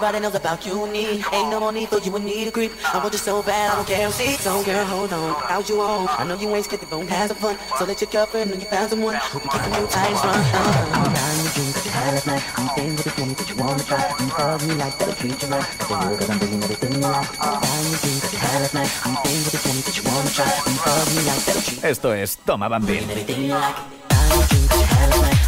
Everybody 0.00 0.22
knows 0.22 0.34
about 0.34 0.64
you 0.64 0.82
and 0.82 0.92
me. 0.94 1.22
Ain't 1.30 1.50
no 1.50 1.60
more 1.60 1.72
need 1.72 1.90
for 1.90 1.98
you 1.98 2.16
and 2.16 2.24
me 2.24 2.46
to 2.46 2.50
creep. 2.50 2.72
I 2.88 2.96
want 2.96 3.12
you 3.12 3.18
so 3.18 3.42
bad, 3.42 3.70
I 3.70 3.76
don't 3.76 3.86
care 3.86 4.06
who 4.06 4.12
sees. 4.12 4.40
So 4.40 4.64
girl, 4.64 4.82
hold 4.86 5.12
on. 5.12 5.34
How's 5.44 5.68
you 5.68 5.78
on? 5.82 6.08
I 6.08 6.24
know 6.24 6.40
you 6.40 6.48
ain't 6.56 6.64
scared 6.64 6.80
to 6.80 6.86
go 6.88 7.00
and 7.00 7.10
have 7.10 7.28
some 7.28 7.36
fun. 7.36 7.58
So 7.76 7.84
let 7.84 8.00
your 8.00 8.08
girlfriend 8.08 8.48
know 8.48 8.56
you 8.56 8.64
found 8.64 8.88
someone. 8.88 9.14
Hope 9.16 9.44
you 9.44 9.50
keeping 9.50 9.74
you 9.76 9.86
tight 9.92 10.08
and 10.08 10.16
strong. 10.16 10.40
Uh-huh. 10.40 11.04
Down 11.04 11.36
in 11.36 11.44
the 11.44 11.52
dream 11.52 11.72
that 11.76 11.84
you 11.84 11.90
had 11.92 12.14
last 12.16 12.26
night. 12.32 12.44
I'm 12.56 12.68
staying 12.72 12.96
with 12.96 13.04
this 13.04 13.16
woman 13.18 13.34
that 13.34 13.48
you 13.50 13.56
wanna 13.60 13.84
try. 13.84 14.00
You 14.00 14.28
hug 14.32 14.60
me 14.64 14.74
like 14.80 14.96
that'll 14.96 15.14
treat 15.20 15.36
you 15.36 15.48
right. 15.52 15.68
I 15.68 15.84
say 15.84 15.96
you 16.00 16.16
cause 16.16 16.30
I'm 16.30 16.38
bringing 16.40 16.62
everything 16.64 16.92
you 16.96 17.00
like. 17.04 17.28
Down 17.36 17.60
in 17.60 17.92
the 17.92 17.98
dream 18.00 18.18
that 18.24 18.32
you 18.32 18.38
had 18.40 18.60
last 18.64 18.72
night. 18.80 18.92
I'm 19.04 19.14
staying 19.20 19.42
with 19.44 19.52
this 19.52 19.64
woman 19.68 19.82
that 19.84 19.96
you 20.00 20.04
wanna 20.08 20.32
try. 20.32 20.48
You 20.48 20.80
hug 20.80 21.08
me 21.12 21.20
like 21.28 21.42
that'll 21.44 21.60
treat 21.60 21.84
Esto 21.84 22.08
es 22.16 22.40
Toma 22.40 22.72
Bambín. 22.72 23.04
everything 23.04 23.42
you 23.44 23.52
like. 23.52 23.76
Down 24.08 24.24
in 24.32 24.40
the 24.40 24.46
dream 24.48 24.64
that 24.64 24.80
you 24.80 24.88
had 24.96 25.08
last 25.12 25.20
night. 25.28 25.39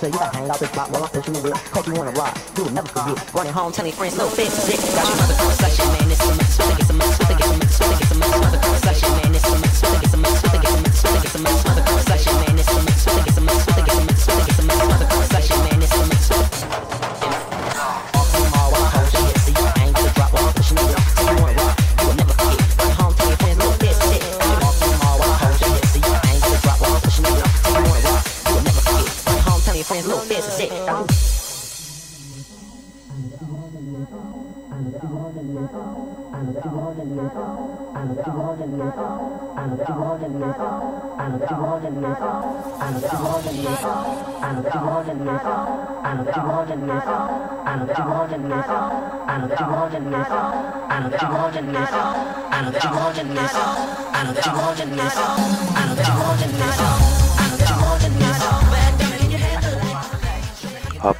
While 0.00 0.06
I 0.06 0.06
hold 0.06 0.06
your 0.06 0.06
head. 0.06 0.06
So 0.06 0.06
you 0.06 0.12
can 0.12 0.34
hang 0.34 0.50
out 0.50 0.58
the 0.58 0.66
spot 0.66 0.90
while 0.90 1.04
I'm 1.04 1.10
pushing 1.10 1.34
the 1.34 1.40
whip. 1.40 1.56
Take 1.74 1.86
you 1.86 1.96
on 1.96 2.08
a 2.08 2.12
ride, 2.12 2.36
you 2.56 2.64
will 2.64 2.72
never 2.72 2.88
forget. 2.88 3.34
Running 3.34 3.52
home, 3.52 3.72
telling 3.72 3.92
friends, 3.92 4.16
no 4.16 4.28
fix, 4.28 4.66
dick. 4.66 4.78
Got 4.94 5.08
your 5.08 5.16
mother 5.16 5.34
conversation, 5.34 5.86
man. 5.86 6.10
It's 6.10 6.24
a 6.24 6.34
mess. 6.34 6.58
Switha 6.58 6.76
gets 6.78 6.90
a 6.90 6.92
mess. 6.92 7.18
Switha 7.18 7.38
gets 7.38 7.38
a 7.38 7.38
mess. 7.38 7.38
Switha 7.38 7.38
gets 7.38 7.50
a 7.50 7.58
mess. 7.58 7.67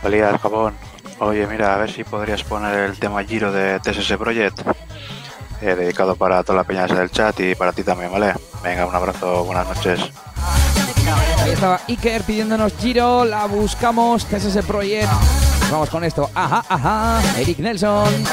Pelías, 0.09 0.41
Japón. 0.41 0.73
Oye, 1.19 1.47
mira, 1.47 1.75
a 1.75 1.77
ver 1.77 1.93
si 1.93 2.03
podrías 2.03 2.43
poner 2.43 2.79
el 2.79 2.99
tema 2.99 3.23
Giro 3.25 3.53
de 3.53 3.79
TSS 3.79 4.17
Project, 4.17 4.59
eh, 5.61 5.75
dedicado 5.75 6.17
para 6.17 6.43
toda 6.43 6.57
la 6.57 6.65
peña 6.65 6.87
del 6.87 7.11
chat 7.11 7.39
y 7.41 7.55
para 7.55 7.73
ti 7.73 7.83
también, 7.83 8.11
¿vale? 8.11 8.33
Venga, 8.63 8.87
un 8.87 8.95
abrazo, 8.95 9.45
buenas 9.45 9.69
noches. 9.69 10.01
Ahí 11.43 11.51
estaba 11.51 11.79
Iker 11.87 12.23
pidiéndonos 12.23 12.73
Giro, 12.81 13.27
la 13.27 13.45
buscamos, 13.45 14.25
TSS 14.25 14.65
Project. 14.67 15.11
Vamos 15.71 15.91
con 15.91 16.03
esto. 16.03 16.31
Ajá, 16.35 16.65
ajá. 16.67 17.21
Eric 17.39 17.59
Nelson. 17.59 18.25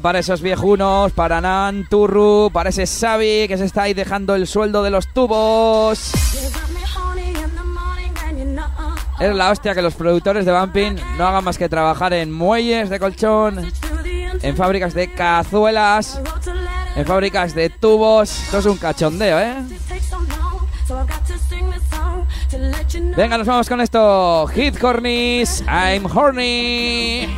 Para 0.00 0.20
esos 0.20 0.40
viejunos, 0.40 1.12
para 1.12 1.42
Nan, 1.42 1.86
Turru, 1.86 2.50
para 2.50 2.70
ese 2.70 2.86
Xavi 2.86 3.46
que 3.46 3.58
se 3.58 3.66
está 3.66 3.82
ahí 3.82 3.92
dejando 3.92 4.34
el 4.34 4.46
sueldo 4.46 4.82
de 4.82 4.88
los 4.88 5.06
tubos. 5.12 6.12
Es 9.20 9.34
la 9.34 9.50
hostia 9.50 9.74
que 9.74 9.82
los 9.82 9.94
productores 9.94 10.46
de 10.46 10.58
Bumping 10.58 10.96
no 11.18 11.26
hagan 11.26 11.44
más 11.44 11.58
que 11.58 11.68
trabajar 11.68 12.14
en 12.14 12.32
muelles 12.32 12.88
de 12.88 12.98
colchón, 12.98 13.70
en 14.40 14.56
fábricas 14.56 14.94
de 14.94 15.12
cazuelas, 15.12 16.20
en 16.96 17.04
fábricas 17.04 17.54
de 17.54 17.68
tubos. 17.68 18.30
Esto 18.44 18.58
es 18.58 18.66
un 18.66 18.78
cachondeo, 18.78 19.38
¿eh? 19.38 19.56
Venga, 23.14 23.36
nos 23.36 23.46
vamos 23.46 23.68
con 23.68 23.80
esto. 23.82 24.46
Hit 24.48 24.78
Cornish, 24.78 25.62
I'm 25.66 26.06
horny. 26.06 27.28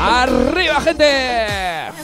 ¡Arriba, 0.00 0.80
gente! 0.80 1.97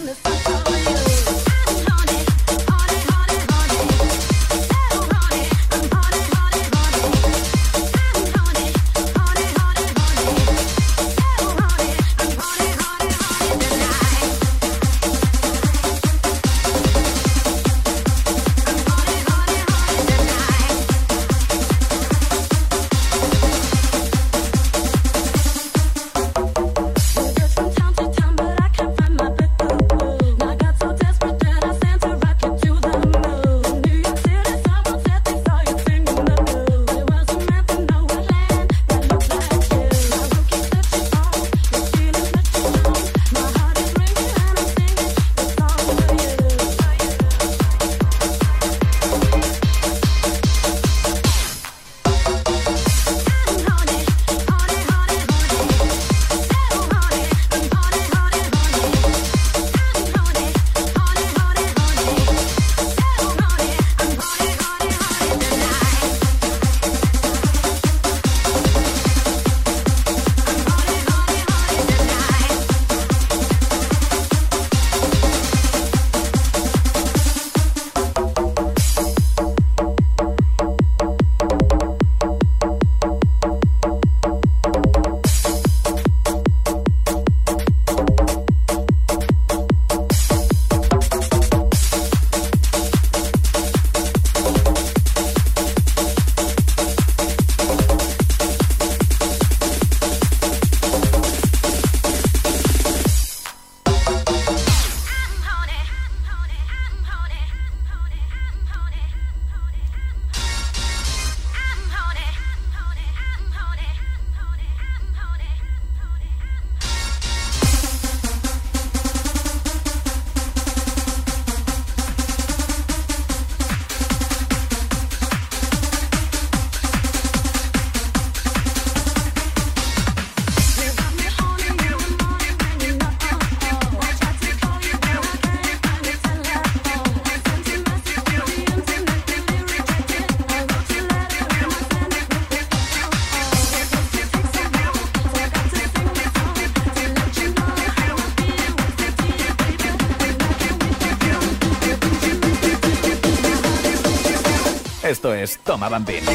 Esto 155.84 156.08
es 156.08 156.33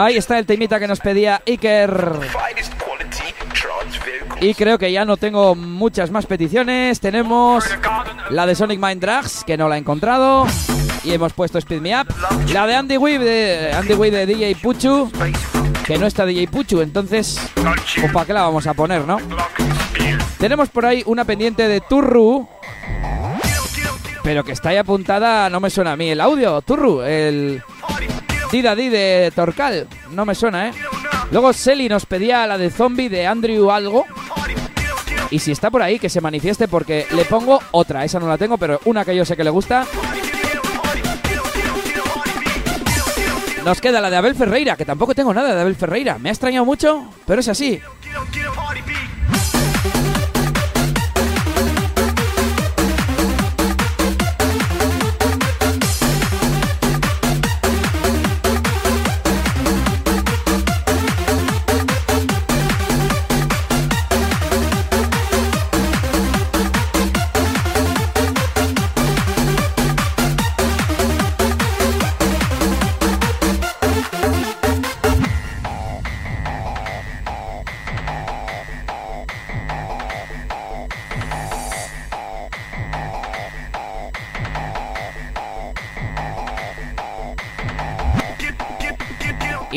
Ahí 0.00 0.16
está 0.16 0.38
el 0.38 0.46
temita 0.46 0.80
que 0.80 0.88
nos 0.88 0.98
pedía 0.98 1.42
Iker. 1.46 2.20
Y 4.40 4.54
creo 4.54 4.78
que 4.78 4.90
ya 4.90 5.04
no 5.04 5.18
tengo 5.18 5.54
muchas 5.54 6.10
más 6.10 6.24
peticiones. 6.24 7.00
Tenemos 7.00 7.66
la 8.30 8.46
de 8.46 8.54
Sonic 8.54 8.80
Mind 8.80 9.02
Drags, 9.02 9.44
que 9.44 9.58
no 9.58 9.68
la 9.68 9.76
he 9.76 9.78
encontrado. 9.78 10.46
Y 11.04 11.12
hemos 11.12 11.34
puesto 11.34 11.58
Speed 11.58 11.82
Me 11.82 12.00
Up. 12.00 12.06
La 12.50 12.66
de 12.66 12.76
Andy 12.76 12.96
Weave 12.96 13.22
de, 13.22 13.72
Andy 13.74 13.92
Weave 13.92 14.24
de 14.24 14.34
DJ 14.34 14.54
Puchu, 14.54 15.12
que 15.84 15.98
no 15.98 16.06
está 16.06 16.24
DJ 16.24 16.48
Puchu. 16.48 16.80
Entonces, 16.80 17.38
pues 18.00 18.10
¿para 18.10 18.24
qué 18.24 18.32
la 18.32 18.40
vamos 18.40 18.66
a 18.66 18.72
poner, 18.72 19.06
no? 19.06 19.18
Tenemos 20.38 20.70
por 20.70 20.86
ahí 20.86 21.02
una 21.04 21.26
pendiente 21.26 21.68
de 21.68 21.82
Turru. 21.82 22.48
Pero 24.22 24.44
que 24.44 24.52
está 24.52 24.70
ahí 24.70 24.78
apuntada, 24.78 25.50
no 25.50 25.60
me 25.60 25.68
suena 25.68 25.92
a 25.92 25.96
mí 25.96 26.08
el 26.08 26.22
audio, 26.22 26.62
Turru, 26.62 27.02
el 27.02 27.62
Dida 28.52 28.74
Di 28.74 28.88
de 28.88 29.32
Torcal, 29.34 29.86
no 30.10 30.24
me 30.24 30.34
suena, 30.34 30.68
¿eh? 30.68 30.72
Luego 31.30 31.52
Selly 31.52 31.88
nos 31.88 32.06
pedía 32.06 32.46
la 32.46 32.58
de 32.58 32.70
Zombie 32.70 33.08
de 33.08 33.26
Andrew 33.26 33.70
Algo. 33.70 34.04
Y 35.30 35.38
si 35.38 35.52
está 35.52 35.70
por 35.70 35.82
ahí, 35.82 36.00
que 36.00 36.08
se 36.08 36.20
manifieste 36.20 36.66
porque 36.66 37.06
le 37.14 37.24
pongo 37.24 37.60
otra, 37.70 38.04
esa 38.04 38.18
no 38.18 38.26
la 38.26 38.36
tengo, 38.36 38.58
pero 38.58 38.80
una 38.84 39.04
que 39.04 39.14
yo 39.14 39.24
sé 39.24 39.36
que 39.36 39.44
le 39.44 39.50
gusta. 39.50 39.86
Nos 43.64 43.80
queda 43.80 44.00
la 44.00 44.10
de 44.10 44.16
Abel 44.16 44.34
Ferreira, 44.34 44.76
que 44.76 44.84
tampoco 44.84 45.14
tengo 45.14 45.32
nada 45.32 45.54
de 45.54 45.60
Abel 45.60 45.76
Ferreira. 45.76 46.18
Me 46.18 46.30
ha 46.30 46.32
extrañado 46.32 46.64
mucho, 46.64 47.04
pero 47.26 47.40
es 47.40 47.48
así. 47.48 47.80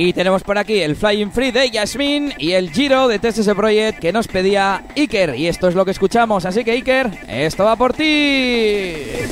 Y 0.05 0.11
tenemos 0.11 0.43
por 0.43 0.57
aquí 0.57 0.81
el 0.81 0.97
Flying 0.97 1.31
Free 1.31 1.51
de 1.51 1.69
Yasmin 1.69 2.33
y 2.37 2.51
el 2.51 2.71
Giro 2.71 3.07
de 3.07 3.19
TSS 3.19 3.53
Project 3.55 3.99
que 3.99 4.11
nos 4.11 4.27
pedía 4.27 4.83
Iker. 4.97 5.33
Y 5.35 5.47
esto 5.47 5.69
es 5.69 5.75
lo 5.75 5.85
que 5.85 5.91
escuchamos. 5.91 6.43
Así 6.43 6.65
que 6.65 6.71
Iker, 6.71 7.09
esto 7.29 7.63
va 7.63 7.77
por 7.77 7.93
ti. 7.93 9.22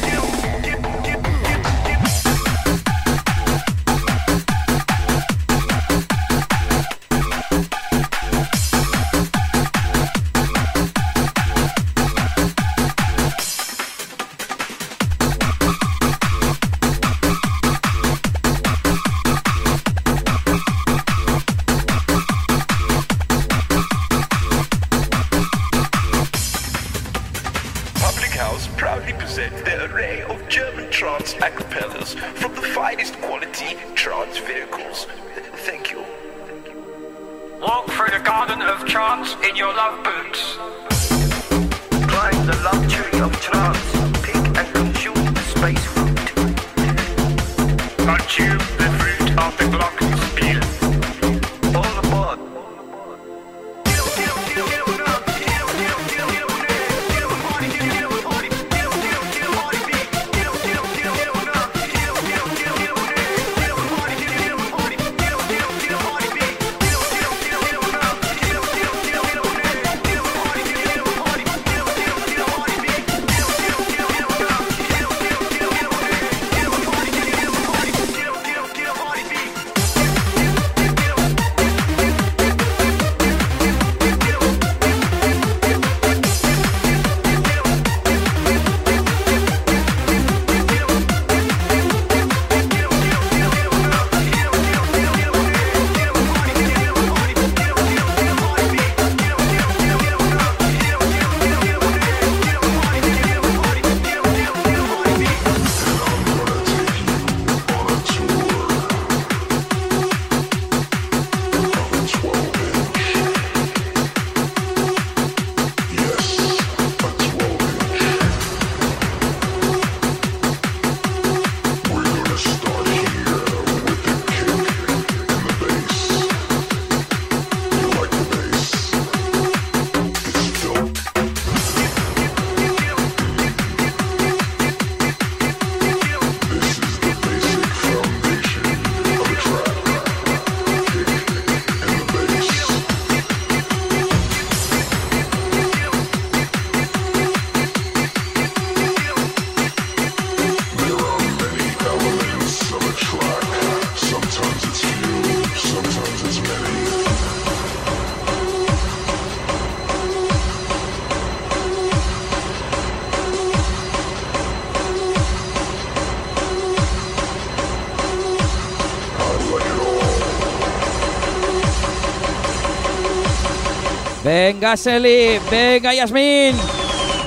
Venga, 174.51 174.75
Seli. 174.75 175.39
Venga, 175.49 175.93
Yasmin. 175.93 176.53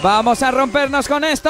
Vamos 0.03 0.43
a 0.43 0.51
rompernos 0.51 1.09
con 1.09 1.25
esto. 1.25 1.49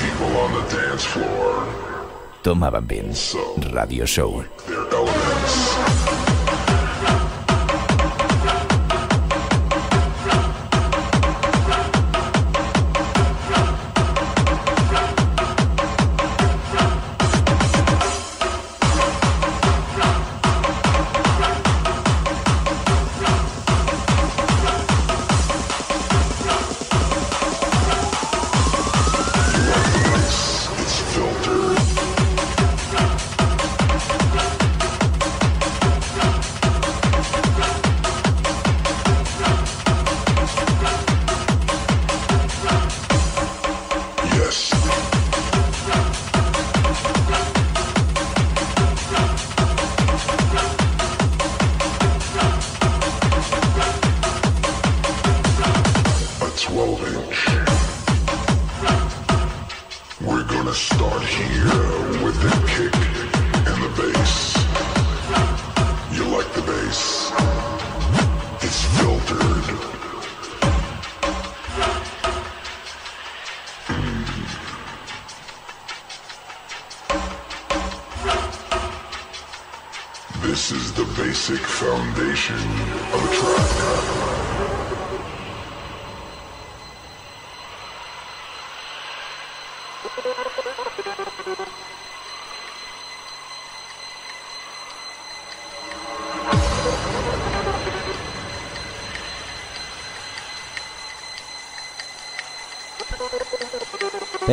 People 0.00 0.36
on 0.38 0.52
the 0.52 0.76
dance 0.76 1.04
floor, 1.04 1.66
Toma 2.42 2.70
Bambín. 2.70 3.10
Radio 3.72 4.06
Show. 4.06 4.44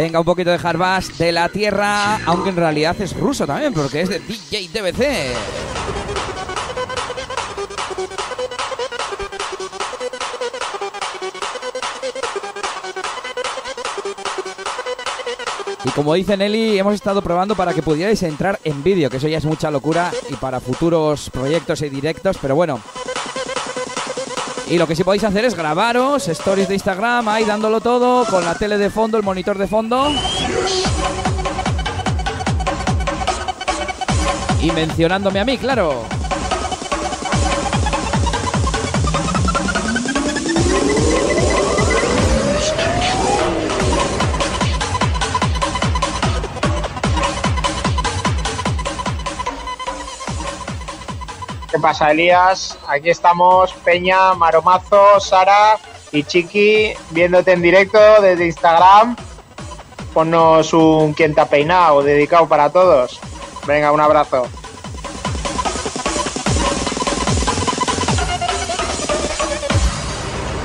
Venga, 0.02 0.18
un 0.18 0.26
poquito 0.26 0.50
de 0.50 0.58
hardbass 0.58 1.16
de 1.20 1.32
la 1.32 1.48
tierra, 1.48 2.16
aunque 2.26 2.50
en 2.50 2.56
realidad 2.56 3.00
es 3.00 3.16
ruso 3.16 3.46
también, 3.46 3.72
porque 3.72 4.02
es 4.02 4.10
de 4.10 4.20
DJ 4.20 4.70
DBC. 4.70 5.38
Y 15.86 15.90
como 15.92 16.16
dice 16.16 16.36
Nelly, 16.36 16.80
hemos 16.80 16.96
estado 16.96 17.22
probando 17.22 17.56
para 17.56 17.72
que 17.76 17.84
pudierais 17.84 18.24
entrar 18.24 18.60
en 18.64 18.84
vídeo, 18.84 19.08
que 19.08 19.18
eso 19.18 19.28
ya 19.28 19.38
es 19.38 19.46
mucha 19.46 19.70
locura 19.70 20.12
y 20.32 20.34
para 20.34 20.60
futuros 20.60 21.30
proyectos 21.30 21.80
y 21.84 21.90
directos, 21.90 22.40
pero 22.42 22.56
bueno. 22.56 22.82
Y 24.72 24.78
lo 24.78 24.88
que 24.88 24.96
sí 24.96 25.04
podéis 25.04 25.26
hacer 25.26 25.44
es 25.44 25.54
grabaros 25.54 26.30
stories 26.30 26.70
de 26.70 26.76
Instagram 26.76 27.28
ahí 27.28 27.44
dándolo 27.44 27.82
todo, 27.82 28.24
con 28.26 28.46
la 28.46 28.56
tele 28.56 28.78
de 28.78 28.90
fondo, 28.90 29.18
el 29.18 29.24
monitor 29.24 29.58
de 29.58 29.68
fondo. 29.68 30.10
Y 34.62 34.72
mencionándome 34.72 35.42
a 35.42 35.44
mí, 35.44 35.58
claro. 35.58 36.06
Pasa, 51.82 52.12
Elías? 52.12 52.78
Aquí 52.88 53.10
estamos, 53.10 53.74
Peña, 53.84 54.34
Maromazo, 54.36 55.20
Sara 55.20 55.78
y 56.12 56.24
Chiqui, 56.24 56.94
viéndote 57.10 57.54
en 57.54 57.62
directo 57.62 58.00
desde 58.22 58.46
Instagram. 58.46 59.16
Ponnos 60.14 60.74
un 60.74 61.14
quien 61.14 61.34
te 61.34 61.42
ha 61.42 61.46
peinado, 61.46 62.04
dedicado 62.04 62.48
para 62.48 62.70
todos. 62.70 63.20
Venga, 63.66 63.92
un 63.92 64.00
abrazo. 64.00 64.44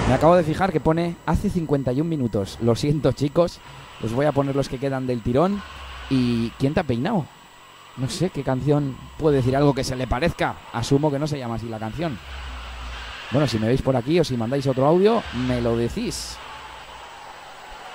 Me 0.08 0.14
acabo 0.14 0.36
de 0.36 0.44
fijar 0.44 0.72
que 0.72 0.80
pone 0.80 1.16
hace 1.26 1.50
51 1.50 2.08
minutos. 2.08 2.58
Lo 2.60 2.76
siento, 2.76 3.12
chicos. 3.12 3.58
Os 4.04 4.12
voy 4.12 4.26
a 4.26 4.32
poner 4.32 4.54
los 4.54 4.68
que 4.68 4.78
quedan 4.78 5.06
del 5.06 5.22
tirón. 5.22 5.62
¿Y 6.10 6.50
quién 6.58 6.74
te 6.74 6.80
ha 6.80 6.84
peinado? 6.84 7.26
No 7.96 8.10
sé 8.10 8.28
qué 8.28 8.42
canción 8.42 8.96
puede 9.16 9.36
decir 9.36 9.56
algo 9.56 9.74
que 9.74 9.82
se 9.82 9.96
le 9.96 10.06
parezca. 10.06 10.56
Asumo 10.72 11.10
que 11.10 11.18
no 11.18 11.26
se 11.26 11.38
llama 11.38 11.54
así 11.54 11.66
la 11.68 11.78
canción. 11.78 12.18
Bueno, 13.30 13.46
si 13.48 13.58
me 13.58 13.68
veis 13.68 13.80
por 13.82 13.96
aquí 13.96 14.20
o 14.20 14.24
si 14.24 14.36
mandáis 14.36 14.66
otro 14.66 14.86
audio, 14.86 15.22
me 15.48 15.60
lo 15.62 15.76
decís. 15.76 16.36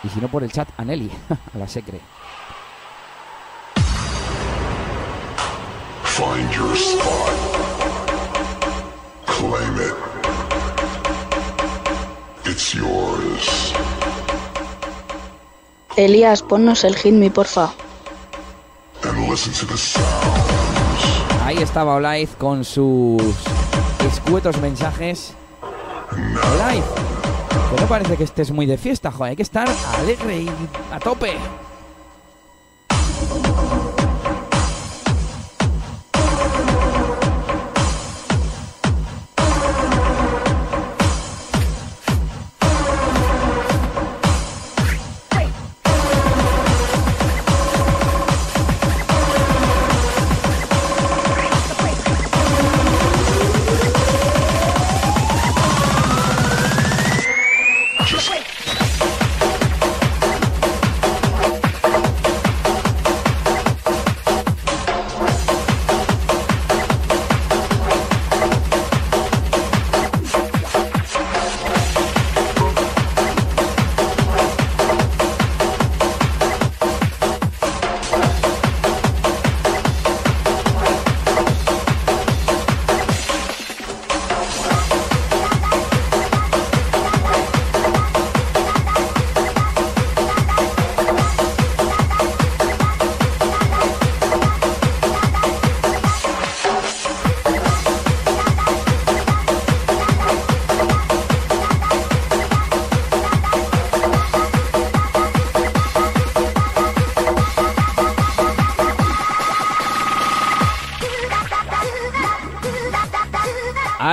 Y 0.04 0.10
si 0.10 0.20
no, 0.20 0.28
por 0.28 0.44
el 0.44 0.52
chat 0.52 0.68
a 0.78 0.84
Nelly, 0.84 1.12
a 1.54 1.58
la 1.58 1.68
secre. 1.68 2.02
Find 6.04 6.52
your 6.52 6.76
spot. 6.76 7.34
Claim 9.28 9.76
it. 9.76 9.96
It's 12.46 12.74
yours. 12.74 13.74
Elías, 15.96 16.42
ponnos 16.42 16.84
el 16.84 16.96
hit 16.96 17.14
me, 17.14 17.30
porfa. 17.30 17.72
Ahí 21.46 21.58
estaba 21.58 21.96
Olaiz 21.96 22.32
con 22.38 22.66
sus 22.66 23.22
escuetos 24.06 24.60
mensajes. 24.60 25.34
Olaiz, 26.54 26.84
que 27.74 27.82
no 27.82 27.88
parece 27.88 28.18
que 28.18 28.26
estés 28.26 28.52
muy 28.52 28.66
de 28.66 28.78
fiesta, 28.78 29.10
joder. 29.10 29.30
Hay 29.30 29.36
que 29.38 29.44
estar 29.44 29.70
alegre 30.00 30.42
y 30.42 30.50
a 30.92 31.00
tope. 31.00 31.38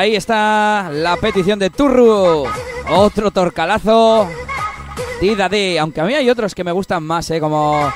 Ahí 0.08 0.16
está 0.16 0.88
la 0.90 1.16
petición 1.16 1.58
de 1.58 1.68
Turru. 1.68 2.46
Otro 2.88 3.30
torcalazo. 3.30 4.26
Dida 5.20 5.50
D. 5.50 5.78
Aunque 5.78 6.00
a 6.00 6.04
mí 6.04 6.14
hay 6.14 6.30
otros 6.30 6.54
que 6.54 6.64
me 6.64 6.72
gustan 6.72 7.02
más, 7.02 7.30
¿eh? 7.30 7.38
Como 7.38 7.92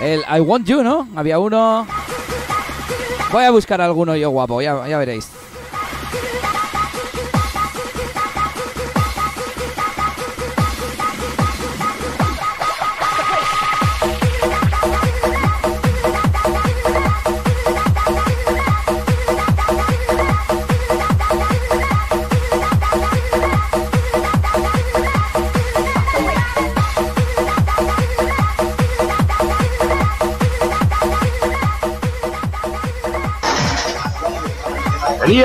el 0.00 0.22
I 0.34 0.40
Want 0.40 0.66
You, 0.66 0.82
¿no? 0.82 1.08
Había 1.14 1.38
uno. 1.38 1.86
Voy 3.30 3.44
a 3.44 3.50
buscar 3.50 3.82
alguno 3.82 4.16
yo 4.16 4.30
guapo, 4.30 4.62
ya, 4.62 4.88
ya 4.88 4.96
veréis. 4.96 5.28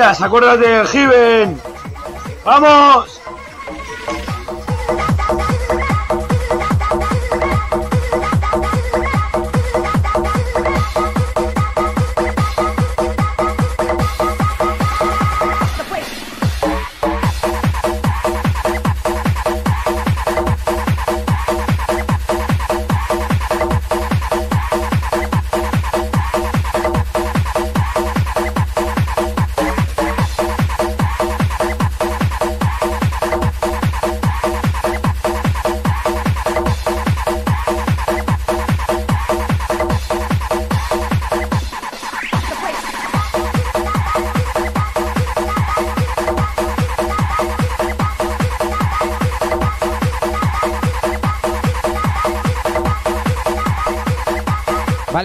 Acuérdate 0.00 0.86
Given. 0.86 1.60
¡Vamos! 2.44 3.17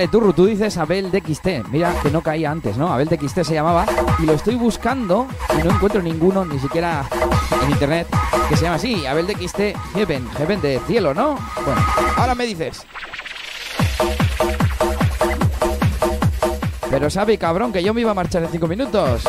Vale, 0.04 0.12
Turru, 0.12 0.34
tú 0.34 0.46
dices 0.46 0.76
Abel 0.76 1.12
de 1.12 1.22
XT. 1.22 1.70
Mira 1.72 1.96
que 2.04 2.12
no 2.12 2.22
caía 2.22 2.52
antes, 2.52 2.76
¿no? 2.76 2.92
Abel 2.92 3.08
de 3.08 3.16
XT 3.16 3.44
se 3.44 3.54
llamaba. 3.54 3.86
Y 4.20 4.26
lo 4.26 4.34
estoy 4.34 4.56
buscando 4.56 5.28
y 5.58 5.66
no 5.66 5.74
encuentro 5.74 6.02
ninguno, 6.02 6.44
ni 6.44 6.60
siquiera 6.60 7.06
en 7.64 7.72
internet, 7.72 8.08
que 8.50 8.58
se 8.58 8.64
llama 8.64 8.76
así. 8.76 9.06
Abel 9.06 9.28
de 9.28 9.34
XT 9.48 9.60
Heaven. 9.96 10.30
Heaven 10.32 10.60
de 10.60 10.82
cielo, 10.88 11.14
¿no? 11.14 11.40
Bueno, 11.66 11.82
ahora 12.18 12.36
me 12.36 12.46
dices. 12.46 12.86
Pero 16.90 17.10
sabe, 17.10 17.38
cabrón, 17.38 17.72
que 17.72 17.82
yo 17.82 17.94
me 17.94 18.02
iba 18.02 18.12
a 18.12 18.14
marchar 18.14 18.44
en 18.44 18.50
cinco 18.50 18.68
minutos. 18.68 19.24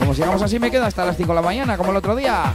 Como 0.00 0.14
sigamos 0.14 0.42
así, 0.42 0.58
me 0.58 0.72
quedo 0.72 0.84
hasta 0.84 1.04
las 1.04 1.16
5 1.16 1.28
de 1.30 1.34
la 1.36 1.42
mañana, 1.42 1.76
como 1.76 1.92
el 1.92 1.96
otro 1.98 2.16
día. 2.16 2.52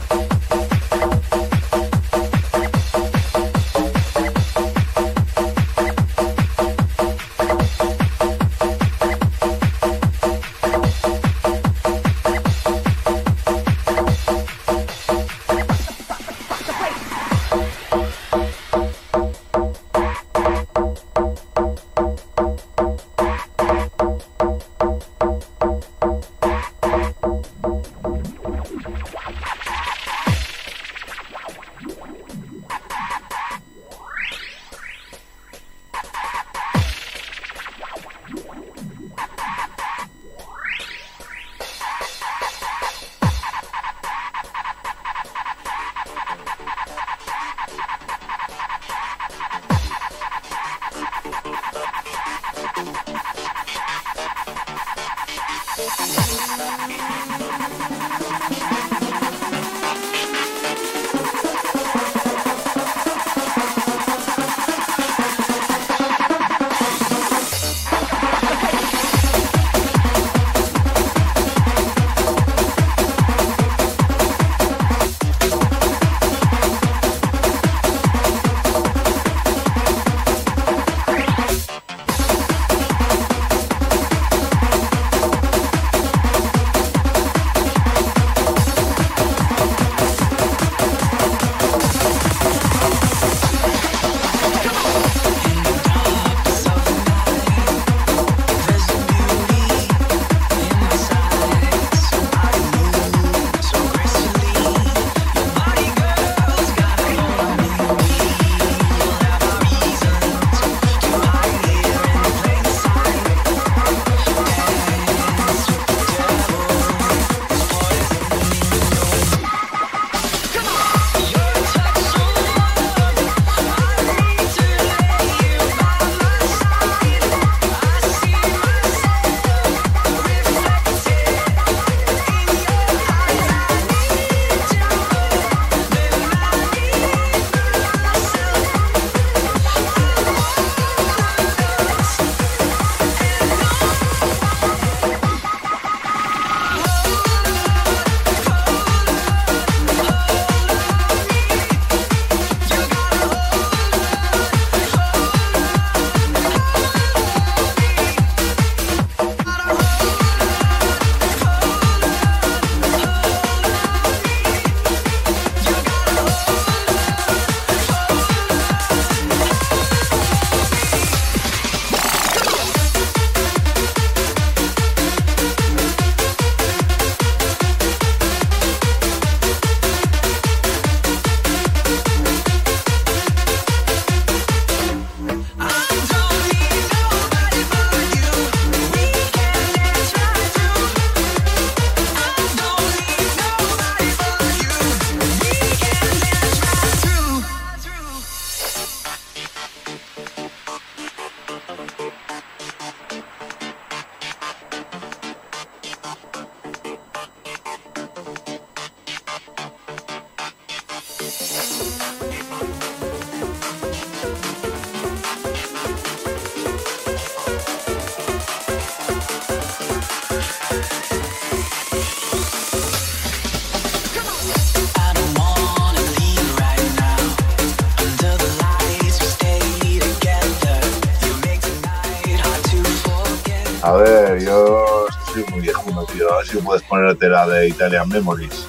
Si 236.54 236.60
puedes 236.60 236.82
ponerte 236.82 237.28
la 237.28 237.46
de 237.48 237.68
Italian 237.68 238.08
Memories. 238.08 238.68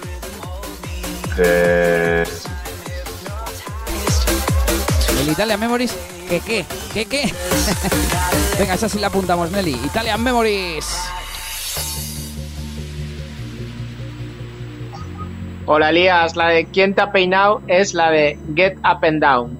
Que 1.35 2.24
El 5.22 5.30
Italian 5.30 5.60
Memories, 5.60 5.96
¿qué 6.28 6.40
qué? 6.40 6.66
¿Qué 6.94 7.06
qué? 7.06 7.34
Venga, 8.60 8.74
esa 8.74 8.90
sí 8.90 8.98
la 9.00 9.08
apuntamos, 9.08 9.51
Nelly. 9.51 9.80
Italian 9.85 10.24
Memories. 10.24 10.85
Hola 15.68 15.90
Elías, 15.90 16.35
la 16.35 16.50
de 16.50 16.66
¿Quién 16.66 16.94
te 16.94 17.01
ha 17.01 17.12
peinado? 17.12 17.62
es 17.68 17.94
la 17.94 18.12
de 18.12 18.38
Get 18.56 18.78
Up 18.80 19.03
and 19.03 19.22
Down. 19.22 19.58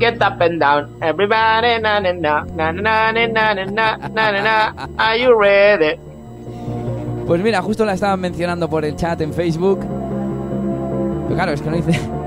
Get 0.00 0.20
Up 0.22 0.40
and 0.40 0.60
Down. 0.60 0.96
Everybody, 1.02 1.80
na 1.80 2.00
na 2.00 2.12
na 2.12 2.44
na 2.56 2.72
na 2.72 3.12
na 3.12 3.12
na 3.12 3.54
na 3.54 3.54
na 3.54 3.96
na 3.96 4.32
na 4.32 4.40
na. 4.42 4.88
Are 4.98 5.16
you 5.18 5.34
ready? 5.36 6.07
Pues 7.28 7.42
mira, 7.42 7.60
justo 7.60 7.84
la 7.84 7.92
estaban 7.92 8.18
mencionando 8.20 8.70
por 8.70 8.86
el 8.86 8.96
chat 8.96 9.20
en 9.20 9.34
Facebook. 9.34 9.80
Pero 9.80 11.34
claro, 11.34 11.52
es 11.52 11.60
que 11.60 11.70
no 11.70 11.76
dice. 11.76 12.00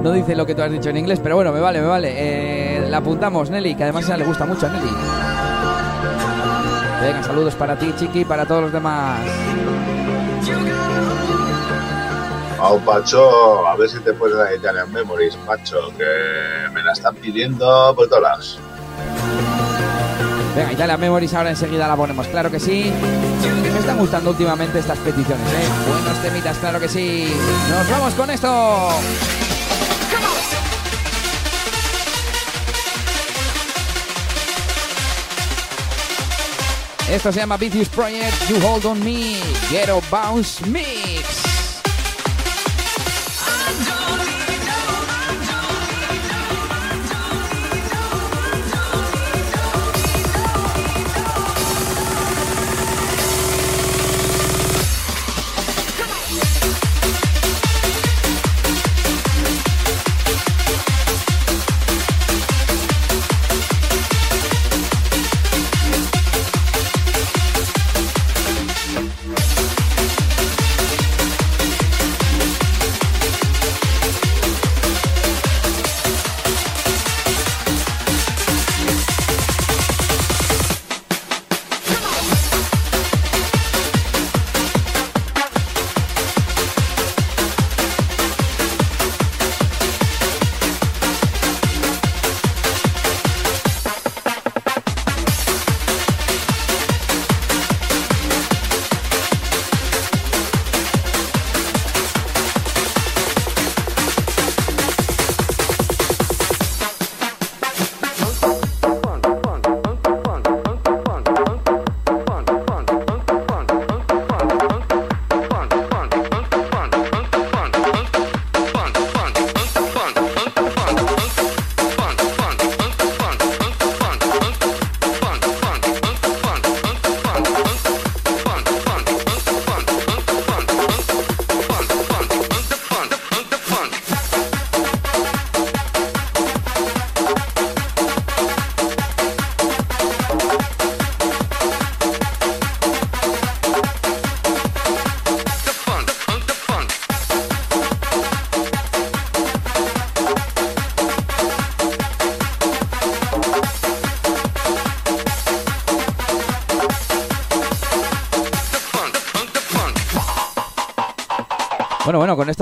No 0.00 0.12
dice 0.12 0.34
lo 0.34 0.46
que 0.46 0.54
tú 0.54 0.62
has 0.62 0.72
dicho 0.72 0.88
en 0.88 0.96
inglés, 0.96 1.20
pero 1.22 1.34
bueno, 1.34 1.52
me 1.52 1.60
vale, 1.60 1.78
me 1.78 1.86
vale. 1.86 2.14
Eh, 2.16 2.88
la 2.88 2.96
apuntamos, 2.96 3.50
Nelly, 3.50 3.74
que 3.74 3.82
además 3.82 4.08
a 4.08 4.16
le 4.16 4.24
gusta 4.24 4.46
mucho 4.46 4.64
a 4.64 4.70
Nelly. 4.70 4.88
Venga, 7.02 7.22
saludos 7.22 7.54
para 7.54 7.78
ti, 7.78 7.92
Chiqui, 7.98 8.20
y 8.20 8.24
para 8.24 8.46
todos 8.46 8.62
los 8.62 8.72
demás. 8.72 9.20
Au, 12.58 12.80
Pacho, 12.80 13.66
a 13.66 13.76
ver 13.76 13.90
si 13.90 14.00
te 14.00 14.14
puedes 14.14 14.38
la 14.38 14.54
Italian 14.54 14.90
Memories, 14.90 15.36
Pacho, 15.44 15.76
que 15.98 16.70
me 16.72 16.82
la 16.82 16.92
están 16.92 17.14
pidiendo 17.16 17.92
por 17.94 18.08
todos 18.08 18.22
lados. 18.22 18.58
Venga, 20.56 20.72
Italia 20.72 20.96
Memories 20.96 21.34
ahora 21.34 21.50
enseguida 21.50 21.86
la 21.86 21.96
ponemos, 21.96 22.26
claro 22.28 22.50
que 22.50 22.58
sí. 22.58 22.90
Me 23.42 23.78
están 23.78 23.98
gustando 23.98 24.30
últimamente 24.30 24.78
estas 24.78 24.98
peticiones, 24.98 25.46
¿eh? 25.46 25.68
Buenos 25.88 26.22
temitas, 26.22 26.58
claro 26.58 26.78
que 26.78 26.88
sí. 26.88 27.32
Nos 27.70 27.88
vamos 27.88 28.14
con 28.14 28.30
esto. 28.30 28.90
Esto 37.10 37.32
se 37.32 37.40
llama 37.40 37.56
Vicious 37.56 37.88
Project, 37.88 38.48
You 38.48 38.64
Hold 38.64 38.86
On 38.86 39.04
Me, 39.04 39.40
Ghetto 39.68 40.00
Bounce 40.10 40.64
Mix. 40.66 41.09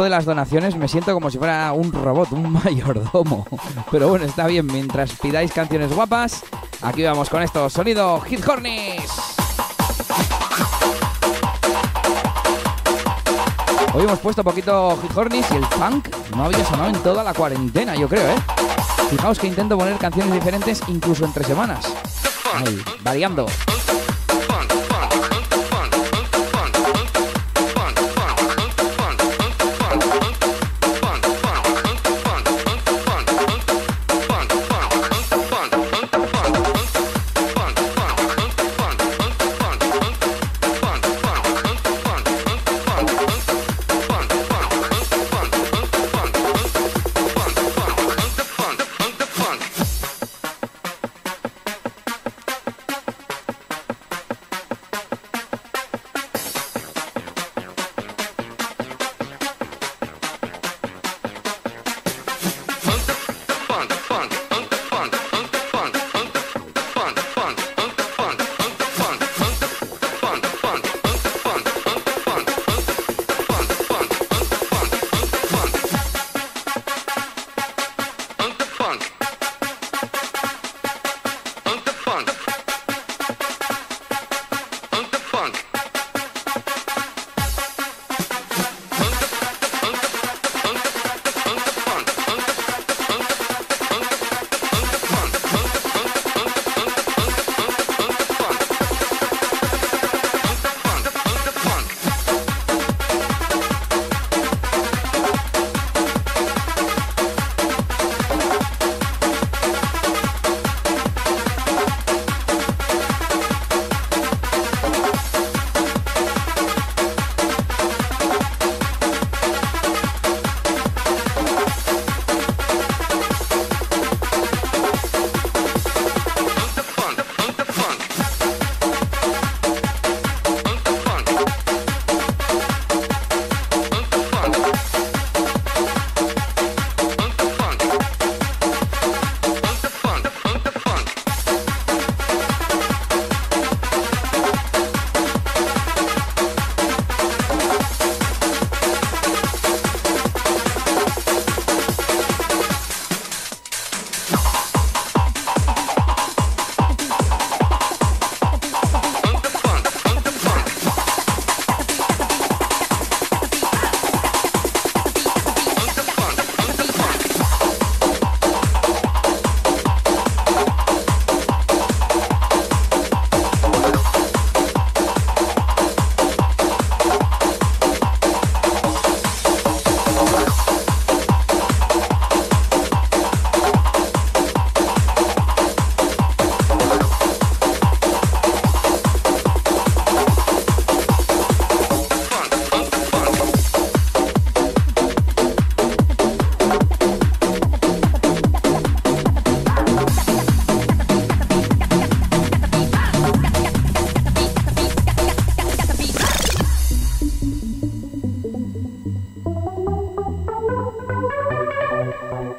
De 0.03 0.11
las 0.11 0.25
donaciones 0.25 0.77
me 0.77 0.89
siento 0.89 1.13
como 1.15 1.31
si 1.31 1.39
fuera 1.39 1.73
un 1.73 1.93
robot, 1.93 2.33
un 2.33 2.53
mayordomo. 2.65 3.47
Pero 3.91 4.09
bueno, 4.09 4.25
está 4.25 4.47
bien, 4.47 4.67
mientras 4.67 5.13
pidáis 5.13 5.53
canciones 5.53 5.95
guapas, 5.95 6.45
aquí 6.83 7.03
vamos 7.03 7.29
con 7.29 7.43
esto, 7.43 7.69
sonido 7.71 8.21
Hit 8.21 8.47
Hornies. 8.47 9.11
Hoy 13.95 14.05
hemos 14.05 14.19
puesto 14.21 14.45
poquito 14.45 14.99
Hit 15.03 15.17
Hornies 15.17 15.47
y 15.53 15.57
el 15.57 15.65
funk 15.65 16.09
no 16.37 16.45
había 16.45 16.65
sonado 16.65 16.91
en 16.91 17.03
toda 17.03 17.25
la 17.25 17.35
cuarentena, 17.35 17.95
yo 17.97 18.09
creo, 18.09 18.29
¿eh? 18.31 18.37
Fijaos 19.11 19.39
que 19.39 19.47
intento 19.47 19.77
poner 19.79 19.97
canciones 19.97 20.33
diferentes 20.33 20.83
incluso 20.89 21.25
entre 21.25 21.45
semanas. 21.45 21.93
Ahí, 22.55 22.81
variando. 23.03 23.47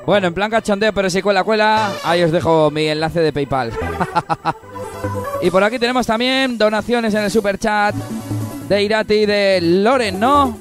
Bueno, 0.09 0.25
en 0.25 0.33
plan 0.33 0.49
cachondeo, 0.49 0.91
pero 0.91 1.07
si 1.07 1.21
cuela, 1.21 1.43
cuela, 1.43 1.91
ahí 2.03 2.23
os 2.23 2.31
dejo 2.31 2.71
mi 2.71 2.87
enlace 2.87 3.19
de 3.19 3.31
PayPal. 3.31 3.71
y 5.43 5.51
por 5.51 5.63
aquí 5.63 5.77
tenemos 5.77 6.07
también 6.07 6.57
donaciones 6.57 7.13
en 7.13 7.25
el 7.25 7.29
super 7.29 7.59
chat 7.59 7.93
de 8.67 8.81
Irati 8.81 9.13
y 9.13 9.25
de 9.27 9.59
Loren, 9.61 10.19
¿no? 10.19 10.57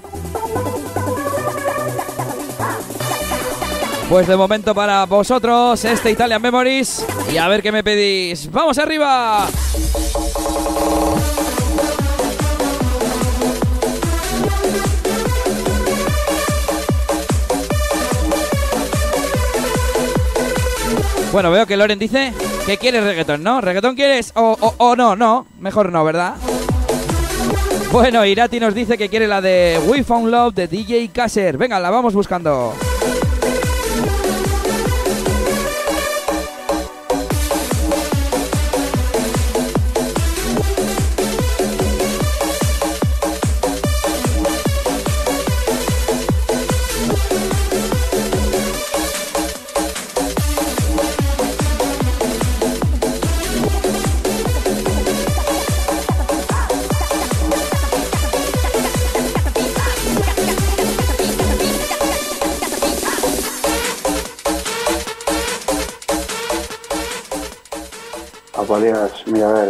Pues 4.10 4.26
de 4.26 4.36
momento 4.36 4.74
para 4.74 5.06
vosotros 5.06 5.82
este 5.82 6.10
Italian 6.10 6.42
Memories 6.42 7.06
y 7.32 7.38
a 7.38 7.48
ver 7.48 7.62
qué 7.62 7.72
me 7.72 7.82
pedís. 7.82 8.52
¡Vamos 8.52 8.76
arriba! 8.76 9.48
Bueno, 21.38 21.52
veo 21.52 21.66
que 21.66 21.76
Loren 21.76 22.00
dice 22.00 22.32
que 22.66 22.78
quieres 22.78 23.04
reggaetón, 23.04 23.44
¿no? 23.44 23.60
¿Reggaetón 23.60 23.94
quieres? 23.94 24.32
O, 24.34 24.56
o, 24.60 24.74
o 24.78 24.96
no, 24.96 25.14
no. 25.14 25.46
Mejor 25.60 25.92
no, 25.92 26.02
¿verdad? 26.02 26.34
Bueno, 27.92 28.26
Irati 28.26 28.58
nos 28.58 28.74
dice 28.74 28.98
que 28.98 29.08
quiere 29.08 29.28
la 29.28 29.40
de 29.40 29.80
We 29.86 30.02
Found 30.02 30.32
Love 30.32 30.52
de 30.52 30.66
DJ 30.66 31.10
Kasser. 31.10 31.56
Venga, 31.56 31.78
la 31.78 31.90
vamos 31.90 32.12
buscando. 32.12 32.74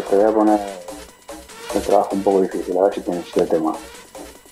Te 0.08 0.16
voy 0.16 0.24
a 0.24 0.32
poner 0.32 0.60
un 1.74 1.82
trabajo 1.82 2.08
un 2.12 2.22
poco 2.22 2.42
difícil, 2.42 2.76
a 2.78 2.84
ver 2.84 2.94
si 2.94 3.00
tienes 3.00 3.24
el 3.36 3.48
tema. 3.48 3.74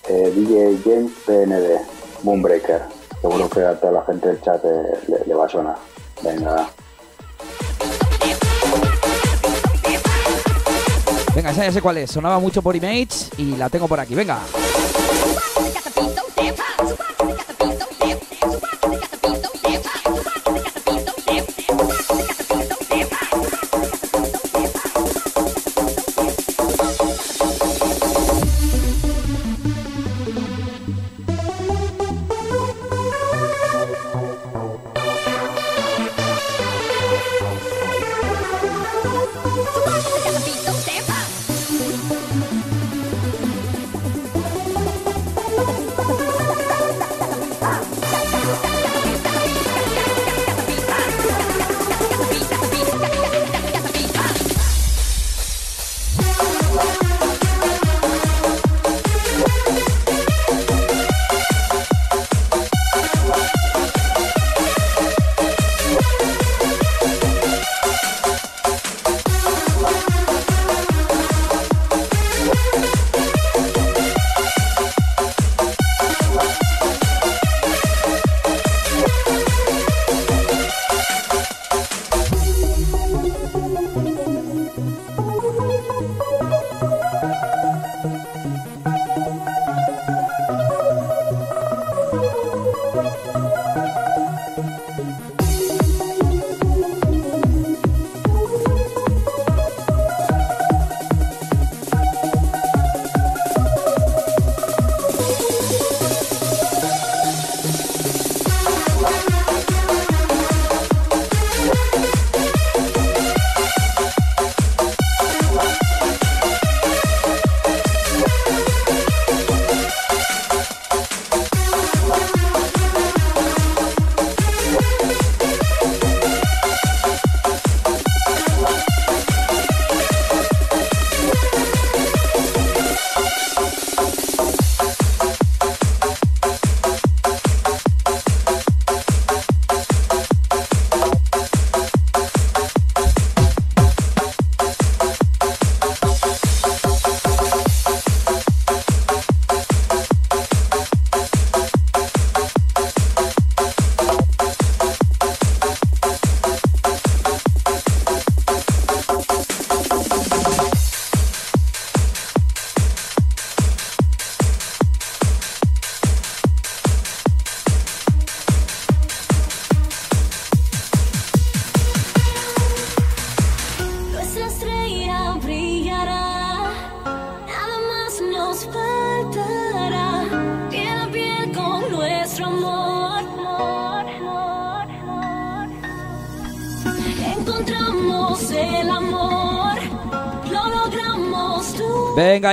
Eh, 0.07 0.31
DJ 0.35 0.79
James 0.83 1.11
PND, 1.25 1.81
Moonbreaker. 2.23 2.83
Seguro 3.21 3.49
que 3.49 3.61
a 3.61 3.79
toda 3.79 3.93
la 3.93 4.05
gente 4.05 4.27
del 4.27 4.41
chat 4.41 4.63
le, 4.63 5.33
va 5.33 5.45
a 5.45 5.49
sonar. 5.49 5.75
Venga. 6.21 6.69
Venga, 11.35 11.51
esa 11.51 11.65
ya 11.65 11.71
sé 11.71 11.81
cuál 11.81 11.97
es. 11.97 12.11
Sonaba 12.11 12.39
mucho 12.39 12.61
por 12.61 12.75
Image 12.75 13.31
y 13.37 13.55
la 13.55 13.69
tengo 13.69 13.87
por 13.87 13.99
aquí. 13.99 14.13
Venga. 14.13 14.39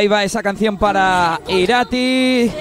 Ahí 0.05 0.09
va 0.09 0.23
esa 0.25 0.43
canción 0.43 0.77
para 0.77 1.41
Irati. 1.49 2.53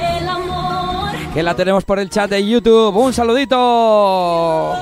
Que 1.34 1.44
la 1.44 1.56
tenemos 1.56 1.84
por 1.84 2.00
el 2.00 2.10
chat 2.10 2.30
de 2.30 2.48
YouTube. 2.48 2.96
Un 2.96 3.12
saludito. 3.12 4.78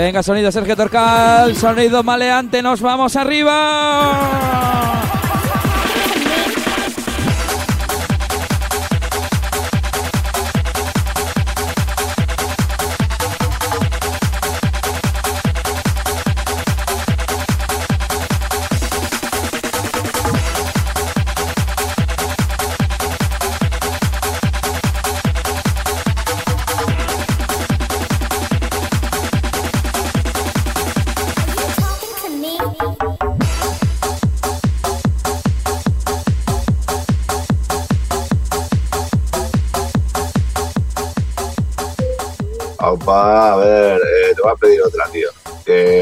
Venga, 0.00 0.22
sonido 0.22 0.50
Sergio 0.50 0.74
Torcal, 0.74 1.54
sonido 1.56 2.02
maleante, 2.02 2.62
nos 2.62 2.80
vamos 2.80 3.16
arriba. 3.16 4.89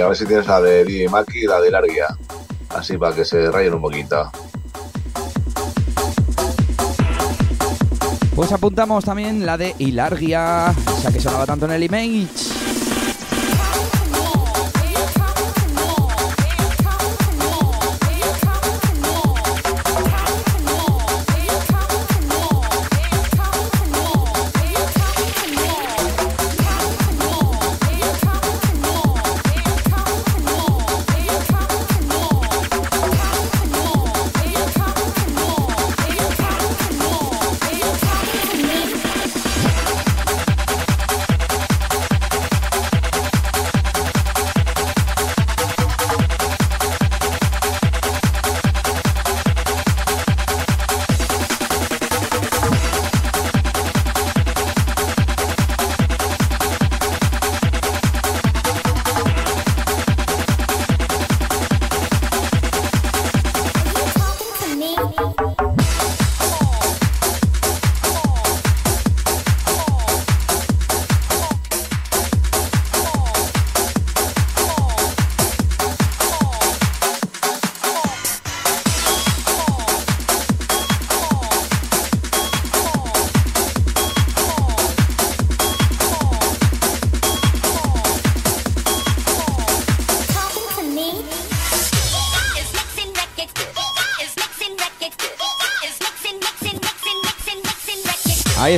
Ver 0.08 0.16
si 0.16 0.26
tienes 0.26 0.46
la 0.46 0.60
de 0.60 0.84
DJ 0.84 1.08
Maki 1.08 1.40
y 1.40 1.46
la 1.46 1.60
de 1.60 1.70
Larguia. 1.70 2.06
Así 2.70 2.96
para 2.96 3.14
que 3.14 3.24
se 3.24 3.50
rayen 3.50 3.74
un 3.74 3.82
poquito. 3.82 4.30
Pues 8.34 8.52
apuntamos 8.52 9.04
también 9.04 9.44
la 9.44 9.58
de 9.58 9.74
Hilargia, 9.78 10.72
esa 10.98 11.12
que 11.12 11.20
sonaba 11.20 11.44
tanto 11.44 11.66
en 11.66 11.72
el 11.72 11.82
image. 11.82 12.47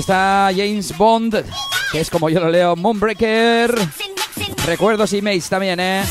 Está 0.01 0.51
James 0.57 0.97
Bond, 0.97 1.45
que 1.93 2.01
es 2.01 2.11
como 2.11 2.31
yo 2.31 2.41
lo 2.41 2.49
leo, 2.49 2.75
Moonbreaker. 2.75 3.75
Recuerdos 4.67 5.13
y 5.13 5.21
mails 5.21 5.49
también, 5.49 5.79
¿eh? 5.79 6.05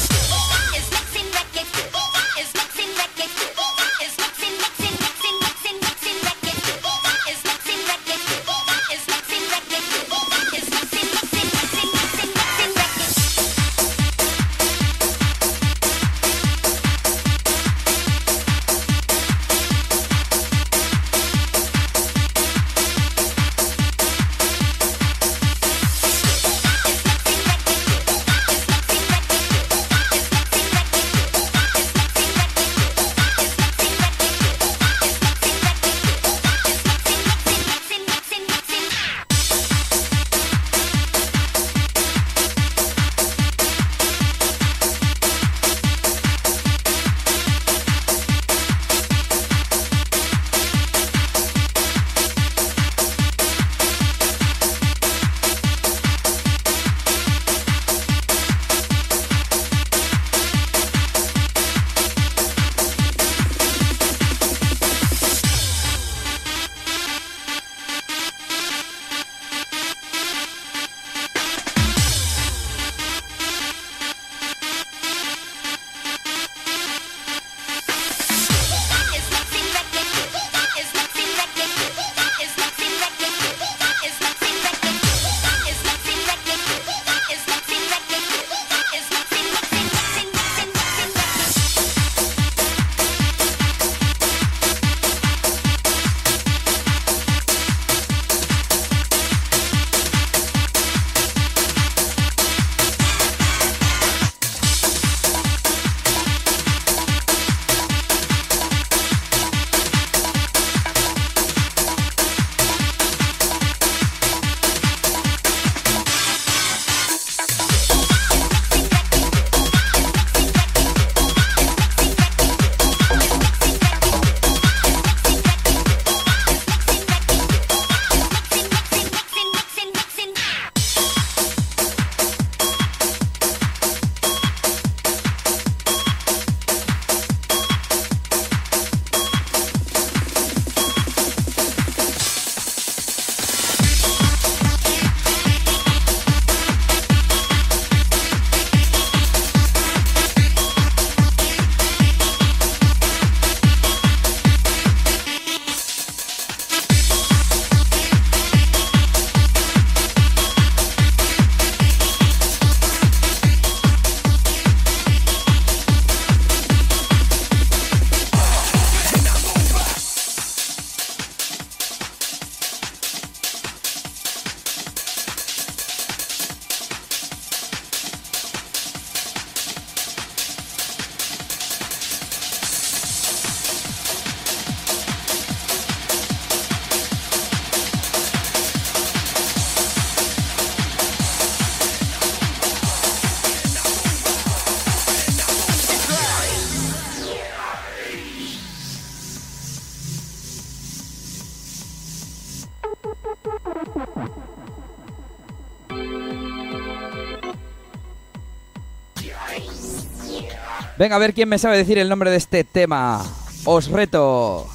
Venga, 210.99 211.15
a 211.15 211.19
ver 211.19 211.33
quién 211.33 211.48
me 211.48 211.58
sabe 211.58 211.78
decir 211.78 211.98
el 211.98 212.10
nombre 212.10 212.30
de 212.30 212.35
este 212.35 212.65
tema. 212.65 213.26
Os 213.64 213.88
reto. 213.88 214.67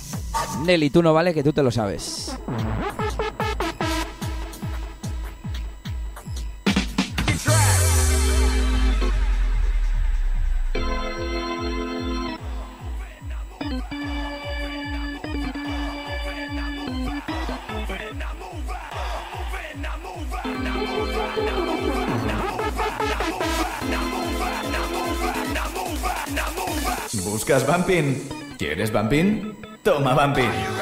Nelly, 0.64 0.88
tú 0.88 1.02
no 1.02 1.12
vale, 1.12 1.34
que 1.34 1.42
tú 1.42 1.52
te 1.52 1.62
lo 1.62 1.70
sabes. 1.70 2.23
¿Quieres 28.56 28.90
Bumping? 28.90 29.56
Toma 29.82 30.14
Bumping. 30.14 30.73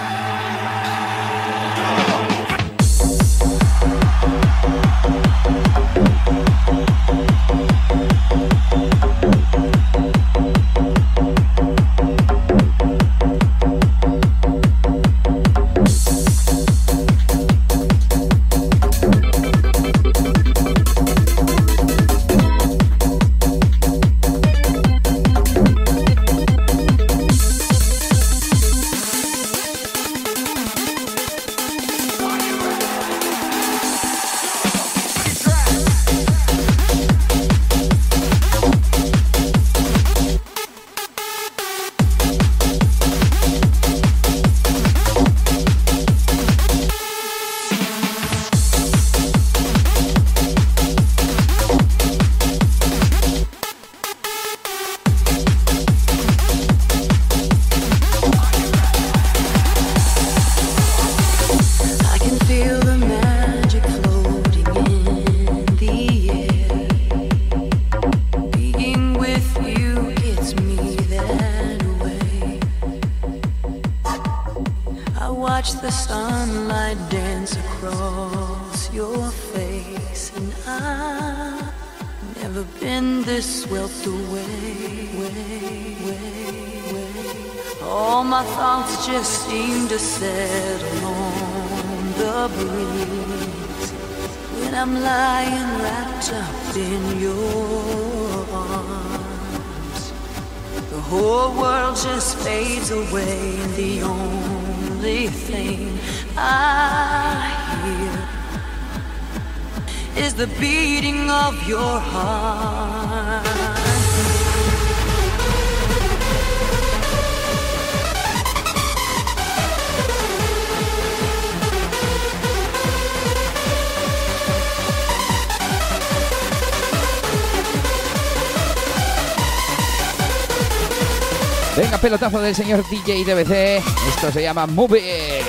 del 132.53 132.67
señor 132.67 132.85
DJ 132.91 133.25
DBC. 133.25 133.83
Esto 134.09 134.31
se 134.31 134.43
llama 134.43 134.67
Movie. 134.67 135.43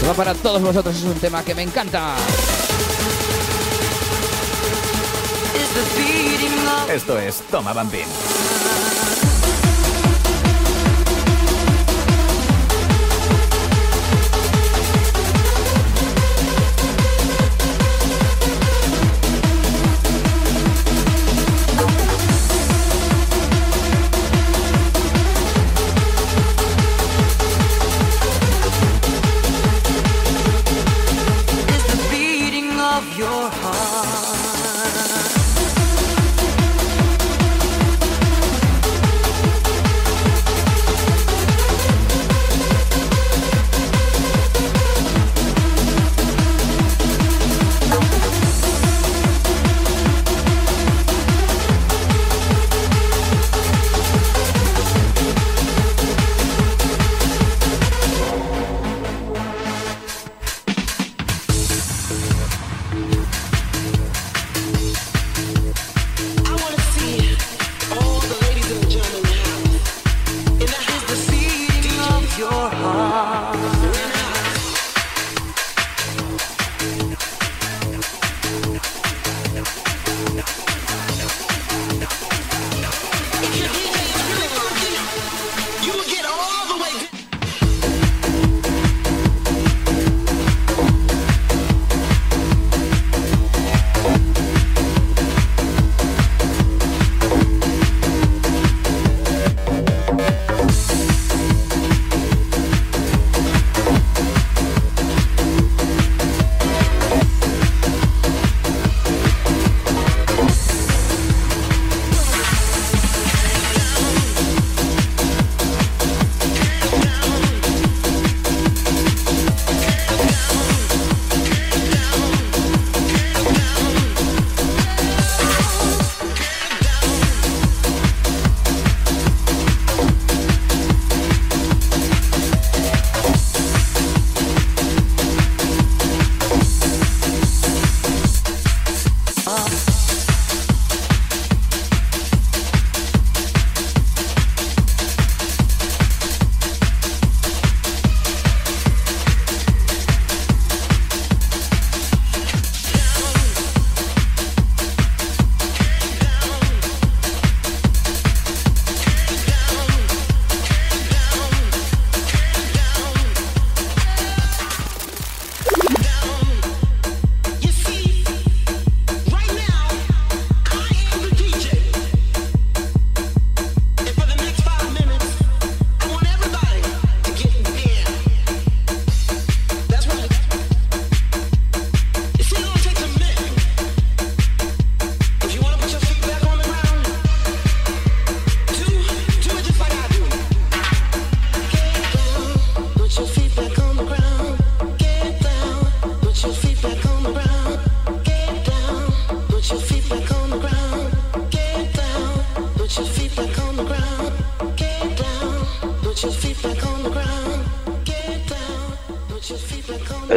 Se 0.00 0.06
va 0.06 0.14
para 0.14 0.34
todos 0.34 0.60
vosotros, 0.60 0.96
es 0.96 1.04
un 1.04 1.14
tema 1.14 1.44
que 1.44 1.54
me 1.54 1.62
encanta. 1.62 2.16
Esto 6.92 7.18
es 7.18 7.40
Toma 7.50 7.72
Bambín. 7.72 8.06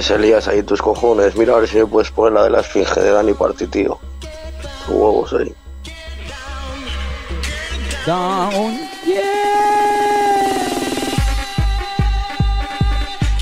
Tienes 0.06 0.24
Elías 0.24 0.48
ahí 0.48 0.62
tus 0.62 0.84
cojones. 0.84 1.36
Mira 1.36 1.56
a 1.56 1.60
ver 1.60 1.68
si 1.68 1.78
me 1.78 1.88
puedes 1.88 2.12
poner 2.12 2.34
la 2.34 2.44
de 2.44 2.52
la 2.52 2.60
esfinge 2.60 3.00
de 3.00 3.10
Dani 3.10 3.34
Party, 3.34 3.66
tío. 3.66 4.00
Huevos 4.88 5.34
ahí. 5.34 5.52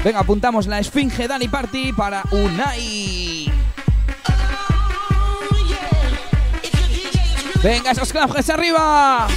Venga, 0.06 0.20
apuntamos 0.20 0.68
la 0.68 0.80
esfinge 0.80 1.28
Dani 1.28 1.50
Party 1.50 1.92
para 1.92 2.24
Unai. 2.32 3.52
Venga, 7.62 7.92
esos 7.92 8.14
claves 8.14 8.50
arriba. 8.50 9.28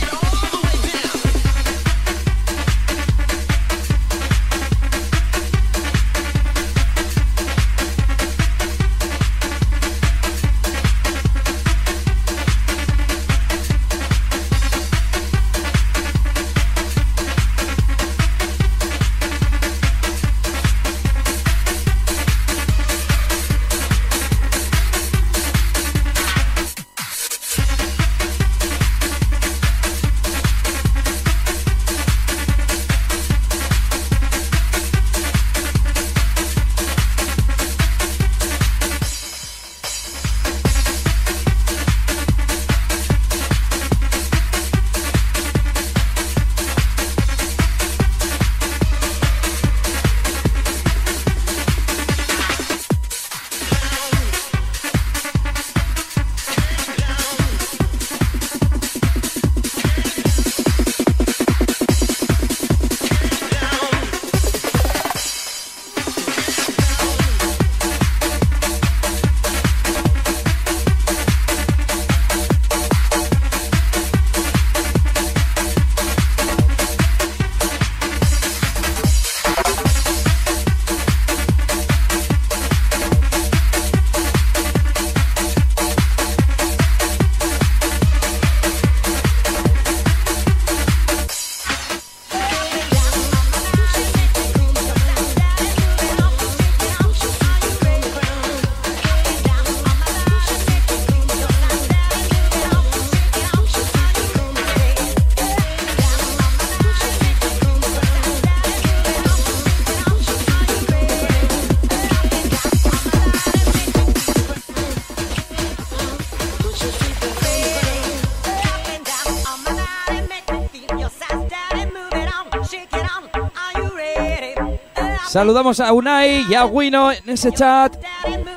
Saludamos 125.36 125.80
a 125.80 125.92
Unai 125.92 126.46
y 126.48 126.54
a 126.54 126.64
Wino 126.64 127.12
en 127.12 127.28
ese 127.28 127.52
chat. 127.52 127.94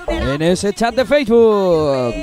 En 0.07 0.41
ese 0.41 0.71
chat 0.71 0.95
de 0.95 1.03
Facebook. 1.03 2.13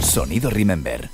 Sonido 0.00 0.50
Remember. 0.50 1.13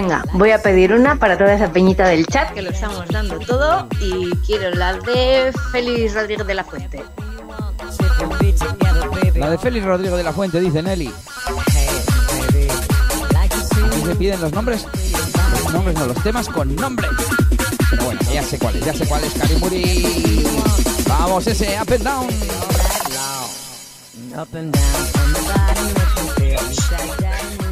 Venga, 0.00 0.24
voy 0.34 0.52
a 0.52 0.62
pedir 0.62 0.92
una 0.92 1.16
para 1.16 1.36
toda 1.36 1.54
esa 1.54 1.72
peñita 1.72 2.06
del 2.06 2.24
chat 2.24 2.52
que 2.52 2.62
lo 2.62 2.70
estamos 2.70 3.04
dando 3.08 3.36
todo 3.40 3.88
y 4.00 4.30
quiero 4.46 4.70
la 4.70 4.92
de 4.92 5.52
Félix 5.72 6.14
Rodríguez 6.14 6.46
de 6.46 6.54
la 6.54 6.62
Fuente. 6.62 7.04
La 9.34 9.50
de 9.50 9.58
Félix 9.58 9.84
Rodrigo 9.84 10.16
de 10.16 10.22
la 10.22 10.32
Fuente, 10.32 10.60
dice 10.60 10.84
Nelly. 10.84 11.12
Aquí 13.40 13.58
se 14.06 14.14
piden 14.14 14.40
los 14.40 14.52
nombres. 14.52 14.86
Los 15.64 15.72
nombres 15.72 15.98
no, 15.98 16.06
los 16.06 16.22
temas 16.22 16.48
con 16.48 16.76
nombre. 16.76 17.08
Pero 17.90 18.04
bueno, 18.04 18.20
ya 18.32 18.44
sé 18.44 18.56
cuál 18.56 18.76
es, 18.76 18.84
ya 18.84 18.94
sé 18.94 19.04
cuál 19.04 19.24
es, 19.24 19.34
Karimuri. 19.34 20.44
Vamos, 21.08 21.44
ese 21.48 21.76
up 21.82 21.92
and 21.92 22.04
down. 22.04 22.28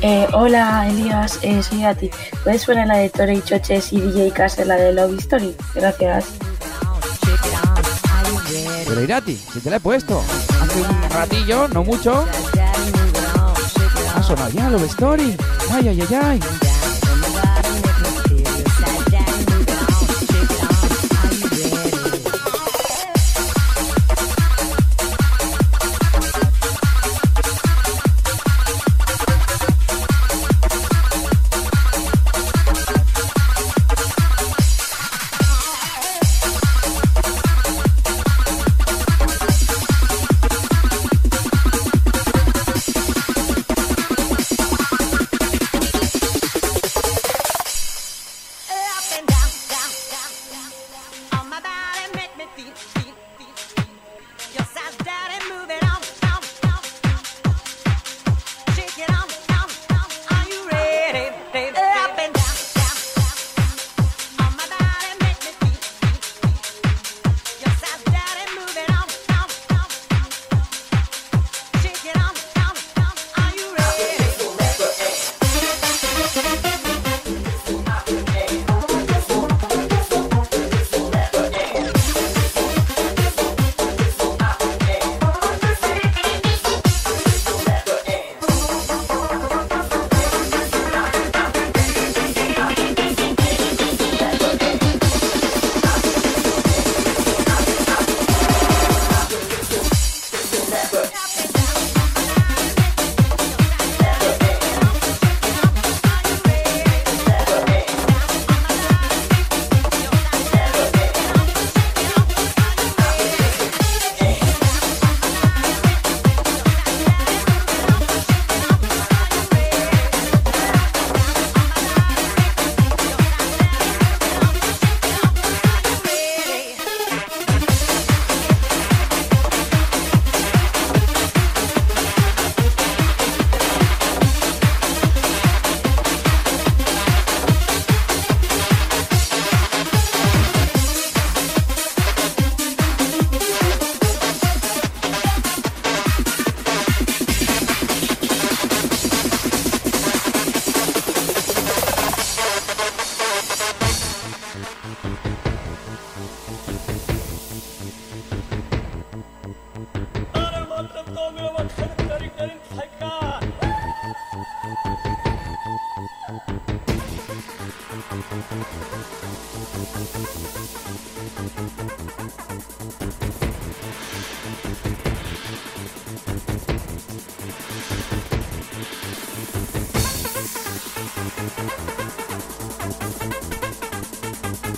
Eh, 0.09 0.25
hola 0.35 0.87
Elías, 0.89 1.41
eh, 1.43 1.61
soy 1.65 1.83
Ati. 1.83 2.09
¿Puedes 2.45 2.65
poner 2.65 2.87
la 2.87 2.97
de 2.97 3.11
Tore 3.11 3.35
y 3.35 3.43
Choches 3.43 3.93
y 3.93 4.01
DJ 4.01 4.31
Castle, 4.31 4.67
la 4.67 4.77
de 4.77 4.93
Love 4.93 5.19
Story? 5.19 5.53
Gracias. 5.75 6.27
Pero 8.87 9.03
Irati, 9.03 9.35
si 9.35 9.59
te 9.59 9.69
la 9.69 9.79
he 9.79 9.81
puesto. 9.81 10.23
Hace 10.63 10.81
un 10.81 11.11
ratillo, 11.11 11.67
no 11.67 11.83
mucho. 11.83 12.25
Ha 14.15 14.23
sonado 14.23 14.71
Love 14.71 14.85
Story. 14.85 15.37
Ay, 15.73 15.89
ay, 15.89 16.01
ay, 16.01 16.15
ay. 16.23 16.41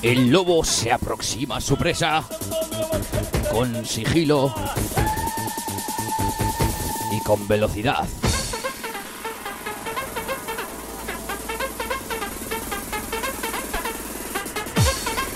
El 0.08 0.30
lobo 0.30 0.64
se 0.64 0.90
aproxima 0.90 1.58
a 1.58 1.60
su 1.60 1.76
presa 1.76 2.24
con 3.52 3.84
sigilo 3.84 4.54
y 7.12 7.20
con 7.20 7.46
velocidad. 7.46 8.08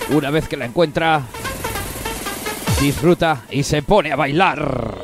Una 0.08 0.30
vez 0.30 0.48
que 0.48 0.56
la 0.56 0.64
encuentra, 0.64 1.20
disfruta 2.80 3.42
y 3.50 3.64
se 3.64 3.82
pone 3.82 4.10
a 4.10 4.16
bailar. 4.16 5.01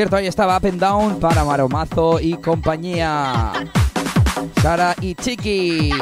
Cierto, 0.00 0.16
ahí 0.16 0.26
estaba 0.28 0.56
Up 0.56 0.66
and 0.66 0.80
Down 0.80 1.20
para 1.20 1.44
Maromazo 1.44 2.20
y 2.20 2.32
compañía. 2.38 3.52
Sara 4.62 4.96
y 4.98 5.14
Chiqui. 5.14 5.92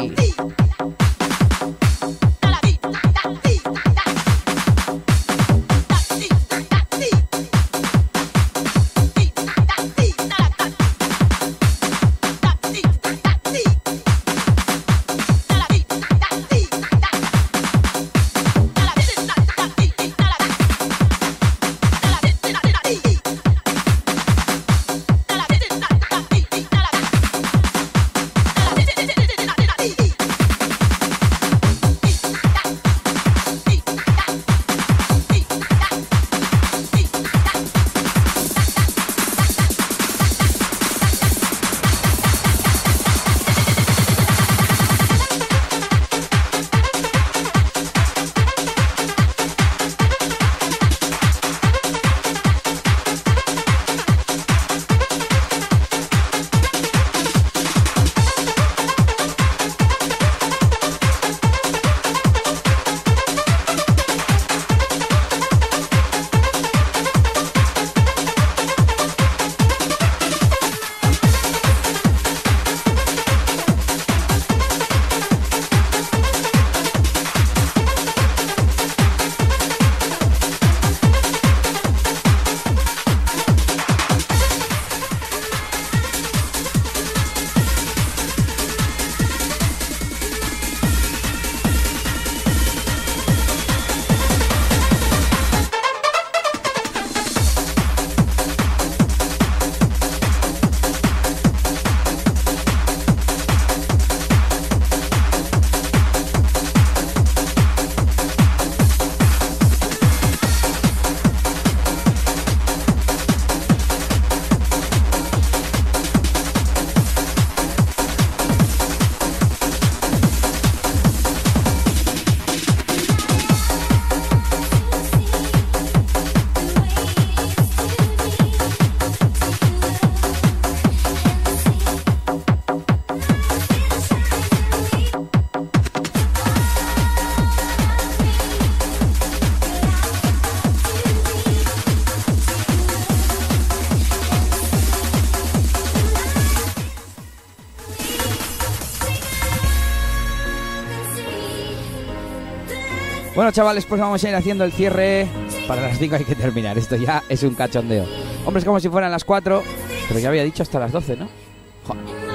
Bueno, 153.38 153.52
chavales, 153.52 153.86
pues 153.86 154.00
vamos 154.00 154.24
a 154.24 154.28
ir 154.28 154.34
haciendo 154.34 154.64
el 154.64 154.72
cierre. 154.72 155.28
Para 155.68 155.80
las 155.80 155.96
5 155.96 156.16
hay 156.16 156.24
que 156.24 156.34
terminar. 156.34 156.76
Esto 156.76 156.96
ya 156.96 157.22
es 157.28 157.44
un 157.44 157.54
cachondeo. 157.54 158.04
Hombre, 158.44 158.58
es 158.58 158.64
como 158.64 158.80
si 158.80 158.88
fueran 158.88 159.12
las 159.12 159.24
4. 159.24 159.62
Pero 160.08 160.18
ya 160.18 160.30
había 160.30 160.42
dicho 160.42 160.64
hasta 160.64 160.80
las 160.80 160.90
12, 160.90 161.18
¿no? 161.18 161.28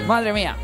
Madre 0.07 0.31
mía. 0.31 0.55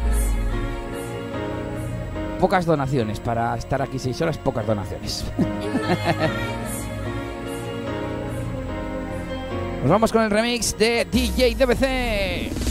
Pocas 2.39 2.65
donaciones. 2.65 3.19
Para 3.19 3.57
estar 3.57 3.81
aquí 3.81 3.99
6 3.99 4.21
horas, 4.21 4.37
pocas 4.37 4.65
donaciones. 4.65 5.25
Nos 9.81 9.91
vamos 9.91 10.13
con 10.13 10.21
el 10.21 10.31
remix 10.31 10.77
de 10.77 11.03
DJ 11.03 11.55
DBC. 11.55 12.68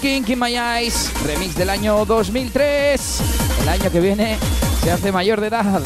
King 0.00 0.24
in 0.28 0.38
My 0.38 0.56
Eyes, 0.56 1.10
remix 1.26 1.56
del 1.56 1.70
año 1.70 2.04
2003. 2.04 3.20
El 3.62 3.68
año 3.68 3.90
que 3.90 4.00
viene 4.00 4.38
se 4.82 4.92
hace 4.92 5.10
mayor 5.10 5.40
de 5.40 5.48
edad. 5.48 5.82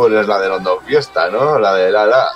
Te 0.00 0.08
pones 0.08 0.26
la 0.26 0.38
de 0.40 0.48
London 0.48 0.78
Fiesta, 0.86 1.28
¿no? 1.30 1.58
La 1.58 1.74
de 1.74 1.90
la 1.90 2.06
la. 2.06 2.26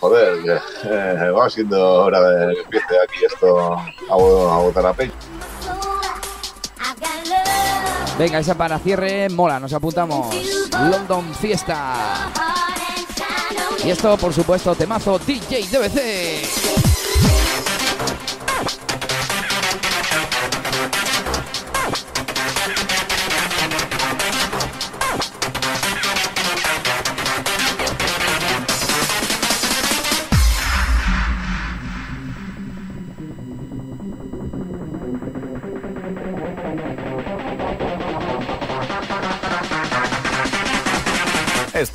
Joder, 0.00 0.60
eh, 0.84 1.30
va 1.30 1.48
siendo 1.48 1.80
hora 2.02 2.20
de 2.20 2.54
que 2.54 2.60
empiece 2.62 3.00
aquí 3.00 3.24
esto 3.24 3.74
a, 3.74 4.14
bo- 4.16 4.50
a 4.50 4.58
botar 4.58 4.86
a 4.86 4.92
pecho. 4.92 5.12
Venga, 8.18 8.40
esa 8.40 8.54
para 8.56 8.78
cierre 8.80 9.28
mola, 9.28 9.60
nos 9.60 9.72
apuntamos. 9.72 10.34
London 10.90 11.32
Fiesta. 11.34 12.30
Y 13.84 13.90
esto, 13.90 14.16
por 14.16 14.32
supuesto, 14.32 14.74
temazo 14.74 15.18
DJ 15.20 15.68
DBC. 15.68 16.61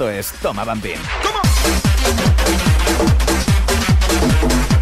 Esto 0.08 0.12
es 0.12 0.32
Toma 0.42 0.64
Bambín. 0.64 1.00
La 4.72 4.77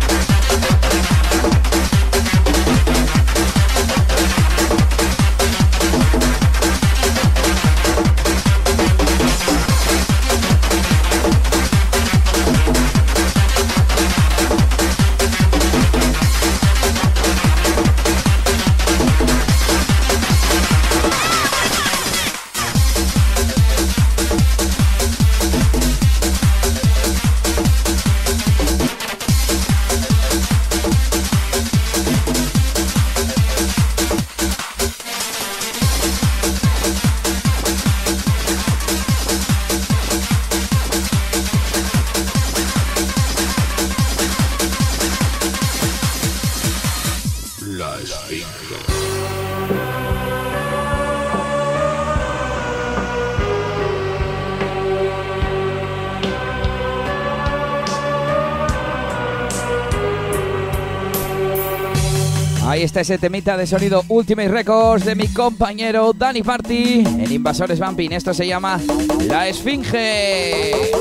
está 62.95 63.01
ese 63.01 63.17
temita 63.17 63.58
de 63.58 63.67
sonido 63.67 64.06
Ultimate 64.08 64.47
Records 64.47 65.03
de 65.03 65.15
mi 65.15 65.28
compañero 65.28 66.13
Danny 66.13 66.44
Party 66.44 66.99
en 66.99 67.29
Invasores 67.29 67.78
Bumping. 67.78 68.13
Esto 68.13 68.33
se 68.33 68.47
llama 68.47 68.79
La 69.28 69.49
Esfinge. 69.49 70.92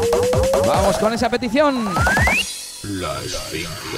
Vamos 0.66 0.98
con 0.98 1.12
esa 1.12 1.30
petición. 1.30 1.94
La 2.82 3.20
Esfinge. 3.22 3.94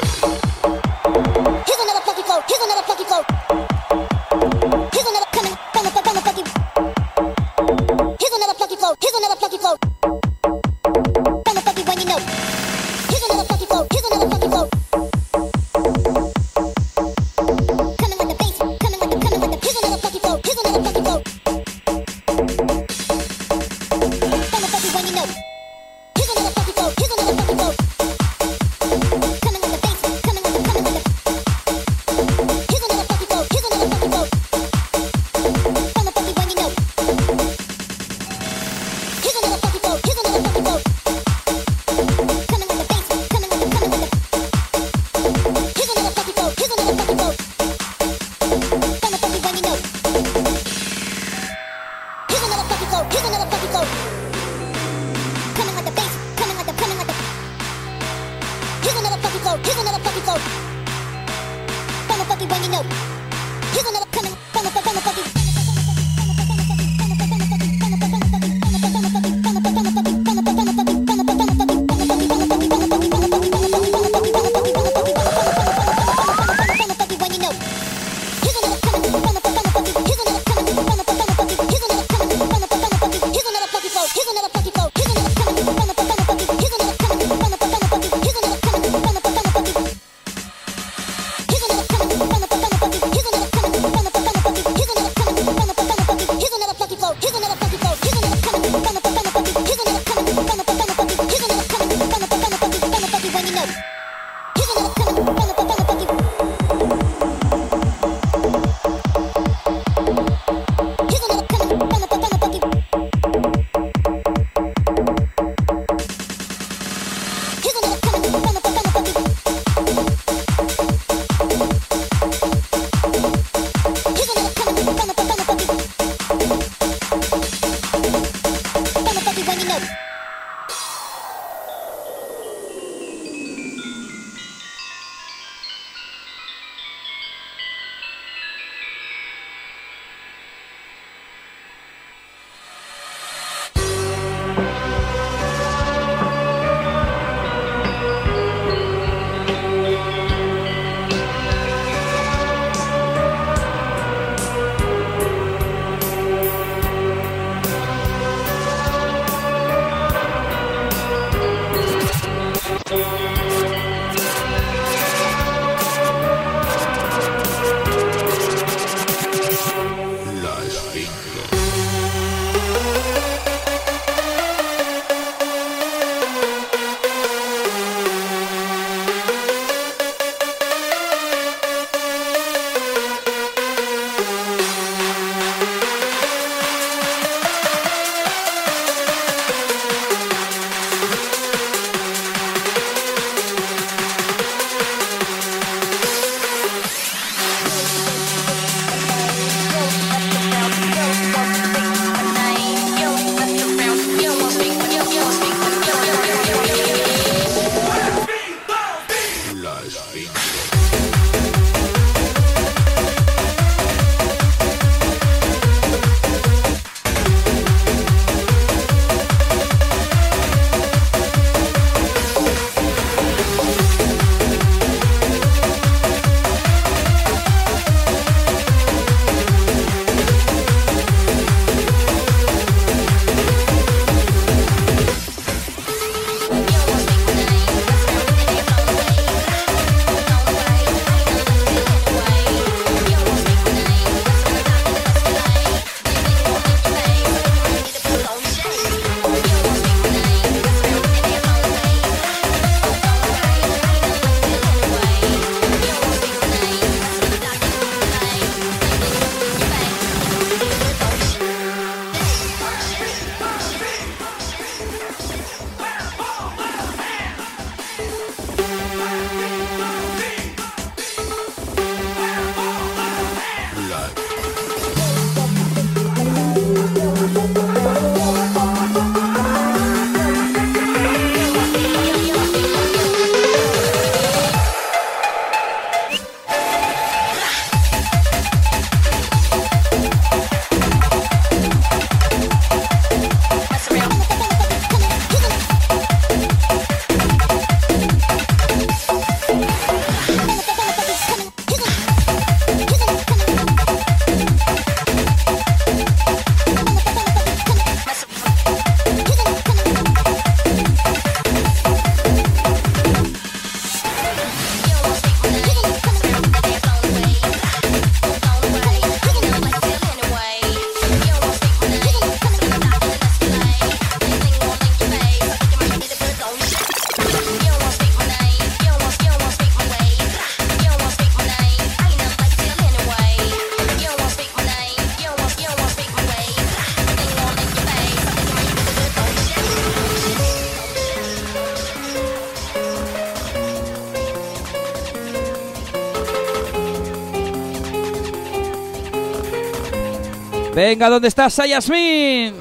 Venga, 350.96 351.10
¿dónde 351.10 351.28
estás, 351.28 351.54
Yasmin? 351.56 352.54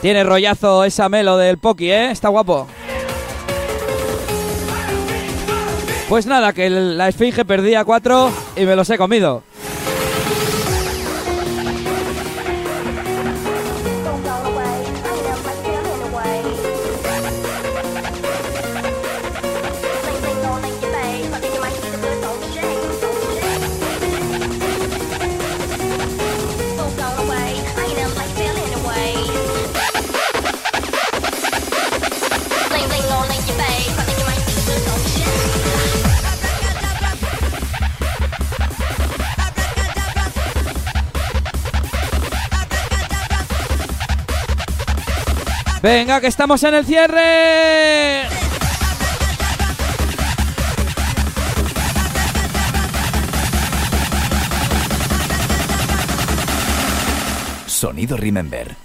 Tiene 0.00 0.22
rollazo 0.22 0.84
esa 0.84 1.08
melo 1.08 1.36
del 1.36 1.58
Poki, 1.58 1.90
¿eh? 1.90 2.12
Está 2.12 2.28
guapo. 2.28 2.68
Pues 6.08 6.26
nada, 6.26 6.52
que 6.52 6.70
la 6.70 7.08
esfinge 7.08 7.44
perdía 7.44 7.84
cuatro 7.84 8.30
y 8.54 8.66
me 8.66 8.76
los 8.76 8.88
he 8.88 8.96
comido. 8.96 9.42
Que 46.20 46.28
estamos 46.28 46.62
en 46.62 46.74
el 46.74 46.84
cierre. 46.86 48.28
Sonido 57.66 58.16
Remember. 58.16 58.76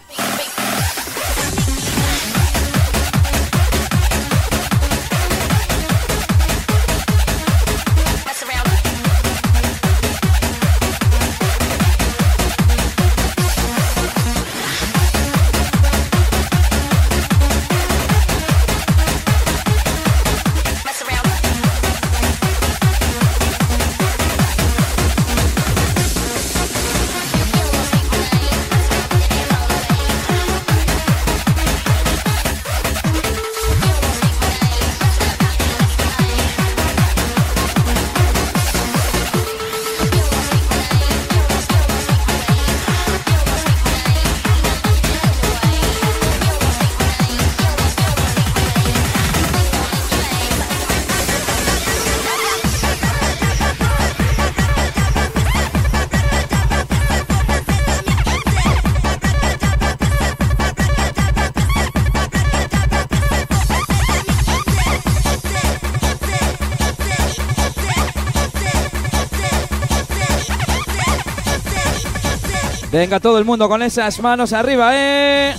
Venga, 73.00 73.22
todo 73.22 73.38
el 73.38 73.46
mundo 73.46 73.70
con 73.70 73.82
esas 73.82 74.20
manos 74.20 74.52
arriba, 74.52 74.92
¿eh? 74.94 75.56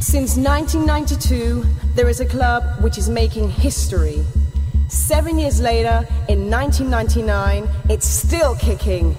Since 0.00 0.38
1992, 0.38 1.66
there 1.94 2.08
is 2.08 2.22
a 2.22 2.24
club 2.24 2.62
which 2.80 2.96
is 2.96 3.10
making 3.10 3.50
history. 3.50 4.24
Seven 4.88 5.38
years 5.38 5.60
later, 5.60 6.08
in 6.30 6.48
1999, 6.48 7.68
it's 7.90 8.06
still 8.06 8.56
kicking. 8.56 9.14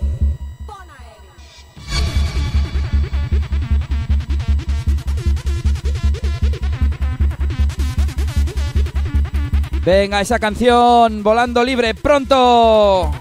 Venga, 9.83 10.19
esa 10.19 10.39
canción, 10.39 11.21
volando 11.21 11.63
libre, 11.63 11.93
pronto. 11.93 13.11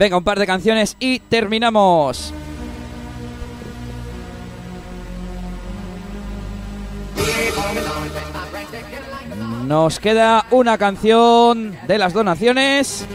Venga, 0.00 0.16
un 0.16 0.24
par 0.24 0.38
de 0.38 0.46
canciones 0.46 0.96
y 0.98 1.18
terminamos. 1.18 2.32
Nos 9.66 10.00
queda 10.00 10.46
una 10.52 10.78
canción 10.78 11.76
de 11.86 11.98
las 11.98 12.14
donaciones 12.14 13.06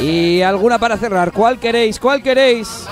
y 0.00 0.40
alguna 0.40 0.78
para 0.78 0.96
cerrar. 0.96 1.32
¿Cuál 1.32 1.58
queréis? 1.58 2.00
¿Cuál 2.00 2.22
queréis? 2.22 2.86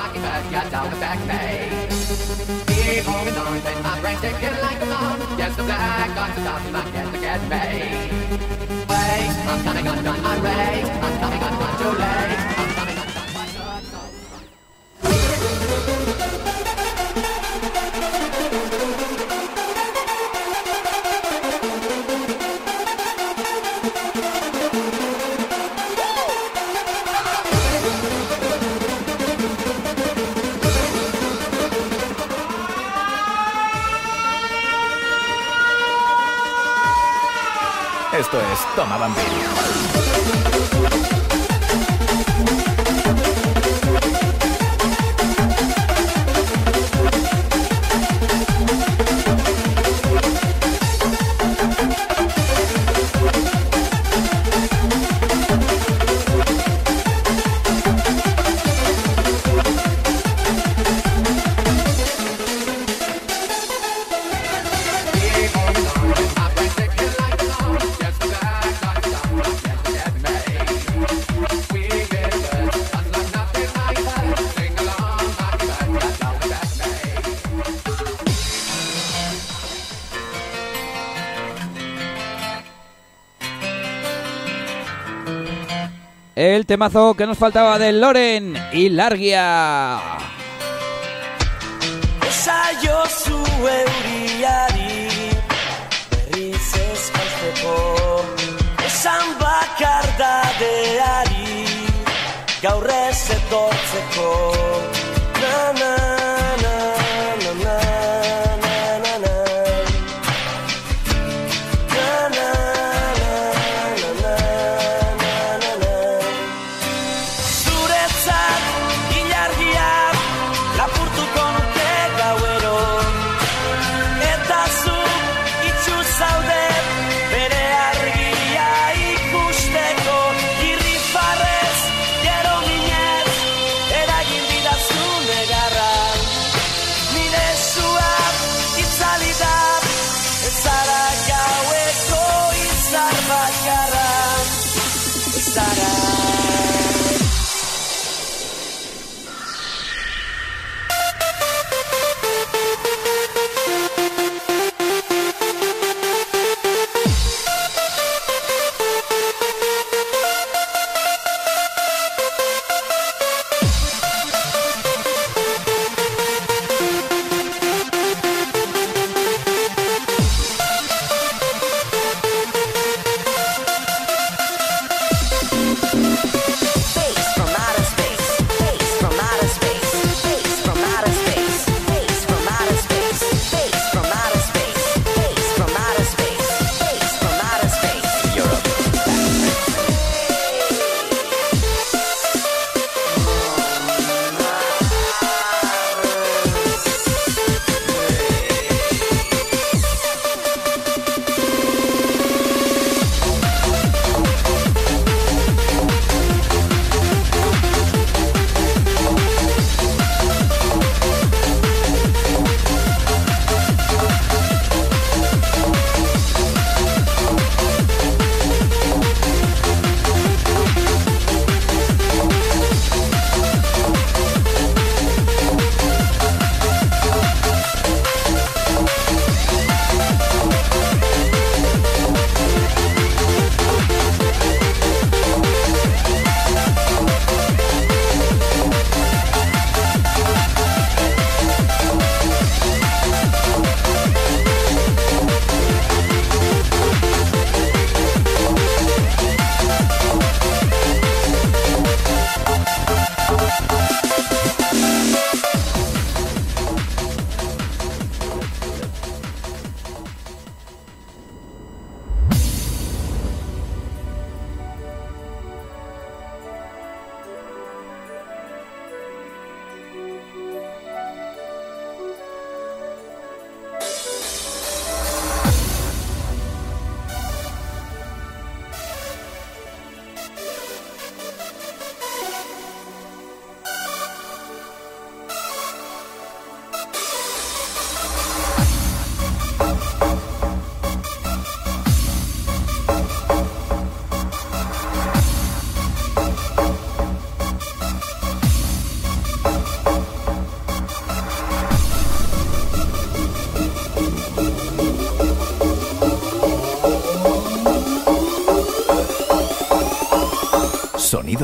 Temazo 86.68 87.14
que 87.14 87.26
nos 87.26 87.38
faltaba 87.38 87.78
de 87.78 87.92
Loren 87.92 88.54
y 88.74 88.90
Largia. 88.90 89.98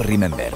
Remember. 0.03 0.54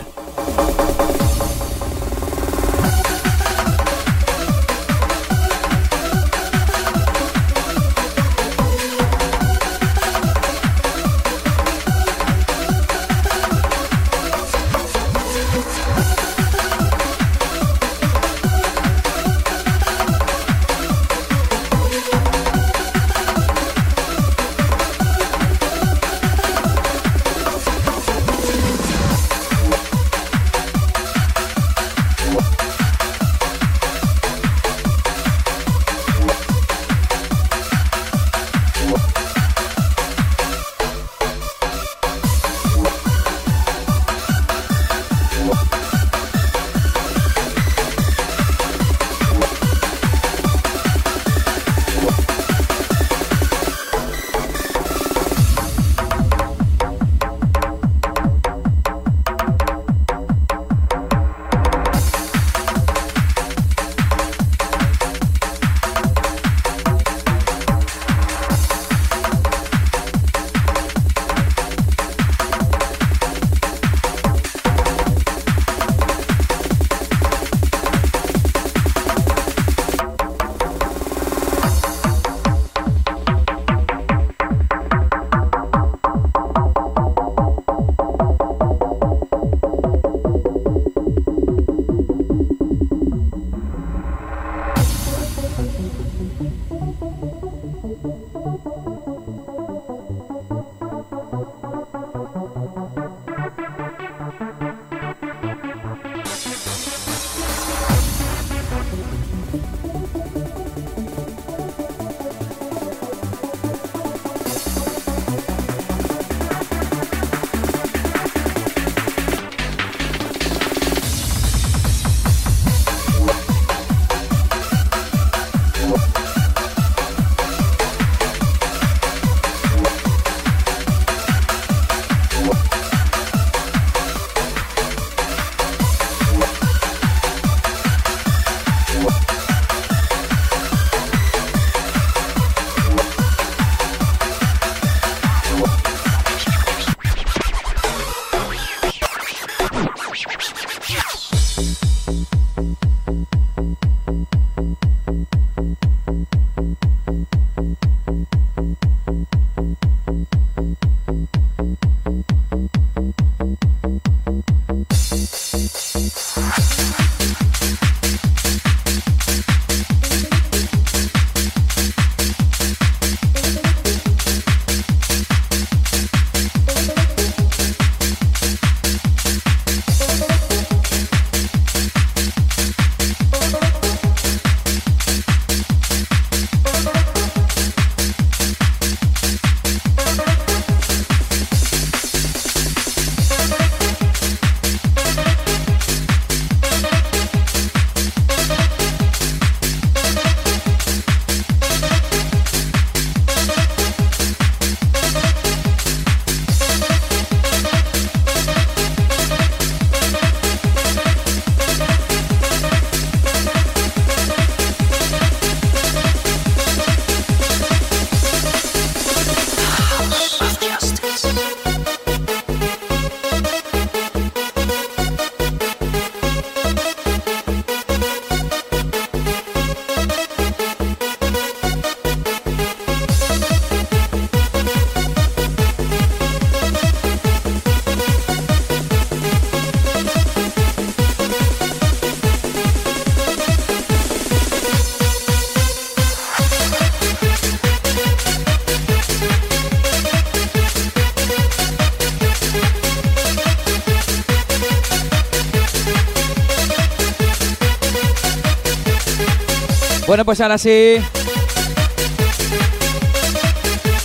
Pues 260.28 260.42
ahora 260.42 260.58
sí. 260.58 260.96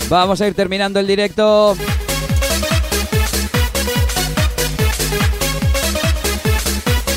Vamos 0.07 0.39
a 0.39 0.47
ir 0.47 0.53
terminando 0.53 1.01
el 1.01 1.05
directo. 1.05 1.75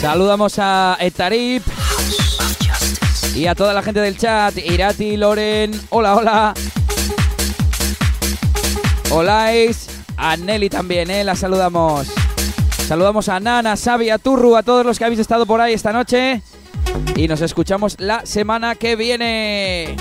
Saludamos 0.01 0.59
a 0.59 0.97
Etarip 0.99 1.63
y 3.37 3.47
a 3.47 3.55
toda 3.55 3.73
la 3.73 3.85
gente 3.85 4.01
del 4.01 4.19
chat. 4.19 4.57
Irati, 4.57 5.17
Loren, 5.17 5.81
hola, 5.91 6.17
hola. 6.17 6.55
Olais, 9.11 9.87
a 10.17 10.37
Nelly 10.37 10.69
también, 10.69 11.13
¿eh? 11.13 11.23
La 11.23 11.37
saludamos. 11.37 12.09
Saludamos 12.89 13.29
a 13.29 13.39
Nana, 13.39 13.77
Xavi, 13.77 14.11
a 14.11 14.19
Turru, 14.19 14.57
a 14.57 14.65
todos 14.65 14.85
los 14.85 14.99
que 14.99 15.05
habéis 15.05 15.21
estado 15.21 15.47
por 15.47 15.61
ahí 15.61 15.75
esta 15.75 15.93
noche. 15.93 16.43
Y 17.17 17.29
nos 17.29 17.41
escuchamos 17.41 17.97
la 17.99 18.25
semana 18.25 18.75
que 18.75 18.97
viene. 18.97 19.97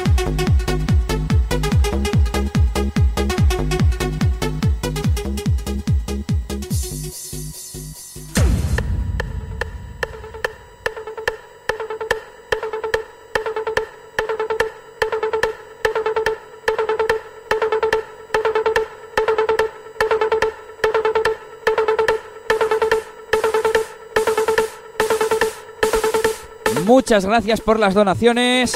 Gracias 27.24 27.62
por 27.62 27.80
las 27.80 27.94
donaciones 27.94 28.74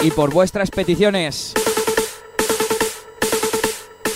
y 0.00 0.10
por 0.10 0.32
vuestras 0.32 0.70
peticiones. 0.70 1.52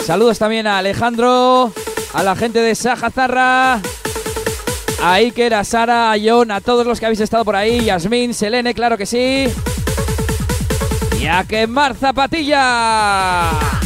Saludos 0.04 0.38
también 0.40 0.66
a 0.66 0.78
Alejandro, 0.78 1.72
a 2.14 2.22
la 2.24 2.34
gente 2.34 2.58
de 2.60 2.74
Sajazarra, 2.74 3.74
a 3.74 5.12
Iker, 5.14 5.54
a 5.54 5.62
Sara, 5.62 6.10
a 6.10 6.16
John, 6.20 6.50
a 6.50 6.60
todos 6.60 6.84
los 6.84 6.98
que 6.98 7.06
habéis 7.06 7.20
estado 7.20 7.44
por 7.44 7.54
ahí, 7.54 7.84
Yasmín, 7.84 8.34
Selene, 8.34 8.74
claro 8.74 8.98
que 8.98 9.06
sí. 9.06 9.46
Y 11.20 11.26
a 11.26 11.44
quemar 11.44 11.94
zapatilla. 11.94 13.79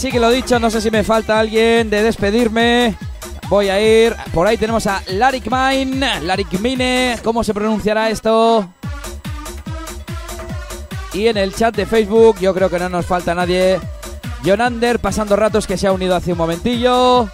Así 0.00 0.10
que 0.10 0.18
lo 0.18 0.30
dicho, 0.30 0.58
no 0.58 0.70
sé 0.70 0.80
si 0.80 0.90
me 0.90 1.04
falta 1.04 1.38
alguien 1.38 1.90
de 1.90 2.02
despedirme. 2.02 2.96
Voy 3.50 3.68
a 3.68 3.78
ir. 3.82 4.16
Por 4.32 4.46
ahí 4.46 4.56
tenemos 4.56 4.86
a 4.86 5.02
Larik 5.08 5.50
Mine. 5.52 6.22
Larik 6.22 6.58
Mine. 6.58 7.18
¿Cómo 7.22 7.44
se 7.44 7.52
pronunciará 7.52 8.08
esto? 8.08 8.66
Y 11.12 11.26
en 11.26 11.36
el 11.36 11.54
chat 11.54 11.76
de 11.76 11.84
Facebook, 11.84 12.38
yo 12.40 12.54
creo 12.54 12.70
que 12.70 12.78
no 12.78 12.88
nos 12.88 13.04
falta 13.04 13.34
nadie. 13.34 13.78
Jonander 14.42 15.00
pasando 15.00 15.36
ratos 15.36 15.66
que 15.66 15.76
se 15.76 15.86
ha 15.86 15.92
unido 15.92 16.16
hace 16.16 16.32
un 16.32 16.38
momentillo. 16.38 17.28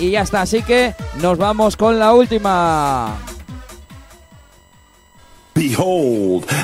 Y 0.00 0.10
ya 0.10 0.22
está, 0.22 0.40
así 0.40 0.64
que 0.64 0.96
nos 1.22 1.38
vamos 1.38 1.76
con 1.76 2.00
la 2.00 2.14
última. 2.14 3.16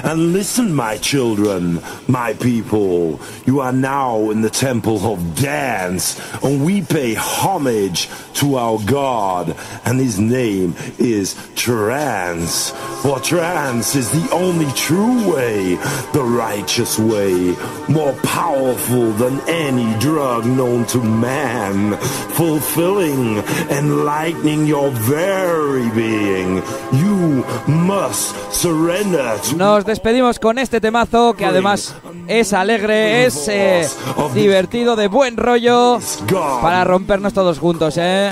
And 0.04 0.34
listen, 0.34 0.74
my 0.74 0.98
children, 0.98 1.80
my 2.06 2.34
people. 2.34 3.20
You 3.46 3.60
are 3.60 3.72
now 3.72 4.30
in 4.30 4.42
the 4.42 4.50
temple 4.50 4.98
of 5.10 5.40
dance, 5.40 6.20
and 6.44 6.64
we 6.64 6.82
pay 6.82 7.14
homage 7.14 8.08
to 8.44 8.56
our 8.56 8.78
God, 8.84 9.56
and 9.86 9.98
his 9.98 10.18
name 10.20 10.74
is 10.98 11.34
trance. 11.56 12.72
For 13.02 13.18
trance 13.20 13.96
is 13.96 14.10
the 14.10 14.34
only 14.34 14.70
true 14.72 15.32
way, 15.32 15.76
the 16.12 16.22
righteous 16.22 16.98
way, 16.98 17.56
more 17.88 18.12
powerful 18.22 19.12
than 19.12 19.40
any 19.48 19.98
drug 19.98 20.44
known 20.44 20.84
to 20.86 20.98
man, 20.98 21.96
fulfilling, 22.36 23.38
enlightening 23.70 24.66
your 24.66 24.90
very 24.90 25.88
being. 25.90 26.62
You 26.92 27.44
must 27.66 28.36
surrender 28.52 29.38
to 29.44 29.56
Nos 29.56 29.84
despedimos 29.86 30.38
con 30.38 30.58
este 30.58 30.82
temazo 30.82 31.34
que 31.34 31.46
además 31.46 31.94
es 32.28 32.52
alegre, 32.52 33.24
es 33.24 33.48
eh, 33.48 33.88
divertido, 34.34 34.96
de 34.96 35.08
buen 35.08 35.36
rollo, 35.36 35.98
para 36.62 36.84
rompernos 36.84 37.32
todos 37.32 37.58
juntos, 37.58 37.94
¿eh? 37.98 38.30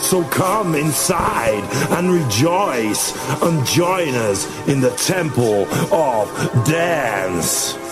So 0.00 0.22
come 0.30 0.78
inside 0.78 1.64
and 1.92 2.10
rejoice 2.12 3.14
and 3.42 3.64
join 3.66 4.14
us 4.14 4.46
in 4.68 4.80
the 4.80 4.90
temple 4.90 5.66
of 5.90 6.28
dance. 6.66 7.83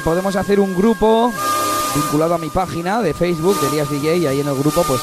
Podemos 0.00 0.36
hacer 0.36 0.60
un 0.60 0.74
grupo 0.74 1.32
vinculado 1.94 2.34
a 2.34 2.38
mi 2.38 2.50
página 2.50 3.00
de 3.02 3.14
Facebook 3.14 3.60
de 3.60 3.68
Elías 3.68 3.90
DJ 3.90 4.16
y 4.16 4.26
ahí 4.26 4.40
en 4.40 4.48
el 4.48 4.54
grupo 4.54 4.82
pues 4.82 5.00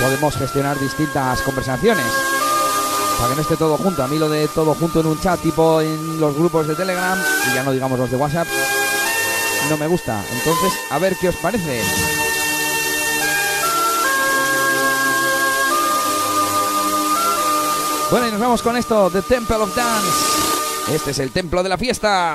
podemos 0.00 0.36
gestionar 0.36 0.78
distintas 0.78 1.40
conversaciones. 1.42 2.06
Para 3.18 3.30
que 3.30 3.36
no 3.36 3.42
esté 3.42 3.56
todo 3.56 3.76
junto. 3.76 4.02
A 4.02 4.08
mí 4.08 4.18
lo 4.18 4.28
de 4.28 4.48
todo 4.48 4.74
junto 4.74 5.00
en 5.00 5.06
un 5.06 5.20
chat 5.20 5.40
tipo 5.40 5.80
en 5.80 6.20
los 6.20 6.34
grupos 6.36 6.66
de 6.66 6.74
Telegram 6.74 7.18
y 7.50 7.54
ya 7.54 7.62
no 7.62 7.72
digamos 7.72 7.98
los 7.98 8.10
de 8.10 8.16
WhatsApp 8.16 8.48
no 9.68 9.76
me 9.76 9.86
gusta. 9.86 10.22
Entonces, 10.32 10.72
a 10.90 10.98
ver 10.98 11.16
qué 11.20 11.28
os 11.28 11.36
parece. 11.36 11.82
Bueno, 18.10 18.28
y 18.28 18.30
nos 18.30 18.40
vamos 18.40 18.62
con 18.62 18.76
esto, 18.76 19.10
The 19.10 19.22
Temple 19.22 19.56
of 19.56 19.74
Dance. 19.74 20.92
Este 20.92 21.12
es 21.12 21.18
el 21.18 21.30
templo 21.30 21.62
de 21.62 21.68
la 21.68 21.78
fiesta. 21.78 22.34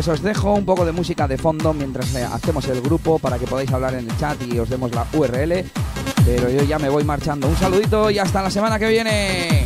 Pues 0.00 0.08
os 0.08 0.22
dejo 0.22 0.54
un 0.54 0.64
poco 0.64 0.86
de 0.86 0.92
música 0.92 1.28
de 1.28 1.36
fondo 1.36 1.74
mientras 1.74 2.14
hacemos 2.14 2.66
el 2.68 2.80
grupo 2.80 3.18
para 3.18 3.38
que 3.38 3.46
podáis 3.46 3.70
hablar 3.70 3.92
en 3.92 4.08
el 4.08 4.16
chat 4.16 4.34
y 4.50 4.58
os 4.58 4.70
demos 4.70 4.90
la 4.92 5.04
URL. 5.12 5.62
Pero 6.24 6.48
yo 6.48 6.62
ya 6.62 6.78
me 6.78 6.88
voy 6.88 7.04
marchando. 7.04 7.46
Un 7.46 7.56
saludito 7.56 8.10
y 8.10 8.18
hasta 8.18 8.40
la 8.40 8.50
semana 8.50 8.78
que 8.78 8.88
viene. 8.88 9.59